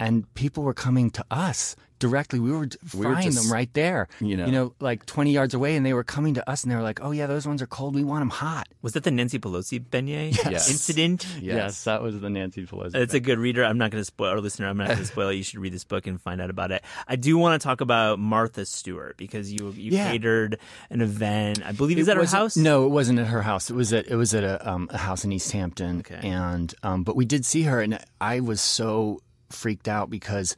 and 0.00 0.32
people 0.34 0.64
were 0.64 0.74
coming 0.74 1.10
to 1.10 1.24
us 1.30 1.76
directly. 1.98 2.40
We 2.40 2.50
were 2.50 2.64
d- 2.64 2.78
We 2.94 3.04
were 3.04 3.12
frying 3.12 3.26
just, 3.30 3.42
them 3.44 3.52
right 3.52 3.68
there, 3.74 4.08
you 4.20 4.34
know. 4.34 4.46
you 4.46 4.52
know, 4.52 4.72
like 4.80 5.04
twenty 5.04 5.32
yards 5.32 5.52
away, 5.52 5.76
and 5.76 5.84
they 5.84 5.92
were 5.92 6.02
coming 6.02 6.32
to 6.34 6.50
us, 6.50 6.62
and 6.64 6.72
they 6.72 6.76
were 6.76 6.82
like, 6.82 7.00
"Oh 7.02 7.10
yeah, 7.10 7.26
those 7.26 7.46
ones 7.46 7.60
are 7.60 7.66
cold. 7.66 7.94
We 7.94 8.04
want 8.04 8.22
them 8.22 8.30
hot." 8.30 8.68
was 8.82 8.94
that 8.94 9.04
the 9.04 9.10
Nancy 9.10 9.38
Pelosi 9.38 9.78
beignet 9.78 10.34
Yes. 10.50 10.70
incident? 10.70 11.26
Yes. 11.42 11.84
that 11.84 12.00
was 12.02 12.18
the 12.18 12.30
Nancy 12.30 12.64
Pelosi. 12.66 12.94
It's 12.94 13.12
a 13.12 13.20
good 13.20 13.38
reader. 13.38 13.62
I'm 13.62 13.76
not 13.76 13.90
going 13.90 14.00
to 14.00 14.04
spoil, 14.06 14.32
or 14.32 14.40
listener, 14.40 14.66
I'm 14.68 14.78
not 14.78 14.86
going 14.86 14.98
to 15.04 15.04
spoil 15.04 15.28
it. 15.28 15.34
You 15.34 15.42
should 15.42 15.58
read 15.60 15.74
this 15.74 15.84
book 15.84 16.06
and 16.06 16.18
find 16.18 16.40
out 16.40 16.48
about 16.48 16.72
it. 16.72 16.82
I 17.06 17.16
do 17.16 17.36
want 17.36 17.60
to 17.60 17.62
talk 17.62 17.82
about 17.82 18.18
Martha 18.18 18.64
Stewart 18.64 19.18
because 19.18 19.52
you 19.52 19.70
you 19.76 19.92
Yeah. 19.92 20.10
catered 20.10 20.58
an 20.88 21.02
event. 21.02 21.60
I 21.66 21.72
believe 21.72 21.98
is 21.98 22.08
at 22.08 22.16
her 22.16 22.24
house. 22.24 22.56
No, 22.56 22.86
it 22.86 22.88
wasn't 22.88 23.18
at 23.18 23.26
her 23.26 23.42
house. 23.42 23.68
It 23.68 23.76
was 23.76 23.92
at 23.92 24.08
it 24.08 24.16
was 24.16 24.34
at 24.34 24.42
a, 24.44 24.66
um, 24.70 24.88
a 24.90 24.96
house 24.96 25.22
in 25.26 25.32
East 25.32 25.52
Hampton. 25.52 25.98
Okay. 25.98 26.26
And 26.26 26.74
um, 26.82 27.02
but 27.04 27.14
we 27.14 27.26
did 27.26 27.44
see 27.44 27.64
her, 27.64 27.78
and 27.82 27.98
I 28.22 28.40
was 28.40 28.62
so 28.62 29.20
freaked 29.52 29.88
out 29.88 30.10
because 30.10 30.56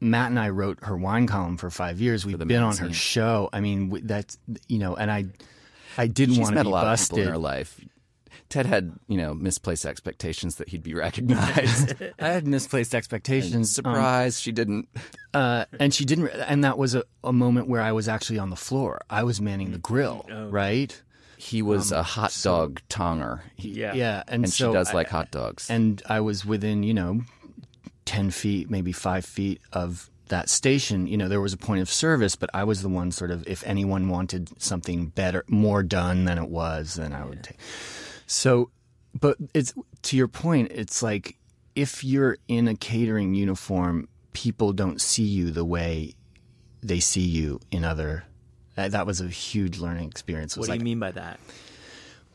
Matt 0.00 0.30
and 0.30 0.38
I 0.38 0.48
wrote 0.50 0.78
her 0.82 0.96
wine 0.96 1.26
column 1.26 1.56
for 1.56 1.70
five 1.70 2.00
years. 2.00 2.26
We've 2.26 2.38
the 2.38 2.46
been 2.46 2.62
on 2.62 2.76
her 2.78 2.92
show. 2.92 3.48
I 3.52 3.60
mean, 3.60 4.00
that's 4.06 4.38
you 4.68 4.78
know, 4.78 4.94
and 4.96 5.10
I 5.10 5.26
I 5.96 6.06
didn't 6.06 6.34
She's 6.34 6.40
want 6.42 6.52
to 6.52 6.56
met 6.56 6.62
be 6.64 6.68
a 6.68 6.72
lot 6.72 6.84
busted. 6.84 7.12
of 7.12 7.16
people 7.18 7.26
in 7.28 7.32
her 7.32 7.38
life. 7.38 7.80
Ted 8.48 8.66
had, 8.66 8.92
you 9.08 9.16
know, 9.16 9.32
misplaced 9.32 9.86
expectations 9.86 10.56
that 10.56 10.68
he'd 10.68 10.82
be 10.82 10.92
recognized. 10.92 11.94
I 12.20 12.28
had 12.28 12.46
misplaced 12.46 12.94
expectations. 12.94 13.54
Um, 13.54 13.64
Surprise, 13.84 14.38
she 14.40 14.52
didn't. 14.52 14.88
uh, 15.32 15.64
and 15.80 15.94
she 15.94 16.04
didn't. 16.04 16.28
And 16.28 16.62
that 16.64 16.76
was 16.76 16.94
a, 16.94 17.04
a 17.24 17.32
moment 17.32 17.68
where 17.68 17.80
I 17.80 17.92
was 17.92 18.08
actually 18.08 18.38
on 18.38 18.50
the 18.50 18.56
floor. 18.56 19.00
I 19.08 19.22
was 19.22 19.40
manning 19.40 19.72
the 19.72 19.78
grill, 19.78 20.26
right? 20.50 21.00
He 21.38 21.62
was 21.62 21.92
a 21.92 22.02
hot 22.02 22.38
dog 22.42 22.80
tonger. 22.90 23.40
He, 23.56 23.70
Yeah. 23.70 23.94
Yeah, 23.94 24.22
and, 24.28 24.44
and 24.44 24.52
so 24.52 24.68
she 24.68 24.72
does 24.74 24.90
I- 24.90 24.94
like 24.94 25.08
hot 25.08 25.30
dogs. 25.30 25.70
and 25.70 26.02
I 26.06 26.20
was 26.20 26.44
within, 26.44 26.82
you 26.82 26.92
know, 26.94 27.22
10 28.04 28.30
feet, 28.30 28.70
maybe 28.70 28.92
five 28.92 29.24
feet 29.24 29.60
of 29.72 30.10
that 30.28 30.48
station. 30.48 31.06
You 31.06 31.16
know, 31.16 31.28
there 31.28 31.40
was 31.40 31.52
a 31.52 31.58
point 31.58 31.82
of 31.82 31.90
service, 31.90 32.36
but 32.36 32.50
I 32.54 32.64
was 32.64 32.82
the 32.82 32.88
one 32.88 33.12
sort 33.12 33.30
of, 33.30 33.46
if 33.46 33.62
anyone 33.66 34.08
wanted 34.08 34.60
something 34.62 35.06
better, 35.06 35.44
more 35.48 35.82
done 35.82 36.24
than 36.24 36.38
it 36.38 36.48
was, 36.48 36.94
then 36.94 37.12
I 37.12 37.24
would 37.24 37.44
take. 37.44 37.58
So, 38.26 38.70
but 39.18 39.36
it's 39.52 39.74
to 40.02 40.16
your 40.16 40.28
point, 40.28 40.72
it's 40.72 41.02
like 41.02 41.36
if 41.74 42.02
you're 42.02 42.38
in 42.48 42.68
a 42.68 42.74
catering 42.74 43.34
uniform, 43.34 44.08
people 44.32 44.72
don't 44.72 45.00
see 45.00 45.24
you 45.24 45.50
the 45.50 45.64
way 45.64 46.14
they 46.82 47.00
see 47.00 47.20
you 47.20 47.60
in 47.70 47.84
other. 47.84 48.24
That 48.74 49.06
was 49.06 49.20
a 49.20 49.28
huge 49.28 49.78
learning 49.78 50.08
experience. 50.08 50.56
What 50.56 50.64
do 50.64 50.72
like, 50.72 50.80
you 50.80 50.84
mean 50.84 50.98
by 50.98 51.12
that? 51.12 51.38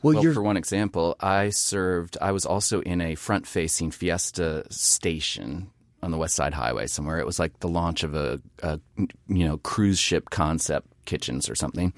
Well, 0.02 0.22
well, 0.22 0.32
for 0.32 0.42
one 0.42 0.56
example, 0.56 1.16
I 1.20 1.50
served. 1.50 2.16
I 2.20 2.32
was 2.32 2.46
also 2.46 2.80
in 2.82 3.00
a 3.00 3.14
front-facing 3.14 3.90
Fiesta 3.90 4.64
station 4.70 5.70
on 6.02 6.10
the 6.10 6.18
West 6.18 6.34
Side 6.34 6.54
Highway 6.54 6.86
somewhere. 6.86 7.18
It 7.18 7.26
was 7.26 7.38
like 7.38 7.60
the 7.60 7.68
launch 7.68 8.02
of 8.04 8.14
a, 8.14 8.40
a 8.62 8.80
you 9.28 9.46
know 9.46 9.58
cruise 9.58 9.98
ship 9.98 10.30
concept 10.30 10.86
kitchens 11.04 11.48
or 11.48 11.54
something, 11.54 11.92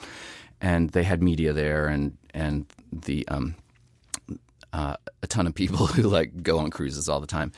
and 0.61 0.91
they 0.91 1.03
had 1.03 1.23
media 1.23 1.53
there 1.53 1.87
and 1.89 2.17
and 2.33 2.67
the 2.93 3.27
um 3.29 3.55
uh, 4.73 4.97
a 5.23 5.27
ton 5.27 5.47
of 5.47 5.55
people 5.55 5.87
who 5.87 6.03
like 6.03 6.43
go 6.43 6.59
on 6.59 6.71
cruises 6.71 7.09
all 7.09 7.21
the 7.21 7.27
time, 7.27 7.53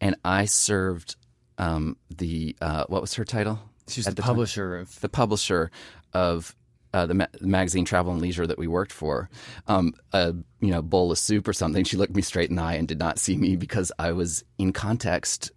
and 0.00 0.16
I 0.24 0.46
served 0.46 1.16
um 1.58 1.96
the 2.10 2.56
uh, 2.60 2.84
what 2.88 3.00
was 3.00 3.14
her 3.14 3.24
title? 3.24 3.58
she's 3.88 4.06
at 4.06 4.12
the, 4.12 4.16
the 4.16 4.22
time? 4.22 4.28
publisher 4.30 4.76
of 4.76 5.00
the 5.00 5.08
publisher 5.08 5.70
of 6.12 6.54
uh, 6.92 7.06
the 7.06 7.14
ma- 7.14 7.26
magazine 7.40 7.84
Travel 7.84 8.12
and 8.12 8.20
Leisure 8.20 8.46
that 8.46 8.58
we 8.58 8.66
worked 8.66 8.92
for, 8.92 9.28
um, 9.66 9.94
a 10.12 10.34
you 10.60 10.70
know 10.70 10.82
bowl 10.82 11.12
of 11.12 11.18
soup 11.18 11.46
or 11.48 11.52
something. 11.52 11.84
She 11.84 11.96
looked 11.96 12.14
me 12.14 12.22
straight 12.22 12.50
in 12.50 12.56
the 12.56 12.62
eye 12.62 12.74
and 12.74 12.88
did 12.88 12.98
not 12.98 13.18
see 13.18 13.36
me 13.36 13.56
because 13.56 13.92
I 13.98 14.12
was 14.12 14.44
in 14.58 14.72
context. 14.72 15.52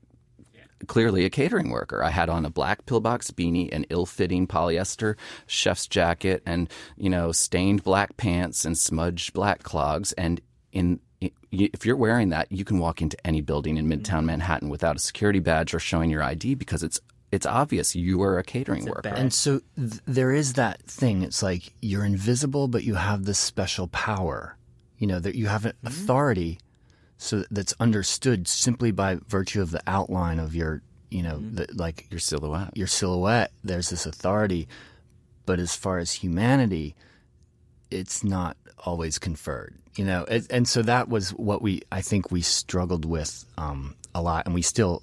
Clearly, 0.87 1.25
a 1.25 1.29
catering 1.29 1.69
worker. 1.69 2.03
I 2.03 2.09
had 2.09 2.27
on 2.27 2.43
a 2.43 2.49
black 2.49 2.87
pillbox 2.87 3.29
beanie, 3.29 3.71
an 3.71 3.85
ill-fitting 3.91 4.47
polyester 4.47 5.15
chef's 5.45 5.85
jacket, 5.85 6.41
and 6.43 6.71
you 6.97 7.09
know 7.09 7.31
stained 7.31 7.83
black 7.83 8.17
pants 8.17 8.65
and 8.65 8.75
smudged 8.75 9.33
black 9.33 9.61
clogs. 9.61 10.11
And 10.13 10.41
in 10.71 10.99
if 11.51 11.85
you're 11.85 11.95
wearing 11.95 12.29
that, 12.29 12.51
you 12.51 12.65
can 12.65 12.79
walk 12.79 13.01
into 13.01 13.17
any 13.27 13.41
building 13.41 13.77
in 13.77 13.87
Midtown 13.87 14.25
Manhattan 14.25 14.69
without 14.69 14.95
a 14.95 14.99
security 14.99 15.39
badge 15.39 15.73
or 15.73 15.79
showing 15.79 16.09
your 16.09 16.23
ID 16.23 16.55
because 16.55 16.81
it's 16.81 16.99
it's 17.31 17.45
obvious 17.45 17.95
you 17.95 18.21
are 18.21 18.37
a 18.37 18.43
catering 18.43 18.85
worker. 18.85 19.09
And 19.09 19.33
so 19.33 19.61
th- 19.77 20.01
there 20.05 20.31
is 20.31 20.53
that 20.53 20.81
thing. 20.83 21.21
It's 21.21 21.41
like 21.41 21.73
you're 21.81 22.03
invisible, 22.05 22.67
but 22.67 22.83
you 22.83 22.95
have 22.95 23.25
this 23.25 23.39
special 23.39 23.87
power. 23.87 24.57
You 24.97 25.07
know 25.07 25.19
that 25.19 25.35
you 25.35 25.47
have 25.47 25.65
an 25.65 25.73
authority, 25.83 26.59
so 27.17 27.43
that's 27.49 27.73
understood 27.79 28.47
simply 28.47 28.91
by 28.91 29.17
virtue 29.27 29.61
of 29.61 29.71
the 29.71 29.81
outline 29.87 30.37
of 30.39 30.53
your, 30.55 30.81
you 31.09 31.23
know, 31.23 31.39
the, 31.39 31.67
like 31.73 32.05
Your 32.11 32.19
silhouette. 32.19 32.75
your 32.75 32.87
silhouette. 32.87 33.51
There's 33.63 33.89
this 33.89 34.05
authority, 34.05 34.67
but 35.45 35.59
as 35.59 35.75
far 35.75 35.97
as 35.97 36.11
humanity, 36.11 36.95
it's 37.89 38.23
not 38.23 38.57
always 38.85 39.17
conferred. 39.17 39.75
You 39.95 40.05
know, 40.05 40.23
it, 40.25 40.47
and 40.51 40.67
so 40.67 40.81
that 40.83 41.09
was 41.09 41.31
what 41.31 41.61
we 41.61 41.81
I 41.91 42.01
think 42.01 42.31
we 42.31 42.41
struggled 42.41 43.03
with 43.05 43.45
um, 43.57 43.95
a 44.13 44.21
lot, 44.21 44.45
and 44.45 44.53
we 44.53 44.61
still 44.61 45.01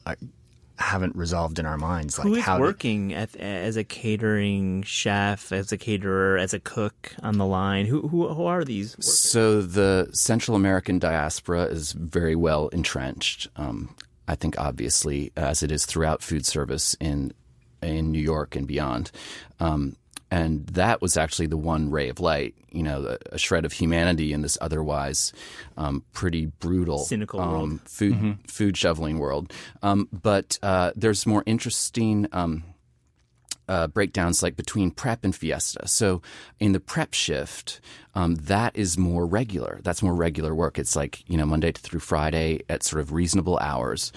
haven't 0.78 1.16
resolved 1.16 1.58
in 1.58 1.66
our 1.66 1.76
minds. 1.76 2.18
Like 2.18 2.28
Who 2.28 2.34
is 2.36 2.44
how 2.44 2.56
to- 2.56 2.62
working 2.62 3.12
at, 3.12 3.34
as 3.36 3.76
a 3.76 3.84
catering 3.84 4.82
chef, 4.82 5.52
as 5.52 5.72
a 5.72 5.76
caterer, 5.76 6.38
as 6.38 6.54
a 6.54 6.60
cook 6.60 7.14
on 7.22 7.38
the 7.38 7.46
line? 7.46 7.86
Who 7.86 8.06
who, 8.08 8.28
who 8.28 8.44
are 8.46 8.64
these? 8.64 8.92
workers? 8.92 9.18
So 9.18 9.60
the 9.62 10.08
Central 10.12 10.56
American 10.56 10.98
diaspora 10.98 11.64
is 11.64 11.92
very 11.92 12.36
well 12.36 12.68
entrenched. 12.68 13.48
Um, 13.56 13.94
I 14.26 14.34
think 14.34 14.58
obviously 14.58 15.32
as 15.36 15.62
it 15.62 15.72
is 15.72 15.84
throughout 15.86 16.22
food 16.22 16.46
service 16.46 16.94
in 17.00 17.32
in 17.82 18.10
New 18.12 18.20
York 18.20 18.56
and 18.56 18.66
beyond. 18.66 19.10
Um, 19.60 19.96
and 20.30 20.66
that 20.68 21.00
was 21.00 21.16
actually 21.16 21.46
the 21.46 21.56
one 21.56 21.90
ray 21.90 22.08
of 22.08 22.20
light, 22.20 22.54
you 22.70 22.82
know, 22.82 23.04
a, 23.06 23.34
a 23.34 23.38
shred 23.38 23.64
of 23.64 23.72
humanity 23.72 24.32
in 24.32 24.42
this 24.42 24.58
otherwise 24.60 25.32
um, 25.76 26.04
pretty 26.12 26.46
brutal, 26.46 26.98
Cynical 26.98 27.40
um, 27.40 27.50
world. 27.50 27.80
food 27.88 28.38
food 28.46 28.76
shoveling 28.76 29.18
world. 29.18 29.52
Um, 29.82 30.08
but 30.12 30.58
uh, 30.62 30.92
there's 30.96 31.26
more 31.26 31.42
interesting. 31.46 32.26
Um, 32.32 32.64
uh, 33.68 33.86
breakdowns 33.86 34.42
like 34.42 34.56
between 34.56 34.90
prep 34.90 35.24
and 35.24 35.36
fiesta. 35.36 35.86
So 35.86 36.22
in 36.58 36.72
the 36.72 36.80
prep 36.80 37.12
shift, 37.12 37.82
um, 38.14 38.36
that 38.36 38.74
is 38.74 38.96
more 38.96 39.26
regular. 39.26 39.80
That's 39.82 40.02
more 40.02 40.14
regular 40.14 40.54
work. 40.54 40.78
It's 40.78 40.96
like 40.96 41.22
you 41.28 41.36
know 41.36 41.44
Monday 41.44 41.72
through 41.72 42.00
Friday 42.00 42.60
at 42.70 42.82
sort 42.82 43.00
of 43.00 43.12
reasonable 43.12 43.58
hours. 43.58 44.10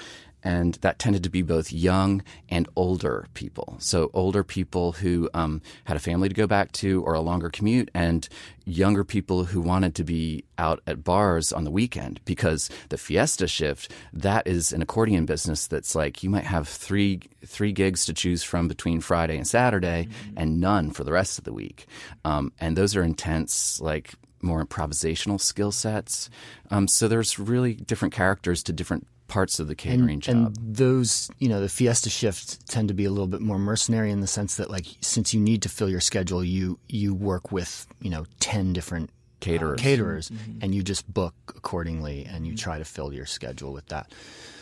And 0.43 0.76
that 0.76 0.99
tended 0.99 1.23
to 1.23 1.30
be 1.30 1.41
both 1.41 1.72
young 1.72 2.23
and 2.49 2.68
older 2.76 3.27
people. 3.34 3.76
So 3.80 4.09
older 4.13 4.43
people 4.43 4.93
who 4.93 5.30
um, 5.34 5.61
had 5.85 5.97
a 5.97 5.99
family 5.99 6.30
to 6.30 6.35
go 6.35 6.47
back 6.47 6.72
to 6.73 7.03
or 7.03 7.13
a 7.13 7.22
longer 7.22 7.49
commute, 7.49 7.89
and 7.93 8.27
younger 8.65 9.03
people 9.03 9.45
who 9.45 9.61
wanted 9.61 9.95
to 9.95 10.03
be 10.03 10.43
out 10.57 10.81
at 10.85 11.03
bars 11.03 11.51
on 11.51 11.63
the 11.63 11.72
weekend 11.72 12.19
because 12.26 12.69
the 12.89 12.97
fiesta 12.97 13.47
shift 13.47 13.91
that 14.13 14.45
is 14.45 14.72
an 14.72 14.81
accordion 14.81 15.26
business 15.26 15.68
that's 15.68 15.95
like 15.95 16.23
you 16.23 16.30
might 16.30 16.43
have 16.43 16.68
three 16.68 17.19
three 17.43 17.72
gigs 17.72 18.05
to 18.05 18.13
choose 18.13 18.43
from 18.43 18.68
between 18.68 19.01
Friday 19.01 19.35
and 19.35 19.47
Saturday 19.47 20.07
and 20.38 20.59
none 20.59 20.91
for 20.91 21.03
the 21.03 21.11
rest 21.11 21.39
of 21.39 21.43
the 21.43 21.53
week. 21.53 21.88
Um, 22.23 22.53
and 22.59 22.77
those 22.77 22.95
are 22.95 23.03
intense 23.03 23.81
like 23.81 24.13
more 24.41 24.63
improvisational 24.63 25.39
skill 25.39 25.72
sets. 25.72 26.30
Um, 26.69 26.88
so 26.88 27.07
there's 27.07 27.39
really 27.39 27.73
different 27.73 28.13
characters 28.13 28.63
to 28.63 28.73
different 28.73 29.07
parts 29.32 29.62
of 29.62 29.70
the 29.70 29.76
catering 29.76 30.10
and, 30.10 30.22
job 30.22 30.36
and 30.36 30.76
those, 30.76 31.32
you 31.40 31.48
know, 31.48 31.62
the 31.62 31.70
fiesta 31.70 32.10
shifts 32.10 32.60
tend 32.68 32.90
to 32.90 32.94
be 32.94 33.06
a 33.06 33.10
little 33.10 33.28
bit 33.28 33.40
more 33.40 33.58
mercenary 33.58 34.12
in 34.12 34.20
the 34.20 34.28
sense 34.28 34.58
that, 34.58 34.70
like, 34.70 34.86
since 34.99 35.34
you 35.34 35.40
need 35.40 35.62
to 35.62 35.70
fill 35.70 35.90
your 35.90 36.02
schedule, 36.02 36.44
you 36.44 36.78
you 36.90 37.16
work 37.16 37.49
with 37.49 37.88
you 38.02 38.10
know 38.10 38.26
ten 38.41 38.74
different 38.74 39.10
uh, 39.10 39.14
Caterers. 39.40 39.82
caterers, 39.82 40.30
mm-hmm. 40.30 40.52
Mm-hmm. 40.52 40.60
and 40.64 40.76
you 40.76 40.84
just 40.84 41.12
book 41.12 41.34
accordingly, 41.56 42.26
and 42.26 42.45
you 42.45 42.53
mm-hmm. 42.53 42.64
try 42.64 42.78
to 42.78 42.84
fill 42.84 43.14
your 43.14 43.26
schedule 43.26 43.72
with 43.72 43.88
that. 43.88 44.12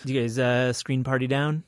Do 0.05 0.13
you 0.13 0.21
guys 0.21 0.37
uh, 0.37 0.71
screen 0.71 1.03
party 1.03 1.25
down? 1.25 1.63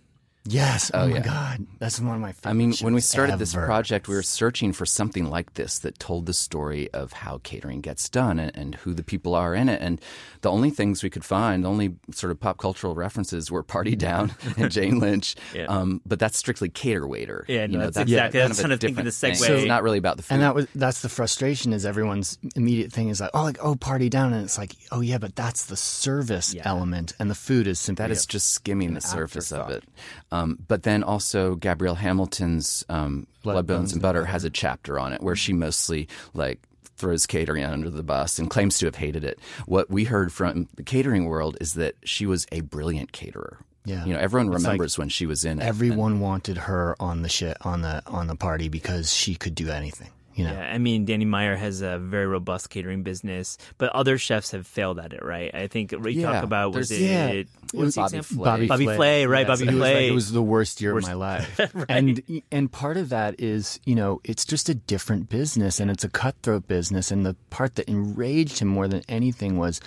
Yes. 0.45 0.89
Oh, 0.93 1.07
my 1.07 1.15
yeah. 1.15 1.21
God, 1.21 1.67
that's 1.77 1.99
one 1.99 2.15
of 2.15 2.21
my. 2.21 2.31
favorite 2.31 2.49
I 2.49 2.53
mean, 2.53 2.73
when 2.81 2.93
we 2.95 2.99
shows 3.01 3.09
started 3.09 3.37
this 3.39 3.53
project, 3.53 4.07
we 4.07 4.15
were 4.15 4.23
searching 4.23 4.73
for 4.73 4.85
something 4.87 5.29
like 5.29 5.53
this 5.53 5.79
that 5.79 5.99
told 5.99 6.25
the 6.25 6.33
story 6.33 6.89
of 6.93 7.13
how 7.13 7.39
catering 7.43 7.81
gets 7.81 8.09
done 8.09 8.39
and, 8.39 8.51
and 8.55 8.75
who 8.75 8.93
the 8.93 9.03
people 9.03 9.35
are 9.35 9.53
in 9.53 9.69
it. 9.69 9.81
And 9.81 10.01
the 10.41 10.49
only 10.49 10.71
things 10.71 11.03
we 11.03 11.11
could 11.11 11.23
find, 11.23 11.63
the 11.63 11.69
only 11.69 11.95
sort 12.11 12.31
of 12.31 12.39
pop 12.39 12.57
cultural 12.57 12.95
references 12.95 13.51
were 13.51 13.61
Party 13.61 13.95
Down 13.95 14.33
and 14.57 14.71
Jane 14.71 14.99
Lynch. 14.99 15.35
Yeah. 15.53 15.65
Um, 15.65 16.01
but 16.07 16.17
that's 16.17 16.37
strictly 16.37 16.69
cater 16.69 17.07
waiter. 17.07 17.45
Yeah, 17.47 17.67
no, 17.67 17.71
you 17.73 17.77
know, 17.77 17.83
that's 17.85 17.97
exactly- 17.97 18.39
kind 18.39 18.49
that's 18.49 18.59
of 18.59 18.63
kind 18.63 18.73
of 18.73 18.79
thinking 18.79 18.95
different 19.05 19.05
the 19.05 19.11
thing. 19.11 19.33
segue. 19.33 19.47
So 19.47 19.55
it's 19.57 19.67
not 19.67 19.83
really 19.83 19.99
about 19.99 20.17
the 20.17 20.23
food. 20.23 20.35
And 20.35 20.43
that 20.43 20.55
was 20.55 20.67
that's 20.73 21.01
the 21.01 21.09
frustration 21.09 21.71
is 21.71 21.85
everyone's 21.85 22.39
immediate 22.55 22.91
thing 22.91 23.09
is 23.09 23.21
like 23.21 23.31
oh 23.33 23.43
like 23.43 23.57
oh 23.61 23.75
party 23.75 24.09
down 24.09 24.33
and 24.33 24.43
it's 24.43 24.57
like 24.57 24.75
oh 24.91 25.01
yeah 25.01 25.17
but 25.19 25.35
that's 25.35 25.65
the 25.65 25.77
service 25.77 26.55
element 26.63 27.13
and 27.19 27.29
the 27.29 27.35
food 27.35 27.67
is 27.67 27.79
simply 27.79 28.03
That 28.03 28.11
is 28.11 28.25
just 28.25 28.53
skimming 28.53 28.93
the 28.95 29.01
surface 29.01 29.51
of 29.51 29.69
it. 29.69 29.83
Um, 30.31 30.59
but 30.67 30.83
then 30.83 31.03
also 31.03 31.55
Gabrielle 31.55 31.95
Hamilton's 31.95 32.85
um, 32.89 33.27
Blood, 33.43 33.67
Bones, 33.67 33.93
and 33.93 34.01
Butter 34.01 34.25
has 34.25 34.43
a 34.43 34.49
chapter 34.49 34.97
on 34.99 35.11
it 35.13 35.21
where 35.21 35.35
she 35.35 35.51
mostly 35.53 36.07
like 36.33 36.59
throws 36.95 37.25
catering 37.25 37.63
under 37.63 37.89
the 37.89 38.03
bus 38.03 38.37
and 38.39 38.49
claims 38.49 38.77
to 38.79 38.85
have 38.85 38.95
hated 38.95 39.23
it. 39.23 39.39
What 39.65 39.89
we 39.89 40.03
heard 40.05 40.31
from 40.31 40.67
the 40.75 40.83
catering 40.83 41.25
world 41.25 41.57
is 41.59 41.73
that 41.73 41.95
she 42.03 42.25
was 42.25 42.45
a 42.51 42.61
brilliant 42.61 43.11
caterer. 43.11 43.57
Yeah. 43.83 44.05
you 44.05 44.13
know, 44.13 44.19
everyone 44.19 44.53
It's 44.53 44.63
like 44.63 44.69
remembers 44.73 44.97
when 44.99 45.09
she 45.09 45.25
was 45.25 45.43
in 45.43 45.59
it. 45.59 45.65
everyone 45.65 46.19
wanted 46.19 46.55
her 46.57 46.95
on 46.99 47.23
the 47.23 47.29
shit 47.29 47.57
on 47.61 47.81
the 47.81 48.03
on 48.05 48.27
the 48.27 48.35
party 48.35 48.69
because 48.69 49.11
she 49.11 49.33
could 49.33 49.55
do 49.55 49.69
anything 49.71 50.11
you 50.35 50.43
know 50.43 50.51
Yeah, 50.53 50.71
I 50.73 50.77
mean, 50.77 51.05
Danny 51.05 51.25
Meyer 51.25 51.55
has 51.55 51.81
a 51.81 51.97
very 51.99 52.27
robust 52.27 52.69
catering 52.69 53.03
business, 53.03 53.57
but 53.77 53.91
other 53.93 54.17
chefs 54.17 54.51
have 54.51 54.65
failed 54.67 54.99
at 54.99 55.13
it, 55.13 55.23
right? 55.23 55.53
I 55.53 55.67
think 55.67 55.93
we 55.99 56.13
Yeah, 56.13 56.31
talk 56.31 56.43
about 56.43 56.73
was 56.73 56.89
there's- 56.89 57.01
it 57.03 57.47
yeah. 57.47 57.79
what's 57.79 57.95
the 57.95 58.01
Bobby 58.01 58.17
example? 58.17 58.35
Flay. 58.43 58.45
Bobby, 58.45 58.67
Bobby 58.67 58.85
Flay, 58.97 59.25
right? 59.25 59.47
Bobby 59.47 59.59
He 59.65 59.65
was 59.67 59.75
like, 59.75 59.91
Flay. 59.93 60.07
it 60.07 60.11
was 60.11 60.31
the 60.31 60.41
worst 60.41 60.81
year 60.81 60.93
Worst- 60.93 61.07
of 61.07 61.13
my 61.19 61.25
life. 61.35 61.59
And 61.89 62.21
and 62.51 62.71
part 62.71 62.97
of 62.97 63.09
that 63.09 63.39
is, 63.39 63.79
you 63.85 63.95
know, 63.95 64.21
it's 64.23 64.45
just 64.45 64.69
a 64.69 64.75
different 64.75 65.29
business 65.29 65.79
and 65.79 65.89
it's 65.91 66.03
a 66.03 66.09
cutthroat 66.09 66.67
business. 66.67 67.11
And 67.11 67.25
the 67.25 67.35
part 67.49 67.75
that 67.75 67.87
enraged 67.89 68.59
him 68.59 68.67
more 68.67 68.87
than 68.87 69.01
anything 69.09 69.57
was 69.57 69.79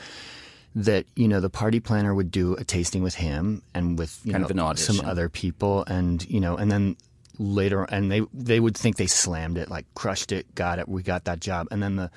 that, 0.74 1.06
you 1.14 1.28
know, 1.28 1.40
the 1.40 1.50
party 1.50 1.78
planner 1.80 2.14
would 2.14 2.30
do 2.30 2.54
a 2.56 2.64
tasting 2.64 3.02
with 3.02 3.14
him 3.14 3.62
and 3.74 3.96
with 3.98 4.20
you 4.24 4.32
Kind 4.32 4.42
know, 4.42 4.64
of 4.64 4.70
an 4.72 4.76
some 4.76 5.00
other 5.06 5.28
people 5.28 5.84
and 5.86 6.28
you 6.28 6.40
know, 6.40 6.56
and 6.56 6.70
then 6.70 6.96
later 7.38 7.84
and 7.84 8.10
they 8.10 8.22
they 8.32 8.60
would 8.60 8.76
think 8.76 8.96
they 8.96 9.06
slammed 9.06 9.58
it, 9.58 9.70
like 9.70 9.86
crushed 9.94 10.32
it, 10.32 10.54
got 10.54 10.78
it, 10.78 10.88
we 10.88 11.02
got 11.02 11.24
that 11.24 11.40
job. 11.40 11.68
And 11.70 11.82
then 11.82 11.96
the 11.96 12.10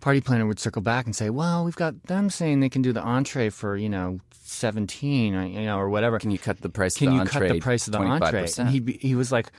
party 0.00 0.20
planner 0.20 0.46
would 0.46 0.58
circle 0.60 0.82
back 0.82 1.06
and 1.06 1.14
say, 1.14 1.30
Well, 1.30 1.64
we've 1.64 1.76
got 1.76 2.04
them 2.04 2.30
saying 2.30 2.60
they 2.60 2.68
can 2.68 2.82
do 2.82 2.92
the 2.92 3.02
entree 3.02 3.50
for, 3.50 3.76
you 3.76 3.88
know, 3.88 4.20
seventeen 4.32 5.34
or 5.34 5.44
you 5.46 5.62
know, 5.66 5.78
or 5.78 5.88
whatever. 5.88 6.18
Can 6.18 6.30
you 6.30 6.38
cut 6.38 6.60
the 6.60 6.68
price 6.68 6.96
Can 6.96 7.08
of 7.08 7.12
the 7.12 7.14
you 7.16 7.20
entree? 7.22 7.48
cut 7.48 7.54
the 7.54 7.60
price 7.60 7.86
of 7.86 7.92
the 7.92 7.98
entree? 7.98 8.44
25%? 8.44 8.58
And 8.58 8.68
he 8.70 8.98
he 9.00 9.14
was 9.14 9.30
like, 9.32 9.50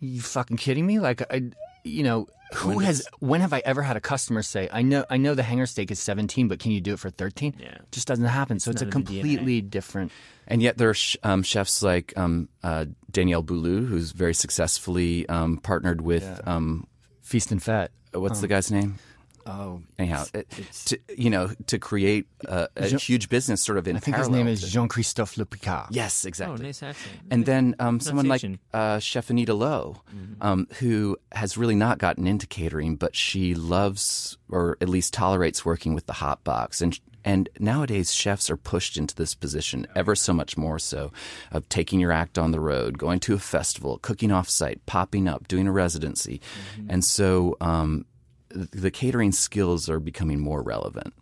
"You 0.00 0.20
fucking 0.20 0.56
kidding 0.56 0.86
me? 0.86 0.98
Like, 0.98 1.22
I, 1.32 1.50
you 1.82 2.02
know, 2.02 2.28
who 2.54 2.78
has? 2.78 3.06
When 3.18 3.40
have 3.40 3.52
I 3.52 3.62
ever 3.64 3.82
had 3.82 3.96
a 3.96 4.00
customer 4.00 4.42
say, 4.42 4.68
I 4.72 4.82
know, 4.82 5.04
I 5.10 5.16
know 5.16 5.34
the 5.34 5.42
hanger 5.42 5.66
steak 5.66 5.90
is 5.90 5.98
seventeen, 5.98 6.48
but 6.48 6.58
can 6.58 6.70
you 6.70 6.80
do 6.80 6.92
it 6.94 6.98
for 6.98 7.10
13? 7.10 7.56
Yeah. 7.58 7.66
it 7.66 7.92
just 7.92 8.06
doesn't 8.06 8.24
happen. 8.24 8.60
So 8.60 8.70
it's, 8.70 8.82
a 8.82 8.84
not 8.84 8.90
DNA. 8.90 8.92
completely 8.92 9.60
different. 9.60 10.12
And 10.46 10.62
yet 10.62 10.76
there 10.76 10.90
are 10.90 10.94
sh- 10.94 11.16
um, 11.22 11.42
chefs 11.42 11.82
like 11.82 12.12
um, 12.16 12.48
uh, 12.62 12.86
Daniel 13.10 13.42
Boulud, 13.42 13.88
who's 13.88 14.12
very 14.12 14.34
successfully 14.34 15.28
um, 15.28 15.58
partnered 15.58 16.00
with 16.00 16.40
um, 16.46 16.86
Feast 17.22 17.50
and 17.52 17.60
Fêtes. 17.60 17.88
what's 18.12 18.40
the 18.40 18.48
guy's 18.48 18.70
name? 18.70 18.98
Oh, 19.46 19.82
Anyhow, 19.98 20.24
it, 20.34 20.48
to, 20.86 20.98
you 21.16 21.30
know, 21.30 21.50
to 21.66 21.78
create 21.78 22.26
a, 22.46 22.68
a 22.76 22.88
huge 22.98 23.28
business 23.28 23.62
sort 23.62 23.78
of 23.78 23.86
in 23.88 23.96
I 23.96 23.98
think 24.00 24.16
his 24.16 24.28
name 24.28 24.48
is 24.48 24.62
Jean 24.70 24.88
Christophe 24.88 25.36
Le 25.36 25.44
Picart. 25.44 25.88
Yes, 25.90 26.24
Oh, 26.24 26.28
exactly. 26.28 26.66
nice 26.66 26.82
accent. 26.82 27.16
And 27.30 27.44
then 27.46 27.74
um, 27.78 28.00
someone 28.00 28.26
like 28.26 28.42
uh, 28.72 28.98
Chef 28.98 29.30
Anita 29.30 29.54
Lo, 29.54 30.02
Mm-hmm. 30.14 30.42
um, 30.42 30.66
who 30.80 31.16
has 31.32 31.56
really 31.56 31.74
not 31.74 31.98
gotten 31.98 32.26
into 32.26 32.46
catering, 32.46 32.96
but 32.96 33.14
she 33.16 33.54
loves 33.54 34.38
or 34.48 34.76
at 34.80 34.88
least 34.88 35.12
tolerates 35.14 35.64
working 35.64 35.94
with 35.94 36.06
the 36.06 36.12
hot 36.14 36.44
box. 36.44 36.80
And 36.80 36.98
and 37.26 37.48
nowadays, 37.58 38.12
chefs 38.12 38.50
are 38.50 38.56
pushed 38.58 38.98
into 38.98 39.14
this 39.14 39.34
position 39.34 39.86
ever 39.96 40.14
so 40.14 40.34
much 40.34 40.58
more 40.58 40.78
so 40.78 41.10
of 41.52 41.66
taking 41.70 41.98
your 41.98 42.12
act 42.12 42.38
on 42.38 42.50
the 42.50 42.60
road, 42.60 42.98
going 42.98 43.18
to 43.20 43.32
a 43.32 43.38
festival, 43.38 43.96
cooking 44.02 44.30
off 44.30 44.50
site, 44.50 44.84
popping 44.84 45.26
up, 45.26 45.48
doing 45.48 45.66
a 45.66 45.72
residency. 45.72 46.42
Mm-hmm. 46.78 46.90
And 46.90 47.02
so 47.02 47.56
um, 47.62 48.04
th- 48.04 48.06
the 48.54 48.90
catering 48.90 49.32
skills 49.32 49.88
are 49.88 50.00
becoming 50.00 50.40
more 50.40 50.62
relevant. 50.62 51.12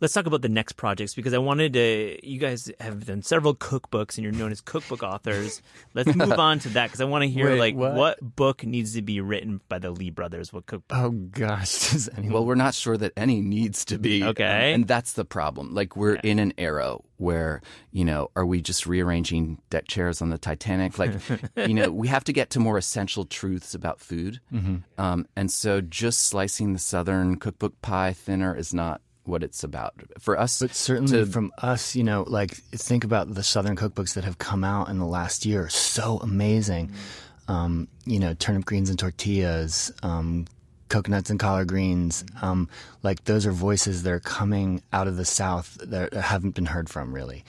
Let's 0.00 0.12
talk 0.12 0.26
about 0.26 0.42
the 0.42 0.48
next 0.48 0.72
projects 0.72 1.14
because 1.14 1.34
I 1.34 1.38
wanted 1.38 1.72
to. 1.74 2.18
You 2.26 2.38
guys 2.38 2.70
have 2.80 3.06
done 3.06 3.22
several 3.22 3.54
cookbooks 3.54 4.16
and 4.16 4.24
you're 4.24 4.32
known 4.32 4.52
as 4.52 4.60
cookbook 4.60 5.02
authors. 5.02 5.62
Let's 5.94 6.14
move 6.14 6.32
on 6.32 6.58
to 6.60 6.68
that 6.70 6.86
because 6.86 7.00
I 7.00 7.04
want 7.04 7.22
to 7.22 7.28
hear 7.28 7.50
Wait, 7.50 7.58
like 7.58 7.74
what? 7.74 7.94
what? 7.94 8.36
book 8.36 8.64
needs 8.64 8.94
to 8.94 9.02
be 9.02 9.20
written 9.20 9.60
by 9.68 9.78
the 9.78 9.90
Lee 9.90 10.10
brothers. 10.10 10.52
What 10.52 10.66
cookbook? 10.66 10.98
Oh 10.98 11.10
gosh, 11.10 11.90
does 11.92 12.08
anyone? 12.10 12.32
Well, 12.32 12.46
we're 12.46 12.54
not 12.54 12.74
sure 12.74 12.96
that 12.96 13.12
any 13.16 13.40
needs 13.40 13.84
to 13.86 13.98
be. 13.98 14.24
Okay. 14.24 14.72
And 14.72 14.86
that's 14.86 15.14
the 15.14 15.24
problem. 15.24 15.74
Like, 15.74 15.96
we're 15.96 16.16
in 16.16 16.38
an 16.38 16.52
era 16.58 16.96
where, 17.18 17.62
you 17.92 18.04
know, 18.04 18.30
are 18.36 18.44
we 18.44 18.60
just 18.60 18.86
rearranging 18.86 19.60
deck 19.70 19.86
chairs 19.88 20.20
on 20.20 20.30
the 20.30 20.38
Titanic? 20.38 20.98
Like, 20.98 21.12
you 21.56 21.74
know, 21.74 21.90
we 21.90 22.08
have 22.08 22.24
to 22.24 22.32
get 22.32 22.50
to 22.50 22.60
more 22.60 22.76
essential 22.76 23.24
truths 23.24 23.74
about 23.74 24.00
food. 24.00 24.40
Mm-hmm. 24.56 24.76
Um, 24.98 25.26
and 25.36 25.50
so 25.50 25.82
just 25.82 26.22
slicing 26.22 26.72
the 26.72 26.78
Southern 26.78 27.36
cookbook 27.36 27.82
pie 27.82 28.14
thinner 28.14 28.56
is 28.56 28.72
not 28.72 29.02
what 29.26 29.42
it's 29.42 29.62
about. 29.64 29.94
For 30.18 30.38
us, 30.38 30.60
But 30.60 30.74
certainly 30.74 31.12
to- 31.12 31.26
from 31.26 31.52
us, 31.58 31.94
you 31.96 32.04
know, 32.04 32.24
like 32.28 32.52
think 32.72 33.04
about 33.04 33.34
the 33.34 33.42
Southern 33.42 33.76
cookbooks 33.76 34.14
that 34.14 34.24
have 34.24 34.38
come 34.38 34.64
out 34.64 34.88
in 34.88 34.98
the 34.98 35.06
last 35.06 35.44
year. 35.46 35.68
So 35.68 36.18
amazing. 36.18 36.92
Um, 37.48 37.88
you 38.04 38.18
know, 38.18 38.34
turnip 38.34 38.64
greens 38.64 38.90
and 38.90 38.98
tortillas, 38.98 39.92
um, 40.02 40.46
coconuts 40.88 41.30
and 41.30 41.38
collard 41.38 41.68
greens. 41.68 42.24
Um, 42.42 42.68
like 43.02 43.24
those 43.24 43.46
are 43.46 43.52
voices 43.52 44.02
that 44.02 44.12
are 44.12 44.20
coming 44.20 44.82
out 44.92 45.06
of 45.08 45.16
the 45.16 45.24
South 45.24 45.76
that 45.82 46.12
haven't 46.12 46.54
been 46.54 46.66
heard 46.66 46.88
from 46.88 47.14
really. 47.14 47.44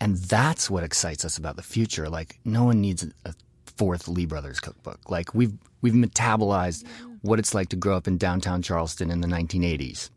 And 0.00 0.16
that's 0.16 0.70
what 0.70 0.84
excites 0.84 1.24
us 1.24 1.36
about 1.38 1.56
the 1.56 1.62
future. 1.62 2.08
Like 2.08 2.38
no 2.44 2.64
one 2.64 2.80
needs 2.80 3.06
a 3.24 3.34
fourth 3.76 4.06
Lee 4.08 4.26
Brothers 4.26 4.60
cookbook. 4.60 5.10
Like 5.10 5.34
we've 5.34 5.52
we've 5.82 5.92
metabolized 5.94 6.84
what 7.22 7.38
it's 7.38 7.54
like 7.54 7.68
to 7.70 7.76
grow 7.76 7.96
up 7.96 8.06
in 8.06 8.16
downtown 8.16 8.62
Charleston 8.62 9.10
in 9.10 9.20
the 9.20 9.28
1980s. 9.28 10.10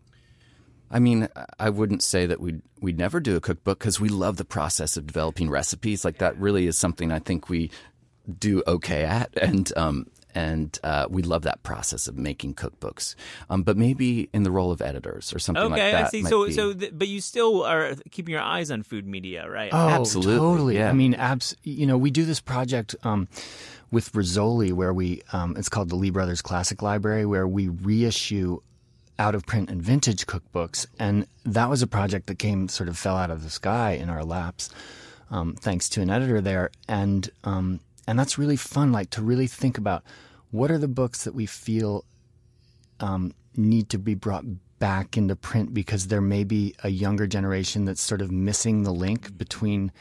I 0.91 0.99
mean, 0.99 1.27
I 1.59 1.69
wouldn't 1.69 2.03
say 2.03 2.25
that 2.25 2.39
we'd 2.41 2.61
we'd 2.81 2.97
never 2.97 3.19
do 3.19 3.35
a 3.35 3.41
cookbook 3.41 3.79
because 3.79 3.99
we 3.99 4.09
love 4.09 4.37
the 4.37 4.45
process 4.45 4.97
of 4.97 5.07
developing 5.07 5.49
recipes. 5.49 6.03
Like 6.05 6.17
that 6.19 6.37
really 6.37 6.67
is 6.67 6.77
something 6.77 7.11
I 7.11 7.19
think 7.19 7.49
we 7.49 7.71
do 8.37 8.61
okay 8.67 9.03
at, 9.05 9.29
and 9.41 9.71
um, 9.77 10.07
and 10.33 10.77
uh, 10.83 11.07
we 11.09 11.23
love 11.23 11.41
that 11.43 11.61
process 11.63 12.07
of 12.07 12.17
making 12.17 12.53
cookbooks. 12.55 13.15
Um, 13.49 13.63
but 13.63 13.75
maybe 13.77 14.29
in 14.33 14.43
the 14.43 14.51
role 14.51 14.71
of 14.71 14.81
editors 14.81 15.33
or 15.33 15.39
something 15.39 15.69
like 15.71 15.79
that. 15.81 15.93
Okay. 15.93 16.03
I 16.03 16.07
see. 16.07 16.23
So, 16.23 16.45
be- 16.45 16.53
so, 16.53 16.73
th- 16.73 16.91
but 16.95 17.07
you 17.09 17.19
still 17.21 17.63
are 17.63 17.95
keeping 18.11 18.31
your 18.31 18.41
eyes 18.41 18.71
on 18.71 18.83
food 18.83 19.05
media, 19.05 19.49
right? 19.49 19.69
Oh, 19.73 19.89
Absolutely, 19.89 20.37
totally. 20.37 20.75
yeah. 20.77 20.89
I 20.89 20.93
mean, 20.93 21.15
abs- 21.15 21.55
You 21.63 21.85
know, 21.85 21.97
we 21.97 22.11
do 22.11 22.23
this 22.23 22.39
project 22.39 22.95
um, 23.03 23.27
with 23.91 24.11
Rizzoli, 24.13 24.71
where 24.71 24.93
we 24.93 25.21
um, 25.33 25.55
it's 25.57 25.67
called 25.67 25.89
the 25.89 25.95
Lee 25.97 26.11
Brothers 26.11 26.41
Classic 26.41 26.81
Library, 26.81 27.25
where 27.25 27.45
we 27.47 27.67
reissue 27.67 28.61
out 29.21 29.35
of 29.35 29.45
print 29.45 29.69
and 29.69 29.83
vintage 29.83 30.25
cookbooks, 30.25 30.87
and 30.97 31.27
that 31.45 31.69
was 31.69 31.83
a 31.83 31.87
project 31.87 32.25
that 32.25 32.39
came 32.39 32.67
sort 32.67 32.89
of 32.89 32.97
fell 32.97 33.15
out 33.15 33.29
of 33.29 33.43
the 33.43 33.51
sky 33.51 33.91
in 33.91 34.09
our 34.09 34.25
laps, 34.25 34.71
um, 35.29 35.53
thanks 35.53 35.87
to 35.89 36.01
an 36.01 36.09
editor 36.09 36.41
there, 36.41 36.71
and 36.87 37.29
um, 37.43 37.79
and 38.07 38.17
that's 38.17 38.39
really 38.39 38.55
fun. 38.55 38.91
Like 38.91 39.11
to 39.11 39.21
really 39.21 39.45
think 39.45 39.77
about 39.77 40.03
what 40.49 40.71
are 40.71 40.79
the 40.79 40.87
books 40.87 41.23
that 41.23 41.35
we 41.35 41.45
feel 41.45 42.03
um, 42.99 43.31
need 43.55 43.89
to 43.89 43.99
be 43.99 44.15
brought 44.15 44.43
back 44.79 45.17
into 45.17 45.35
print 45.35 45.71
because 45.71 46.07
there 46.07 46.21
may 46.21 46.43
be 46.43 46.73
a 46.83 46.89
younger 46.89 47.27
generation 47.27 47.85
that's 47.85 48.01
sort 48.01 48.23
of 48.23 48.31
missing 48.31 48.81
the 48.81 48.91
link 48.91 49.37
between, 49.37 49.91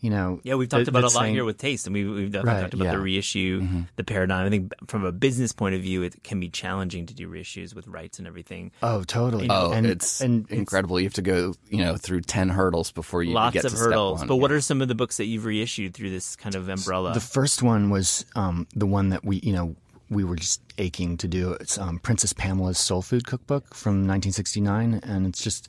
you 0.00 0.10
know. 0.10 0.40
Yeah, 0.44 0.54
we've 0.54 0.68
talked 0.68 0.84
that- 0.84 0.88
about 0.90 1.02
a 1.04 1.06
lot 1.06 1.22
saying- 1.22 1.34
here 1.34 1.44
with 1.44 1.58
taste, 1.58 1.86
and 1.86 1.94
we, 1.94 2.04
we've 2.04 2.30
definitely 2.30 2.52
Right, 2.54 2.60
talked 2.62 2.74
about 2.74 2.84
yeah. 2.86 2.90
the 2.92 2.98
reissue, 3.00 3.60
Mm-hmm. 3.62 3.80
the 3.96 4.04
paradigm. 4.04 4.46
I 4.46 4.50
think 4.50 4.72
from 4.86 5.04
a 5.04 5.12
business 5.12 5.52
point 5.52 5.74
of 5.74 5.82
view, 5.82 6.02
it 6.02 6.22
can 6.22 6.40
be 6.40 6.48
challenging 6.48 7.06
to 7.06 7.14
do 7.14 7.28
reissues 7.28 7.74
with 7.74 7.86
rights 7.88 8.18
and 8.18 8.26
everything. 8.28 8.70
Oh, 8.82 9.02
totally. 9.04 9.48
Oh, 9.50 9.72
and, 9.72 9.86
it's 9.86 10.20
and 10.20 10.44
it's- 10.44 10.58
incredible. 10.58 10.98
You 11.00 11.06
have 11.06 11.14
to 11.14 11.22
go, 11.22 11.54
you 11.68 11.78
know, 11.78 11.96
through 11.96 12.20
ten 12.22 12.48
hurdles 12.48 12.92
before 12.92 13.22
you 13.22 13.34
Lots 13.34 13.54
get 13.54 13.64
of 13.64 13.72
to 13.72 13.76
step 13.76 13.94
one. 13.96 14.26
But 14.26 14.36
what 14.36 14.52
are 14.52 14.60
some 14.60 14.80
of 14.82 14.88
the 14.88 14.94
books 14.94 15.16
that 15.18 15.26
you've 15.26 15.44
reissued 15.44 15.94
through 15.94 16.10
this 16.10 16.36
kind 16.36 16.54
of 16.54 16.68
umbrella? 16.68 17.14
The 17.14 17.20
first 17.20 17.62
one 17.62 17.90
was 17.90 18.24
um, 18.36 18.66
the 18.74 18.86
one 18.86 19.08
that 19.10 19.24
we, 19.24 19.38
you 19.40 19.52
know, 19.52 19.74
we 20.10 20.24
were 20.24 20.36
just 20.36 20.62
aching 20.78 21.16
to 21.18 21.28
do. 21.28 21.52
It's 21.52 21.76
um, 21.76 21.98
Princess 21.98 22.32
Pamela's 22.32 22.78
Soul 22.78 23.02
Food 23.02 23.26
Cookbook 23.26 23.74
from 23.74 24.06
1969, 24.06 25.00
and 25.02 25.26
it's 25.26 25.42
just 25.42 25.68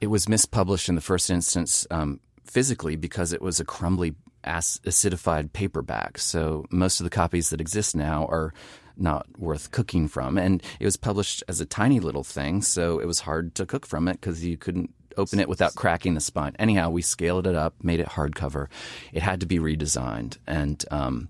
It 0.00 0.06
was 0.08 0.26
mispublished 0.26 0.88
in 0.88 0.94
the 0.94 1.00
first 1.00 1.28
instance 1.28 1.84
um, 1.90 2.20
physically 2.48 2.96
because 2.96 3.32
it 3.32 3.42
was 3.42 3.60
a 3.60 3.64
crumbly, 3.64 4.14
acidified 4.44 5.52
paperback. 5.52 6.18
So 6.18 6.64
most 6.70 7.00
of 7.00 7.04
the 7.04 7.10
copies 7.10 7.50
that 7.50 7.60
exist 7.60 7.94
now 7.94 8.26
are 8.26 8.52
not 8.96 9.26
worth 9.38 9.70
cooking 9.70 10.08
from. 10.08 10.38
And 10.38 10.62
it 10.80 10.84
was 10.84 10.96
published 10.96 11.44
as 11.48 11.60
a 11.60 11.66
tiny 11.66 12.00
little 12.00 12.24
thing, 12.24 12.62
so 12.62 12.98
it 12.98 13.06
was 13.06 13.20
hard 13.20 13.54
to 13.56 13.66
cook 13.66 13.86
from 13.86 14.08
it 14.08 14.14
because 14.14 14.44
you 14.44 14.56
couldn't 14.56 14.92
open 15.16 15.40
it 15.40 15.48
without 15.48 15.74
cracking 15.74 16.14
the 16.14 16.20
spine. 16.20 16.54
Anyhow, 16.58 16.90
we 16.90 17.02
scaled 17.02 17.46
it 17.46 17.54
up, 17.54 17.74
made 17.82 18.00
it 18.00 18.08
hardcover. 18.08 18.68
It 19.12 19.22
had 19.22 19.40
to 19.40 19.46
be 19.46 19.58
redesigned, 19.58 20.38
and 20.46 20.84
um, 20.90 21.28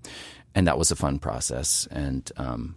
and 0.55 0.67
that 0.67 0.79
was 0.79 0.91
a 0.91 0.97
fun 0.97 1.19
process. 1.19 1.89
And 1.91 2.31
um, 2.37 2.77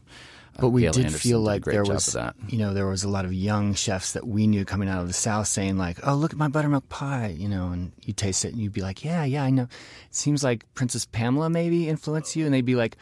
but 0.60 0.70
we 0.70 0.82
Gail 0.82 0.92
did 0.94 1.06
Anderson 1.06 1.30
feel 1.30 1.40
like 1.40 1.64
great 1.64 1.74
there 1.74 1.84
was 1.84 2.08
that. 2.14 2.36
you 2.48 2.58
know 2.58 2.74
there 2.74 2.88
was 2.88 3.04
a 3.04 3.10
lot 3.10 3.26
of 3.26 3.34
young 3.34 3.74
chefs 3.74 4.14
that 4.14 4.28
we 4.28 4.48
knew 4.48 4.66
coming 4.66 4.90
out 4.90 5.02
of 5.02 5.08
the 5.08 5.14
south 5.14 5.48
saying 5.48 5.78
like 5.78 5.98
oh 6.06 6.14
look 6.16 6.34
at 6.34 6.38
my 6.38 6.48
buttermilk 6.48 6.88
pie 6.90 7.34
you 7.38 7.48
know 7.48 7.68
and 7.70 7.92
you 8.04 8.14
taste 8.14 8.46
it 8.46 8.54
and 8.54 8.62
you'd 8.62 8.74
be 8.74 8.82
like 8.82 9.04
yeah 9.04 9.24
yeah 9.24 9.44
i 9.44 9.50
know. 9.50 9.64
It 9.64 9.70
seems 10.16 10.44
like 10.44 10.66
princess 10.74 11.06
pamela 11.06 11.50
maybe 11.50 11.88
influenced 11.90 12.36
you 12.36 12.46
and 12.46 12.54
they'd 12.54 12.66
be 12.66 12.76
like 12.76 12.98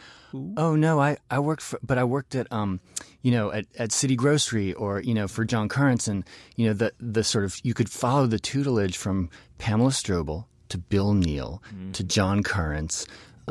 oh 0.56 0.76
no 0.76 1.00
i 1.00 1.16
i 1.30 1.38
worked 1.40 1.62
for 1.62 1.78
but 1.82 1.98
i 1.98 2.04
worked 2.04 2.34
at 2.36 2.50
um 2.52 2.78
you 3.22 3.32
know 3.32 3.50
at, 3.52 3.66
at 3.78 3.90
city 3.92 4.14
grocery 4.16 4.72
or 4.74 5.00
you 5.00 5.12
know 5.12 5.26
for 5.26 5.44
John 5.44 5.68
Currence 5.68 6.06
and 6.08 6.24
you 6.56 6.66
know 6.68 6.72
the 6.72 6.92
the 7.00 7.24
sort 7.24 7.44
of 7.44 7.58
you 7.64 7.74
could 7.74 7.90
follow 7.90 8.26
the 8.26 8.38
tutelage 8.38 8.96
from 8.96 9.28
pamela 9.58 9.90
strobel 9.90 10.44
to 10.68 10.78
bill 10.78 11.14
neal 11.14 11.62
to 11.94 12.04
John 12.04 12.42
Currence 12.44 13.06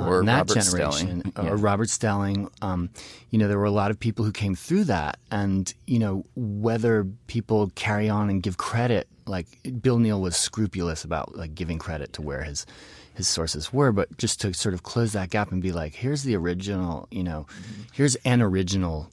Or 0.07 0.19
and 0.19 0.27
that 0.27 0.49
Robert 0.49 0.53
generation 0.63 1.21
Stehling. 1.25 1.39
or 1.43 1.55
Yeah. 1.55 1.61
Robert 1.63 1.87
Stehling. 1.87 2.49
Um, 2.61 2.89
you 3.29 3.37
know, 3.39 3.47
there 3.47 3.57
were 3.57 3.65
a 3.65 3.71
lot 3.71 3.91
of 3.91 3.99
people 3.99 4.23
who 4.25 4.31
came 4.31 4.55
through 4.55 4.85
that, 4.85 5.17
and 5.31 5.73
you 5.87 5.99
know, 5.99 6.23
whether 6.35 7.05
people 7.27 7.71
carry 7.75 8.09
on 8.09 8.29
and 8.29 8.41
give 8.43 8.57
credit, 8.57 9.07
like 9.25 9.47
Bill 9.81 9.99
Neal 9.99 10.21
was 10.21 10.35
scrupulous 10.35 11.03
about 11.03 11.35
like 11.35 11.53
giving 11.55 11.77
credit 11.79 12.13
to 12.13 12.21
where 12.21 12.43
his 12.43 12.65
his 13.13 13.27
sources 13.27 13.73
were, 13.73 13.91
but 13.91 14.17
just 14.17 14.39
to 14.41 14.53
sort 14.53 14.73
of 14.73 14.83
close 14.83 15.11
that 15.11 15.29
gap 15.29 15.51
and 15.51 15.61
be 15.61 15.71
like, 15.73 15.93
here's 15.93 16.23
the 16.23 16.35
original. 16.35 17.07
You 17.11 17.23
know, 17.23 17.47
here's 17.91 18.15
an 18.25 18.41
original 18.41 19.09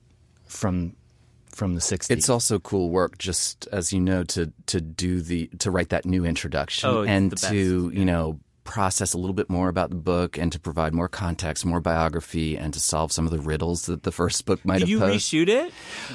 from 0.46 0.94
from 1.50 1.74
the 1.74 1.80
'60s. 1.80 2.10
It's 2.10 2.28
also 2.28 2.58
cool 2.58 2.90
work, 2.90 3.18
just 3.18 3.66
as 3.72 3.92
you 3.92 4.00
know, 4.00 4.22
to 4.24 4.52
to 4.66 4.80
do 4.80 5.20
the 5.22 5.48
to 5.58 5.70
write 5.70 5.88
that 5.88 6.04
new 6.04 6.24
introduction 6.24 6.88
Oh, 6.88 7.02
and 7.02 7.30
the 7.32 7.36
best. 7.36 7.48
to 7.48 7.90
you 7.94 8.04
know 8.04 8.38
process 8.66 9.14
a 9.14 9.18
little 9.18 9.32
bit 9.34 9.48
more 9.48 9.68
about 9.68 9.88
the 9.88 9.97
book 9.97 10.36
and 10.36 10.52
to 10.52 10.60
provide 10.60 10.93
more 10.93 11.09
context, 11.09 11.64
more 11.64 11.80
biography, 11.80 12.56
and 12.59 12.74
to 12.74 12.80
solve 12.80 13.12
some 13.12 13.24
of 13.24 13.32
the 13.32 13.38
riddles 13.38 13.86
that 13.86 14.02
the 14.02 14.12
first 14.12 14.44
book 14.44 14.62
might 14.64 14.80
Did 14.80 14.88
have 14.90 14.98
posed. 15.01 15.32
you 15.32 15.47
reshoot 15.47 15.48
it? 15.48 15.72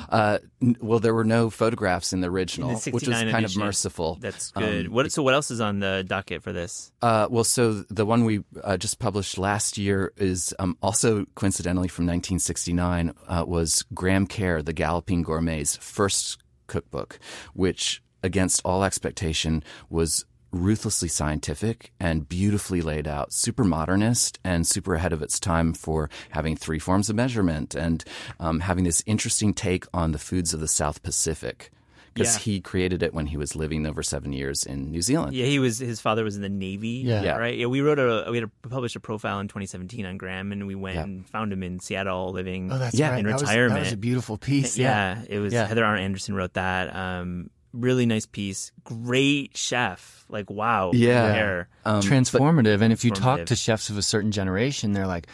Uh, 0.10 0.38
n- 0.62 0.76
well, 0.82 1.00
there 1.00 1.14
were 1.16 1.24
no 1.24 1.50
photographs 1.50 2.14
in 2.14 2.22
the 2.22 2.30
original, 2.30 2.70
In 2.70 2.76
the 2.76 2.92
which 2.92 3.08
was 3.08 3.16
69 3.18 3.32
kind 3.32 3.46
of 3.46 3.58
merciful. 3.58 4.18
That's 4.22 4.52
good. 4.52 4.86
Um, 4.88 4.92
what? 4.94 5.12
So 5.12 5.24
what 5.24 5.34
else 5.34 5.50
is 5.50 5.62
on 5.62 5.80
the 5.80 6.04
docket 6.08 6.44
for 6.44 6.54
this? 6.54 6.92
uh, 7.02 7.28
well, 7.32 7.44
so 7.44 7.84
the 7.90 8.06
one 8.06 8.26
we 8.26 8.44
uh, 8.64 8.78
just 8.78 9.00
published 9.00 9.38
last 9.38 9.78
year 9.78 10.14
is 10.18 10.54
um, 10.60 10.78
also 10.82 11.26
coincidentally 11.36 11.88
from 11.88 12.06
1969 12.06 13.14
uh, 13.28 13.46
was 13.48 13.84
Graham 13.94 14.28
Kerr, 14.28 14.62
the 14.62 14.74
Galloping 14.74 15.24
Gourmet's 15.24 15.78
first 15.78 16.38
cookbook, 16.68 17.20
which, 17.54 18.02
against 18.24 18.62
all 18.64 18.84
expectation, 18.84 19.64
was 19.90 20.26
ruthlessly 20.52 21.08
scientific 21.08 21.92
and 22.00 22.28
beautifully 22.28 22.82
laid 22.82 23.08
out, 23.08 23.32
super 23.34 23.64
modernist 23.64 24.40
and 24.44 24.68
super 24.68 24.96
ahead 24.96 25.14
of 25.14 25.22
its 25.22 25.40
time 25.40 25.74
for 25.74 26.10
having 26.32 26.56
three 26.56 26.80
forms 26.80 27.10
of 27.10 27.16
measurement 27.16 27.74
and 27.76 28.04
um, 28.40 28.60
having 28.62 28.84
this 28.84 29.04
interesting 29.06 29.54
take 29.54 29.86
on 29.94 30.12
the 30.12 30.20
foods 30.20 30.54
of 30.54 30.60
the 30.60 30.68
South 30.68 31.02
Pacific. 31.04 31.72
Because 32.14 32.36
Yeah. 32.36 32.40
he 32.42 32.60
created 32.60 33.04
it 33.04 33.14
when 33.14 33.28
he 33.28 33.38
was 33.38 33.56
living 33.56 33.86
over 33.88 34.04
seven 34.04 34.34
years 34.34 34.66
in 34.66 34.92
New 34.92 35.02
Zealand. 35.02 35.34
Yeah, 35.34 35.46
he 35.46 35.60
was. 35.60 35.78
His 35.80 36.02
father 36.02 36.26
was 36.26 36.36
in 36.36 36.42
the 36.42 36.50
Navy. 36.50 37.04
Yeah. 37.06 37.22
Yeah. 37.24 37.38
Right. 37.38 37.58
Yeah, 37.58 37.68
we 37.68 37.80
wrote 37.80 38.00
a. 38.00 38.30
We 38.30 38.36
had 38.36 38.50
a, 38.64 38.68
published 38.68 38.98
a 38.98 39.00
profile 39.00 39.40
in 39.40 39.48
2017 39.48 40.06
on 40.06 40.18
Graham, 40.18 40.52
and 40.52 40.68
we 40.68 40.76
went 40.76 40.96
Yeah. 40.98 41.04
and 41.04 41.26
found 41.30 41.54
him 41.54 41.64
in 41.64 41.80
Seattle, 41.80 42.34
living. 42.34 42.70
oh, 42.70 42.78
that's 42.78 42.96
yeah, 43.00 43.12
right. 43.12 43.20
in 43.20 43.26
that 43.28 43.34
was, 43.36 43.44
retirement. 43.44 43.76
that 43.76 43.80
was 43.86 43.94
a 43.94 43.98
beautiful 43.98 44.38
piece. 44.38 44.78
yeah, 44.78 45.22
it 45.30 45.40
was 45.40 45.54
Yeah. 45.54 45.66
Heather 45.68 45.86
R. 45.86 45.96
Anderson 45.96 46.36
wrote 46.36 46.56
that. 46.56 46.94
Um, 46.94 47.50
really 47.74 48.06
nice 48.06 48.26
piece. 48.26 48.72
Great 48.84 49.58
chef. 49.58 50.26
Like 50.30 50.50
wow. 50.50 50.92
Yeah. 50.94 51.34
Hair. 51.34 51.70
Um, 51.86 52.02
transformative. 52.02 52.82
and 52.82 52.94
if 52.94 53.04
you 53.04 53.12
talk 53.12 53.46
to 53.46 53.56
chefs 53.56 53.90
of 53.90 53.98
a 53.98 54.02
certain 54.02 54.32
generation, 54.32 54.94
they're 54.94 55.08
like, 55.08 55.28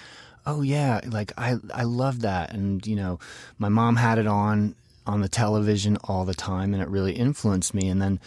"Oh 0.46 0.62
yeah, 0.62 1.02
like 1.08 1.34
I 1.38 1.58
I 1.74 1.84
love 1.84 2.22
that." 2.22 2.54
And 2.54 2.86
you 2.86 2.96
know, 2.96 3.20
my 3.58 3.70
mom 3.70 3.96
had 3.96 4.18
it 4.18 4.28
on 4.28 4.76
on 5.06 5.22
the 5.22 5.30
television 5.30 5.98
all 6.04 6.26
the 6.26 6.34
time, 6.34 6.74
and 6.74 6.82
it 6.82 6.90
really 6.90 7.14
influenced 7.14 7.74
me. 7.74 7.88
And 7.88 8.02
then 8.02 8.20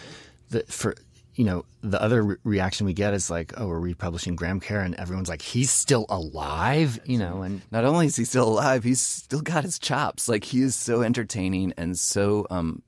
the 0.51 0.65
for 0.69 0.95
you 1.35 1.45
know 1.45 1.65
the 1.83 2.01
other 2.03 2.23
re- 2.23 2.37
reaction 2.45 2.87
we 2.87 2.93
get 2.93 3.15
is 3.15 3.31
like, 3.31 3.53
"Oh, 3.57 3.67
we're 3.67 3.79
republishing 3.79 4.37
Graham 4.37 4.61
Kerr," 4.61 4.81
and 4.81 4.95
everyone's 4.97 5.29
like, 5.29 5.43
"He's 5.43 5.71
still 5.71 6.07
alive," 6.09 7.01
you 7.05 7.19
know, 7.19 7.43
and 7.43 7.63
not 7.71 7.85
only 7.85 8.07
is 8.07 8.17
he 8.17 8.25
still 8.25 8.49
alive, 8.49 8.85
he's 8.85 9.01
still 9.01 9.41
got 9.41 9.65
his 9.65 9.79
chops. 9.79 10.29
Like 10.29 10.45
he 10.45 10.61
is 10.63 10.75
so 10.75 11.03
entertaining 11.03 11.73
and 11.77 11.99
so 11.99 12.47
um, 12.51 12.83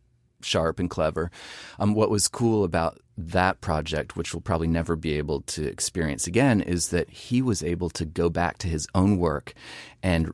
sharp 0.44 0.78
and 0.78 0.90
clever. 0.90 1.30
Um, 1.78 1.94
what 1.94 2.10
was 2.10 2.28
cool 2.28 2.64
about 2.64 3.00
that 3.18 3.60
project, 3.60 4.16
which 4.16 4.32
we'll 4.32 4.40
probably 4.40 4.68
never 4.68 4.96
be 4.96 5.18
able 5.18 5.42
to 5.42 5.64
experience 5.66 6.26
again, 6.26 6.60
is 6.60 6.88
that 6.88 7.10
he 7.10 7.42
was 7.42 7.62
able 7.62 7.90
to 7.90 8.04
go 8.04 8.28
back 8.28 8.58
to 8.58 8.68
his 8.68 8.86
own 8.94 9.18
work 9.18 9.54
and 10.02 10.32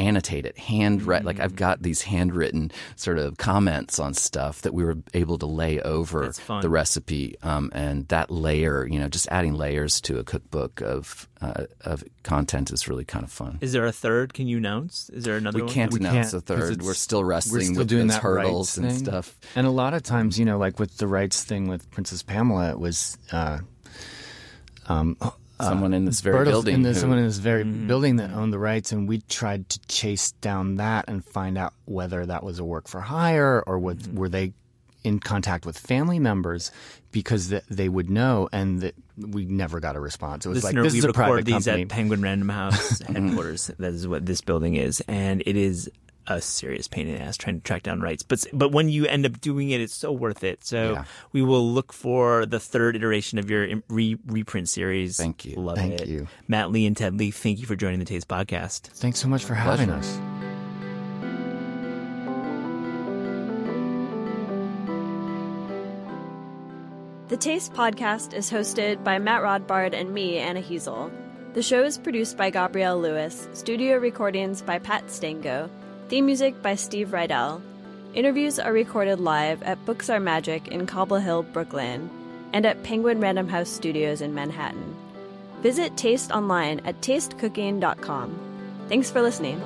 annotate 0.00 0.46
it, 0.46 0.56
handwrite. 0.58 1.24
Like 1.24 1.38
I've 1.40 1.54
got 1.56 1.82
these 1.82 2.02
handwritten 2.02 2.72
sort 2.96 3.18
of 3.18 3.36
comments 3.36 3.98
on 3.98 4.14
stuff 4.14 4.62
that 4.62 4.72
we 4.74 4.82
were 4.84 4.96
able 5.14 5.38
to 5.38 5.46
lay 5.46 5.80
over 5.80 6.32
the 6.62 6.68
recipe, 6.70 7.36
um, 7.42 7.70
and 7.74 8.08
that 8.08 8.30
layer, 8.30 8.86
you 8.86 8.98
know, 8.98 9.08
just 9.08 9.28
adding 9.28 9.54
layers 9.54 10.00
to 10.02 10.18
a 10.18 10.24
cookbook 10.24 10.80
of 10.80 11.28
uh, 11.40 11.64
of 11.82 12.02
content 12.22 12.70
is 12.70 12.88
really 12.88 13.04
kind 13.04 13.24
of 13.24 13.30
fun. 13.32 13.58
Is 13.60 13.72
there 13.72 13.86
a 13.86 13.92
third? 13.92 14.34
Can 14.34 14.46
you 14.46 14.58
announce? 14.58 15.08
Is 15.10 15.24
there 15.24 15.36
another 15.36 15.56
We 15.58 15.62
one? 15.64 15.72
can't 15.72 15.92
We 15.92 16.00
announce 16.00 16.32
can't, 16.32 16.42
a 16.42 16.46
'cause 16.54 16.68
third. 16.68 16.82
We're 16.82 16.94
still 16.94 17.24
wrestling 17.24 17.60
we're 17.60 17.64
still 17.66 17.76
with 17.78 17.88
doing 17.88 18.06
those 18.08 18.16
that 18.16 18.22
hurdles 18.22 18.76
rights 18.76 18.76
and 18.78 18.90
thing. 18.90 19.04
stuff. 19.04 19.36
And 19.54 19.66
a 19.66 19.70
lot 19.70 19.94
of 19.94 20.02
times, 20.02 20.38
you 20.38 20.44
know, 20.44 20.58
like 20.58 20.78
with 20.78 20.96
the 20.98 21.06
rights 21.06 21.44
thing 21.44 21.68
with 21.68 21.90
Princess 21.90 22.22
Pamela, 22.22 22.70
it 22.70 22.78
was 22.78 23.16
uh, 23.32 23.58
Uh, 25.60 25.68
someone 25.68 25.94
in 25.94 26.04
this 26.04 26.20
very 26.20 26.36
Bertels- 26.38 26.50
building. 26.50 26.74
and 26.76 26.84
there's 26.84 26.96
who- 26.96 27.00
someone 27.02 27.18
in 27.18 27.26
this 27.26 27.38
very 27.38 27.64
mm-hmm. 27.64 27.86
building 27.86 28.16
that 28.16 28.30
owned 28.32 28.52
the 28.52 28.58
rights, 28.58 28.92
and 28.92 29.08
we 29.08 29.20
tried 29.28 29.68
to 29.68 29.78
chase 29.88 30.32
down 30.40 30.76
that 30.76 31.04
and 31.08 31.24
find 31.24 31.56
out 31.56 31.74
whether 31.84 32.26
that 32.26 32.42
was 32.42 32.58
a 32.58 32.64
work 32.64 32.88
for 32.88 33.00
hire 33.00 33.62
or 33.66 33.78
what, 33.78 33.98
mm-hmm. 33.98 34.16
were 34.16 34.28
they 34.28 34.52
in 35.02 35.18
contact 35.18 35.64
with 35.64 35.78
family 35.78 36.18
members 36.18 36.70
because 37.10 37.48
th- 37.48 37.62
they 37.70 37.88
would 37.88 38.10
know, 38.10 38.48
and 38.52 38.80
that 38.80 38.94
we 39.16 39.44
never 39.44 39.80
got 39.80 39.96
a 39.96 40.00
response. 40.00 40.46
It 40.46 40.50
was 40.50 40.62
Listener, 40.62 40.82
like 40.82 40.86
this 40.86 40.92
we 40.92 40.98
is 40.98 41.04
a 41.04 41.08
record 41.08 41.14
private 41.14 41.44
these 41.46 41.64
company. 41.64 41.82
at 41.82 41.88
Penguin 41.88 42.22
Random 42.22 42.48
House 42.48 42.98
mm-hmm. 43.02 43.28
headquarters. 43.28 43.70
that 43.78 43.94
is 43.94 44.06
what 44.06 44.26
this 44.26 44.40
building 44.40 44.76
is, 44.76 45.02
and 45.08 45.42
it 45.46 45.56
is 45.56 45.90
a 46.26 46.40
serious 46.40 46.86
pain 46.88 47.08
in 47.08 47.14
the 47.16 47.20
ass 47.20 47.36
trying 47.36 47.56
to 47.56 47.62
track 47.62 47.82
down 47.82 48.00
rights. 48.00 48.22
But 48.22 48.46
but 48.52 48.72
when 48.72 48.88
you 48.88 49.06
end 49.06 49.26
up 49.26 49.40
doing 49.40 49.70
it, 49.70 49.80
it's 49.80 49.94
so 49.94 50.12
worth 50.12 50.44
it. 50.44 50.64
So 50.64 50.92
Yeah. 50.92 51.04
we 51.32 51.42
will 51.42 51.66
look 51.72 51.92
for 51.92 52.46
the 52.46 52.60
third 52.60 52.96
iteration 52.96 53.38
of 53.38 53.50
your 53.50 53.66
re- 53.88 54.18
reprint 54.26 54.68
series. 54.68 55.16
Thank 55.16 55.44
you. 55.44 55.56
Love 55.56 55.76
Thank 55.78 56.00
it. 56.00 56.08
you. 56.08 56.28
Matt 56.48 56.70
Lee 56.70 56.86
and 56.86 56.96
Ted 56.96 57.14
Lee. 57.18 57.30
Thank 57.30 57.58
you 57.60 57.66
for 57.66 57.76
joining 57.76 57.98
the 57.98 58.04
Taste 58.04 58.28
Podcast. 58.28 58.82
Thanks 58.88 59.18
so 59.18 59.28
much 59.28 59.44
for 59.44 59.54
having 59.54 59.88
Pleasure. 59.88 59.98
us. 59.98 60.20
The 67.28 67.36
Taste 67.36 67.72
Podcast 67.74 68.34
is 68.34 68.50
hosted 68.50 69.04
by 69.04 69.18
Matt 69.20 69.42
Rodbard 69.42 69.94
and 69.94 70.12
me, 70.12 70.38
Anna 70.38 70.60
Hezel. 70.60 71.12
The 71.54 71.62
show 71.62 71.84
is 71.84 71.96
produced 71.96 72.36
by 72.36 72.50
Gabrielle 72.50 72.98
Lewis, 72.98 73.48
studio 73.52 73.98
recordings 73.98 74.62
by 74.62 74.80
Pat 74.80 75.08
Stango, 75.10 75.70
theme 76.10 76.26
music 76.26 76.60
by 76.60 76.74
Steve 76.74 77.10
Rydell. 77.10 77.62
Interviews 78.14 78.58
are 78.58 78.72
recorded 78.72 79.20
live 79.20 79.62
at 79.62 79.84
Books 79.86 80.10
Are 80.10 80.18
Magic 80.18 80.66
in 80.66 80.84
Cobble 80.84 81.18
Hill, 81.18 81.44
Brooklyn, 81.44 82.10
and 82.52 82.66
at 82.66 82.82
Penguin 82.82 83.20
Random 83.20 83.46
House 83.46 83.70
Studios 83.70 84.20
in 84.20 84.34
Manhattan. 84.34 84.96
Visit 85.62 85.96
Taste 85.96 86.32
online 86.32 86.80
at 86.80 87.00
tastecooking.com. 87.00 88.86
Thanks 88.88 89.08
for 89.08 89.22
listening. 89.22 89.62